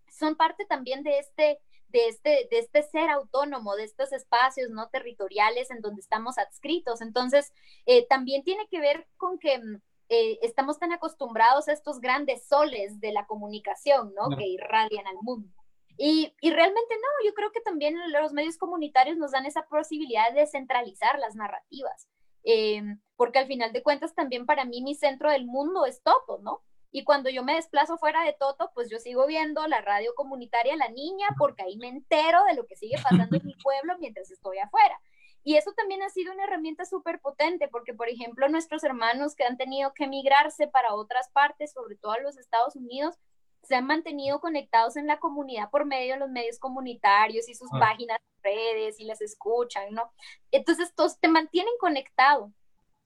son 0.09 0.35
parte 0.35 0.65
también 0.65 1.03
de 1.03 1.19
este 1.19 1.59
de 1.91 2.07
este, 2.07 2.47
de 2.49 2.59
este 2.59 2.83
ser 2.83 3.09
autónomo, 3.09 3.75
de 3.75 3.83
estos 3.83 4.11
espacios 4.13 4.69
no 4.69 4.89
territoriales 4.89 5.71
en 5.71 5.81
donde 5.81 6.01
estamos 6.01 6.37
adscritos. 6.37 7.01
Entonces, 7.01 7.53
eh, 7.85 8.07
también 8.07 8.43
tiene 8.43 8.67
que 8.69 8.79
ver 8.79 9.07
con 9.17 9.39
que 9.39 9.59
mm, 9.59 9.81
eh, 10.09 10.39
estamos 10.41 10.79
tan 10.79 10.91
acostumbrados 10.91 11.67
a 11.67 11.73
estos 11.73 11.99
grandes 12.01 12.47
soles 12.47 12.99
de 12.99 13.11
la 13.11 13.25
comunicación, 13.25 14.13
¿no? 14.13 14.35
Que 14.35 14.47
irradian 14.47 15.07
al 15.07 15.15
mundo. 15.21 15.49
Y, 15.97 16.33
y, 16.41 16.51
realmente 16.51 16.95
no, 16.95 17.27
yo 17.29 17.33
creo 17.33 17.51
que 17.51 17.61
también 17.61 17.95
los 18.11 18.33
medios 18.33 18.57
comunitarios 18.57 19.17
nos 19.17 19.31
dan 19.31 19.45
esa 19.45 19.63
posibilidad 19.67 20.33
de 20.33 20.47
centralizar 20.47 21.19
las 21.19 21.35
narrativas, 21.35 22.07
eh, 22.43 22.81
porque 23.15 23.39
al 23.39 23.47
final 23.47 23.71
de 23.71 23.83
cuentas 23.83 24.15
también 24.15 24.45
para 24.45 24.65
mí 24.65 24.81
mi 24.81 24.95
centro 24.95 25.29
del 25.29 25.45
mundo 25.45 25.85
es 25.85 26.01
Toto, 26.01 26.39
¿no? 26.41 26.61
Y 26.91 27.03
cuando 27.05 27.29
yo 27.29 27.43
me 27.43 27.55
desplazo 27.55 27.97
fuera 27.97 28.23
de 28.23 28.33
Toto, 28.33 28.71
pues 28.73 28.89
yo 28.89 28.99
sigo 28.99 29.25
viendo 29.25 29.65
la 29.67 29.81
radio 29.81 30.13
comunitaria 30.15 30.75
La 30.75 30.89
Niña, 30.89 31.27
porque 31.37 31.63
ahí 31.63 31.77
me 31.77 31.87
entero 31.87 32.43
de 32.45 32.55
lo 32.55 32.65
que 32.67 32.75
sigue 32.75 32.97
pasando 33.01 33.37
en 33.37 33.45
mi 33.45 33.55
pueblo 33.63 33.97
mientras 33.99 34.29
estoy 34.29 34.57
afuera. 34.59 34.99
Y 35.43 35.55
eso 35.55 35.71
también 35.71 36.03
ha 36.03 36.09
sido 36.09 36.33
una 36.33 36.43
herramienta 36.43 36.85
súper 36.85 37.19
potente, 37.19 37.67
porque, 37.67 37.93
por 37.93 38.09
ejemplo, 38.09 38.47
nuestros 38.49 38.83
hermanos 38.83 39.35
que 39.35 39.43
han 39.43 39.57
tenido 39.57 39.93
que 39.93 40.03
emigrarse 40.03 40.67
para 40.67 40.93
otras 40.93 41.29
partes, 41.29 41.71
sobre 41.71 41.95
todo 41.95 42.11
a 42.11 42.19
los 42.19 42.37
Estados 42.37 42.75
Unidos, 42.75 43.15
se 43.63 43.75
han 43.75 43.85
mantenido 43.85 44.39
conectados 44.39 44.97
en 44.97 45.07
la 45.07 45.19
comunidad 45.19 45.69
por 45.69 45.85
medio 45.85 46.13
de 46.13 46.19
los 46.19 46.29
medios 46.29 46.59
comunitarios 46.59 47.47
y 47.47 47.55
sus 47.55 47.69
ah. 47.73 47.79
páginas 47.79 48.19
redes 48.43 48.99
y 48.99 49.05
las 49.05 49.21
escuchan, 49.21 49.93
¿no? 49.93 50.11
Entonces, 50.51 50.89
estos 50.89 51.19
te 51.19 51.27
mantienen 51.27 51.73
conectado 51.79 52.51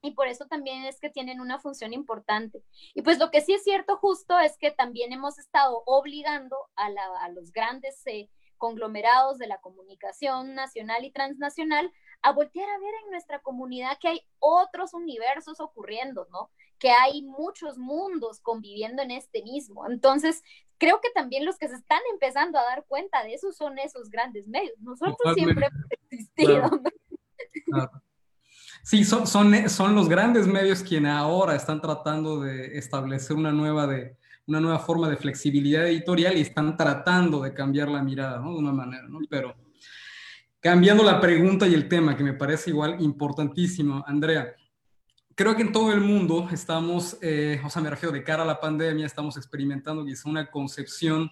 y 0.05 0.11
por 0.11 0.27
eso 0.27 0.45
también 0.45 0.83
es 0.85 0.99
que 0.99 1.09
tienen 1.09 1.41
una 1.41 1.59
función 1.59 1.93
importante. 1.93 2.63
Y 2.93 3.01
pues 3.01 3.19
lo 3.19 3.31
que 3.31 3.41
sí 3.41 3.53
es 3.53 3.63
cierto 3.63 3.97
justo 3.97 4.39
es 4.39 4.57
que 4.57 4.71
también 4.71 5.11
hemos 5.11 5.39
estado 5.39 5.81
obligando 5.85 6.55
a, 6.75 6.89
los 7.29 7.51
grandes 7.51 8.05
eh, 8.05 8.29
conglomerados 8.57 9.37
de 9.37 9.47
la 9.47 9.59
comunicación 9.59 10.53
nacional 10.53 11.03
y 11.05 11.11
transnacional 11.11 11.91
a 12.21 12.31
voltear 12.31 12.69
a 12.69 12.79
ver 12.79 12.93
en 13.03 13.11
nuestra 13.11 13.39
comunidad 13.39 13.97
que 13.99 14.07
hay 14.09 14.21
otros 14.39 14.93
universos 14.93 15.59
ocurriendo, 15.59 16.27
¿no? 16.31 16.51
Que 16.79 16.91
hay 16.91 17.23
muchos 17.23 17.77
mundos 17.77 18.39
conviviendo 18.41 19.01
en 19.01 19.11
este 19.11 19.41
mismo. 19.43 19.89
Entonces, 19.89 20.43
creo 20.77 21.01
que 21.01 21.09
también 21.11 21.45
los 21.45 21.57
que 21.57 21.67
se 21.67 21.75
están 21.75 22.01
empezando 22.11 22.59
a 22.59 22.63
dar 22.63 22.85
cuenta 22.85 23.23
de 23.23 23.33
eso 23.33 23.51
son 23.51 23.79
esos 23.79 24.09
grandes 24.09 24.47
medios. 24.47 24.79
Nosotros 24.79 25.33
siempre 25.35 25.67
hemos 25.67 25.85
existido. 25.91 26.69
Sí, 28.85 29.03
son, 29.03 29.25
son, 29.25 29.67
son 29.67 29.95
los 29.95 30.07
grandes 30.07 30.45
medios 30.45 30.83
quienes 30.83 31.11
ahora 31.11 31.55
están 31.55 31.81
tratando 31.81 32.41
de 32.41 32.77
establecer 32.77 33.35
una 33.35 33.51
nueva, 33.51 33.87
de, 33.87 34.15
una 34.45 34.59
nueva 34.59 34.77
forma 34.77 35.09
de 35.09 35.17
flexibilidad 35.17 35.87
editorial 35.87 36.37
y 36.37 36.41
están 36.41 36.77
tratando 36.77 37.41
de 37.41 37.51
cambiar 37.51 37.89
la 37.89 38.03
mirada, 38.03 38.37
¿no? 38.37 38.51
De 38.51 38.59
una 38.59 38.71
manera, 38.71 39.07
¿no? 39.07 39.21
Pero 39.27 39.55
cambiando 40.59 41.03
la 41.03 41.19
pregunta 41.19 41.67
y 41.67 41.73
el 41.73 41.87
tema, 41.87 42.15
que 42.15 42.23
me 42.23 42.33
parece 42.33 42.69
igual 42.69 43.01
importantísimo, 43.01 44.03
Andrea, 44.05 44.53
creo 45.33 45.55
que 45.55 45.63
en 45.63 45.71
todo 45.71 45.91
el 45.91 46.01
mundo 46.01 46.47
estamos, 46.51 47.17
eh, 47.23 47.59
o 47.65 47.71
sea, 47.71 47.81
me 47.81 47.89
refiero 47.89 48.13
de 48.13 48.23
cara 48.23 48.43
a 48.43 48.45
la 48.45 48.59
pandemia, 48.59 49.07
estamos 49.07 49.35
experimentando 49.35 50.05
quizá 50.05 50.29
una 50.29 50.51
concepción 50.51 51.31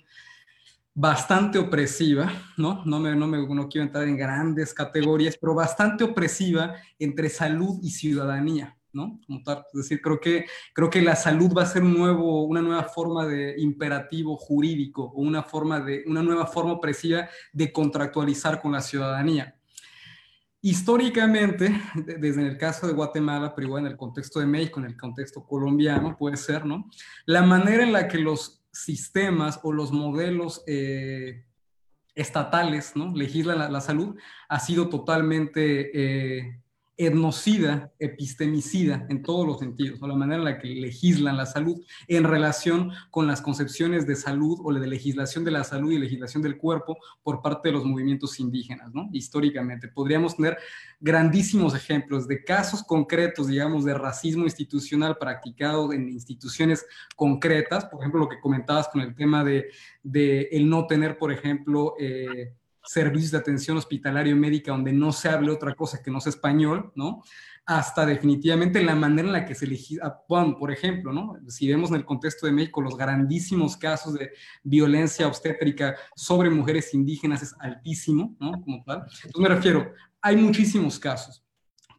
bastante 0.96 1.58
opresiva, 1.58 2.32
¿no? 2.58 2.84
No, 2.86 3.00
me, 3.00 3.16
no, 3.16 3.28
me, 3.28 3.48
no 3.48 3.68
quiero 3.68 3.88
entrar 3.88 4.08
en 4.08 4.18
grandes 4.18 4.74
categorías, 4.74 5.38
pero 5.38 5.56
bastante 5.56 6.04
opresiva 6.04 6.76
entre 7.00 7.30
salud 7.30 7.80
y 7.82 7.90
ciudadanía, 7.90 8.78
¿no? 8.92 9.20
Como 9.26 9.42
tal, 9.42 9.66
es 9.74 9.80
decir, 9.80 10.02
creo 10.02 10.20
que, 10.20 10.46
creo 10.74 10.90
que 10.92 11.02
la 11.02 11.16
salud 11.16 11.52
va 11.52 11.64
a 11.64 11.68
ser 11.68 11.82
un 11.82 11.98
nuevo, 11.98 12.44
una 12.44 12.62
nueva 12.62 12.84
forma 12.84 13.26
de 13.26 13.56
imperativo 13.58 14.38
jurídico 14.38 15.04
o 15.04 15.22
una, 15.22 15.42
forma 15.42 15.80
de, 15.80 16.04
una 16.06 16.22
nueva 16.22 16.46
forma 16.46 16.74
opresiva 16.74 17.28
de 17.52 17.74
contractualizar 17.74 18.62
con 18.62 18.74
la 18.74 18.82
ciudadanía. 18.82 19.56
Históricamente, 20.62 21.76
desde 22.20 22.48
el 22.48 22.58
caso 22.58 22.88
de 22.88 22.94
Guatemala, 22.94 23.54
pero 23.54 23.68
igual 23.68 23.86
en 23.86 23.92
el 23.92 23.98
contexto 23.98 24.40
de 24.40 24.46
México, 24.46 24.80
en 24.80 24.86
el 24.86 24.96
contexto 24.96 25.44
colombiano, 25.44 26.16
puede 26.16 26.38
ser, 26.38 26.66
¿no? 26.66 26.90
La 27.26 27.42
manera 27.42 27.84
en 27.84 27.92
la 27.92 28.08
que 28.08 28.20
los 28.20 28.63
sistemas 28.74 29.60
o 29.64 29.72
los 29.72 29.92
modelos 29.92 30.64
eh, 30.68 31.46
estatales, 32.16 32.96
¿no? 32.96 33.16
Legislan 33.16 33.72
la, 33.72 33.82
salud, 33.82 34.18
ha 34.50 34.60
sido 34.60 34.90
totalmente 34.90 35.92
eh, 35.94 36.63
etnocida, 36.96 37.92
epistemicida 37.98 39.08
en 39.10 39.24
todos 39.24 39.48
los 39.48 39.60
sentidos, 39.60 40.00
o 40.02 40.08
la 40.08 40.16
manera 40.16 40.38
en 40.38 40.46
la 40.46 40.60
que 40.60 40.68
legislan 40.68 41.38
la 41.38 41.48
salud 41.48 41.82
en 42.08 42.24
relación 42.24 42.92
con 43.10 43.26
las 43.26 43.42
concepciones 43.42 44.06
de 44.06 44.16
salud 44.16 44.60
o 44.64 44.72
de 44.72 44.86
legislación 44.86 45.44
de 45.44 45.52
la 45.52 45.64
salud 45.64 45.92
y 45.92 45.98
legislación 45.98 46.44
del 46.44 46.58
cuerpo 46.58 46.98
por 47.24 47.42
parte 47.42 47.70
de 47.70 47.74
los 47.74 47.86
movimientos 47.86 48.40
indígenas, 48.40 48.94
¿no? 48.94 49.10
Históricamente. 49.12 49.88
Podríamos 49.88 50.36
tener 50.36 50.58
grandísimos 51.00 51.76
ejemplos 51.76 52.28
de 52.28 52.44
casos 52.44 52.84
concretos, 52.84 53.48
digamos, 53.48 53.86
de 53.86 53.96
racismo 53.96 54.44
institucional 54.44 55.18
practicado 55.18 55.94
en 55.94 56.10
instituciones 56.10 56.86
concretas, 57.16 57.86
por 57.86 58.02
ejemplo, 58.02 58.20
lo 58.20 58.30
que 58.30 58.40
comentabas 58.40 58.88
con 58.90 59.02
el 59.02 59.16
tema 59.16 59.44
de, 59.44 59.70
de 60.04 60.50
el 60.52 60.70
no 60.70 60.86
tener, 60.86 61.18
por 61.18 61.32
ejemplo, 61.32 61.96
eh, 62.00 62.54
servicios 62.86 63.32
de 63.32 63.38
atención 63.38 63.78
hospitalaria 63.78 64.32
y 64.32 64.36
médica 64.36 64.72
donde 64.72 64.92
no 64.92 65.12
se 65.12 65.30
hable 65.30 65.52
otra 65.52 65.74
cosa 65.74 66.02
que 66.02 66.12
no 66.12 66.20
sea 66.20 66.32
español, 66.32 66.92
¿no? 66.96 67.24
Hasta 67.66 68.06
definitivamente 68.06 68.84
la 68.84 68.96
manera 68.96 69.28
en 69.28 69.34
la 69.34 69.46
que 69.46 69.56
se 69.56 69.66
legisla, 69.66 70.22
por 70.28 70.72
ejemplo, 70.72 71.14
¿no? 71.14 71.38
Si 71.48 71.68
vemos 71.68 71.90
en 71.92 71.96
el 71.98 72.06
contexto 72.06 72.46
de 72.46 72.52
México 72.52 72.82
los 72.82 72.98
grandísimos 72.98 73.78
casos 73.78 74.16
de 74.16 74.32
violencia 74.64 75.28
obstétrica 75.28 75.96
sobre 76.16 76.50
mujeres 76.50 76.94
indígenas 76.94 77.42
es 77.42 77.56
altísimo, 77.60 78.36
¿no? 78.40 78.52
Como 78.62 78.84
tal. 78.84 79.04
Entonces 79.24 79.42
me 79.42 79.50
refiero, 79.50 79.94
hay 80.22 80.36
muchísimos 80.36 81.00
casos 81.00 81.44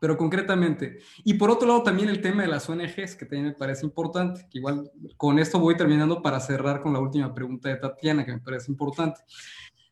pero 0.04 0.18
concretamente. 0.18 0.98
Y 1.24 1.32
por 1.32 1.50
otro 1.50 1.66
lado, 1.66 1.82
también 1.82 2.10
el 2.10 2.20
tema 2.20 2.42
de 2.42 2.48
las 2.48 2.68
ONGs, 2.68 3.16
que 3.16 3.24
también 3.24 3.46
me 3.46 3.52
parece 3.54 3.86
importante, 3.86 4.46
que 4.50 4.58
igual 4.58 4.90
con 5.16 5.38
esto 5.38 5.58
voy 5.58 5.78
terminando 5.78 6.20
para 6.20 6.40
cerrar 6.40 6.82
con 6.82 6.92
la 6.92 6.98
última 6.98 7.32
pregunta 7.32 7.70
de 7.70 7.76
Tatiana, 7.76 8.22
que 8.22 8.32
me 8.32 8.40
parece 8.40 8.70
importante. 8.70 9.22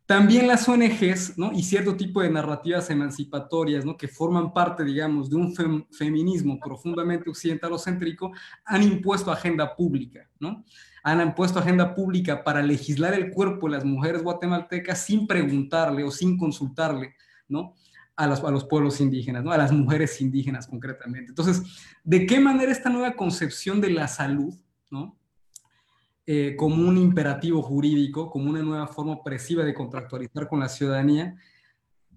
También 0.07 0.47
las 0.47 0.69
ONGs. 0.69 1.35
Y 1.55 1.63
cierto 1.63 1.97
tipo 1.97 2.23
de 2.23 2.31
narrativas 2.31 2.91
emancipatorias, 2.91 3.85
¿no? 3.85 3.97
Que 3.97 4.09
forman 4.09 4.53
parte, 4.53 4.85
digamos, 4.85 5.31
de 5.31 5.37
un 5.37 5.55
feminismo 5.91 6.59
profundamente 6.59 7.31
occidentalocéntrico, 7.31 8.33
han 8.65 8.83
impuesto 8.83 9.31
agenda 9.31 9.75
pública, 9.75 10.29
¿no? 10.41 10.65
Han 11.05 11.21
impuesto 11.21 11.59
agenda 11.59 11.95
pública 11.95 12.45
para 12.45 12.63
legislar 12.63 13.15
el 13.15 13.31
cuerpo 13.31 13.67
de 13.69 13.77
las 13.77 13.85
mujeres 13.85 14.23
guatemaltecas 14.23 15.05
sin 15.05 15.27
preguntarle 15.27 16.05
o 16.05 16.11
sin 16.11 16.37
consultarle, 16.37 17.15
¿no? 17.49 17.75
A 18.15 18.27
los, 18.27 18.45
a 18.45 18.51
los, 18.51 18.65
pueblos 18.65 19.01
indígenas, 19.01 19.43
¿no? 19.43 19.53
a 19.53 19.57
las 19.57 19.73
mujeres 19.73 20.21
indígenas 20.21 20.67
concretamente. 20.67 21.31
Entonces, 21.31 21.63
¿de 22.05 22.27
qué 22.27 22.39
manera 22.39 22.71
esta 22.71 22.91
nueva 22.91 23.15
concepción 23.17 23.81
de 23.81 23.91
la 23.91 24.07
salud, 24.07 24.55
¿no? 24.91 25.17
Eh, 26.35 26.57
como 26.57 26.89
un 26.89 26.97
imperativo 26.97 27.61
jurídico, 27.61 28.31
como 28.31 28.49
una 28.49 28.63
nueva 28.63 28.87
forma 28.87 29.13
opresiva 29.13 29.65
de 29.65 29.75
contractualizar 29.75 30.49
con 30.49 30.61
la 30.61 30.69
ciudadanía, 30.71 31.37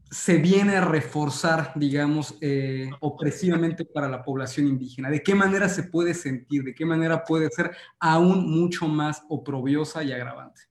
se 0.10 0.38
viene 0.38 0.78
a 0.78 0.86
reforzar, 0.86 1.74
digamos, 1.76 2.38
eh, 2.40 2.90
opresivamente 3.02 3.84
para 3.84 4.08
la 4.08 4.24
población 4.24 4.68
indígena. 4.68 5.10
¿De 5.10 5.22
qué 5.22 5.36
manera 5.36 5.68
se 5.68 5.84
puede 5.84 6.14
sentir? 6.14 6.64
¿De 6.64 6.74
qué 6.74 6.86
manera 6.86 7.26
puede 7.26 7.50
ser 7.50 7.76
aún 8.00 8.50
mucho 8.50 8.88
más 8.88 9.22
oprobiosa 9.28 10.02
y 10.02 10.14
agravante? 10.14 10.62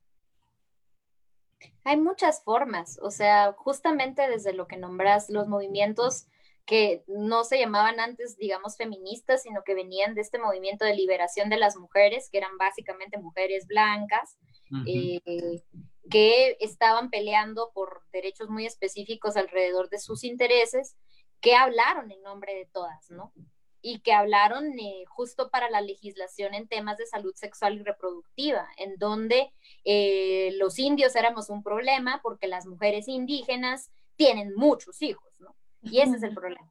Hay 1.84 2.00
muchas 2.00 2.42
formas, 2.42 2.98
o 3.02 3.10
sea, 3.10 3.52
justamente 3.58 4.26
desde 4.26 4.54
lo 4.54 4.66
que 4.66 4.78
nombras 4.78 5.28
los 5.28 5.48
movimientos 5.48 6.28
que 6.66 7.05
no 7.07 7.45
se 7.45 7.59
llamaban 7.59 8.01
antes, 8.01 8.36
digamos, 8.39 8.77
feministas, 8.77 9.43
sino 9.43 9.62
que 9.65 9.74
venían 9.74 10.15
de 10.15 10.23
este 10.23 10.39
movimiento 10.39 10.85
de 10.85 10.95
liberación 10.95 11.51
de 11.51 11.59
las 11.59 11.77
mujeres, 11.77 12.31
que 12.31 12.39
eran 12.39 12.57
básicamente 12.59 13.19
mujeres 13.19 13.66
blancas, 13.66 14.39
eh, 14.86 15.20
que 16.11 16.57
estaban 16.61 17.11
peleando 17.11 17.70
por 17.74 18.03
derechos 18.12 18.49
muy 18.49 18.66
específicos 18.66 19.36
alrededor 19.36 19.91
de 19.91 19.99
sus 19.99 20.24
intereses, 20.24 20.97
que 21.41 21.55
hablaron 21.55 22.11
en 22.11 22.23
nombre 22.23 22.55
de 22.55 22.66
todas, 22.66 23.11
¿no? 23.11 23.32
Y 23.82 24.01
que 24.01 24.15
hablaron 24.15 24.78
eh, 24.78 25.05
justo 25.07 25.51
para 25.51 25.69
la 25.69 25.82
legislación 25.82 26.55
en 26.55 26.66
temas 26.66 26.97
de 26.97 27.07
salud 27.07 27.35
sexual 27.35 27.74
y 27.74 27.82
reproductiva, 27.82 28.66
en 28.78 28.97
donde 28.97 29.53
eh, 29.85 30.53
los 30.55 30.78
indios 30.78 31.15
éramos 31.15 31.51
un 31.51 31.62
problema 31.62 32.20
porque 32.23 32.49
las 32.49 32.65
mujeres 32.65 33.07
indígenas 33.09 33.91
tienen 34.16 34.55
muchos 34.55 35.03
hijos, 35.03 35.39
¿no? 35.39 35.55
Y 35.85 36.01
ese 36.01 36.16
es 36.16 36.23
el 36.23 36.35
problema. 36.35 36.70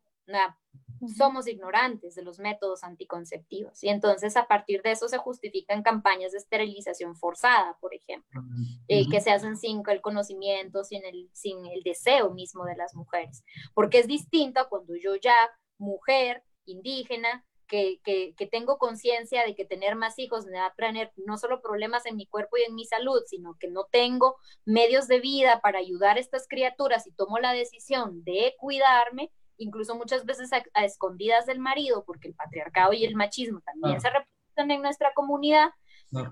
somos 1.18 1.48
ignorantes 1.48 2.15
de 2.15 2.23
los 2.23 2.40
métodos 2.40 2.84
anticonceptivos. 2.84 3.84
Y 3.84 3.90
entonces 3.90 4.38
a 4.38 4.48
partir 4.48 4.81
de 4.81 4.91
eso 4.91 5.10
se 5.10 5.18
justifican 5.18 5.84
campañas 5.84 6.31
de 6.31 6.38
esterilización 6.38 7.15
forzada, 7.15 7.77
por 7.81 7.94
ejemplo, 7.94 8.41
eh, 8.88 9.10
que 9.10 9.19
se 9.19 9.31
hacen 9.31 9.57
sin 9.57 9.84
el 9.88 10.02
conocimiento, 10.02 10.84
sin 10.84 11.03
el, 11.06 11.30
sin 11.34 11.65
el 11.65 11.84
deseo 11.84 12.34
mismo 12.34 12.65
de 12.65 12.77
las 12.77 12.95
mujeres, 12.95 13.44
porque 13.73 13.99
es 13.99 14.07
distinto 14.07 14.61
a 14.61 14.69
cuando 14.69 14.95
yo 14.95 15.15
ya, 15.18 15.35
mujer, 15.77 16.44
indígena, 16.65 17.45
que, 17.73 17.99
que, 18.03 18.35
que, 18.37 18.45
tengo 18.45 18.77
conciencia 18.77 19.43
de 19.43 19.55
que 19.55 19.65
tener 19.65 19.95
más 19.95 20.19
hijos 20.19 20.45
me 20.45 20.59
va 20.59 20.67
a 20.67 20.75
traer 20.75 21.11
no 21.15 21.37
solo 21.37 21.59
problemas 21.59 22.05
en 22.05 22.15
mi 22.15 22.27
cuerpo 22.27 22.55
y 22.57 22.61
en 22.61 22.75
mi 22.75 22.85
salud, 22.85 23.19
sino 23.25 23.57
que 23.57 23.67
no 23.67 23.85
tengo 23.85 24.35
medios 24.63 25.07
de 25.07 25.19
vida 25.19 25.59
para 25.59 25.79
ayudar 25.79 26.17
a 26.17 26.19
estas 26.19 26.47
criaturas 26.47 27.07
y 27.07 27.13
tomo 27.13 27.39
la 27.39 27.51
decisión 27.51 28.23
de 28.23 28.53
cuidarme, 28.59 29.31
incluso 29.57 29.95
muchas 29.95 30.23
veces 30.23 30.51
a, 30.53 30.85
escondidas 30.85 31.47
del 31.47 31.57
marido, 31.57 32.03
porque 32.05 32.27
el 32.27 32.35
patriarcado 32.35 32.93
y 32.93 33.05
el 33.05 33.15
machismo 33.15 33.59
también 33.61 33.99
se 33.99 34.11
representan 34.11 34.69
en 34.69 34.83
nuestra 34.83 35.11
comunidad, 35.15 35.71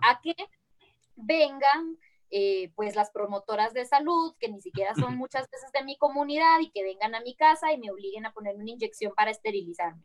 a 0.03 0.21
que 0.21 0.35
vengan 1.15 1.97
eh, 2.29 2.71
pues 2.75 2.95
las 2.95 3.09
promotoras 3.09 3.73
de 3.73 3.85
salud, 3.85 4.35
que 4.39 4.47
ni 4.47 4.61
siquiera 4.61 4.93
son 4.93 5.17
muchas 5.17 5.49
veces 5.49 5.71
de 5.71 5.83
mi 5.83 5.97
comunidad 5.97 6.59
y 6.59 6.69
que 6.69 6.83
vengan 6.83 7.15
a 7.15 7.21
mi 7.21 7.35
casa 7.35 7.73
y 7.73 7.79
me 7.79 7.89
obliguen 7.89 8.27
a 8.27 8.31
poner 8.31 8.57
una 8.57 8.69
inyección 8.69 9.11
para 9.15 9.31
esterilizarme. 9.31 10.03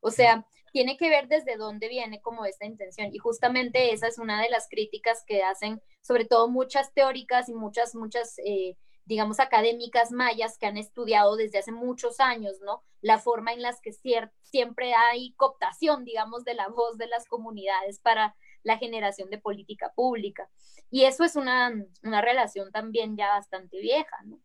O 0.00 0.10
sea, 0.10 0.46
tiene 0.72 0.96
que 0.96 1.08
ver 1.08 1.28
desde 1.28 1.56
dónde 1.56 1.88
viene 1.88 2.20
como 2.20 2.44
esta 2.44 2.66
intención. 2.66 3.14
Y 3.14 3.18
justamente 3.18 3.92
esa 3.92 4.08
es 4.08 4.18
una 4.18 4.42
de 4.42 4.50
las 4.50 4.68
críticas 4.68 5.24
que 5.26 5.42
hacen, 5.42 5.80
sobre 6.02 6.24
todo 6.24 6.48
muchas 6.48 6.92
teóricas 6.92 7.48
y 7.48 7.54
muchas, 7.54 7.94
muchas 7.94 8.38
eh, 8.44 8.76
digamos, 9.06 9.38
académicas 9.38 10.10
mayas 10.10 10.58
que 10.58 10.66
han 10.66 10.76
estudiado 10.76 11.36
desde 11.36 11.58
hace 11.58 11.72
muchos 11.72 12.20
años, 12.20 12.56
¿no? 12.60 12.82
La 13.02 13.18
forma 13.18 13.52
en 13.52 13.62
las 13.62 13.80
que 13.80 13.92
siempre 13.92 14.94
hay 14.94 15.32
cooptación, 15.34 16.04
digamos, 16.04 16.44
de 16.44 16.54
la 16.54 16.68
voz 16.68 16.96
de 16.96 17.06
las 17.06 17.26
comunidades 17.26 18.00
para 18.00 18.34
la 18.62 18.78
generación 18.78 19.30
de 19.30 19.38
política 19.38 19.92
pública. 19.94 20.48
Y 20.90 21.04
eso 21.04 21.24
es 21.24 21.36
una, 21.36 21.72
una 22.02 22.20
relación 22.22 22.72
también 22.72 23.16
ya 23.16 23.28
bastante 23.28 23.78
vieja, 23.78 24.16
¿no? 24.24 24.40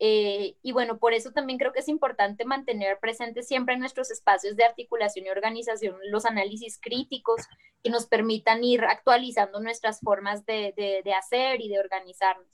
Eh, 0.00 0.56
y 0.62 0.72
bueno, 0.72 0.98
por 0.98 1.12
eso 1.12 1.30
también 1.30 1.58
creo 1.58 1.72
que 1.72 1.80
es 1.80 1.88
importante 1.88 2.44
mantener 2.44 2.98
presentes 2.98 3.46
siempre 3.46 3.74
en 3.74 3.80
nuestros 3.80 4.10
espacios 4.10 4.56
de 4.56 4.64
articulación 4.64 5.26
y 5.26 5.30
organización 5.30 5.96
los 6.10 6.24
análisis 6.24 6.78
críticos 6.80 7.42
que 7.82 7.90
nos 7.90 8.06
permitan 8.06 8.64
ir 8.64 8.84
actualizando 8.84 9.60
nuestras 9.60 10.00
formas 10.00 10.44
de, 10.46 11.02
hacer 11.16 11.60
y 11.60 11.68
de 11.68 11.78
organizarnos. 11.78 12.46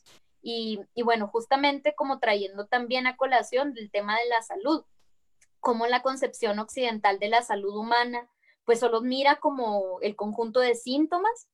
Y, 0.42 0.80
bueno, 1.02 1.28
justamente 1.28 1.94
como 1.94 2.18
trayendo 2.18 2.66
también 2.66 3.06
a 3.06 3.16
colación 3.16 3.74
del 3.74 3.90
tema 3.90 4.18
de 4.18 4.28
la 4.28 4.42
salud, 4.42 4.84
como 5.60 5.86
la 5.86 6.02
concepción 6.02 6.58
occidental 6.58 7.18
de 7.18 7.28
la 7.28 7.42
salud 7.42 7.76
humana, 7.76 8.28
pues 8.64 8.80
solo 8.80 9.02
mira 9.02 9.36
como 9.36 9.98
el 10.00 10.16
conjunto 10.16 10.60
de 10.60 10.74
síntomas 10.74 11.48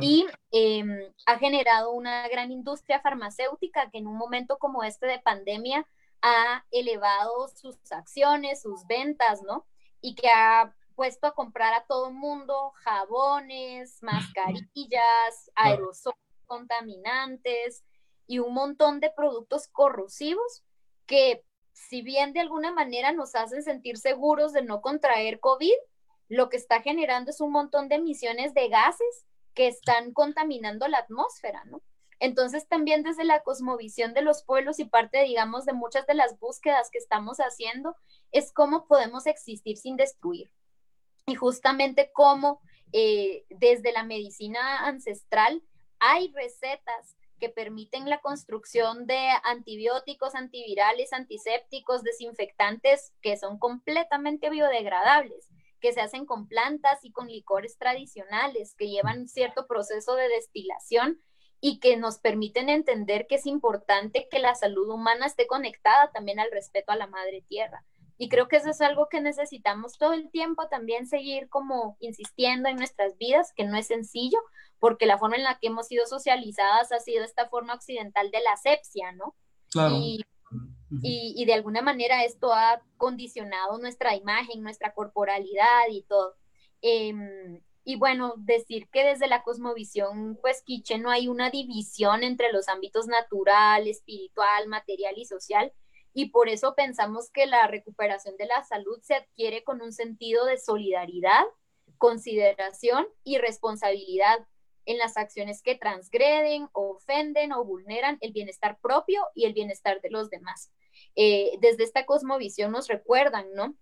y 0.00 0.26
em, 0.50 1.12
ha 1.26 1.38
generado 1.38 1.92
una 1.92 2.28
gran 2.28 2.50
industria 2.50 3.00
farmacéutica 3.00 3.90
que 3.90 3.98
en 3.98 4.06
un 4.06 4.16
momento 4.16 4.58
como 4.58 4.82
este 4.82 5.06
de 5.06 5.20
pandemia 5.20 5.86
ha 6.22 6.64
elevado 6.70 7.48
sus 7.48 7.76
acciones, 7.90 8.62
sus 8.62 8.86
ventas, 8.86 9.42
¿no? 9.42 9.66
Y 10.00 10.14
que 10.14 10.28
ha 10.28 10.74
puesto 10.94 11.26
a 11.26 11.34
comprar 11.34 11.74
a 11.74 11.84
todo 11.86 12.08
el 12.08 12.14
mundo 12.14 12.72
jabones, 12.76 14.02
mascarillas, 14.02 15.50
aerosoles 15.54 16.18
contaminantes, 16.46 17.84
y 18.28 18.38
un 18.38 18.54
montón 18.54 19.00
de 19.00 19.10
productos 19.10 19.66
corrosivos 19.68 20.62
que 21.06 21.42
si 21.72 22.02
bien 22.02 22.32
de 22.32 22.40
alguna 22.40 22.72
manera 22.72 23.10
nos 23.12 23.34
hacen 23.34 23.62
sentir 23.62 23.96
seguros 23.96 24.52
de 24.52 24.62
no 24.62 24.82
contraer 24.82 25.40
COVID, 25.40 25.74
lo 26.28 26.50
que 26.50 26.58
está 26.58 26.82
generando 26.82 27.30
es 27.30 27.40
un 27.40 27.50
montón 27.50 27.88
de 27.88 27.96
emisiones 27.96 28.52
de 28.52 28.68
gases 28.68 29.24
que 29.58 29.66
están 29.66 30.12
contaminando 30.12 30.86
la 30.86 30.98
atmósfera, 30.98 31.64
¿no? 31.64 31.82
Entonces 32.20 32.68
también 32.68 33.02
desde 33.02 33.24
la 33.24 33.40
cosmovisión 33.40 34.14
de 34.14 34.22
los 34.22 34.44
pueblos 34.44 34.78
y 34.78 34.84
parte, 34.84 35.24
digamos, 35.24 35.64
de 35.64 35.72
muchas 35.72 36.06
de 36.06 36.14
las 36.14 36.38
búsquedas 36.38 36.90
que 36.92 36.98
estamos 36.98 37.38
haciendo, 37.38 37.96
es 38.30 38.52
cómo 38.52 38.86
podemos 38.86 39.26
existir 39.26 39.76
sin 39.76 39.96
destruir. 39.96 40.52
Y 41.26 41.34
justamente 41.34 42.12
cómo 42.14 42.60
eh, 42.92 43.46
desde 43.50 43.90
la 43.90 44.04
medicina 44.04 44.86
ancestral 44.86 45.60
hay 45.98 46.32
recetas 46.36 47.16
que 47.40 47.48
permiten 47.48 48.08
la 48.08 48.20
construcción 48.20 49.08
de 49.08 49.28
antibióticos, 49.42 50.36
antivirales, 50.36 51.12
antisépticos, 51.12 52.04
desinfectantes 52.04 53.12
que 53.22 53.36
son 53.36 53.58
completamente 53.58 54.50
biodegradables, 54.50 55.48
que 55.80 55.92
se 55.92 56.00
hacen 56.00 56.26
con 56.26 56.48
plantas 56.48 57.04
y 57.04 57.12
con 57.12 57.28
licores 57.28 57.78
tradicionales, 57.78 58.74
que 58.74 58.88
llevan 58.88 59.28
cierto 59.28 59.66
proceso 59.66 60.14
de 60.14 60.28
destilación 60.28 61.20
y 61.60 61.80
que 61.80 61.96
nos 61.96 62.18
permiten 62.18 62.68
entender 62.68 63.26
que 63.26 63.36
es 63.36 63.46
importante 63.46 64.28
que 64.30 64.38
la 64.38 64.54
salud 64.54 64.88
humana 64.88 65.26
esté 65.26 65.46
conectada 65.46 66.10
también 66.12 66.38
al 66.38 66.50
respeto 66.50 66.92
a 66.92 66.96
la 66.96 67.06
madre 67.06 67.44
tierra. 67.48 67.84
Y 68.16 68.28
creo 68.28 68.48
que 68.48 68.56
eso 68.56 68.70
es 68.70 68.80
algo 68.80 69.08
que 69.08 69.20
necesitamos 69.20 69.96
todo 69.96 70.12
el 70.12 70.30
tiempo 70.30 70.66
también 70.68 71.06
seguir 71.06 71.48
como 71.48 71.96
insistiendo 72.00 72.68
en 72.68 72.76
nuestras 72.76 73.16
vidas, 73.16 73.52
que 73.54 73.64
no 73.64 73.76
es 73.76 73.86
sencillo, 73.86 74.38
porque 74.80 75.06
la 75.06 75.18
forma 75.18 75.36
en 75.36 75.44
la 75.44 75.58
que 75.58 75.68
hemos 75.68 75.86
sido 75.86 76.04
socializadas 76.06 76.90
ha 76.90 76.98
sido 76.98 77.24
esta 77.24 77.48
forma 77.48 77.74
occidental 77.74 78.30
de 78.32 78.40
la 78.40 78.52
asepsia, 78.52 79.12
¿no? 79.12 79.36
Claro. 79.70 79.96
Y, 79.96 80.24
y, 80.90 81.44
de 81.44 81.54
alguna 81.54 81.82
manera 81.82 82.24
esto 82.24 82.52
ha 82.52 82.82
condicionado 82.96 83.78
nuestra 83.78 84.14
imagen, 84.14 84.62
nuestra 84.62 84.94
corporalidad 84.94 85.88
y 85.90 86.02
todo. 86.02 86.36
Em, 86.80 87.60
y 87.84 87.96
bueno, 87.96 88.34
decir 88.36 88.88
que 88.90 89.04
desde 89.04 89.28
la 89.28 89.42
cosmovisión, 89.42 90.38
pues 90.40 90.62
Quiche 90.62 90.98
no 90.98 91.10
hay 91.10 91.28
una 91.28 91.50
división 91.50 92.22
entre 92.22 92.52
los 92.52 92.68
ámbitos 92.68 93.06
natural, 93.06 93.86
espiritual, 93.86 94.68
material 94.68 95.14
y 95.16 95.24
social, 95.24 95.72
y 96.12 96.30
por 96.30 96.48
eso 96.48 96.74
pensamos 96.74 97.30
que 97.30 97.46
la 97.46 97.66
recuperación 97.66 98.36
de 98.36 98.46
la 98.46 98.64
salud 98.64 98.98
se 99.02 99.14
adquiere 99.14 99.64
con 99.64 99.80
un 99.82 99.92
sentido 99.92 100.44
de 100.46 100.58
solidaridad, 100.58 101.44
consideración 101.96 103.06
y 103.24 103.38
responsabilidad 103.38 104.46
en 104.84 104.98
las 104.98 105.16
acciones 105.16 105.62
que 105.62 105.74
transgreden, 105.74 106.68
ofenden 106.72 107.52
o 107.52 107.64
vulneran 107.64 108.18
el 108.20 108.32
bienestar 108.32 108.78
propio 108.80 109.22
y 109.34 109.44
el 109.44 109.52
bienestar 109.52 110.00
de 110.00 110.10
los 110.10 110.30
demás. 110.30 110.70
Eh, 111.16 111.58
desde 111.60 111.84
esta 111.84 112.06
cosmovisión 112.06 112.72
nos 112.72 112.88
recuerdan, 112.88 113.46
¿no? 113.54 113.76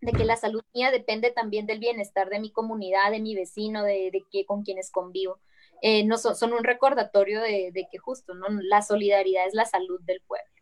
De 0.00 0.12
que 0.12 0.24
la 0.24 0.36
salud 0.36 0.62
mía 0.74 0.90
depende 0.90 1.30
también 1.30 1.66
del 1.66 1.78
bienestar 1.78 2.28
de 2.28 2.40
mi 2.40 2.50
comunidad, 2.50 3.10
de 3.10 3.20
mi 3.20 3.34
vecino, 3.34 3.82
de, 3.84 4.10
de 4.12 4.24
que, 4.30 4.44
con 4.44 4.62
quienes 4.62 4.90
convivo. 4.90 5.40
Eh, 5.80 6.04
no 6.04 6.18
son, 6.18 6.36
son, 6.36 6.52
un 6.52 6.64
recordatorio 6.64 7.40
de, 7.40 7.70
de 7.72 7.86
que 7.90 7.98
justo, 7.98 8.34
¿no? 8.34 8.46
La 8.62 8.82
solidaridad 8.82 9.46
es 9.46 9.54
la 9.54 9.64
salud 9.64 10.00
del 10.02 10.20
pueblo. 10.22 10.52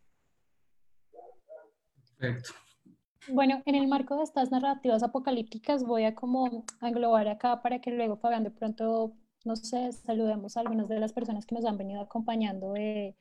Bueno, 3.29 3.63
en 3.67 3.75
el 3.75 3.87
marco 3.87 4.17
de 4.17 4.25
estas 4.25 4.51
narrativas 4.51 5.03
apocalípticas 5.03 5.85
voy 5.85 6.05
a 6.05 6.15
como 6.15 6.65
englobar 6.81 7.29
acá 7.29 7.63
para 7.63 7.81
que 7.81 7.91
luego 7.91 8.17
Fabián 8.17 8.45
de 8.45 8.51
pronto, 8.51 9.13
no 9.45 9.57
sé, 9.57 9.93
saludemos 9.93 10.57
a 10.57 10.61
algunas 10.61 10.89
de 10.89 11.01
las 11.01 11.13
personas 11.13 11.47
que 11.47 11.55
nos 11.55 11.65
han 11.65 11.79
venido 11.79 12.01
acompañando 12.01 12.75
eh, 12.77 13.17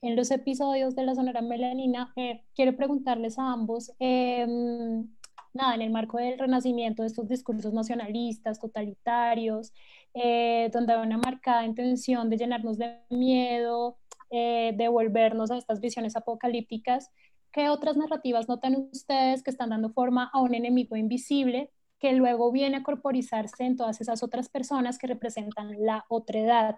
en 0.00 0.16
los 0.16 0.30
episodios 0.30 0.94
de 0.94 1.04
la 1.04 1.14
Sonora 1.14 1.42
Melanina. 1.42 2.12
Eh, 2.16 2.44
quiero 2.54 2.76
preguntarles 2.76 3.38
a 3.38 3.52
ambos, 3.52 3.92
em, 3.98 5.08
nada, 5.54 5.74
en 5.74 5.82
el 5.82 5.90
marco 5.90 6.18
del 6.18 6.38
renacimiento 6.38 7.02
de 7.02 7.08
estos 7.08 7.28
discursos 7.28 7.72
nacionalistas, 7.72 8.60
totalitarios, 8.60 9.72
eh, 10.14 10.70
donde 10.72 10.92
hay 10.92 11.06
una 11.06 11.18
marcada 11.18 11.64
intención 11.64 12.30
de 12.30 12.36
llenarnos 12.36 12.78
de 12.78 12.98
miedo, 13.10 13.98
de 14.30 14.88
volvernos 14.88 15.50
a 15.50 15.56
estas 15.56 15.80
visiones 15.80 16.14
apocalípticas, 16.14 17.10
¿Qué 17.52 17.70
otras 17.70 17.96
narrativas 17.96 18.48
notan 18.48 18.88
ustedes 18.92 19.42
que 19.42 19.50
están 19.50 19.70
dando 19.70 19.90
forma 19.90 20.30
a 20.32 20.40
un 20.40 20.54
enemigo 20.54 20.96
invisible 20.96 21.70
que 21.98 22.12
luego 22.12 22.52
viene 22.52 22.76
a 22.76 22.82
corporizarse 22.82 23.64
en 23.64 23.76
todas 23.76 24.00
esas 24.00 24.22
otras 24.22 24.48
personas 24.48 24.98
que 24.98 25.06
representan 25.06 25.74
la 25.84 26.04
otredad? 26.08 26.76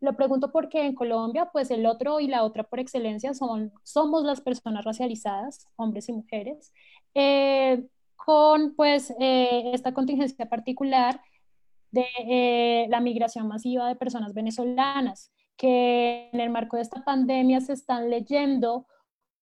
Lo 0.00 0.16
pregunto 0.16 0.52
porque 0.52 0.84
en 0.84 0.94
Colombia, 0.94 1.50
pues 1.52 1.70
el 1.70 1.84
otro 1.86 2.20
y 2.20 2.28
la 2.28 2.44
otra 2.44 2.62
por 2.62 2.78
excelencia 2.78 3.34
son, 3.34 3.72
somos 3.82 4.24
las 4.24 4.40
personas 4.40 4.84
racializadas, 4.84 5.66
hombres 5.76 6.08
y 6.08 6.12
mujeres, 6.12 6.72
eh, 7.14 7.84
con 8.14 8.74
pues 8.76 9.12
eh, 9.18 9.72
esta 9.72 9.92
contingencia 9.94 10.48
particular 10.48 11.20
de 11.90 12.06
eh, 12.18 12.86
la 12.90 13.00
migración 13.00 13.48
masiva 13.48 13.88
de 13.88 13.96
personas 13.96 14.34
venezolanas 14.34 15.32
que 15.56 16.28
en 16.32 16.40
el 16.40 16.50
marco 16.50 16.76
de 16.76 16.82
esta 16.82 17.04
pandemia 17.04 17.60
se 17.60 17.72
están 17.72 18.10
leyendo 18.10 18.86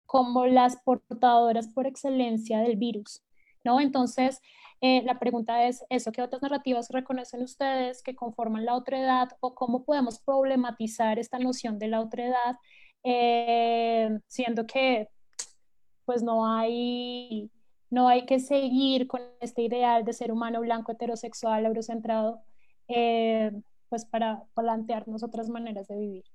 como 0.05 0.45
las 0.45 0.77
portadoras 0.77 1.67
por 1.67 1.87
excelencia 1.87 2.59
del 2.59 2.77
virus, 2.77 3.23
¿no? 3.63 3.81
Entonces, 3.81 4.41
eh, 4.87 5.01
la 5.03 5.17
pregunta 5.17 5.65
es 5.67 5.83
eso, 5.89 6.11
¿qué 6.11 6.21
otras 6.21 6.43
narrativas 6.43 6.91
reconocen 6.91 7.41
ustedes 7.41 8.03
que 8.03 8.15
conforman 8.15 8.65
la 8.65 8.75
otredad 8.75 9.29
o 9.39 9.55
cómo 9.55 9.83
podemos 9.83 10.19
problematizar 10.19 11.17
esta 11.17 11.39
noción 11.39 11.79
de 11.79 11.87
la 11.87 12.01
otredad, 12.01 12.57
eh, 13.03 14.19
siendo 14.27 14.67
que 14.67 15.09
pues 16.05 16.21
no 16.21 16.45
hay, 16.45 17.49
no 17.89 18.07
hay 18.07 18.27
que 18.27 18.39
seguir 18.39 19.07
con 19.07 19.21
este 19.39 19.63
ideal 19.63 20.05
de 20.05 20.13
ser 20.13 20.31
humano 20.31 20.61
blanco, 20.61 20.91
heterosexual, 20.91 21.65
eurocentrado, 21.65 22.43
eh, 22.87 23.51
pues 23.89 24.05
para 24.05 24.43
plantearnos 24.53 25.23
otras 25.23 25.49
maneras 25.49 25.87
de 25.87 25.97
vivir. 25.97 26.25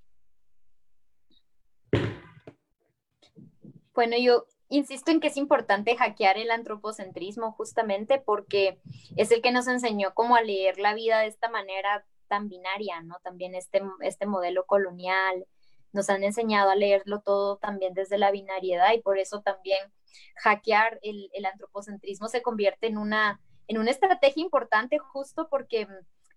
Bueno, 3.95 4.17
yo 4.19 4.45
insisto 4.71 5.11
en 5.11 5.21
que 5.21 5.29
es 5.29 5.37
importante 5.37 5.97
hackear 5.97 6.39
el 6.39 6.51
antropocentrismo 6.51 7.53
justamente 7.53 8.19
porque 8.19 8.81
es 9.17 9.31
el 9.31 9.43
que 9.43 9.53
nos 9.53 9.69
enseñó 9.69 10.15
cómo 10.15 10.37
a 10.37 10.43
leer 10.43 10.79
la 10.79 10.95
vida 10.95 11.21
de 11.21 11.27
esta 11.27 11.51
manera 11.51 12.07
tan 12.29 12.49
binaria, 12.49 13.03
¿no? 13.03 13.19
También 13.23 13.55
este, 13.55 13.83
este 14.01 14.27
modelo 14.27 14.65
colonial, 14.65 15.47
nos 15.93 16.09
han 16.09 16.23
enseñado 16.23 16.71
a 16.71 16.77
leerlo 16.77 17.21
todo 17.21 17.57
también 17.57 17.95
desde 17.95 18.19
la 18.19 18.31
binariedad 18.31 18.93
y 18.95 19.03
por 19.03 19.19
eso 19.19 19.43
también 19.43 19.93
hackear 20.37 20.99
el, 21.03 21.31
el 21.33 21.47
antropocentrismo 21.47 22.29
se 22.29 22.43
convierte 22.43 22.87
en 22.87 22.99
una, 22.99 23.41
en 23.67 23.79
una 23.79 23.91
estrategia 23.91 24.43
importante 24.43 24.99
justo 24.99 25.49
porque 25.51 25.87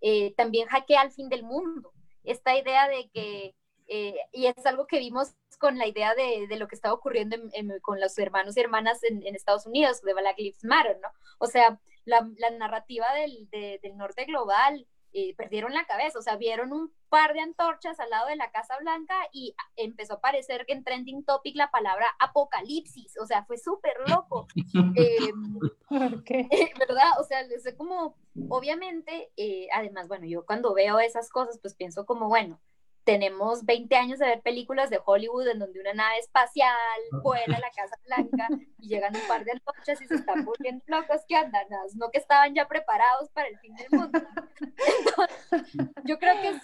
eh, 0.01 0.33
también 0.35 0.67
hackea 0.67 1.01
al 1.01 1.11
fin 1.11 1.29
del 1.29 1.43
mundo. 1.43 1.91
Esta 2.23 2.57
idea 2.57 2.87
de 2.87 3.09
que, 3.13 3.55
eh, 3.87 4.15
y 4.31 4.47
es 4.47 4.65
algo 4.65 4.87
que 4.87 4.99
vimos 4.99 5.33
con 5.59 5.77
la 5.77 5.87
idea 5.87 6.13
de, 6.15 6.47
de 6.47 6.57
lo 6.57 6.67
que 6.67 6.75
estaba 6.75 6.93
ocurriendo 6.93 7.37
con 7.81 7.99
los 7.99 8.17
hermanos 8.17 8.57
y 8.57 8.61
hermanas 8.61 9.03
en, 9.03 9.25
en, 9.25 9.35
Estados 9.35 9.65
Unidos, 9.65 10.01
de 10.01 10.13
Black 10.13 10.37
Lives 10.37 10.63
Matter, 10.63 10.99
¿no? 11.01 11.09
O 11.37 11.47
sea, 11.47 11.79
la, 12.05 12.29
la 12.37 12.49
narrativa 12.51 13.05
del, 13.13 13.49
del 13.49 13.97
norte 13.97 14.25
global 14.25 14.87
eh, 15.15 15.35
perdieron 15.35 15.73
la 15.73 15.85
cabeza, 15.85 16.17
o 16.17 16.23
sea, 16.23 16.37
vieron 16.37 16.73
un 16.73 16.91
par 17.09 17.33
de 17.33 17.39
antorchas 17.39 17.99
al 17.99 18.09
lado 18.09 18.27
de 18.29 18.35
la 18.35 18.49
Casa 18.49 18.75
Blanca 18.79 19.15
y 19.31 19.55
empezó 19.75 20.13
a 20.13 20.15
aparecer 20.17 20.65
que 20.65 20.73
en 20.73 20.83
Trending 20.83 21.23
Topic 21.23 21.55
la 21.55 21.69
palabra 21.69 22.07
apocalipsis, 22.19 23.15
o 23.21 23.27
sea, 23.27 23.45
fue 23.45 23.59
súper 23.59 23.93
loco. 24.07 24.47
¿Por 25.87 26.23
qué? 26.23 26.47
¿Verdad? 26.79 27.11
O 27.19 27.23
sea, 27.25 27.41
es 27.41 27.75
como, 27.77 28.15
obviamente, 28.49 29.31
eh, 29.37 29.67
además, 29.71 30.07
bueno, 30.07 30.25
yo 30.25 30.47
cuando 30.47 30.73
veo 30.73 30.99
esas 30.99 31.29
cosas, 31.29 31.59
pues 31.59 31.75
pienso 31.75 32.07
como, 32.07 32.27
bueno, 32.27 32.59
tenemos 33.03 33.65
20 33.65 33.95
años 33.95 34.19
de 34.19 34.27
ver 34.27 34.41
películas 34.41 34.89
de 34.89 34.99
Hollywood 35.03 35.47
en 35.47 35.59
donde 35.59 35.79
una 35.79 35.93
nave 35.93 36.19
espacial 36.19 36.75
vuela 37.21 37.57
a 37.57 37.59
la 37.59 37.69
Casa 37.71 37.99
Blanca 38.05 38.47
y 38.79 38.87
llegan 38.87 39.15
un 39.15 39.27
par 39.27 39.43
de 39.43 39.51
antorchas 39.51 40.01
y 40.01 40.07
se 40.07 40.15
están 40.15 40.45
volviendo 40.45 40.83
locos 40.87 41.21
que 41.27 41.35
andan, 41.35 41.67
no 41.95 42.09
que 42.11 42.19
estaban 42.19 42.53
ya 42.55 42.67
preparados 42.67 43.29
para 43.31 43.47
el 43.47 43.59
fin 43.59 43.75
del 43.75 43.87
mundo. 43.91 44.19
yo 46.05 46.17
creo 46.17 46.41
que 46.41 46.49
es 46.49 46.61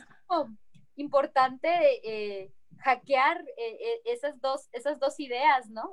importante 0.95 1.69
eh, 2.03 2.51
hackear 2.79 3.41
eh, 3.57 3.77
eh, 3.79 4.01
esas, 4.05 4.39
dos, 4.39 4.69
esas 4.71 4.99
dos 4.99 5.19
ideas, 5.19 5.69
¿no? 5.69 5.91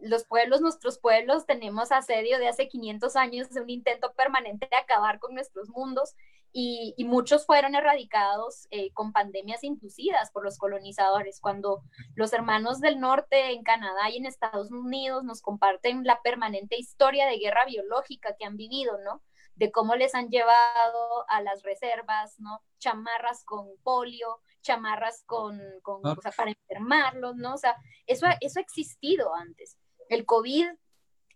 los 0.00 0.24
pueblos, 0.24 0.60
nuestros 0.60 0.98
pueblos, 0.98 1.46
tenemos 1.46 1.90
asedio 1.92 2.38
de 2.38 2.48
hace 2.48 2.68
500 2.68 3.16
años, 3.16 3.48
de 3.50 3.62
un 3.62 3.70
intento 3.70 4.12
permanente 4.12 4.68
de 4.70 4.76
acabar 4.76 5.18
con 5.18 5.34
nuestros 5.34 5.70
mundos 5.70 6.14
y, 6.56 6.94
muchos 7.04 7.46
fueron 7.46 7.74
erradicados 7.74 8.68
eh, 8.70 8.92
con 8.92 9.12
pandemias 9.12 9.64
inducidas 9.64 10.30
por 10.30 10.44
los 10.44 10.56
colonizadores. 10.56 11.40
Cuando 11.40 11.82
los 12.14 12.32
hermanos 12.32 12.80
del 12.80 13.00
norte 13.00 13.50
en 13.50 13.64
Canadá 13.64 14.08
y 14.08 14.18
en 14.18 14.26
Estados 14.26 14.70
Unidos 14.70 15.24
nos 15.24 15.42
comparten 15.42 16.04
la 16.04 16.22
permanente 16.22 16.78
historia 16.78 17.26
de 17.26 17.38
guerra 17.38 17.64
biológica 17.66 18.36
que 18.38 18.44
han 18.44 18.56
vivido, 18.56 18.98
¿no? 19.04 19.20
De 19.56 19.72
cómo 19.72 19.96
les 19.96 20.14
han 20.14 20.28
llevado 20.28 21.28
a 21.28 21.42
las 21.42 21.64
reservas, 21.64 22.38
¿no? 22.38 22.62
Chamarras 22.78 23.44
con 23.44 23.66
polio, 23.82 24.40
chamarras 24.62 25.24
con, 25.26 25.60
con 25.82 26.06
o 26.06 26.20
sea, 26.22 26.30
para 26.30 26.52
enfermarlos, 26.52 27.34
¿no? 27.34 27.54
O 27.54 27.58
sea, 27.58 27.76
eso, 28.06 28.26
eso 28.40 28.60
ha 28.60 28.62
existido 28.62 29.34
antes. 29.34 29.76
El 30.08 30.24
COVID 30.24 30.68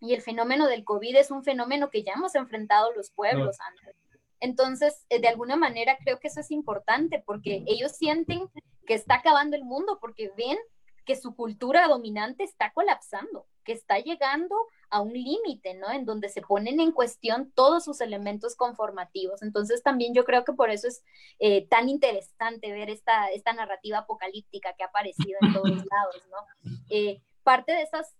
y 0.01 0.15
el 0.15 0.23
fenómeno 0.23 0.69
del 0.69 0.85
COVID 0.85 1.17
es 1.17 1.33
un 1.33 1.43
fenómeno 1.43 1.91
que 1.91 2.05
ya 2.05 2.13
hemos 2.13 2.37
enfrentado 2.37 2.93
los 2.93 3.11
pueblos 3.11 3.57
antes. 3.61 3.97
Entonces, 4.41 5.05
eh, 5.09 5.21
de 5.21 5.29
alguna 5.29 5.57
manera 5.57 5.99
creo 6.03 6.19
que 6.19 6.29
eso 6.29 6.41
es 6.41 6.51
importante 6.51 7.23
porque 7.25 7.65
ellos 7.67 7.93
sienten 7.93 8.49
que 8.87 8.95
está 8.95 9.17
acabando 9.17 9.57
el 9.57 9.65
mundo 9.65 9.99
porque 10.01 10.31
ven 10.37 10.59
que 11.05 11.17
su 11.17 11.35
cultura 11.35 11.89
dominante 11.89 12.45
está 12.45 12.71
colapsando, 12.73 13.47
que 13.65 13.73
está 13.73 13.99
llegando 13.99 14.55
a 14.91 15.01
un 15.01 15.15
límite, 15.15 15.73
¿no? 15.73 15.91
En 15.91 16.05
donde 16.05 16.29
se 16.29 16.43
ponen 16.43 16.81
en 16.81 16.93
cuestión 16.93 17.51
todos 17.53 17.85
sus 17.85 18.03
elementos 18.03 18.55
conformativos. 18.57 19.43
Entonces 19.43 19.83
también 19.83 20.13
yo 20.13 20.25
creo 20.25 20.45
que 20.45 20.53
por 20.53 20.71
eso 20.71 20.87
es 20.87 21.03
eh, 21.39 21.67
tan 21.69 21.89
interesante 21.89 22.71
ver 22.73 22.91
esta, 22.91 23.29
esta 23.29 23.55
narrativa 23.55 23.99
apocalíptica 23.99 24.75
que 24.75 24.85
ha 24.85 24.89
aparecido 24.89 25.39
en 25.41 25.53
todos 25.55 25.71
lados, 25.91 26.23
¿no? 26.31 26.71
Eh, 26.91 27.23
parte 27.43 27.73
de 27.73 27.83
esas 27.83 28.15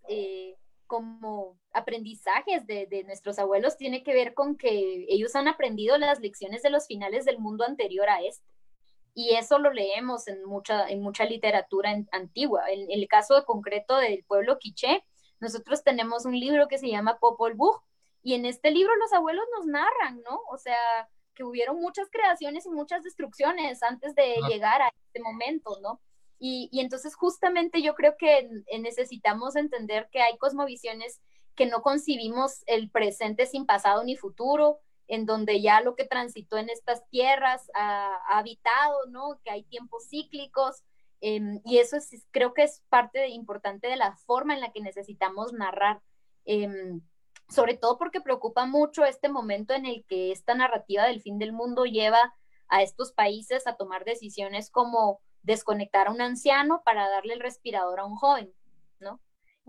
como 0.89 1.55
aprendizajes 1.71 2.65
de, 2.65 3.03
nuestros 3.05 3.37
abuelos 3.37 3.77
tiene 3.77 4.03
que 4.03 4.11
ver 4.11 4.33
con 4.33 4.57
que 4.57 5.05
ellos 5.07 5.35
han 5.35 5.47
aprendido 5.47 5.99
las 5.99 6.19
lecciones 6.19 6.63
de 6.63 6.71
los 6.71 6.87
finales 6.87 7.25
del 7.25 7.37
mundo 7.37 7.63
anterior 7.63 8.09
a 8.09 8.23
este. 8.23 8.43
Y 9.13 9.35
eso 9.35 9.59
lo 9.59 9.71
leemos 9.71 10.27
en 10.27 10.43
mucha, 10.45 10.89
en 10.89 11.03
mucha 11.03 11.25
literatura 11.25 11.95
antigua. 12.11 12.63
En, 12.71 12.89
el 12.89 13.07
caso 13.07 13.45
concreto 13.45 13.97
del 13.97 14.23
pueblo 14.23 14.57
quiché, 14.57 15.05
nosotros 15.39 15.83
tenemos 15.83 16.25
un 16.25 16.37
libro 16.37 16.67
que 16.67 16.79
se 16.79 16.89
llama 16.89 17.19
Popol 17.19 17.53
Vuh, 17.53 17.81
y 18.23 18.33
en 18.33 18.45
este 18.45 18.71
libro 18.71 18.95
los 18.95 19.13
abuelos 19.13 19.45
nos 19.55 19.67
narran, 19.67 20.23
¿no? 20.23 20.41
O 20.49 20.57
sea, 20.57 21.07
que 21.35 21.43
hubieron 21.43 21.79
muchas 21.79 22.09
creaciones 22.09 22.65
y 22.65 22.71
muchas 22.71 23.03
destrucciones 23.03 23.83
antes 23.83 24.15
de 24.15 24.37
llegar 24.49 24.81
a 24.81 24.89
este 25.05 25.21
momento, 25.21 25.77
¿no? 25.83 26.01
Y, 26.39 26.69
entonces 26.79 27.15
justamente 27.15 27.81
yo 27.81 27.93
creo 27.95 28.15
que 28.17 28.49
necesitamos 28.79 29.57
entender 29.57 30.09
que 30.11 30.21
hay 30.21 30.37
cosmovisiones 30.37 31.21
que 31.55 31.65
no 31.65 31.81
concibimos 31.81 32.63
el 32.65 32.89
presente 32.89 33.45
sin 33.45 33.65
pasado 33.65 34.03
ni 34.05 34.15
futuro, 34.15 34.79
en 35.07 35.25
donde 35.25 35.61
ya 35.61 35.81
lo 35.81 35.95
que 35.95 36.05
transitó 36.05 36.57
en 36.57 36.69
estas 36.69 37.05
tierras 37.09 37.69
ha, 37.75 38.15
habitado, 38.29 39.07
¿no? 39.09 39.39
Que 39.43 39.51
hay 39.51 39.63
tiempos 39.63 40.07
cíclicos. 40.07 40.83
Em, 41.19 41.59
y 41.65 41.79
eso 41.79 41.97
es, 41.97 42.25
creo 42.31 42.53
que 42.53 42.63
es 42.63 42.81
parte 42.87 43.27
importante 43.27 43.87
de 43.87 43.97
la 43.97 44.15
forma 44.15 44.53
en 44.53 44.61
la 44.61 44.71
que 44.71 44.81
necesitamos 44.81 45.51
narrar. 45.51 46.01
Em, 46.45 47.01
sobre 47.49 47.75
todo 47.75 47.97
porque 47.97 48.21
preocupa 48.21 48.65
mucho 48.65 49.03
este 49.03 49.27
momento 49.27 49.73
en 49.73 49.85
el 49.85 50.05
que 50.05 50.31
esta 50.31 50.53
narrativa 50.55 51.05
del 51.05 51.21
fin 51.21 51.39
del 51.39 51.51
mundo 51.51 51.85
lleva 51.85 52.33
a 52.69 52.83
estos 52.83 53.11
países 53.11 53.67
a 53.67 53.75
tomar 53.75 54.05
decisiones 54.05 54.69
como 54.69 55.19
desconectar 55.43 56.07
a 56.07 56.11
un 56.11 56.21
anciano 56.21 56.81
para 56.83 57.09
darle 57.09 57.33
el 57.33 57.39
respirador 57.39 57.99
a 57.99 58.05
un 58.05 58.15
joven, 58.15 58.53
¿no? 58.99 59.21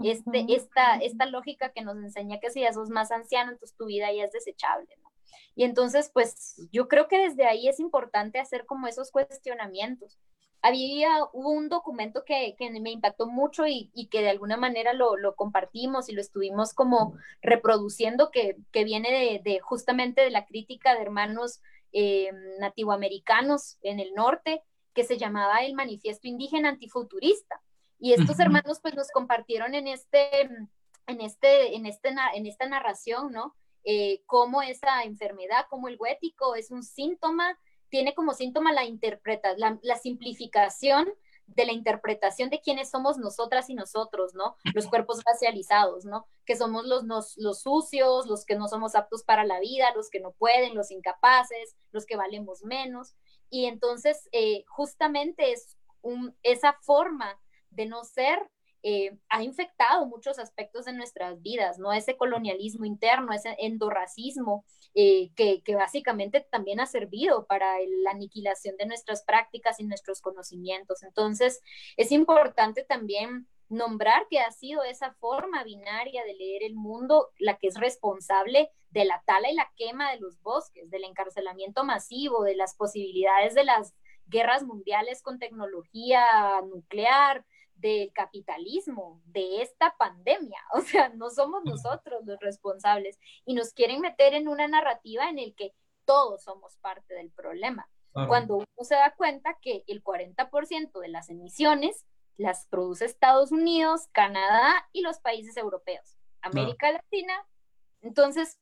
Este, 0.03 0.47
esta, 0.49 0.97
esta 0.97 1.27
lógica 1.27 1.73
que 1.73 1.83
nos 1.83 1.97
enseña 1.97 2.41
que 2.41 2.51
si 2.51 2.63
ya 2.63 2.73
sos 2.73 2.89
más 2.89 3.11
anciano, 3.11 3.53
entonces 3.53 3.77
tu 3.77 3.87
vida 3.87 4.13
ya 4.13 4.25
es 4.25 4.33
desechable, 4.33 4.89
¿no? 5.03 5.11
Y 5.55 5.65
entonces, 5.65 6.11
pues 6.13 6.57
yo 6.73 6.89
creo 6.89 7.09
que 7.09 7.19
desde 7.19 7.47
ahí 7.47 7.69
es 7.69 7.81
importante 7.81 8.39
hacer 8.39 8.67
como 8.67 8.87
esos 8.87 9.11
cuestionamientos. 9.11 10.19
Había, 10.63 11.09
hubo 11.33 11.51
un 11.51 11.69
documento 11.69 12.25
que, 12.25 12.55
que 12.59 12.71
me 12.71 12.91
impactó 12.91 13.27
mucho 13.27 13.67
y, 13.67 13.91
y 13.95 14.09
que 14.09 14.21
de 14.21 14.31
alguna 14.31 14.57
manera 14.57 14.93
lo, 14.93 15.17
lo, 15.17 15.35
compartimos 15.35 16.09
y 16.09 16.13
lo 16.13 16.21
estuvimos 16.21 16.75
como 16.75 17.15
reproduciendo, 17.41 18.31
que, 18.31 18.57
que 18.71 18.85
viene 18.85 19.11
de, 19.11 19.51
de, 19.51 19.61
justamente 19.61 20.21
de 20.21 20.31
la 20.31 20.45
crítica 20.45 20.95
de 20.95 21.03
hermanos 21.03 21.61
eh, 21.93 22.31
nativoamericanos 22.61 23.79
en 23.83 24.01
el 24.01 24.13
norte, 24.15 24.63
que 24.95 25.05
se 25.05 25.19
llamaba 25.19 25.65
el 25.65 25.75
Manifiesto 25.75 26.29
Indígena 26.29 26.71
Antifuturista. 26.71 27.61
Y 27.99 28.13
estos 28.15 28.39
hermanos 28.41 28.81
pues 28.81 28.95
nos 28.95 29.09
compartieron 29.11 29.75
en, 29.75 29.87
este, 29.87 30.43
en, 31.07 31.21
este, 31.21 31.77
en, 31.77 31.87
este, 31.87 32.15
en 32.35 32.47
esta 32.47 32.67
narración, 32.67 33.31
¿no? 33.31 33.55
Eh, 33.85 34.23
cómo 34.27 34.63
esa 34.63 35.05
enfermedad, 35.05 35.67
como 35.69 35.89
el 35.89 35.97
huético, 35.99 36.55
es 36.55 36.71
un 36.71 36.83
síntoma, 36.83 37.59
tiene 37.89 38.15
como 38.15 38.33
síntoma 38.33 38.73
la 38.73 38.85
interpreta, 38.85 39.55
la, 39.57 39.79
la 39.83 39.97
simplificación 39.97 41.09
de 41.55 41.67
la 41.67 41.73
interpretación 41.73 42.49
de 42.51 42.61
quiénes 42.61 42.91
somos 42.91 43.19
nosotras 43.19 43.69
y 43.71 43.75
nosotros, 43.75 44.35
¿no? 44.35 44.57
Los 44.75 44.87
cuerpos 44.87 45.23
racializados, 45.25 46.05
¿no? 46.05 46.27
Que 46.45 46.57
somos 46.57 46.87
los, 46.87 47.05
los, 47.05 47.37
los, 47.39 47.63
sucios, 47.63 48.27
los 48.27 48.45
que 48.45 48.55
no 48.55 48.69
somos 48.69 48.95
aptos 48.95 49.25
para 49.25 49.45
la 49.45 49.59
vida, 49.61 49.93
los 49.95 50.11
que 50.11 50.21
no 50.21 50.33
pueden, 50.33 50.75
los 50.75 50.91
incapaces, 50.91 51.75
los 51.91 52.07
que 52.07 52.17
valemos 52.17 52.63
menos. 52.63 53.15
Y 53.51 53.67
entonces, 53.67 54.29
eh, 54.33 54.65
justamente 54.69 55.53
es 55.53 55.77
esa 56.43 56.73
forma 56.81 57.39
de 57.71 57.87
no 57.87 58.05
ser 58.05 58.51
eh, 58.83 59.19
ha 59.29 59.43
infectado 59.43 60.07
muchos 60.07 60.39
aspectos 60.39 60.87
de 60.87 60.95
nuestras 60.95 61.43
vidas, 61.43 61.79
¿no? 61.79 61.93
Ese 61.93 62.17
colonialismo 62.17 62.87
interno, 62.87 63.33
ese 63.33 63.55
endorracismo, 63.59 64.65
eh, 64.95 65.31
que, 65.37 65.63
básicamente 65.75 66.47
también 66.51 66.81
ha 66.81 66.87
servido 66.87 67.47
para 67.47 67.67
la 68.05 68.13
aniquilación 68.13 68.77
de 68.79 68.87
nuestras 68.87 69.23
prácticas 69.25 69.81
y 69.81 69.85
nuestros 69.85 70.23
conocimientos. 70.23 71.03
Entonces, 71.03 71.61
es 71.99 72.11
importante 72.11 72.83
también 72.83 73.47
nombrar 73.71 74.27
que 74.29 74.41
ha 74.41 74.51
sido 74.51 74.83
esa 74.83 75.15
forma 75.15 75.65
binaria 75.65 76.25
de 76.25 76.35
leer 76.35 76.65
el 76.65 76.75
mundo 76.75 77.31
la 77.39 77.57
que 77.57 77.69
es 77.69 77.77
responsable 77.77 78.71
de 78.91 79.05
la 79.05 79.23
tala 79.25 79.49
y 79.51 79.55
la 79.55 79.73
quema 79.77 80.11
de 80.11 80.19
los 80.19 80.41
bosques, 80.43 80.91
del 80.91 81.05
encarcelamiento 81.05 81.85
masivo, 81.85 82.43
de 82.43 82.57
las 82.57 82.75
posibilidades 82.75 83.55
de 83.55 83.65
las 83.65 83.95
guerras 84.27 84.65
mundiales 84.65 85.23
con 85.23 85.39
tecnología 85.39 86.27
nuclear, 86.63 87.45
del 87.81 88.13
capitalismo, 88.13 89.21
de 89.25 89.63
esta 89.63 89.97
pandemia. 89.97 90.61
O 90.75 90.81
sea, 90.83 91.09
no 91.11 91.31
somos 91.31 91.65
nosotros 91.65 92.25
los 92.25 92.39
responsables 92.41 93.19
y 93.45 93.55
nos 93.55 93.73
quieren 93.73 94.01
meter 94.01 94.35
en 94.35 94.49
una 94.49 94.69
narrativa 94.69 95.29
en 95.29 95.39
el 95.39 95.55
que 95.55 95.73
todos 96.05 96.43
somos 96.43 96.77
parte 96.79 97.15
del 97.15 97.31
problema. 97.31 97.89
Cuando 98.13 98.57
uno 98.57 98.67
se 98.81 98.97
da 98.97 99.15
cuenta 99.15 99.57
que 99.63 99.85
el 99.87 100.03
40% 100.03 100.99
de 100.99 101.09
las 101.09 101.31
emisiones 101.31 102.05
las 102.41 102.67
produce 102.67 103.05
Estados 103.05 103.53
Unidos, 103.53 104.09
Canadá 104.13 104.89
y 104.93 105.03
los 105.03 105.19
países 105.21 105.59
europeos, 105.59 106.17
América 106.41 106.91
Latina. 106.91 107.35
Entonces, 108.01 108.59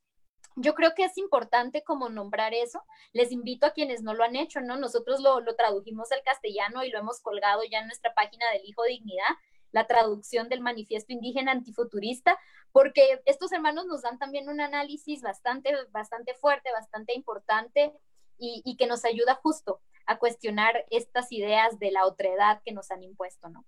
yo 0.56 0.74
creo 0.74 0.94
que 0.96 1.04
es 1.04 1.16
importante 1.16 1.84
como 1.84 2.08
nombrar 2.08 2.54
eso. 2.54 2.82
Les 3.12 3.30
invito 3.30 3.66
a 3.66 3.70
quienes 3.70 4.02
no 4.02 4.14
lo 4.14 4.24
han 4.24 4.34
hecho, 4.34 4.60
¿no? 4.60 4.76
Nosotros 4.76 5.20
lo, 5.20 5.40
lo 5.40 5.54
tradujimos 5.54 6.10
al 6.10 6.22
castellano 6.24 6.82
y 6.82 6.90
lo 6.90 6.98
hemos 6.98 7.20
colgado 7.20 7.62
ya 7.70 7.78
en 7.78 7.86
nuestra 7.86 8.12
página 8.14 8.44
del 8.52 8.62
Hijo 8.64 8.82
Dignidad, 8.82 9.36
la 9.70 9.86
traducción 9.86 10.48
del 10.48 10.60
manifiesto 10.60 11.12
indígena 11.12 11.52
antifuturista, 11.52 12.36
porque 12.72 13.20
estos 13.26 13.52
hermanos 13.52 13.86
nos 13.86 14.02
dan 14.02 14.18
también 14.18 14.48
un 14.48 14.60
análisis 14.60 15.22
bastante, 15.22 15.72
bastante 15.92 16.34
fuerte, 16.34 16.72
bastante 16.72 17.14
importante 17.14 17.92
y, 18.38 18.60
y 18.64 18.76
que 18.76 18.88
nos 18.88 19.04
ayuda 19.04 19.36
justo 19.36 19.80
a 20.08 20.18
cuestionar 20.18 20.84
estas 20.90 21.30
ideas 21.30 21.78
de 21.78 21.92
la 21.92 22.06
otredad 22.06 22.60
que 22.64 22.72
nos 22.72 22.90
han 22.90 23.02
impuesto, 23.04 23.48
¿no? 23.48 23.64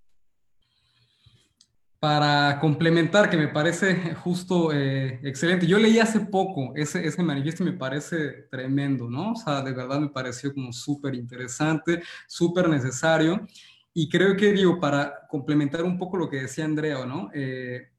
para 2.01 2.59
complementar, 2.59 3.29
que 3.29 3.37
me 3.37 3.49
parece 3.49 4.15
justo 4.15 4.73
eh, 4.73 5.21
excelente. 5.23 5.67
Yo 5.67 5.79
leí 5.79 5.99
hace 5.99 6.21
poco 6.21 6.73
ese, 6.75 7.07
ese 7.07 7.23
manifiesto 7.23 7.63
y 7.63 7.67
me 7.67 7.77
parece 7.77 8.49
tremendo, 8.51 9.11
¿no? 9.11 9.33
O 9.33 9.37
sea, 9.37 9.61
de 9.61 9.73
verdad 9.73 10.01
me 10.01 10.09
pareció 10.09 10.55
como 10.55 10.73
súper 10.73 11.15
interesante, 11.15 12.03
súper 12.27 12.71
necesario. 12.71 13.47
Y 13.93 14.09
creo 14.09 14.35
que, 14.35 14.51
digo, 14.53 14.81
para 14.81 15.27
complementar 15.29 15.85
un 15.85 15.99
poco 15.99 16.17
lo 16.17 16.31
que 16.31 16.41
decía 16.41 16.65
Andrea, 16.65 17.05
¿no? 17.05 17.31
Eh, 17.35 17.91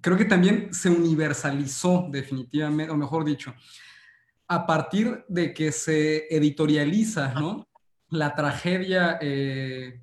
creo 0.00 0.16
que 0.16 0.24
también 0.24 0.72
se 0.72 0.88
universalizó 0.88 2.08
definitivamente, 2.10 2.90
o 2.90 2.96
mejor 2.96 3.22
dicho, 3.22 3.54
a 4.48 4.66
partir 4.66 5.26
de 5.28 5.52
que 5.52 5.72
se 5.72 6.34
editorializa, 6.34 7.34
¿no? 7.34 7.68
La 8.12 8.34
tragedia 8.34 9.18
eh, 9.20 10.00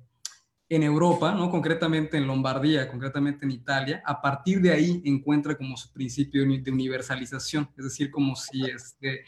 en 0.68 0.82
Europa, 0.82 1.32
¿no? 1.32 1.50
concretamente 1.50 2.16
en 2.16 2.26
Lombardía, 2.26 2.88
concretamente 2.88 3.44
en 3.44 3.52
Italia, 3.52 4.02
a 4.04 4.20
partir 4.20 4.60
de 4.60 4.72
ahí 4.72 5.00
encuentra 5.04 5.56
como 5.56 5.76
su 5.76 5.92
principio 5.92 6.46
de 6.46 6.70
universalización, 6.70 7.70
es 7.76 7.84
decir, 7.84 8.10
como 8.10 8.36
si 8.36 8.66
este, 8.66 9.24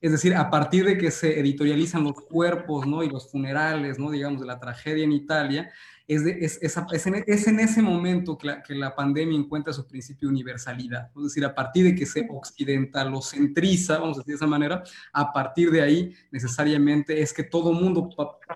es 0.00 0.12
decir, 0.12 0.34
a 0.34 0.50
partir 0.50 0.84
de 0.84 0.98
que 0.98 1.10
se 1.10 1.40
editorializan 1.40 2.04
los 2.04 2.14
cuerpos 2.14 2.86
¿no? 2.86 3.02
y 3.02 3.08
los 3.08 3.30
funerales, 3.30 3.98
¿no? 3.98 4.10
digamos, 4.10 4.40
de 4.40 4.46
la 4.46 4.60
tragedia 4.60 5.04
en 5.04 5.12
Italia, 5.12 5.70
es, 6.08 6.22
es, 6.24 6.58
es, 6.62 7.46
en, 7.48 7.60
ese 7.60 7.82
momento 7.82 8.38
que 8.38 8.46
la, 8.46 8.62
que 8.62 8.74
la, 8.74 8.94
pandemia 8.94 9.36
encuentra 9.36 9.72
su 9.72 9.86
principio 9.86 10.28
de 10.28 10.34
universalidad. 10.34 11.10
Es 11.16 11.22
decir, 11.24 11.44
a 11.44 11.54
partir 11.54 11.84
de 11.84 11.94
que 11.96 12.06
se 12.06 12.26
occidentalocentriza, 12.30 13.98
vamos 13.98 14.16
a 14.16 14.20
decir 14.20 14.34
de 14.34 14.36
esa 14.36 14.46
manera, 14.46 14.84
a 15.12 15.32
partir 15.32 15.70
de 15.70 15.82
ahí 15.82 16.14
necesariamente 16.30 17.20
es 17.20 17.32
que 17.32 17.42
todo 17.42 17.72
mundo, 17.72 18.08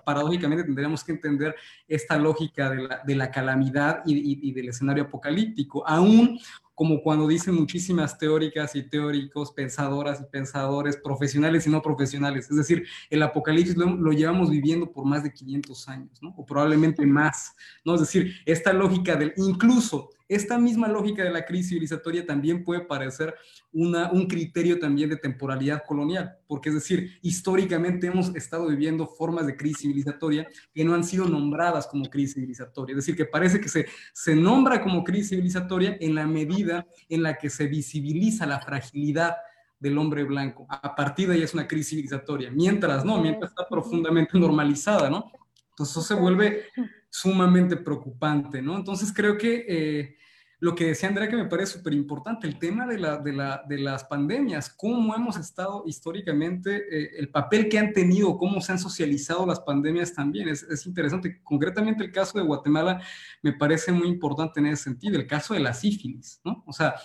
paradójicamente, 0.05 0.63
tendríamos 0.63 1.03
que 1.03 1.11
entender 1.11 1.55
esta 1.87 2.17
lógica 2.17 2.69
de 2.69 2.83
la, 2.83 3.01
de 3.05 3.15
la 3.15 3.29
calamidad 3.29 4.01
y, 4.05 4.15
y, 4.15 4.49
y 4.49 4.53
del 4.53 4.69
escenario 4.69 5.03
apocalíptico, 5.03 5.85
aún 5.85 6.39
como 6.75 7.01
cuando 7.01 7.27
dicen 7.27 7.55
muchísimas 7.55 8.17
teóricas 8.17 8.75
y 8.75 8.83
teóricos, 8.83 9.51
pensadoras 9.51 10.21
y 10.21 10.23
pensadores, 10.31 10.97
profesionales 10.97 11.67
y 11.67 11.69
no 11.69 11.81
profesionales. 11.81 12.49
Es 12.49 12.57
decir, 12.57 12.85
el 13.09 13.21
apocalipsis 13.23 13.75
lo, 13.75 14.11
llevamos 14.11 14.49
viviendo 14.49 14.91
por 14.91 15.05
más 15.05 15.23
de 15.23 15.33
500 15.33 15.87
años, 15.89 16.21
¿no? 16.21 16.33
O 16.37 16.45
probablemente 16.45 17.05
más, 17.05 17.55
¿no? 17.85 17.95
Es 17.95 18.01
decir, 18.01 18.35
esta 18.45 18.73
lógica 18.73 19.15
del 19.15 19.33
incluso 19.37 20.09
esta 20.35 20.57
misma 20.57 20.87
lógica 20.87 21.23
de 21.23 21.29
la 21.29 21.45
crisis 21.45 21.69
civilizatoria 21.69 22.25
también 22.25 22.63
puede 22.63 22.81
parecer 22.81 23.35
una, 23.73 24.09
un 24.11 24.27
criterio 24.27 24.79
también 24.79 25.09
de 25.09 25.17
temporalidad 25.17 25.83
colonial, 25.85 26.37
porque 26.47 26.69
es 26.69 26.75
decir, 26.75 27.19
históricamente 27.21 28.07
hemos 28.07 28.33
estado 28.33 28.67
viviendo 28.67 29.07
formas 29.07 29.45
de 29.45 29.57
crisis 29.57 29.79
civilizatoria 29.79 30.47
que 30.73 30.85
no 30.85 30.93
han 30.93 31.03
sido 31.03 31.25
nombradas 31.27 31.85
como 31.85 32.09
crisis 32.09 32.35
civilizatoria, 32.35 32.93
es 32.93 33.05
decir, 33.05 33.17
que 33.17 33.25
parece 33.25 33.59
que 33.59 33.67
se, 33.67 33.87
se 34.13 34.33
nombra 34.33 34.81
como 34.81 35.03
crisis 35.03 35.31
civilizatoria 35.31 35.97
en 35.99 36.15
la 36.15 36.25
medida 36.25 36.87
en 37.09 37.23
la 37.23 37.37
que 37.37 37.49
se 37.49 37.67
visibiliza 37.67 38.45
la 38.45 38.61
fragilidad 38.61 39.35
del 39.79 39.97
hombre 39.97 40.23
blanco. 40.23 40.65
A 40.69 40.95
partir 40.95 41.27
de 41.27 41.35
ahí 41.35 41.41
es 41.41 41.53
una 41.53 41.67
crisis 41.67 41.89
civilizatoria, 41.89 42.49
mientras 42.51 43.03
no, 43.03 43.21
mientras 43.21 43.51
está 43.51 43.67
profundamente 43.67 44.39
normalizada, 44.39 45.09
¿no? 45.09 45.29
Entonces 45.71 45.97
eso 45.97 46.01
se 46.01 46.13
vuelve 46.13 46.65
sumamente 47.11 47.77
preocupante, 47.77 48.61
¿no? 48.61 48.75
Entonces 48.75 49.13
creo 49.13 49.37
que 49.37 49.65
eh, 49.67 50.17
lo 50.59 50.73
que 50.73 50.85
decía 50.85 51.09
Andrea 51.09 51.27
que 51.27 51.35
me 51.35 51.45
parece 51.45 51.73
súper 51.73 51.93
importante, 51.93 52.47
el 52.47 52.57
tema 52.57 52.87
de, 52.87 52.97
la, 52.97 53.17
de, 53.17 53.33
la, 53.33 53.63
de, 53.67 53.79
las 53.79 54.05
pandemias, 54.05 54.69
cómo 54.69 55.13
hemos 55.13 55.35
estado 55.37 55.83
históricamente, 55.85 56.77
eh, 56.89 57.11
el 57.17 57.29
papel 57.29 57.67
que 57.67 57.77
han 57.77 57.93
tenido, 57.93 58.37
cómo 58.37 58.61
se 58.61 58.71
han 58.71 58.79
socializado 58.79 59.45
las 59.45 59.59
pandemias 59.59 60.13
también, 60.13 60.47
es, 60.47 60.63
es, 60.63 60.85
interesante. 60.85 61.41
Concretamente 61.43 62.03
el 62.03 62.11
caso 62.11 62.37
de 62.37 62.45
Guatemala 62.45 63.01
me 63.41 63.53
parece 63.53 63.91
muy 63.91 64.07
importante 64.07 64.61
en 64.61 64.67
ese 64.67 64.83
sentido, 64.83 65.19
el 65.19 65.27
caso 65.27 65.53
de 65.53 65.59
la 65.59 65.73
sífilis, 65.73 66.39
¿no? 66.45 66.63
O 66.65 66.71
sea, 66.71 66.95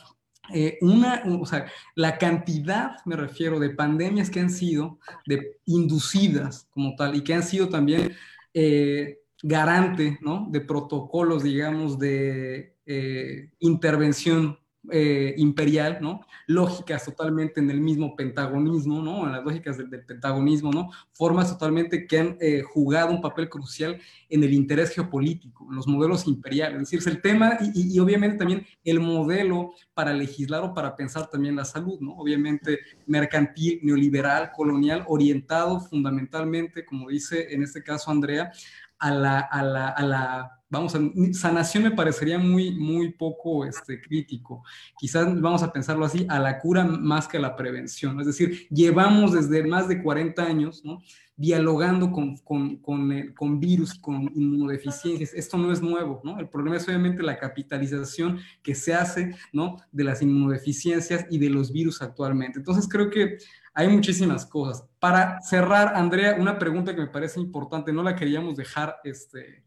eh, 0.54 0.78
una, 0.80 1.22
o 1.40 1.46
sea, 1.46 1.66
la 1.94 2.18
cantidad, 2.18 2.96
me 3.04 3.16
refiero, 3.16 3.58
de 3.58 3.70
pandemias 3.70 4.30
que 4.30 4.40
han 4.40 4.50
sido 4.50 4.98
de, 5.26 5.58
inducidas 5.64 6.68
como 6.70 6.94
tal 6.94 7.16
y 7.16 7.24
que 7.24 7.34
han 7.34 7.42
sido 7.42 7.68
también 7.68 8.14
eh, 8.54 9.18
garante 9.42 10.18
¿no? 10.20 10.46
de 10.50 10.60
protocolos, 10.60 11.42
digamos, 11.42 11.98
de 11.98 12.76
eh, 12.86 13.50
intervención 13.58 14.58
eh, 14.92 15.34
imperial, 15.38 15.98
¿no? 16.00 16.20
Lógicas 16.46 17.04
totalmente 17.04 17.58
en 17.58 17.70
el 17.70 17.80
mismo 17.80 18.14
pentagonismo, 18.14 19.02
¿no? 19.02 19.26
En 19.26 19.32
las 19.32 19.44
lógicas 19.44 19.76
del, 19.76 19.88
pentagonismo, 19.88 20.70
¿no? 20.70 20.90
Formas 21.12 21.50
totalmente 21.50 22.06
que 22.06 22.18
han 22.20 22.36
eh, 22.40 22.62
jugado 22.62 23.10
un 23.10 23.20
papel 23.20 23.48
crucial 23.48 23.98
en 24.28 24.44
el 24.44 24.54
interés 24.54 24.90
geopolítico, 24.90 25.66
en 25.68 25.74
los 25.74 25.88
modelos 25.88 26.28
imperiales. 26.28 26.82
Es 26.82 26.90
decir, 26.90 27.12
el 27.12 27.20
tema 27.20 27.58
y, 27.60 27.96
y, 27.96 27.98
obviamente 27.98 28.38
también 28.38 28.64
el 28.84 29.00
modelo 29.00 29.72
para 29.92 30.12
legislar 30.12 30.62
o 30.62 30.72
para 30.72 30.94
pensar 30.94 31.28
también 31.28 31.56
la 31.56 31.64
salud, 31.64 31.98
¿no? 32.00 32.12
Obviamente 32.12 32.78
mercantil, 33.06 33.80
neoliberal, 33.82 34.52
colonial, 34.52 35.04
orientado 35.08 35.80
fundamentalmente, 35.80 36.84
como 36.84 37.08
dice 37.08 37.52
en 37.52 37.64
este 37.64 37.82
caso 37.82 38.12
Andrea, 38.12 38.52
a 38.98 39.10
la, 39.10 39.40
a 39.40 39.62
la, 39.62 39.88
a 39.88 40.02
la 40.02 40.56
vamos 40.68 40.94
a, 40.94 41.00
sanación 41.32 41.84
me 41.84 41.90
parecería 41.90 42.38
muy, 42.38 42.72
muy 42.72 43.12
poco 43.12 43.64
este, 43.64 44.00
crítico. 44.00 44.64
Quizás 44.98 45.40
vamos 45.40 45.62
a 45.62 45.72
pensarlo 45.72 46.04
así, 46.04 46.26
a 46.28 46.38
la 46.38 46.58
cura 46.58 46.84
más 46.84 47.28
que 47.28 47.36
a 47.36 47.40
la 47.40 47.56
prevención. 47.56 48.20
Es 48.20 48.26
decir, 48.26 48.68
llevamos 48.70 49.32
desde 49.32 49.66
más 49.66 49.88
de 49.88 50.02
40 50.02 50.42
años, 50.42 50.84
¿no? 50.84 51.00
dialogando 51.36 52.10
con, 52.10 52.38
con, 52.38 52.76
con, 52.76 53.12
eh, 53.12 53.34
con, 53.34 53.60
virus, 53.60 53.94
con 53.94 54.22
inmunodeficiencias. 54.34 55.34
Esto 55.34 55.58
no 55.58 55.70
es 55.70 55.82
nuevo, 55.82 56.20
¿no? 56.24 56.38
El 56.38 56.48
problema 56.48 56.78
es 56.78 56.88
obviamente 56.88 57.22
la 57.22 57.38
capitalización 57.38 58.40
que 58.62 58.74
se 58.74 58.94
hace, 58.94 59.36
¿no? 59.52 59.76
De 59.92 60.04
las 60.04 60.22
inmunodeficiencias 60.22 61.26
y 61.30 61.38
de 61.38 61.50
los 61.50 61.70
virus 61.72 62.00
actualmente. 62.00 62.58
Entonces 62.58 62.88
creo 62.88 63.10
que 63.10 63.36
hay 63.76 63.88
muchísimas 63.88 64.46
cosas. 64.46 64.88
Para 64.98 65.38
cerrar, 65.42 65.94
Andrea, 65.96 66.36
una 66.38 66.58
pregunta 66.58 66.94
que 66.94 67.02
me 67.02 67.08
parece 67.08 67.38
importante, 67.38 67.92
no 67.92 68.02
la 68.02 68.16
queríamos 68.16 68.56
dejar, 68.56 68.96
este, 69.04 69.64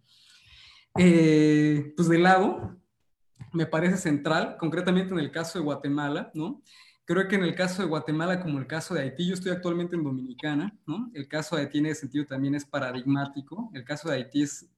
eh, 0.98 1.94
pues 1.96 2.10
de 2.10 2.18
lado, 2.18 2.76
me 3.54 3.68
parece 3.68 3.98
central, 3.98 4.58
concretamente 4.58 5.14
en 5.14 5.20
el 5.20 5.30
caso 5.30 5.60
de 5.60 5.66
Guatemala, 5.66 6.32
¿no? 6.34 6.64
Creo 7.06 7.28
que 7.28 7.36
en 7.36 7.44
el 7.44 7.54
caso 7.54 7.84
de 7.84 7.88
Guatemala, 7.88 8.42
como 8.42 8.58
el 8.58 8.66
caso 8.66 8.96
de 8.96 9.02
Haití, 9.02 9.28
yo 9.28 9.36
estoy 9.36 9.52
actualmente 9.52 9.96
en 9.96 10.04
Dominicana, 10.04 10.76
¿no? 10.88 11.12
El 11.14 11.28
caso 11.28 11.56
de 11.56 11.62
Haití 11.62 11.78
en 11.78 11.86
ese 11.86 12.02
sentido 12.02 12.26
también 12.26 12.56
es 12.56 12.66
paradigmático. 12.66 13.70
El 13.76 13.84
caso 13.84 14.10
de 14.10 14.16
Haití 14.16 14.42
es, 14.42 14.72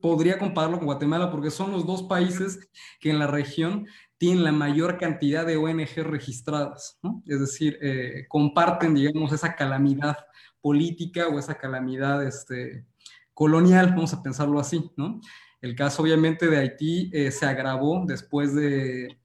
podría 0.00 0.38
compararlo 0.38 0.78
con 0.78 0.86
Guatemala 0.86 1.30
porque 1.30 1.50
son 1.50 1.72
los 1.72 1.86
dos 1.86 2.04
países 2.04 2.70
que 3.00 3.10
en 3.10 3.18
la 3.18 3.26
región 3.26 3.86
tienen 4.18 4.44
la 4.44 4.52
mayor 4.52 4.98
cantidad 4.98 5.46
de 5.46 5.56
ONG 5.56 6.02
registradas, 6.04 6.98
¿no? 7.02 7.22
Es 7.26 7.40
decir, 7.40 7.78
eh, 7.82 8.24
comparten, 8.28 8.94
digamos, 8.94 9.32
esa 9.32 9.54
calamidad 9.54 10.16
política 10.60 11.28
o 11.28 11.38
esa 11.38 11.54
calamidad 11.54 12.26
este, 12.26 12.86
colonial, 13.34 13.90
vamos 13.90 14.14
a 14.14 14.22
pensarlo 14.22 14.58
así, 14.58 14.90
¿no? 14.96 15.20
El 15.60 15.74
caso 15.74 16.02
obviamente 16.02 16.48
de 16.48 16.58
Haití 16.58 17.10
eh, 17.12 17.30
se 17.30 17.46
agravó 17.46 18.04
después 18.06 18.54
del 18.54 19.18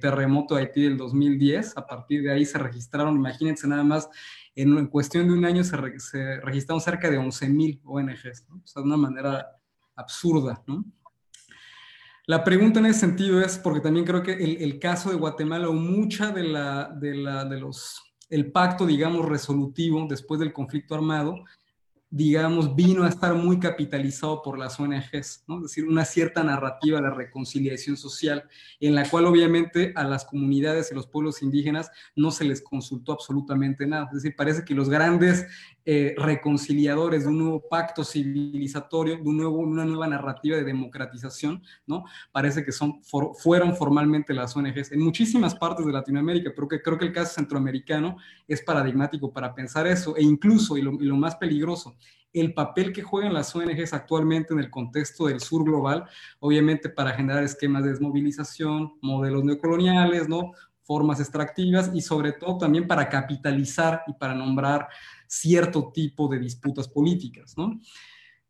terremoto 0.00 0.54
de 0.54 0.62
Haití 0.62 0.82
del 0.82 0.96
2010. 0.96 1.76
A 1.76 1.86
partir 1.86 2.22
de 2.22 2.32
ahí 2.32 2.44
se 2.44 2.58
registraron, 2.58 3.16
imagínense 3.16 3.68
nada 3.68 3.84
más, 3.84 4.08
en, 4.54 4.86
cuestión 4.88 5.28
de 5.28 5.34
un 5.34 5.44
año 5.44 5.62
se, 5.62 5.76
registraron 5.76 6.80
cerca 6.80 7.08
de 7.08 7.18
11.000 7.18 7.80
ONGs, 7.84 8.46
o 8.50 8.66
sea, 8.66 8.82
de 8.82 8.88
una 8.88 8.96
manera 8.96 9.46
absurda, 9.94 10.62
¿no? 10.66 10.84
La 12.26 12.42
pregunta 12.42 12.80
en 12.80 12.86
ese 12.86 13.00
sentido 13.00 13.40
es 13.40 13.56
porque 13.56 13.80
también 13.80 14.04
creo 14.04 14.22
que 14.22 14.32
el, 14.32 14.78
caso 14.80 15.10
de 15.10 15.16
Guatemala 15.16 15.68
o 15.68 15.72
mucha 15.72 16.32
de 16.32 16.42
la, 16.42 16.88
de 16.88 17.60
los, 17.60 18.02
el 18.28 18.50
pacto, 18.50 18.84
digamos, 18.84 19.26
resolutivo 19.26 20.04
después 20.08 20.40
del 20.40 20.52
conflicto 20.52 20.96
armado 20.96 21.44
digamos, 22.08 22.74
vino 22.76 23.04
a 23.04 23.08
estar 23.08 23.34
muy 23.34 23.58
capitalizado 23.58 24.40
por 24.40 24.58
las 24.58 24.78
ONGs, 24.78 25.44
¿no? 25.48 25.56
es 25.56 25.62
decir, 25.64 25.86
una 25.86 26.04
cierta 26.04 26.44
narrativa 26.44 27.00
de 27.00 27.10
reconciliación 27.10 27.96
social, 27.96 28.48
en 28.80 28.94
la 28.94 29.08
cual 29.08 29.26
obviamente 29.26 29.92
a 29.96 30.04
las 30.04 30.24
comunidades 30.24 30.90
y 30.90 30.94
los 30.94 31.08
pueblos 31.08 31.42
indígenas 31.42 31.90
no 32.14 32.30
se 32.30 32.44
les 32.44 32.62
consultó 32.62 33.12
absolutamente 33.12 33.86
nada. 33.86 34.06
Es 34.06 34.22
decir, 34.22 34.36
parece 34.36 34.64
que 34.64 34.74
los 34.74 34.88
grandes 34.88 35.46
eh, 35.88 36.16
reconciliadores 36.18 37.22
de 37.22 37.28
un 37.28 37.38
nuevo 37.38 37.68
pacto 37.68 38.02
civilizatorio, 38.02 39.18
de 39.18 39.22
un 39.22 39.36
nuevo, 39.36 39.58
una 39.58 39.84
nueva 39.84 40.08
narrativa 40.08 40.56
de 40.56 40.64
democratización, 40.64 41.62
¿no? 41.86 42.04
Parece 42.32 42.64
que 42.64 42.72
son, 42.72 43.00
fueron 43.04 43.76
formalmente 43.76 44.34
las 44.34 44.56
ONGs 44.56 44.90
en 44.90 44.98
muchísimas 44.98 45.54
partes 45.54 45.86
de 45.86 45.92
Latinoamérica, 45.92 46.50
pero 46.52 46.66
que 46.66 46.82
creo 46.82 46.98
que 46.98 47.04
el 47.04 47.12
caso 47.12 47.34
centroamericano 47.34 48.16
es 48.48 48.62
paradigmático 48.62 49.32
para 49.32 49.54
pensar 49.54 49.86
eso, 49.86 50.16
e 50.16 50.24
incluso, 50.24 50.76
y 50.76 50.82
lo, 50.82 50.94
y 50.94 51.04
lo 51.04 51.14
más 51.14 51.36
peligroso, 51.36 51.96
el 52.32 52.52
papel 52.52 52.92
que 52.92 53.02
juegan 53.02 53.32
las 53.32 53.54
ONGs 53.54 53.92
actualmente 53.92 54.54
en 54.54 54.58
el 54.58 54.70
contexto 54.70 55.26
del 55.26 55.38
sur 55.38 55.62
global, 55.62 56.04
obviamente 56.40 56.88
para 56.88 57.12
generar 57.12 57.44
esquemas 57.44 57.84
de 57.84 57.90
desmovilización, 57.90 58.94
modelos 59.02 59.44
neocoloniales, 59.44 60.28
¿no? 60.28 60.50
formas 60.86 61.18
extractivas 61.18 61.90
y 61.92 62.00
sobre 62.00 62.32
todo 62.32 62.58
también 62.58 62.86
para 62.86 63.08
capitalizar 63.08 64.02
y 64.06 64.12
para 64.12 64.34
nombrar 64.34 64.88
cierto 65.28 65.90
tipo 65.92 66.28
de 66.28 66.38
disputas 66.38 66.88
políticas, 66.88 67.54
¿no? 67.56 67.80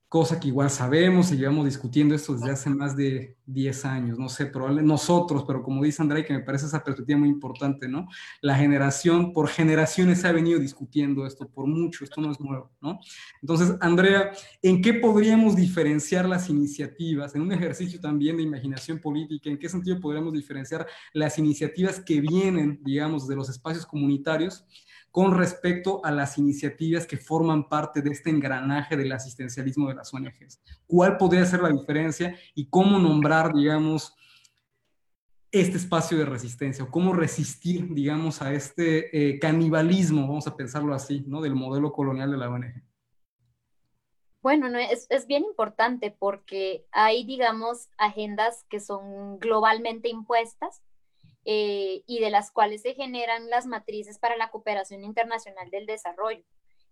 cosa 0.08 0.38
que 0.38 0.48
igual 0.48 0.70
sabemos 0.70 1.32
y 1.32 1.36
llevamos 1.36 1.64
discutiendo 1.64 2.14
esto 2.14 2.34
desde 2.34 2.52
hace 2.52 2.70
más 2.70 2.96
de 2.96 3.36
10 3.46 3.84
años, 3.84 4.18
no 4.18 4.28
sé, 4.28 4.46
probablemente 4.46 4.88
nosotros, 4.88 5.44
pero 5.46 5.62
como 5.62 5.82
dice 5.82 6.00
André, 6.00 6.24
que 6.24 6.32
me 6.32 6.40
parece 6.40 6.66
esa 6.66 6.84
perspectiva 6.84 7.18
muy 7.18 7.28
importante, 7.28 7.88
¿no? 7.88 8.06
La 8.40 8.54
generación, 8.54 9.32
por 9.32 9.48
generaciones 9.48 10.24
ha 10.24 10.30
venido 10.30 10.60
discutiendo 10.60 11.26
esto, 11.26 11.48
por 11.48 11.66
mucho, 11.66 12.04
esto 12.04 12.20
no 12.20 12.30
es 12.30 12.40
nuevo, 12.40 12.70
¿no? 12.80 13.00
Entonces, 13.42 13.74
Andrea, 13.80 14.30
¿en 14.62 14.80
qué 14.80 14.94
podríamos 14.94 15.56
diferenciar 15.56 16.28
las 16.28 16.48
iniciativas? 16.48 17.34
En 17.34 17.42
un 17.42 17.52
ejercicio 17.52 18.00
también 18.00 18.36
de 18.36 18.44
imaginación 18.44 19.00
política, 19.00 19.50
¿en 19.50 19.58
qué 19.58 19.68
sentido 19.68 19.98
podríamos 20.00 20.32
diferenciar 20.32 20.86
las 21.12 21.36
iniciativas 21.38 21.98
que 21.98 22.20
vienen, 22.20 22.80
digamos, 22.82 23.26
de 23.26 23.34
los 23.34 23.48
espacios 23.48 23.84
comunitarios 23.84 24.64
con 25.16 25.34
respecto 25.34 26.04
a 26.04 26.10
las 26.10 26.36
iniciativas 26.36 27.06
que 27.06 27.16
forman 27.16 27.70
parte 27.70 28.02
de 28.02 28.10
este 28.10 28.28
engranaje 28.28 28.98
del 28.98 29.10
asistencialismo 29.12 29.88
de 29.88 29.94
las 29.94 30.12
ONGs. 30.12 30.60
¿Cuál 30.86 31.16
podría 31.16 31.46
ser 31.46 31.62
la 31.62 31.70
diferencia 31.70 32.36
y 32.54 32.68
cómo 32.68 32.98
nombrar, 32.98 33.54
digamos, 33.54 34.14
este 35.50 35.78
espacio 35.78 36.18
de 36.18 36.26
resistencia 36.26 36.84
o 36.84 36.90
cómo 36.90 37.14
resistir, 37.14 37.94
digamos, 37.94 38.42
a 38.42 38.52
este 38.52 39.30
eh, 39.30 39.38
canibalismo, 39.38 40.28
vamos 40.28 40.46
a 40.48 40.54
pensarlo 40.54 40.92
así, 40.92 41.24
¿no? 41.26 41.40
Del 41.40 41.54
modelo 41.54 41.94
colonial 41.94 42.30
de 42.30 42.36
la 42.36 42.50
ONG. 42.50 42.84
Bueno, 44.42 44.68
no, 44.68 44.78
es, 44.78 45.06
es, 45.08 45.26
bien 45.26 45.44
importante 45.44 46.14
porque 46.16 46.84
hay, 46.92 47.24
digamos, 47.24 47.88
agendas 47.96 48.66
que 48.68 48.80
son 48.80 49.38
globalmente 49.38 50.10
impuestas 50.10 50.82
eh, 51.48 52.02
y 52.06 52.18
de 52.18 52.30
las 52.30 52.50
cuales 52.50 52.82
se 52.82 52.94
generan 52.94 53.48
las 53.48 53.66
matrices 53.66 54.18
para 54.18 54.36
la 54.36 54.50
cooperación 54.50 55.04
internacional 55.04 55.70
del 55.70 55.86
desarrollo 55.86 56.42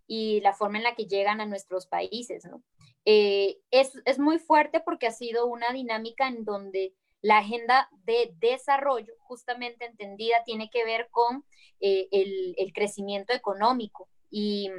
y 0.06 0.40
la 0.42 0.52
forma 0.52 0.78
en 0.78 0.84
la 0.84 0.94
que 0.94 1.06
llegan 1.06 1.40
a 1.40 1.46
nuestros 1.46 1.88
países. 1.88 2.44
¿no? 2.44 2.62
Eh, 3.04 3.58
es, 3.72 4.00
es, 4.04 4.20
muy 4.20 4.38
fuerte 4.38 4.78
porque 4.78 5.08
ha 5.08 5.10
sido 5.10 5.46
una 5.46 5.72
dinámica 5.72 6.28
en 6.28 6.44
donde 6.44 6.94
la 7.20 7.38
agenda 7.38 7.88
de 8.04 8.32
desarrollo, 8.38 9.12
justamente 9.18 9.86
entendida, 9.86 10.44
tiene 10.44 10.70
que 10.70 10.84
ver 10.84 11.08
con 11.10 11.44
eh, 11.80 12.06
el, 12.12 12.54
el, 12.56 12.72
crecimiento 12.72 13.32
económico 13.32 14.08
y 14.30 14.70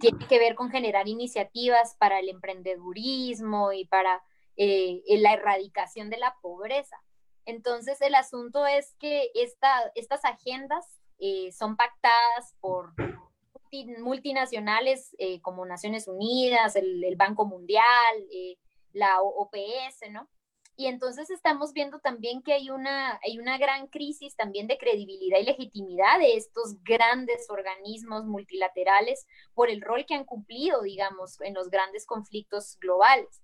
tiene 0.00 0.26
que 0.26 0.38
ver 0.38 0.54
con 0.54 0.70
generar 0.70 1.06
iniciativas 1.06 1.96
para 1.98 2.18
el 2.20 2.30
emprendedurismo 2.30 3.74
y 3.74 3.84
para 3.84 4.22
la 4.56 5.32
erradicación 5.34 6.08
de 6.08 6.16
la 6.16 6.34
pobreza. 6.40 6.96
Entonces, 7.48 7.98
el 8.02 8.14
asunto 8.14 8.66
es 8.66 8.94
que 8.98 9.30
estas 9.32 10.22
agendas 10.22 10.84
eh, 11.18 11.50
son 11.50 11.78
pactadas 11.78 12.54
por 12.60 12.92
multinacionales 14.00 15.16
eh, 15.18 15.40
como 15.40 15.64
Naciones 15.64 16.08
Unidas, 16.08 16.76
el, 16.76 17.16
Banco 17.16 17.46
Mundial, 17.46 17.84
eh, 18.30 18.58
la 18.92 19.22
OPS, 19.22 20.10
¿no? 20.10 20.28
Y 20.76 20.88
entonces 20.88 21.30
estamos 21.30 21.72
viendo 21.72 22.00
también 22.00 22.42
que 22.42 22.52
hay 22.52 22.68
una, 22.68 23.18
hay 23.24 23.38
una 23.38 23.56
gran 23.56 23.86
crisis 23.86 24.36
también 24.36 24.66
de 24.66 24.76
credibilidad 24.76 25.38
y 25.38 25.44
legitimidad 25.44 26.18
de 26.18 26.36
estos 26.36 26.82
grandes 26.84 27.48
organismos 27.48 28.26
multilaterales 28.26 29.26
por 29.54 29.70
el 29.70 29.80
rol 29.80 30.04
que 30.04 30.14
han 30.14 30.26
cumplido, 30.26 30.82
digamos, 30.82 31.40
en 31.40 31.54
los 31.54 31.70
grandes 31.70 32.04
conflictos 32.04 32.76
globales. 32.78 33.40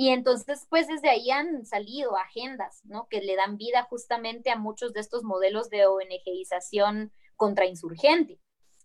Y 0.00 0.10
entonces, 0.10 0.64
pues 0.70 0.86
desde 0.86 1.10
ahí 1.10 1.28
han 1.32 1.66
salido 1.66 2.16
agendas, 2.16 2.82
¿no? 2.84 3.08
Que 3.08 3.20
le 3.20 3.34
dan 3.34 3.56
vida 3.56 3.82
justamente 3.90 4.48
a 4.48 4.56
muchos 4.56 4.92
de 4.92 5.00
estos 5.00 5.24
modelos 5.24 5.70
de 5.70 5.86
ONGización 5.86 7.12
contrainsurgente 7.34 8.38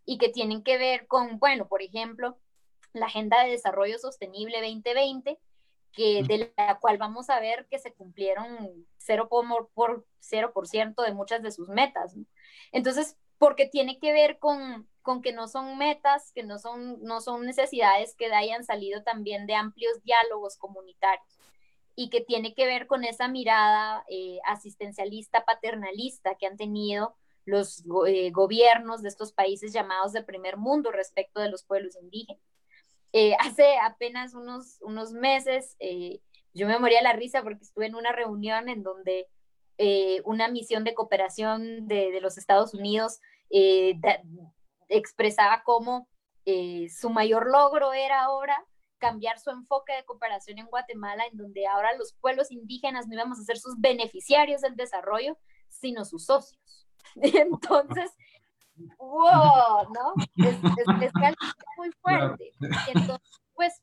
y 0.06 0.18
que 0.18 0.30
tienen 0.30 0.64
que 0.64 0.80
ver 0.80 1.06
con, 1.06 1.38
bueno, 1.38 1.68
por 1.68 1.84
ejemplo, 1.84 2.40
la 2.94 3.06
Agenda 3.06 3.44
de 3.44 3.52
Desarrollo 3.52 4.00
Sostenible 4.00 4.60
2020, 4.60 5.40
que, 5.92 6.24
de 6.24 6.52
la 6.58 6.80
cual 6.80 6.98
vamos 6.98 7.30
a 7.30 7.40
ver 7.40 7.68
que 7.70 7.78
se 7.78 7.94
cumplieron 7.94 8.88
0 8.98 9.28
por, 9.30 9.70
por 9.76 10.08
0% 10.20 11.04
de 11.04 11.14
muchas 11.14 11.44
de 11.44 11.52
sus 11.52 11.70
metas. 11.70 12.16
¿no? 12.16 12.26
Entonces, 12.72 13.18
porque 13.38 13.68
tiene 13.68 14.00
que 14.00 14.14
ver 14.14 14.40
con, 14.40 14.90
con 15.04 15.22
que 15.22 15.34
no 15.34 15.48
son 15.48 15.78
metas, 15.78 16.32
que 16.32 16.44
no 16.44 16.58
son, 16.58 17.04
no 17.04 17.22
son 17.22 17.46
necesidades 17.46 18.16
que 18.16 18.34
hayan 18.34 18.64
salido 18.64 19.04
también 19.04 19.46
de 19.46 19.54
amplios 19.54 20.02
diálogos 20.04 20.58
comunitarios 20.58 21.38
y 21.96 22.10
que 22.10 22.22
tiene 22.22 22.56
que 22.56 22.66
ver 22.66 22.88
con 22.88 23.04
esa 23.04 23.28
mirada 23.28 24.04
eh, 24.10 24.40
asistencialista, 24.46 25.46
paternalista 25.46 26.36
que 26.36 26.48
han 26.48 26.58
tenido 26.58 27.16
los 27.46 27.84
eh, 28.08 28.32
gobiernos 28.32 29.02
de 29.02 29.10
estos 29.10 29.34
países 29.34 29.74
llamados 29.74 30.14
de 30.14 30.24
primer 30.24 30.58
mundo 30.58 30.92
respecto 30.92 31.42
de 31.42 31.50
los 31.50 31.64
pueblos 31.64 31.96
indígenas. 32.02 32.42
Eh, 33.12 33.36
hace 33.40 33.78
apenas 33.84 34.34
unos, 34.34 34.78
unos 34.82 35.12
meses, 35.12 35.78
yo 36.54 36.68
me 36.68 36.80
moría 36.80 37.04
la 37.04 37.14
risa 37.14 37.44
porque 37.44 37.64
estuve 37.64 37.86
en 37.86 37.96
una 37.96 38.12
reunión 38.12 38.70
en 38.70 38.82
donde 38.82 39.28
una 40.24 40.48
misión 40.48 40.84
de 40.84 40.94
cooperación 40.94 41.88
de, 41.88 42.12
de 42.12 42.22
los 42.22 42.38
Estados 42.38 42.74
Unidos 42.74 43.20
expresaba 44.90 45.64
cómo 45.64 46.08
eh, 46.46 46.88
su 46.90 47.10
mayor 47.10 47.50
logro 47.50 47.94
era 47.94 48.24
ahora 48.24 48.66
cambiar 48.98 49.40
su 49.40 49.50
enfoque 49.50 49.94
de 49.94 50.06
cooperación 50.06 50.60
en 50.60 50.68
Guatemala, 50.68 51.26
en 51.30 51.38
donde 51.38 51.68
ahora 51.68 51.96
los 51.98 52.14
pueblos 52.14 52.52
indígenas 52.52 53.08
no 53.08 53.16
íbamos 53.16 53.40
a 53.40 53.44
ser 53.44 53.58
sus 53.58 53.80
beneficiarios 53.80 54.62
del 54.62 54.76
desarrollo, 54.76 55.38
sino 55.68 56.06
sus 56.06 56.26
socios. 56.26 56.88
Entonces, 57.16 58.12
wow, 58.98 59.92
¿no? 59.94 60.14
Es, 60.38 60.56
es, 60.56 61.14
muy 61.78 61.92
fuerte. 62.02 62.52
Entonces, 62.94 63.42
pues 63.54 63.82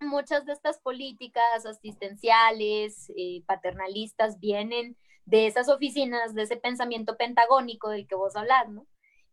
muchas 0.00 0.44
de 0.44 0.52
estas 0.52 0.78
políticas 0.78 1.66
asistenciales, 1.66 3.10
eh, 3.16 3.42
paternalistas, 3.46 4.38
vienen 4.38 4.96
de 5.24 5.46
esas 5.46 5.68
oficinas, 5.68 6.34
de 6.34 6.42
ese 6.42 6.56
pensamiento 6.56 7.16
pentagónico 7.16 7.90
del 7.90 8.06
que 8.06 8.14
vos 8.14 8.34
hablas, 8.36 8.68
¿no? 8.68 8.86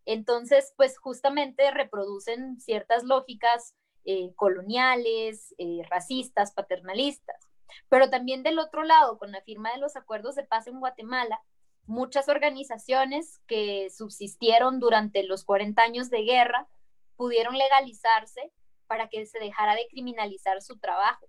Entonces, 0.06 0.72
pues 0.76 0.98
justamente 0.98 1.70
reproducen 1.70 2.58
ciertas 2.60 3.02
lógicas 3.04 3.74
eh, 4.04 4.32
coloniales, 4.36 5.54
eh, 5.58 5.82
racistas, 5.90 6.52
paternalistas. 6.52 7.48
Pero 7.88 8.08
también 8.08 8.44
del 8.44 8.60
otro 8.60 8.84
lado, 8.84 9.18
con 9.18 9.32
la 9.32 9.42
firma 9.42 9.72
de 9.72 9.78
los 9.78 9.96
acuerdos 9.96 10.36
de 10.36 10.44
paz 10.44 10.68
en 10.68 10.78
Guatemala, 10.78 11.40
muchas 11.86 12.28
organizaciones 12.28 13.40
que 13.48 13.90
subsistieron 13.90 14.78
durante 14.78 15.24
los 15.24 15.44
40 15.44 15.82
años 15.82 16.08
de 16.08 16.22
guerra 16.22 16.68
pudieron 17.16 17.58
legalizarse 17.58 18.52
para 18.86 19.08
que 19.08 19.26
se 19.26 19.40
dejara 19.40 19.74
de 19.74 19.88
criminalizar 19.88 20.62
su 20.62 20.78
trabajo. 20.78 21.26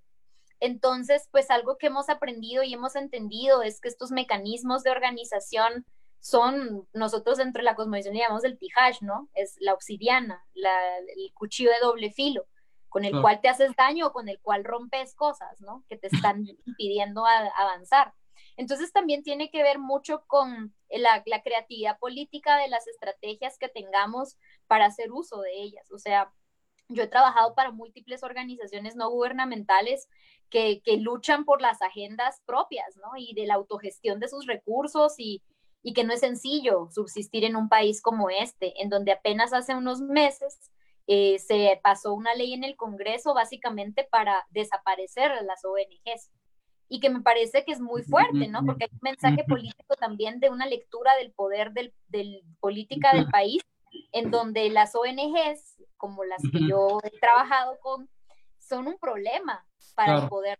Entonces, 0.60 1.28
pues 1.32 1.50
algo 1.50 1.78
que 1.78 1.88
hemos 1.88 2.10
aprendido 2.10 2.64
y 2.64 2.74
hemos 2.74 2.96
entendido 2.96 3.64
es 3.64 3.80
que 3.80 3.88
estos 3.88 4.12
mecanismos 4.12 4.84
de 4.84 4.92
organización 4.92 5.86
son, 6.28 6.86
nosotros 6.92 7.38
dentro 7.38 7.62
de 7.62 7.64
la 7.66 7.76
cosmovisión 7.76 8.14
llamamos 8.14 8.44
el 8.44 8.58
tijash, 8.58 9.02
¿no? 9.02 9.30
Es 9.34 9.56
la 9.62 9.74
obsidiana, 9.74 10.46
el 10.56 11.34
cuchillo 11.34 11.72
de 11.72 11.80
doble 11.82 12.12
filo. 12.12 12.46
con 12.90 13.06
el 13.06 13.22
cual 13.22 13.42
te 13.42 13.50
haces 13.50 13.76
daño 13.76 14.08
o 14.08 14.12
con 14.12 14.28
el 14.28 14.40
cual 14.40 14.64
rompes 14.64 15.14
cosas, 15.14 15.62
¿no? 15.62 15.84
Que 15.88 15.98
te 15.98 16.08
están 16.08 16.44
impidiendo 16.66 17.26
avanzar. 17.26 18.14
Entonces 18.58 18.92
también 18.92 19.24
tiene 19.24 19.52
que 19.52 19.62
ver 19.62 19.78
mucho 19.78 20.24
con 20.26 20.74
la, 20.90 21.22
la, 21.26 21.44
creatividad 21.44 22.00
política 22.00 22.58
de 22.58 22.70
las 22.70 22.88
estrategias 22.88 23.58
que 23.58 23.70
tengamos 23.70 24.36
para 24.68 24.86
hacer 24.86 25.12
uso 25.12 25.42
de 25.42 25.62
ellas. 25.62 25.92
O 25.92 26.00
sea, 26.00 26.34
yo 26.90 27.04
he 27.04 27.08
trabajado 27.08 27.54
para 27.56 27.72
múltiples 27.72 28.24
organizaciones 28.24 28.96
no 28.96 29.10
gubernamentales 29.10 30.10
que, 30.50 30.82
que 30.82 30.98
luchan 30.98 31.46
por 31.46 31.62
las 31.62 31.82
agendas 31.82 32.42
propias, 32.46 32.98
¿no? 32.98 33.12
Y 33.16 33.34
de 33.34 33.46
la 33.46 33.56
autogestión 33.56 34.20
de 34.20 34.30
sus 34.30 34.48
recursos 34.48 35.14
y, 35.18 35.44
y 35.88 35.94
que 35.94 36.04
no 36.04 36.12
es 36.12 36.20
sencillo 36.20 36.90
subsistir 36.92 37.46
en 37.46 37.56
un 37.56 37.70
país 37.70 38.02
como 38.02 38.30
este, 38.30 38.74
en 38.84 38.90
donde 38.90 39.14
apenas 39.14 39.54
hace 39.54 39.74
unos 39.74 40.02
meses 40.02 40.70
eh, 41.08 41.40
se 41.40 41.80
pasó 41.82 42.14
una 42.14 42.36
ley 42.36 42.52
en 42.52 42.66
el 42.66 42.76
Congreso 42.76 43.34
básicamente 43.34 44.06
para 44.12 44.46
desaparecer 44.50 45.32
las 45.46 45.64
ONGs 45.64 46.30
y 46.90 47.00
que 47.00 47.10
me 47.10 47.22
parece 47.22 47.64
que 47.64 47.72
es 47.72 47.80
muy 47.80 48.04
fuerte, 48.04 48.50
¿no? 48.50 48.66
Porque 48.66 48.84
hay 48.84 48.90
un 48.92 49.00
mensaje 49.02 49.46
político 49.48 49.96
también 49.96 50.42
de 50.42 50.50
una 50.50 50.66
lectura 50.66 51.16
del 51.16 51.32
poder 51.32 51.72
del, 51.72 51.94
del 52.10 52.42
política 52.60 53.14
del 53.14 53.30
país, 53.30 53.64
en 54.12 54.30
donde 54.30 54.70
las 54.70 54.94
ONGs, 54.94 55.78
como 55.96 56.26
las 56.26 56.42
que 56.52 56.68
yo 56.68 57.00
he 57.02 57.18
trabajado 57.18 57.80
con, 57.80 58.10
son 58.60 58.88
un 58.88 58.98
problema 58.98 59.66
para 59.96 60.24
el 60.24 60.28
poder 60.28 60.60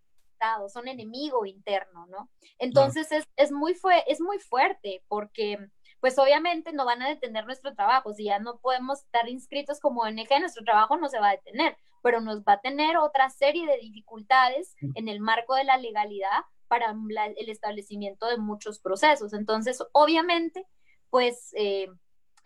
son 0.70 0.88
enemigo 0.88 1.46
interno, 1.46 2.06
¿no? 2.08 2.30
Entonces 2.60 3.12
es, 3.12 3.26
es, 3.36 3.52
muy 3.52 3.74
fue, 3.74 4.04
es 4.08 4.22
muy 4.22 4.40
fuerte 4.40 5.04
porque 5.08 5.58
pues 6.00 6.18
obviamente 6.20 6.74
no 6.74 6.86
van 6.86 7.02
a 7.02 7.10
detener 7.10 7.46
nuestro 7.46 7.74
trabajo. 7.74 8.14
Si 8.14 8.26
ya 8.26 8.40
no 8.40 8.60
podemos 8.60 9.02
estar 9.02 9.28
inscritos 9.28 9.80
como 9.80 10.02
ONG, 10.02 10.30
nuestro 10.40 10.64
trabajo 10.64 10.98
no 10.98 11.10
se 11.10 11.20
va 11.20 11.30
a 11.30 11.36
detener, 11.36 11.78
pero 12.04 12.22
nos 12.22 12.42
va 12.42 12.54
a 12.54 12.62
tener 12.62 12.98
otra 12.98 13.30
serie 13.30 13.66
de 13.66 13.78
dificultades 13.80 14.76
en 14.96 15.08
el 15.08 15.20
marco 15.20 15.56
de 15.56 15.64
la 15.64 15.78
legalidad 15.78 16.44
para 16.68 16.96
el 17.16 17.50
establecimiento 17.50 18.28
de 18.28 18.38
muchos 18.38 18.80
procesos. 18.80 19.34
Entonces, 19.34 19.84
obviamente, 19.94 20.66
pues 21.10 21.52
eh, 21.56 21.88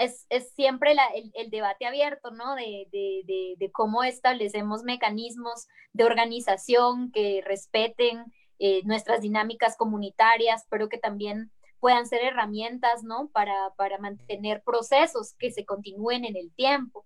es, 0.02 0.26
es, 0.30 0.52
siempre 0.54 0.96
el, 1.36 1.50
debate 1.50 1.86
abierto, 1.86 2.32
¿no? 2.32 2.56
De, 2.56 2.88
de, 2.92 3.56
de, 3.58 3.72
cómo 3.72 4.04
establecemos 4.04 4.84
mecanismos 4.84 5.68
de 5.94 6.04
organización 6.04 7.12
que 7.12 7.44
respeten 7.46 8.26
eh, 8.60 8.82
nuestras 8.84 9.22
dinámicas 9.22 9.78
comunitarias, 9.78 10.66
pero 10.70 10.90
que 10.90 10.98
también 10.98 11.52
puedan 11.80 12.08
ser 12.08 12.24
herramientas, 12.24 13.04
¿no? 13.04 13.30
Para, 13.32 13.72
para 13.76 13.98
mantener 13.98 14.64
procesos 14.64 15.34
que 15.38 15.52
se 15.52 15.66
continúen 15.66 16.26
en 16.26 16.36
el 16.36 16.52
tiempo. 16.54 17.06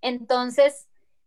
Entonces, 0.00 0.85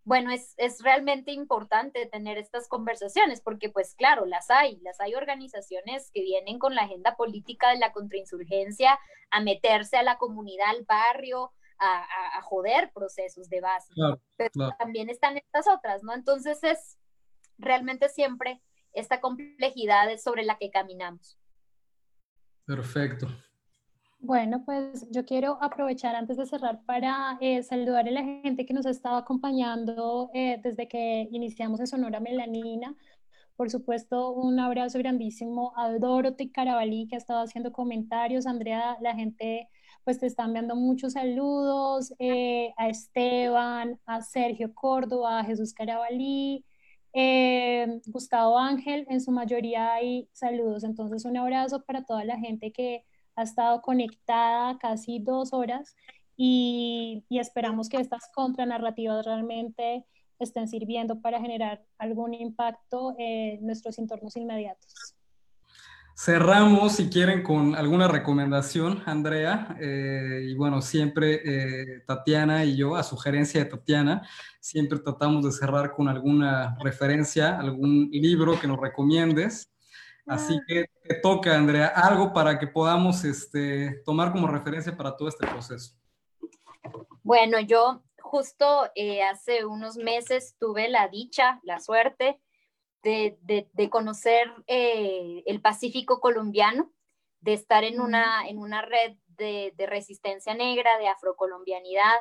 bueno, 0.10 0.32
es, 0.32 0.56
es, 0.58 0.82
realmente 0.82 1.32
importante 1.32 2.08
tener 2.08 2.40
estas 2.40 2.68
conversaciones 2.68 3.42
porque 3.42 3.70
pues 3.70 3.94
claro, 3.94 4.26
las 4.26 4.50
hay, 4.50 4.80
las 4.80 5.00
hay 5.00 5.14
organizaciones 5.14 6.10
que 6.12 6.24
vienen 6.24 6.58
con 6.58 6.74
la 6.74 6.82
agenda 6.82 7.16
política 7.16 7.70
de 7.70 7.78
la 7.78 7.92
contrainsurgencia 7.92 8.98
a 9.30 9.40
meterse 9.40 9.98
a 9.98 10.04
la 10.04 10.18
comunidad, 10.18 10.70
al 10.70 10.84
barrio, 10.84 11.52
a, 11.78 12.38
a, 12.40 12.42
joder 12.42 12.92
procesos 12.92 13.50
de 13.50 13.62
base. 13.62 13.94
Pero 14.36 14.76
también 14.80 15.12
están 15.12 15.38
estas 15.38 15.68
otras, 15.68 16.02
¿no? 16.02 16.16
Entonces 16.16 16.64
es 16.64 16.98
realmente 17.60 18.10
siempre 18.10 18.64
esta 18.94 19.22
complejidad 19.22 20.18
sobre 20.18 20.42
la 20.42 20.58
que 20.58 20.72
caminamos. 20.72 21.38
Perfecto. 22.66 23.28
Bueno, 24.22 24.64
pues 24.66 25.08
yo 25.12 25.26
quiero 25.26 25.58
aprovechar 25.62 26.14
antes 26.16 26.36
de 26.38 26.46
cerrar 26.46 26.84
para 26.86 27.38
eh, 27.40 27.64
saludar 27.64 28.08
a 28.08 28.12
la 28.12 28.24
gente 28.24 28.66
que 28.66 28.74
nos 28.74 28.86
ha 28.86 28.90
estado 28.90 29.16
acompañando 29.16 30.30
eh, 30.34 30.60
desde 30.62 30.90
que 30.90 31.30
iniciamos 31.32 31.80
en 31.80 31.88
Sonora 31.88 32.20
Melanina. 32.20 32.96
Por 33.56 33.70
supuesto, 33.70 34.32
un 34.32 34.60
abrazo 34.60 35.00
grandísimo 35.00 35.74
a 35.78 35.92
Dorothy 35.94 36.52
Carabalí 36.52 37.08
que 37.08 37.16
ha 37.16 37.18
estado 37.18 37.42
haciendo 37.42 37.72
comentarios. 37.72 38.46
Andrea, 38.46 38.98
la 39.02 39.16
gente 39.16 39.70
pues 40.04 40.20
te 40.20 40.28
está 40.28 40.44
enviando 40.46 40.76
muchos 40.76 41.14
saludos. 41.14 42.14
Eh, 42.20 42.74
a 42.78 42.90
Esteban, 42.90 44.00
a 44.06 44.22
Sergio 44.22 44.74
Córdoba, 44.74 45.40
a 45.40 45.46
Jesús 45.46 45.74
Carabalí, 45.74 46.66
Gustavo 48.08 48.58
Ángel, 48.60 49.06
en 49.10 49.22
su 49.22 49.32
mayoría 49.32 49.94
hay 49.94 50.30
saludos. 50.34 50.84
Entonces, 50.84 51.26
un 51.26 51.38
abrazo 51.38 51.84
para 51.86 52.04
toda 52.04 52.26
la 52.26 52.38
gente 52.38 52.72
que 52.72 53.06
ha 53.36 53.44
estado 53.44 53.82
conectada 53.82 54.78
casi 54.80 55.20
dos 55.20 55.54
horas 55.54 55.96
y, 56.42 57.26
esperamos 57.30 57.90
que 57.90 57.98
estas 57.98 58.30
contranarrativas 58.34 59.26
realmente 59.26 60.06
estén 60.40 60.70
sirviendo 60.70 61.20
para 61.20 61.42
generar 61.42 61.84
algún 61.98 62.34
impacto 62.34 63.14
en 63.18 63.66
nuestros 63.66 64.00
entornos 64.00 64.38
inmediatos. 64.38 65.16
Cerramos, 66.16 66.94
si 66.94 67.10
quieren, 67.10 67.44
con 67.44 67.76
alguna 67.76 68.08
recomendación, 68.08 69.04
Andrea. 69.06 69.76
Eh, 69.82 70.48
y 70.50 70.56
bueno, 70.56 70.82
siempre 70.82 71.42
eh, 71.44 72.04
Tatiana 72.08 72.64
y 72.64 72.78
yo, 72.78 72.96
a 72.96 73.04
sugerencia 73.04 73.64
de 73.64 73.70
Tatiana, 73.70 74.28
siempre 74.62 75.00
tratamos 75.00 75.44
de 75.44 75.52
cerrar 75.52 75.92
con 75.92 76.08
alguna 76.08 76.78
referencia, 76.82 77.58
algún 77.58 78.10
libro 78.12 78.60
que 78.60 78.68
nos 78.68 78.80
recomiendes. 78.80 79.74
Así 80.30 80.60
que 80.68 80.86
te 81.04 81.16
toca, 81.16 81.56
Andrea, 81.56 81.88
algo 81.88 82.32
para 82.34 82.60
que 82.60 82.68
podamos 82.68 83.24
este, 83.26 84.02
tomar 84.06 84.32
como 84.32 84.48
referencia 84.48 84.96
para 84.96 85.18
todo 85.18 85.28
este 85.28 85.48
proceso. 85.48 85.96
Bueno, 87.24 87.60
yo 87.60 88.04
justo 88.22 88.90
eh, 88.96 89.24
hace 89.24 89.66
unos 89.66 89.98
meses 89.98 90.56
tuve 90.60 90.88
la 90.88 91.08
dicha, 91.08 91.60
la 91.64 91.80
suerte 91.80 92.40
de, 93.02 93.90
conocer 93.90 94.52
eh, 94.68 95.44
el 95.46 95.62
Pacífico 95.62 96.20
colombiano, 96.20 96.92
de 97.42 97.54
estar 97.54 97.84
en 97.84 98.02
una, 98.02 98.48
en 98.48 98.60
una 98.60 98.82
red 98.82 99.16
de, 99.28 99.74
resistencia 99.78 100.54
negra, 100.54 100.98
de 101.00 101.08
afrocolombianidad. 101.08 102.20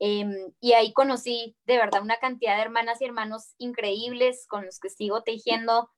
Em, 0.00 0.52
y 0.60 0.72
ahí 0.72 0.92
conocí 0.92 1.56
de 1.66 1.76
verdad 1.76 2.02
una 2.02 2.16
cantidad 2.16 2.56
de 2.56 2.62
hermanas 2.62 3.00
y 3.00 3.04
hermanos 3.04 3.54
increíbles 3.58 4.46
con 4.48 4.64
los 4.64 4.80
que 4.80 4.90
sigo 4.90 5.22
tejiendo. 5.22 5.90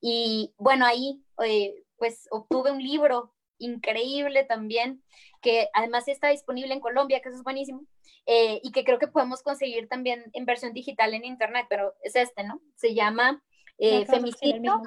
Y 0.00 0.52
bueno, 0.58 0.86
ahí 0.86 1.22
eh, 1.44 1.74
pues 1.96 2.26
obtuve 2.30 2.72
un 2.72 2.82
libro 2.82 3.32
increíble 3.58 4.44
también, 4.44 5.02
que 5.40 5.68
además 5.72 6.08
está 6.08 6.28
disponible 6.28 6.74
en 6.74 6.80
Colombia, 6.80 7.20
que 7.20 7.28
eso 7.28 7.38
es 7.38 7.44
buenísimo, 7.44 7.86
eh, 8.26 8.60
y 8.62 8.72
que 8.72 8.84
creo 8.84 8.98
que 8.98 9.08
podemos 9.08 9.42
conseguir 9.42 9.88
también 9.88 10.24
en 10.32 10.44
versión 10.44 10.72
digital 10.72 11.14
en 11.14 11.24
internet, 11.24 11.66
pero 11.68 11.94
es 12.02 12.16
este, 12.16 12.44
¿no? 12.44 12.60
Se 12.76 12.94
llama 12.94 13.42
eh, 13.78 14.06
femicidio, 14.06 14.82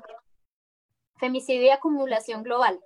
femicidio 1.17 1.63
y 1.63 1.69
acumulación 1.69 2.43
global. 2.43 2.79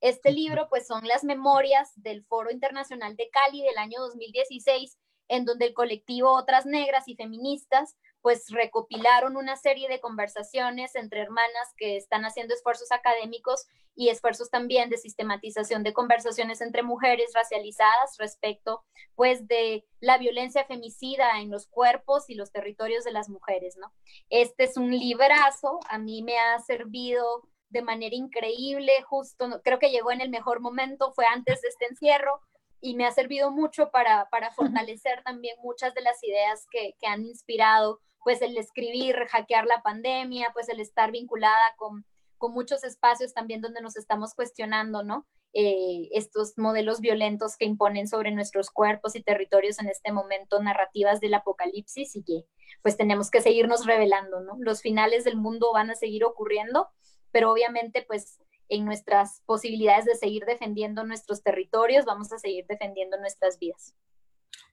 Este 0.00 0.32
libro, 0.32 0.68
pues, 0.68 0.86
son 0.86 1.06
las 1.06 1.22
memorias 1.22 1.92
del 1.96 2.24
Foro 2.24 2.50
Internacional 2.50 3.16
de 3.16 3.30
Cali 3.30 3.62
del 3.62 3.78
año 3.78 4.00
2016, 4.00 4.98
en 5.28 5.44
donde 5.44 5.66
el 5.66 5.74
colectivo 5.74 6.32
Otras 6.32 6.66
Negras 6.66 7.06
y 7.06 7.14
Feministas 7.14 7.96
pues 8.22 8.46
recopilaron 8.50 9.36
una 9.36 9.56
serie 9.56 9.88
de 9.88 10.00
conversaciones 10.00 10.94
entre 10.94 11.20
hermanas 11.20 11.74
que 11.76 11.96
están 11.96 12.24
haciendo 12.24 12.54
esfuerzos 12.54 12.92
académicos 12.92 13.66
y 13.94 14.08
esfuerzos 14.08 14.48
también 14.48 14.88
de 14.88 14.96
sistematización 14.96 15.82
de 15.82 15.92
conversaciones 15.92 16.60
entre 16.60 16.82
mujeres 16.82 17.32
racializadas 17.34 18.16
respecto 18.18 18.84
pues 19.16 19.46
de 19.48 19.84
la 20.00 20.18
violencia 20.18 20.64
femicida 20.64 21.40
en 21.40 21.50
los 21.50 21.66
cuerpos 21.66 22.30
y 22.30 22.34
los 22.34 22.52
territorios 22.52 23.04
de 23.04 23.12
las 23.12 23.28
mujeres, 23.28 23.76
¿no? 23.76 23.92
Este 24.30 24.64
es 24.64 24.76
un 24.76 24.90
librazo, 24.90 25.80
a 25.88 25.98
mí 25.98 26.22
me 26.22 26.38
ha 26.38 26.58
servido 26.60 27.42
de 27.70 27.82
manera 27.82 28.14
increíble, 28.14 28.92
justo 29.02 29.60
creo 29.64 29.78
que 29.78 29.90
llegó 29.90 30.12
en 30.12 30.20
el 30.20 30.30
mejor 30.30 30.60
momento, 30.60 31.12
fue 31.12 31.26
antes 31.26 31.60
de 31.62 31.68
este 31.68 31.86
encierro, 31.86 32.40
y 32.80 32.94
me 32.94 33.06
ha 33.06 33.12
servido 33.12 33.50
mucho 33.50 33.90
para, 33.90 34.28
para 34.30 34.50
fortalecer 34.52 35.22
también 35.24 35.56
muchas 35.62 35.94
de 35.94 36.02
las 36.02 36.22
ideas 36.22 36.66
que, 36.70 36.94
que 37.00 37.06
han 37.06 37.24
inspirado 37.24 38.00
pues 38.24 38.42
el 38.42 38.56
escribir, 38.56 39.16
hackear 39.28 39.66
la 39.66 39.82
pandemia, 39.82 40.50
pues 40.52 40.68
el 40.68 40.80
estar 40.80 41.10
vinculada 41.10 41.74
con, 41.76 42.04
con 42.38 42.52
muchos 42.52 42.84
espacios 42.84 43.34
también 43.34 43.60
donde 43.60 43.80
nos 43.80 43.96
estamos 43.96 44.34
cuestionando, 44.34 45.02
¿no? 45.02 45.26
Eh, 45.54 46.08
estos 46.12 46.56
modelos 46.56 47.00
violentos 47.00 47.58
que 47.58 47.66
imponen 47.66 48.08
sobre 48.08 48.30
nuestros 48.30 48.70
cuerpos 48.70 49.14
y 49.14 49.22
territorios 49.22 49.78
en 49.80 49.88
este 49.88 50.10
momento 50.10 50.62
narrativas 50.62 51.20
del 51.20 51.34
apocalipsis 51.34 52.16
y 52.16 52.24
que 52.24 52.46
pues 52.80 52.96
tenemos 52.96 53.30
que 53.30 53.42
seguirnos 53.42 53.84
revelando, 53.84 54.40
¿no? 54.40 54.56
Los 54.58 54.80
finales 54.80 55.24
del 55.24 55.36
mundo 55.36 55.70
van 55.74 55.90
a 55.90 55.94
seguir 55.94 56.24
ocurriendo, 56.24 56.88
pero 57.32 57.52
obviamente 57.52 58.02
pues 58.02 58.40
en 58.70 58.86
nuestras 58.86 59.42
posibilidades 59.44 60.06
de 60.06 60.14
seguir 60.14 60.46
defendiendo 60.46 61.04
nuestros 61.04 61.42
territorios 61.42 62.06
vamos 62.06 62.32
a 62.32 62.38
seguir 62.38 62.64
defendiendo 62.66 63.18
nuestras 63.18 63.58
vidas. 63.58 63.94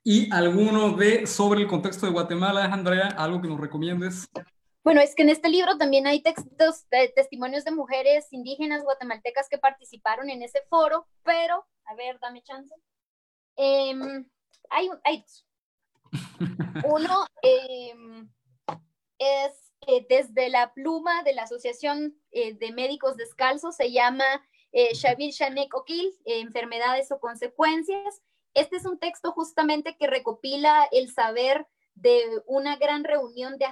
¿Y 0.03 0.31
alguno 0.34 0.93
de 0.93 1.27
sobre 1.27 1.61
el 1.61 1.68
contexto 1.68 2.06
de 2.06 2.11
Guatemala, 2.11 2.65
Andrea? 2.65 3.07
¿Algo 3.18 3.41
que 3.41 3.47
nos 3.47 3.60
recomiendes? 3.60 4.27
Bueno, 4.84 5.01
es 5.01 5.14
que 5.14 5.23
en 5.23 5.30
este 5.30 5.49
libro 5.49 5.77
también 5.77 6.07
hay 6.07 6.22
textos, 6.22 6.89
de 6.89 7.10
testimonios 7.10 7.65
de 7.65 7.72
mujeres 7.72 8.31
indígenas 8.31 8.84
guatemaltecas 8.84 9.47
que 9.49 9.57
participaron 9.57 10.30
en 10.30 10.41
ese 10.41 10.61
foro, 10.69 11.06
pero, 11.23 11.65
a 11.85 11.95
ver, 11.95 12.18
dame 12.19 12.41
chance. 12.41 12.73
Em, 13.57 14.26
hay, 14.69 14.89
hay 15.03 15.26
Uno, 16.85 17.26
em, 17.43 18.30
es 19.18 19.69
eh, 19.88 20.06
desde 20.10 20.49
la 20.49 20.73
pluma 20.73 21.23
de 21.23 21.34
la 21.34 21.43
Asociación 21.43 22.15
eh, 22.31 22.53
de 22.53 22.72
Médicos 22.72 23.18
Descalzos, 23.18 23.76
se 23.76 23.91
llama 23.91 24.26
eh, 24.72 24.93
Shavir 24.93 25.31
Shanek 25.31 25.76
Okil, 25.76 26.14
Enfermedades 26.26 27.11
o 27.11 27.19
Consecuencias. 27.19 28.22
Este 28.53 28.77
es 28.77 28.85
un 28.85 28.99
texto 28.99 29.31
justamente 29.31 29.95
que 29.97 30.07
recopila 30.07 30.88
el 30.91 31.11
saber 31.11 31.67
de 31.95 32.41
una 32.45 32.77
gran 32.77 33.03
reunión 33.03 33.57
de 33.57 33.65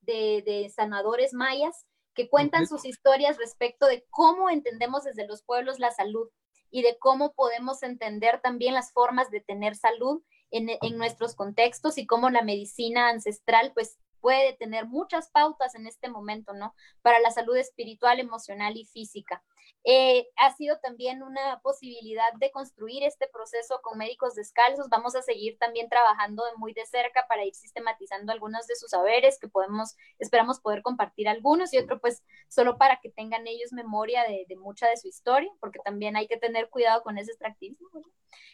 de, 0.00 0.42
de 0.44 0.70
sanadores 0.70 1.32
mayas, 1.34 1.86
que 2.14 2.28
cuentan 2.28 2.66
sus 2.66 2.84
historias 2.84 3.36
respecto 3.36 3.86
de 3.86 4.06
cómo 4.10 4.48
entendemos 4.48 5.04
desde 5.04 5.26
los 5.26 5.42
pueblos 5.42 5.78
la 5.78 5.90
salud 5.90 6.28
y 6.70 6.82
de 6.82 6.96
cómo 6.98 7.34
podemos 7.34 7.82
entender 7.82 8.40
también 8.40 8.74
las 8.74 8.92
formas 8.92 9.30
de 9.30 9.40
tener 9.40 9.76
salud 9.76 10.22
en, 10.50 10.70
en, 10.80 10.96
nuestros 10.96 11.34
contextos 11.34 11.98
y 11.98 12.06
cómo 12.06 12.30
la 12.30 12.42
medicina 12.42 13.10
ancestral 13.10 13.72
pues 13.74 13.98
puede 14.20 14.54
tener 14.54 14.86
muchas 14.86 15.30
pautas 15.30 15.74
en 15.74 15.86
este 15.86 16.08
momento, 16.08 16.52
¿no? 16.52 16.74
Para 17.02 17.20
la 17.20 17.30
salud 17.30 17.56
espiritual, 17.56 18.20
emocional 18.20 18.76
y 18.76 18.84
física. 18.84 19.42
Eh, 19.84 20.26
ha 20.36 20.52
sido 20.54 20.78
también 20.80 21.22
una 21.22 21.60
posibilidad 21.60 22.32
de 22.40 22.50
construir 22.50 23.04
este 23.04 23.28
proceso 23.28 23.80
con 23.82 23.98
médicos 23.98 24.34
descalzos. 24.34 24.88
Vamos 24.88 25.14
a 25.14 25.22
seguir 25.22 25.58
también 25.58 25.88
trabajando 25.88 26.42
muy 26.56 26.72
de 26.72 26.84
cerca 26.86 27.26
para 27.28 27.44
ir 27.44 27.54
sistematizando 27.54 28.32
algunos 28.32 28.66
de 28.66 28.74
sus 28.74 28.90
saberes 28.90 29.38
que 29.38 29.48
podemos, 29.48 29.96
esperamos 30.18 30.60
poder 30.60 30.82
compartir 30.82 31.28
algunos 31.28 31.72
y 31.72 31.78
otro 31.78 32.00
pues 32.00 32.24
solo 32.48 32.78
para 32.78 32.98
que 33.00 33.10
tengan 33.10 33.46
ellos 33.46 33.72
memoria 33.72 34.24
de, 34.24 34.44
de 34.48 34.56
mucha 34.56 34.88
de 34.88 34.96
su 34.96 35.06
historia, 35.08 35.50
porque 35.60 35.78
también 35.84 36.16
hay 36.16 36.26
que 36.26 36.36
tener 36.36 36.68
cuidado 36.68 37.02
con 37.02 37.18
ese 37.18 37.30
extractivismo, 37.30 37.88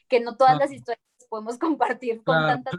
que 0.09 0.21
no 0.21 0.37
todas 0.37 0.59
las 0.59 0.71
historias 0.71 1.01
podemos 1.31 1.59
compartir 1.59 2.23
con 2.25 2.37
tantas 2.37 2.75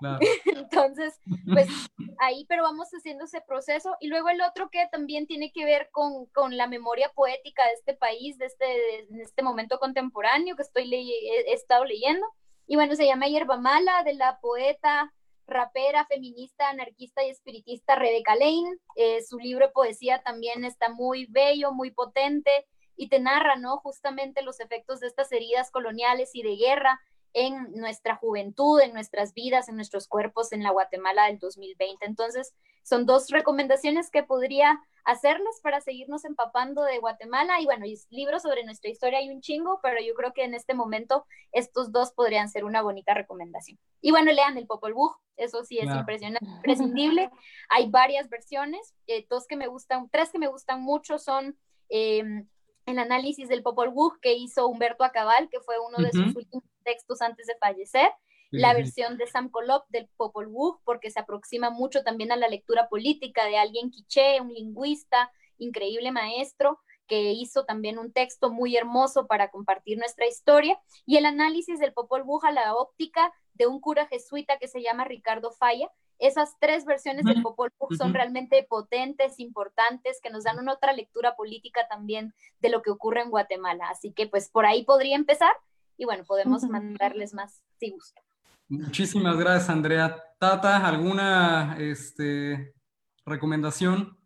Entonces, 0.44 1.20
pues 1.52 1.68
ahí, 2.20 2.44
pero 2.48 2.62
vamos 2.62 2.88
haciendo 2.90 3.24
ese 3.24 3.40
proceso. 3.40 3.96
Y 4.00 4.08
luego 4.08 4.28
el 4.28 4.40
otro 4.42 4.68
que 4.70 4.86
también 4.90 5.26
tiene 5.26 5.52
que 5.52 5.64
ver 5.64 5.88
con, 5.92 6.26
con 6.26 6.56
la 6.56 6.66
memoria 6.66 7.10
poética 7.14 7.64
de 7.64 7.72
este 7.72 7.94
país, 7.94 8.38
de 8.38 8.46
este, 8.46 8.64
de, 8.64 9.22
este 9.22 9.42
momento 9.42 9.78
contemporáneo 9.78 10.56
que 10.56 10.62
estoy 10.62 10.92
he, 10.92 11.50
he, 11.50 11.52
estado 11.52 11.84
leyendo. 11.84 12.26
Y 12.66 12.76
bueno, 12.76 12.94
se 12.96 13.06
llama 13.06 13.28
Hierba 13.28 13.56
Mala, 13.56 14.02
de 14.04 14.14
la 14.14 14.38
poeta, 14.40 15.12
rapera, 15.46 16.04
feminista, 16.06 16.68
anarquista 16.68 17.24
y 17.24 17.30
espiritista 17.30 17.94
Rebecca 17.94 18.34
Lane. 18.34 18.76
Eh, 18.96 19.22
su 19.22 19.38
libro 19.38 19.66
de 19.66 19.72
poesía 19.72 20.22
también 20.22 20.64
está 20.64 20.88
muy 20.88 21.26
bello, 21.26 21.72
muy 21.72 21.90
potente 21.90 22.50
y 22.96 23.08
te 23.08 23.20
narra, 23.20 23.56
¿no? 23.56 23.76
Justamente 23.78 24.42
los 24.42 24.60
efectos 24.60 25.00
de 25.00 25.06
estas 25.06 25.30
heridas 25.32 25.70
coloniales 25.70 26.30
y 26.34 26.42
de 26.42 26.56
guerra 26.56 27.00
en 27.36 27.70
nuestra 27.74 28.16
juventud, 28.16 28.80
en 28.80 28.94
nuestras 28.94 29.34
vidas, 29.34 29.68
en 29.68 29.76
nuestros 29.76 30.08
cuerpos 30.08 30.52
en 30.52 30.62
la 30.62 30.70
Guatemala 30.70 31.26
del 31.26 31.38
2020. 31.38 32.06
Entonces, 32.06 32.54
son 32.82 33.04
dos 33.04 33.28
recomendaciones 33.28 34.10
que 34.10 34.22
podría 34.22 34.80
hacerles 35.04 35.60
para 35.62 35.82
seguirnos 35.82 36.24
empapando 36.24 36.82
de 36.82 36.98
Guatemala. 36.98 37.60
Y 37.60 37.66
bueno, 37.66 37.84
libros 38.08 38.40
sobre 38.40 38.64
nuestra 38.64 38.90
historia 38.90 39.18
hay 39.18 39.28
un 39.28 39.42
chingo, 39.42 39.80
pero 39.82 40.00
yo 40.00 40.14
creo 40.14 40.32
que 40.32 40.44
en 40.44 40.54
este 40.54 40.72
momento 40.72 41.26
estos 41.52 41.92
dos 41.92 42.12
podrían 42.12 42.48
ser 42.48 42.64
una 42.64 42.80
bonita 42.80 43.12
recomendación. 43.12 43.78
Y 44.00 44.12
bueno, 44.12 44.32
lean 44.32 44.56
el 44.56 44.66
Popol 44.66 44.94
Vuh, 44.94 45.14
eso 45.36 45.62
sí 45.62 45.76
es 45.76 45.84
claro. 45.84 46.00
impresionante, 46.00 46.46
imprescindible. 46.46 47.28
Hay 47.68 47.90
varias 47.90 48.30
versiones, 48.30 48.94
eh, 49.06 49.26
dos 49.28 49.46
que 49.46 49.56
me 49.56 49.66
gustan, 49.66 50.08
tres 50.08 50.32
que 50.32 50.38
me 50.38 50.48
gustan 50.48 50.80
mucho 50.80 51.18
son... 51.18 51.58
Eh, 51.90 52.46
el 52.86 52.98
análisis 53.00 53.48
del 53.48 53.62
Popol 53.62 53.90
Vuh 53.90 54.18
que 54.22 54.34
hizo 54.34 54.66
Humberto 54.66 55.04
Acabal, 55.04 55.48
que 55.50 55.60
fue 55.60 55.76
uno 55.78 55.98
de 55.98 56.04
uh 56.04 56.22
-huh. 56.22 56.24
sus 56.26 56.36
últimos 56.36 56.64
textos 56.84 57.20
antes 57.20 57.46
de 57.46 57.56
fallecer, 57.58 58.10
la 58.52 58.72
versión 58.74 59.18
de 59.18 59.26
Sam 59.26 59.50
Kolop 59.50 59.84
del 59.88 60.08
Popol 60.16 60.46
Vuh, 60.46 60.78
porque 60.84 61.10
se 61.10 61.18
aproxima 61.18 61.68
mucho 61.68 62.04
también 62.04 62.30
a 62.30 62.36
la 62.36 62.48
lectura 62.48 62.88
política 62.88 63.44
de 63.44 63.58
alguien 63.58 63.90
quiché, 63.90 64.40
un 64.40 64.54
lingüista, 64.54 65.30
increíble 65.58 66.12
maestro, 66.12 66.78
que 67.08 67.32
hizo 67.32 67.64
también 67.64 67.98
un 67.98 68.12
texto 68.12 68.50
muy 68.50 68.76
hermoso 68.76 69.26
para 69.26 69.50
compartir 69.50 69.98
nuestra 69.98 70.26
historia, 70.26 70.80
y 71.04 71.16
el 71.16 71.26
análisis 71.26 71.80
del 71.80 71.92
Popol 71.92 72.22
Vuh 72.22 72.40
a 72.44 72.52
la 72.52 72.74
óptica 72.76 73.32
de 73.54 73.66
un 73.66 73.80
cura 73.80 74.06
jesuita 74.06 74.58
que 74.58 74.68
se 74.68 74.80
llama 74.80 75.04
Ricardo 75.04 75.50
Falla, 75.50 75.90
esas 76.18 76.56
tres 76.58 76.84
versiones 76.84 77.24
del 77.24 77.42
Popol 77.42 77.72
Vuh 77.78 77.94
son 77.96 78.14
realmente 78.14 78.66
potentes, 78.68 79.38
importantes, 79.38 80.20
que 80.22 80.30
nos 80.30 80.44
dan 80.44 80.58
una 80.58 80.72
otra 80.72 80.92
lectura 80.92 81.36
política 81.36 81.86
también 81.88 82.34
de 82.60 82.70
lo 82.70 82.82
que 82.82 82.90
ocurre 82.90 83.22
en 83.22 83.30
Guatemala. 83.30 83.88
Así 83.90 84.12
que 84.12 84.26
pues 84.26 84.48
por 84.48 84.66
ahí 84.66 84.84
podría 84.84 85.16
empezar 85.16 85.52
y 85.96 86.04
bueno, 86.04 86.24
podemos 86.24 86.62
mandarles 86.64 87.34
más 87.34 87.62
si 87.78 87.90
gustan. 87.90 88.22
Muchísimas 88.68 89.36
gracias, 89.36 89.70
Andrea. 89.70 90.22
Tata, 90.38 90.86
¿alguna 90.86 91.76
este, 91.78 92.74
recomendación? 93.24 94.18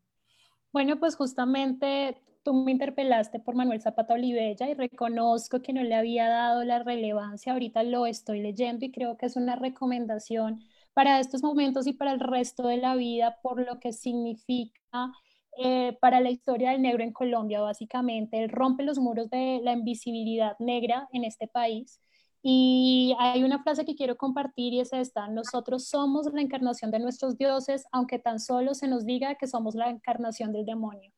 Bueno, 0.72 0.98
pues 0.98 1.16
justamente 1.16 2.20
tú 2.42 2.54
me 2.54 2.72
interpelaste 2.72 3.38
por 3.40 3.54
Manuel 3.54 3.82
Zapata 3.82 4.14
Olivella 4.14 4.68
y 4.68 4.74
reconozco 4.74 5.60
que 5.60 5.72
no 5.72 5.82
le 5.82 5.94
había 5.94 6.28
dado 6.28 6.64
la 6.64 6.82
relevancia. 6.82 7.52
Ahorita 7.52 7.82
lo 7.82 8.06
estoy 8.06 8.40
leyendo 8.40 8.86
y 8.86 8.92
creo 8.92 9.16
que 9.16 9.26
es 9.26 9.36
una 9.36 9.56
recomendación 9.56 10.60
para 11.00 11.18
estos 11.18 11.42
momentos 11.42 11.86
y 11.86 11.94
para 11.94 12.12
el 12.12 12.20
resto 12.20 12.66
de 12.66 12.76
la 12.76 12.94
vida 12.94 13.38
por 13.42 13.66
lo 13.66 13.80
que 13.80 13.90
significa 13.90 15.10
eh, 15.56 15.96
para 15.98 16.20
la 16.20 16.28
historia 16.28 16.72
del 16.72 16.82
negro 16.82 17.02
en 17.02 17.10
Colombia, 17.10 17.62
básicamente. 17.62 18.44
Él 18.44 18.50
rompe 18.50 18.84
los 18.84 18.98
muros 18.98 19.30
de 19.30 19.60
la 19.62 19.72
invisibilidad 19.72 20.58
negra 20.58 21.08
en 21.14 21.24
este 21.24 21.48
país. 21.48 22.02
Y 22.42 23.16
hay 23.18 23.44
una 23.44 23.62
frase 23.62 23.86
que 23.86 23.94
quiero 23.94 24.18
compartir 24.18 24.74
y 24.74 24.80
es 24.80 24.92
esta, 24.92 25.26
nosotros 25.28 25.88
somos 25.88 26.30
la 26.34 26.42
encarnación 26.42 26.90
de 26.90 26.98
nuestros 26.98 27.38
dioses, 27.38 27.86
aunque 27.92 28.18
tan 28.18 28.38
solo 28.38 28.74
se 28.74 28.86
nos 28.86 29.06
diga 29.06 29.36
que 29.36 29.46
somos 29.46 29.74
la 29.74 29.88
encarnación 29.88 30.52
del 30.52 30.66
demonio. 30.66 31.10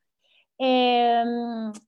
Eh, 0.58 1.24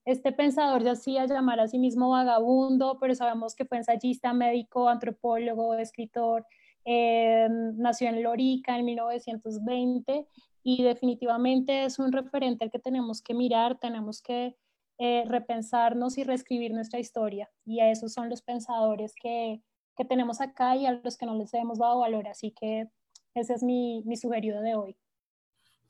este 0.05 0.33
pensador 0.33 0.83
ya 0.83 0.93
hacía 0.93 1.27
llamar 1.27 1.61
a 1.61 1.69
sí 1.69 1.79
mismo 1.79 2.11
vagabundo, 2.11 2.99
pero 3.01 3.15
sabemos 3.15 3.55
que 3.55 3.65
fue 3.65 3.79
ensayista, 3.79 4.33
médico, 4.33 4.89
antropólogo, 4.89 5.75
escritor, 5.75 6.45
eh, 6.85 7.49
nació 7.77 8.09
en 8.09 8.23
Lorica 8.23 8.79
en 8.79 8.85
1920 8.85 10.27
y 10.63 10.83
definitivamente 10.83 11.85
es 11.85 11.99
un 11.99 12.13
referente 12.13 12.65
al 12.65 12.71
que 12.71 12.79
tenemos 12.79 13.23
que 13.23 13.35
mirar, 13.35 13.79
tenemos 13.79 14.23
que 14.23 14.57
eh, 14.99 15.25
repensarnos 15.27 16.19
y 16.19 16.25
reescribir 16.25 16.73
nuestra 16.73 17.01
historia. 17.01 17.51
Y 17.65 17.81
a 17.81 17.91
esos 17.91 18.13
son 18.13 18.31
los 18.31 18.43
pensadores 18.43 19.15
que, 19.21 19.61
que, 19.97 20.05
tenemos 20.05 20.41
acá 20.41 20.77
y 20.77 20.87
a 20.87 20.93
los 20.93 21.17
que 21.17 21.27
no 21.27 21.37
les 21.37 21.53
hemos 21.55 21.79
dado 21.79 22.01
valor. 22.01 22.29
Así 22.29 22.53
que 22.53 22.89
ese 23.35 23.55
es 23.55 23.63
mi, 23.63 24.03
mi 24.07 24.17
sugerido 24.17 24.61
de 24.63 24.75
hoy. 24.75 24.97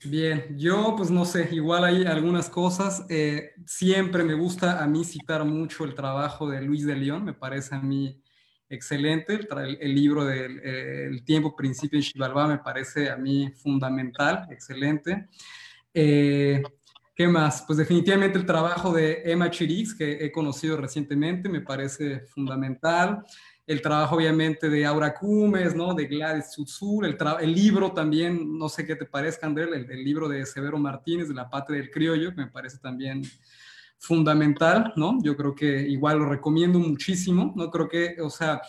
Bien, 0.03 0.55
yo 0.57 0.93
pues 0.97 1.09
no 1.09 1.23
sé, 1.25 1.49
igual 1.51 1.83
hay 1.83 2.05
algunas 2.05 2.49
cosas. 2.49 3.05
Eh, 3.09 3.51
siempre 3.65 4.23
me 4.23 4.33
gusta 4.33 4.83
a 4.83 4.87
mí 4.87 5.03
citar 5.03 5.45
mucho 5.45 5.83
el 5.83 5.95
trabajo 5.95 6.49
de 6.49 6.61
Luis 6.61 6.85
de 6.85 6.95
León, 6.95 7.23
me 7.23 7.33
parece 7.33 7.75
a 7.75 7.79
mí 7.79 8.21
excelente. 8.69 9.39
El, 9.79 9.95
libro 9.95 10.25
del 10.25 10.59
el 10.59 11.23
Tiempo, 11.23 11.55
Principio 11.55 11.97
en 11.97 12.03
Xibalbá 12.03 12.47
me 12.47 12.59
parece 12.59 13.09
a 13.09 13.17
mí 13.17 13.51
fundamental, 13.51 14.47
excelente. 14.49 15.27
Eh, 15.93 16.61
¿Qué 17.15 17.29
más? 17.29 17.63
Pues 17.65 17.77
definitivamente 17.77 18.37
el 18.37 18.45
trabajo 18.45 18.91
de 18.91 19.21
Emma 19.23 19.49
Chirix, 19.49 19.95
que 19.95 20.25
he 20.25 20.31
conocido 20.33 20.75
recientemente, 20.75 21.47
me 21.47 21.61
parece 21.61 22.19
fundamental. 22.27 23.23
El 23.65 23.81
trabajo 23.81 24.17
obviamente 24.17 24.69
de 24.69 24.85
Aura 24.85 25.13
Cumes, 25.13 25.73
¿no? 25.73 25.93
De 25.93 26.07
Gladys 26.07 26.49
Tzutzur, 26.49 27.05
el, 27.05 27.17
el, 27.39 27.55
libro 27.55 27.93
también, 27.93 28.57
no 28.57 28.67
sé 28.67 28.85
qué 28.85 28.97
te 28.97 29.05
parezca, 29.05 29.47
André, 29.47 29.63
el, 29.63 29.89
el, 29.89 30.03
libro 30.03 30.27
de 30.27 30.45
Severo 30.45 30.77
Martínez, 30.77 31.29
de 31.29 31.35
La 31.35 31.49
Patria 31.49 31.79
del 31.79 31.89
Criollo, 31.89 32.33
me 32.33 32.47
parece 32.47 32.79
también 32.79 33.23
fundamental, 33.99 34.93
¿no? 34.95 35.17
Yo 35.21 35.35
creo 35.35 35.55
que 35.55 35.81
igual 35.87 36.19
lo 36.19 36.25
recomiendo 36.25 36.79
muchísimo, 36.79 37.53
¿no? 37.55 37.69
Creo 37.71 37.87
que, 37.87 38.15
o 38.21 38.29
sea, 38.29 38.61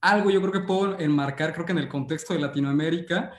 algo 0.00 0.30
yo 0.30 0.40
creo 0.40 0.52
que 0.52 0.60
puedo 0.60 0.98
enmarcar, 0.98 1.52
creo 1.52 1.66
que 1.66 1.72
en 1.72 1.78
el 1.78 1.88
contexto 1.88 2.34
de 2.34 2.40
Latinoamérica, 2.40 3.32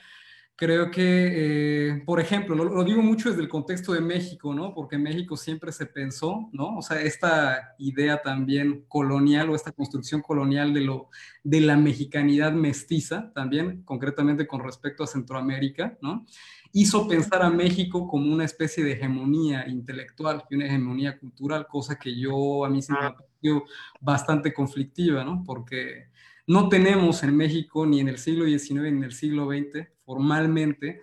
creo 0.56 0.91
que, 0.91 1.02
eh, 1.34 2.04
por 2.06 2.20
ejemplo, 2.20 2.56
lo, 2.56 2.66
lo, 2.66 2.84
digo 2.84 3.02
mucho 3.02 3.30
desde 3.30 3.41
el 3.41 3.50
contexto 3.50 3.94
de 3.94 4.02
México, 4.02 4.54
¿no? 4.54 4.74
Porque 4.74 4.98
México 4.98 5.36
siempre 5.36 5.72
se 5.72 5.88
pensó, 5.88 6.50
¿no? 6.54 6.78
O 6.78 6.82
sea, 6.82 7.02
esta 7.02 7.76
idea 7.80 8.22
también 8.22 8.86
colonial 8.88 9.50
o 9.50 9.56
esta 9.56 9.72
construcción 9.72 10.22
colonial 10.22 10.74
de, 10.74 10.82
lo, 10.82 11.10
de 11.44 11.60
la 11.62 11.76
mexicanidad 11.76 12.54
mestiza, 12.54 13.32
también 13.34 13.84
concretamente 13.84 14.48
con 14.48 14.64
respecto 14.64 15.04
a 15.04 15.08
Centroamérica, 15.08 15.98
¿no? 16.02 16.26
Hizo 16.74 17.08
pensar 17.08 17.44
a 17.44 17.52
México 17.52 18.08
como 18.08 18.34
una 18.34 18.45
especie 18.45 18.84
de 18.84 18.94
hegemonía 18.94 19.68
intelectual 19.68 20.44
y 20.50 20.56
una 20.56 20.66
hegemonía 20.66 21.18
cultural, 21.20 21.68
cosa 21.68 21.98
que 21.98 22.20
yo 22.20 22.66
a 22.66 22.70
mí 22.70 22.82
se 22.82 22.94
me 22.94 23.00
ha 23.00 23.16
parecido 23.16 23.64
bastante 24.02 24.54
conflictiva, 24.54 25.24
¿no? 25.24 25.44
Porque 25.45 26.08
no 26.48 26.70
tenemos 26.70 27.24
en 27.24 27.38
México 27.38 27.86
ni 27.86 28.00
en 28.00 28.10
el 28.10 28.18
siglo 28.18 28.45
XIX 28.45 28.82
ni 28.82 28.88
en 28.88 29.04
el 29.04 29.14
siglo 29.14 29.48
XX 29.48 29.88
formalmente 30.04 31.02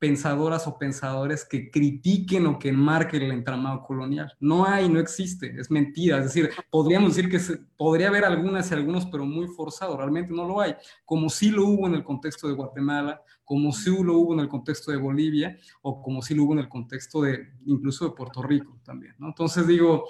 pensadoras 0.00 0.66
o 0.66 0.78
pensadores 0.78 1.44
que 1.44 1.70
critiquen 1.70 2.46
o 2.46 2.58
que 2.58 2.70
enmarquen 2.70 3.22
el 3.22 3.32
entramado 3.32 3.82
colonial. 3.82 4.32
No 4.40 4.64
hay, 4.64 4.88
no 4.88 4.98
existe, 4.98 5.54
es 5.60 5.70
mentira. 5.70 6.18
Es 6.18 6.24
decir, 6.24 6.50
podríamos 6.70 7.14
decir 7.14 7.30
que 7.30 7.38
podría 7.76 8.08
haber 8.08 8.24
algunas 8.24 8.70
y 8.70 8.74
algunos, 8.74 9.04
pero 9.06 9.26
muy 9.26 9.46
forzado, 9.46 9.98
realmente 9.98 10.32
no 10.32 10.48
lo 10.48 10.60
hay, 10.60 10.74
como 11.04 11.28
sí 11.28 11.50
lo 11.50 11.66
hubo 11.66 11.86
en 11.86 11.94
el 11.94 12.02
contexto 12.02 12.48
de 12.48 12.54
Guatemala, 12.54 13.22
como 13.44 13.72
sí 13.72 13.90
lo 14.02 14.16
hubo 14.16 14.32
en 14.32 14.40
el 14.40 14.48
contexto 14.48 14.90
de 14.90 14.96
Bolivia, 14.96 15.58
o 15.82 16.00
como 16.00 16.22
sí 16.22 16.34
lo 16.34 16.44
hubo 16.44 16.54
en 16.54 16.60
el 16.60 16.68
contexto 16.70 17.20
de 17.20 17.50
incluso 17.66 18.06
de 18.06 18.12
Puerto 18.12 18.42
Rico 18.42 18.80
también. 18.82 19.14
Entonces 19.20 19.66
digo, 19.66 20.06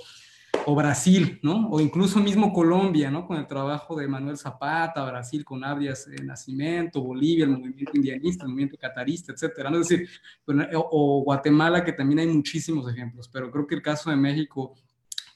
o 0.66 0.74
Brasil, 0.74 1.39
¿no? 1.43 1.69
O 1.70 1.81
incluso 1.81 2.20
mismo 2.20 2.53
Colombia, 2.53 3.11
¿no? 3.11 3.27
Con 3.27 3.37
el 3.37 3.47
trabajo 3.47 3.97
de 3.97 4.07
Manuel 4.07 4.37
Zapata, 4.37 5.05
Brasil 5.05 5.45
con 5.45 5.65
Abrias 5.65 6.07
eh, 6.09 6.23
Nacimiento, 6.23 7.03
Bolivia, 7.03 7.45
el 7.45 7.51
movimiento 7.51 7.93
indianista, 7.95 8.45
el 8.45 8.51
movimiento 8.51 8.77
catarista, 8.77 9.32
etcétera, 9.32 9.70
¿no? 9.70 9.78
Es 9.78 9.89
decir, 9.89 10.09
o, 10.74 11.23
Guatemala, 11.24 11.85
que 11.85 11.93
también 11.93 12.20
hay 12.20 12.27
muchísimos 12.27 12.91
ejemplos, 12.91 13.28
pero 13.28 13.51
creo 13.51 13.66
que 13.66 13.74
el 13.74 13.82
caso 13.82 14.11
de 14.11 14.16
México, 14.16 14.74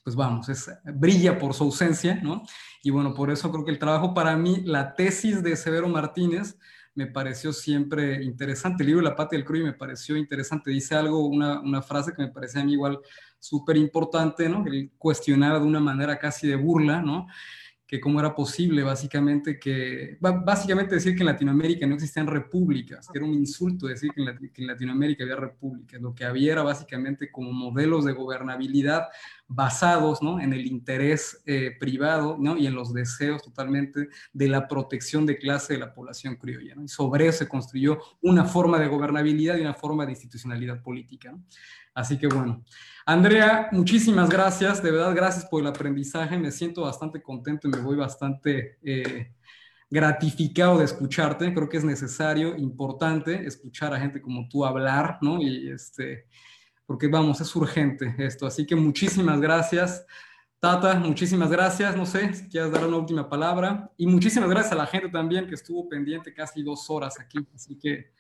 pues 0.03 0.15
vamos, 0.17 0.49
es, 0.49 0.71
brilla 0.95 1.39
por 1.39 1.55
su 1.55 1.65
ausencia, 1.65 2.17
¿no? 2.23 2.43
Y 2.83 2.91
bueno, 2.91 3.15
por 3.15 3.31
eso 3.31 3.51
creo 3.51 3.65
que 3.65 3.71
el 3.71 3.79
trabajo 3.79 4.15
para 4.15 4.37
mí, 4.37 4.63
la 4.65 4.95
tesis 4.95 5.43
de 5.43 5.57
Severo 5.57 5.89
Martínez, 5.89 6.59
me 6.95 7.07
pareció 7.09 7.53
siempre 7.53 8.23
interesante. 8.23 8.85
El 8.85 8.89
libro 8.89 9.03
La 9.03 9.17
Patria 9.17 9.39
del 9.39 9.47
Cruy 9.47 9.65
me 9.65 9.73
pareció 9.73 10.17
interesante. 10.17 10.71
Dice 10.71 10.95
algo, 10.95 11.27
una, 11.27 11.61
una 11.61 11.83
frase 11.83 12.13
que 12.13 12.23
me 12.23 12.29
parece 12.29 12.61
a 12.61 12.65
mí 12.65 12.75
igual 12.75 13.01
súper 13.45 13.77
importante, 13.77 14.49
¿no? 14.49 14.65
Él 14.67 14.91
cuestionaba 14.97 15.61
de 15.61 15.67
una 15.67 15.81
manera 15.81 16.19
casi 16.19 16.49
de 16.49 16.57
burla, 16.57 17.03
¿no? 17.03 17.27
Que 17.87 18.01
cómo 18.01 18.19
era 18.19 18.35
posible 18.35 18.83
básicamente 18.83 19.59
que, 19.59 20.17
básicamente 20.19 20.95
decir 20.95 21.15
que 21.15 21.21
en 21.21 21.27
Latinoamérica 21.27 21.87
no 21.87 21.95
existían 21.95 22.27
repúblicas, 22.27 23.07
que 23.07 23.19
era 23.19 23.27
un 23.27 23.35
insulto 23.35 23.87
decir 23.87 24.11
que 24.15 24.23
en, 24.63 24.67
Latinoamérica 24.67 25.25
había 25.25 25.37
repúblicas, 25.37 26.01
lo 26.01 26.15
que 26.15 26.25
había 26.25 26.53
era 26.53 26.63
básicamente 26.63 27.31
como 27.31 27.53
modelos 27.53 28.07
de 28.07 28.13
gobernabilidad 28.13 29.09
basados 29.47 30.23
¿no? 30.23 30.41
en 30.41 30.55
el 30.55 30.67
interés 30.67 31.43
eh, 31.45 31.73
privado 31.79 32.39
¿no? 32.41 32.57
y 32.57 32.67
en 32.67 32.75
los 32.75 32.95
deseos 32.95 33.43
totalmente 33.43 34.09
de 34.33 34.49
la 34.49 34.67
protección 34.67 35.27
de 35.27 35.37
clase 35.37 35.75
de 35.75 35.81
la 35.81 35.93
población 35.93 36.37
criolla. 36.37 36.77
¿no? 36.77 36.85
Y 36.85 36.89
sobre 36.89 37.27
eso 37.27 37.41
se 37.41 37.49
construyó 37.49 37.99
una 38.23 38.47
forma 38.47 38.79
de 38.79 38.89
gobernabilidad 38.89 39.59
y 39.59 39.61
una 39.61 39.75
forma 39.75 40.07
de 40.07 40.13
institucionalidad 40.13 40.83
política. 40.83 41.37
Así 41.95 42.19
que 42.19 42.27
bueno, 42.27 42.65
Andrea, 43.07 43.69
muchísimas 43.71 44.29
gracias, 44.29 44.83
de 44.83 44.91
verdad 44.91 45.15
gracias 45.15 45.45
por 45.47 45.61
el 45.61 45.69
aprendizaje, 45.69 46.37
me 46.37 46.51
siento 46.51 46.83
bastante 46.83 47.23
contento 47.23 47.69
y 47.69 47.71
me 47.71 47.79
voy 47.79 47.97
bastante 47.97 48.79
eh, 48.83 49.33
gratificado 49.89 50.79
de 50.79 50.87
escucharte, 50.87 51.55
creo 51.55 51.69
que 51.69 51.77
es 51.77 51.85
necesario, 51.85 52.57
importante 52.57 53.47
escuchar 53.47 53.95
a 53.95 54.01
gente 54.01 54.21
como 54.21 54.49
tú 54.49 54.65
hablar, 54.65 55.19
¿no? 55.21 55.41
Y 55.41 55.71
este, 55.71 56.27
porque 56.85 57.07
vamos, 57.07 57.41
es 57.41 57.55
urgente 57.55 58.15
esto, 58.19 58.47
así 58.47 58.67
que 58.67 58.75
muchísimas 58.75 59.41
gracias. 59.41 60.05
Tata, 60.65 60.95
muchísimas 60.95 61.51
gracias. 61.51 61.95
No 61.95 62.07
sé 62.07 62.33
si 62.33 62.49
quieres 62.49 62.73
dar 62.73 62.87
una 62.87 62.97
última 62.97 63.29
palabra. 63.29 63.93
Y 63.99 64.07
muchísimas 64.07 64.49
gracias 64.49 64.73
a 64.73 64.77
la 64.77 64.87
gente 64.87 65.11
también 65.11 65.47
que 65.47 65.57
estuvo 65.57 65.87
pendiente 65.91 66.33
casi 66.33 66.63
dos 66.63 66.89
horas 66.89 67.21
aquí. 67.21 67.47
Así 67.55 67.79
que 67.79 68.13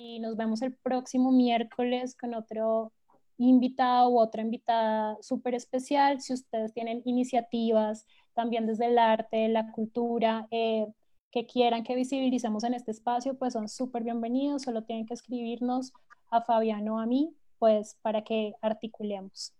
y 0.00 0.18
nos 0.18 0.34
vemos 0.34 0.62
el 0.62 0.72
próximo 0.72 1.30
miércoles 1.30 2.16
con 2.18 2.32
otro 2.32 2.90
invitado 3.36 4.08
u 4.08 4.18
otra 4.18 4.40
invitada 4.40 5.18
súper 5.20 5.54
especial. 5.54 6.22
Si 6.22 6.32
ustedes 6.32 6.72
tienen 6.72 7.02
iniciativas 7.04 8.06
también 8.32 8.66
desde 8.66 8.86
el 8.86 8.98
arte, 8.98 9.48
la 9.48 9.70
cultura, 9.72 10.48
eh, 10.50 10.86
que 11.30 11.46
quieran 11.46 11.84
que 11.84 11.94
visibilicemos 11.94 12.64
en 12.64 12.72
este 12.72 12.92
espacio, 12.92 13.36
pues 13.36 13.52
son 13.52 13.68
súper 13.68 14.02
bienvenidos. 14.02 14.62
Solo 14.62 14.84
tienen 14.84 15.04
que 15.04 15.12
escribirnos 15.12 15.92
a 16.30 16.40
Fabiano 16.40 16.94
o 16.94 16.98
a 16.98 17.04
mí, 17.04 17.34
pues 17.58 17.98
para 18.00 18.24
que 18.24 18.54
articulemos. 18.62 19.52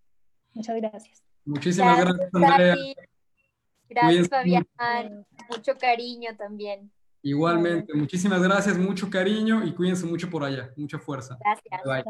Muchas 0.54 0.76
gracias. 0.76 1.22
Muchísimas 1.44 2.00
gracias, 2.00 2.30
Andrea. 2.34 2.76
Gracias, 3.90 4.28
Fabián. 4.28 4.66
Mucho 5.50 5.76
cariño 5.78 6.34
también. 6.38 6.90
Igualmente, 7.22 7.92
muchísimas 7.94 8.42
gracias, 8.42 8.78
mucho 8.78 9.10
cariño 9.10 9.62
y 9.64 9.72
cuídense 9.72 10.06
mucho 10.06 10.30
por 10.30 10.42
allá, 10.44 10.72
mucha 10.76 10.98
fuerza. 10.98 11.36
Gracias. 11.40 11.82
Bye. 11.84 12.04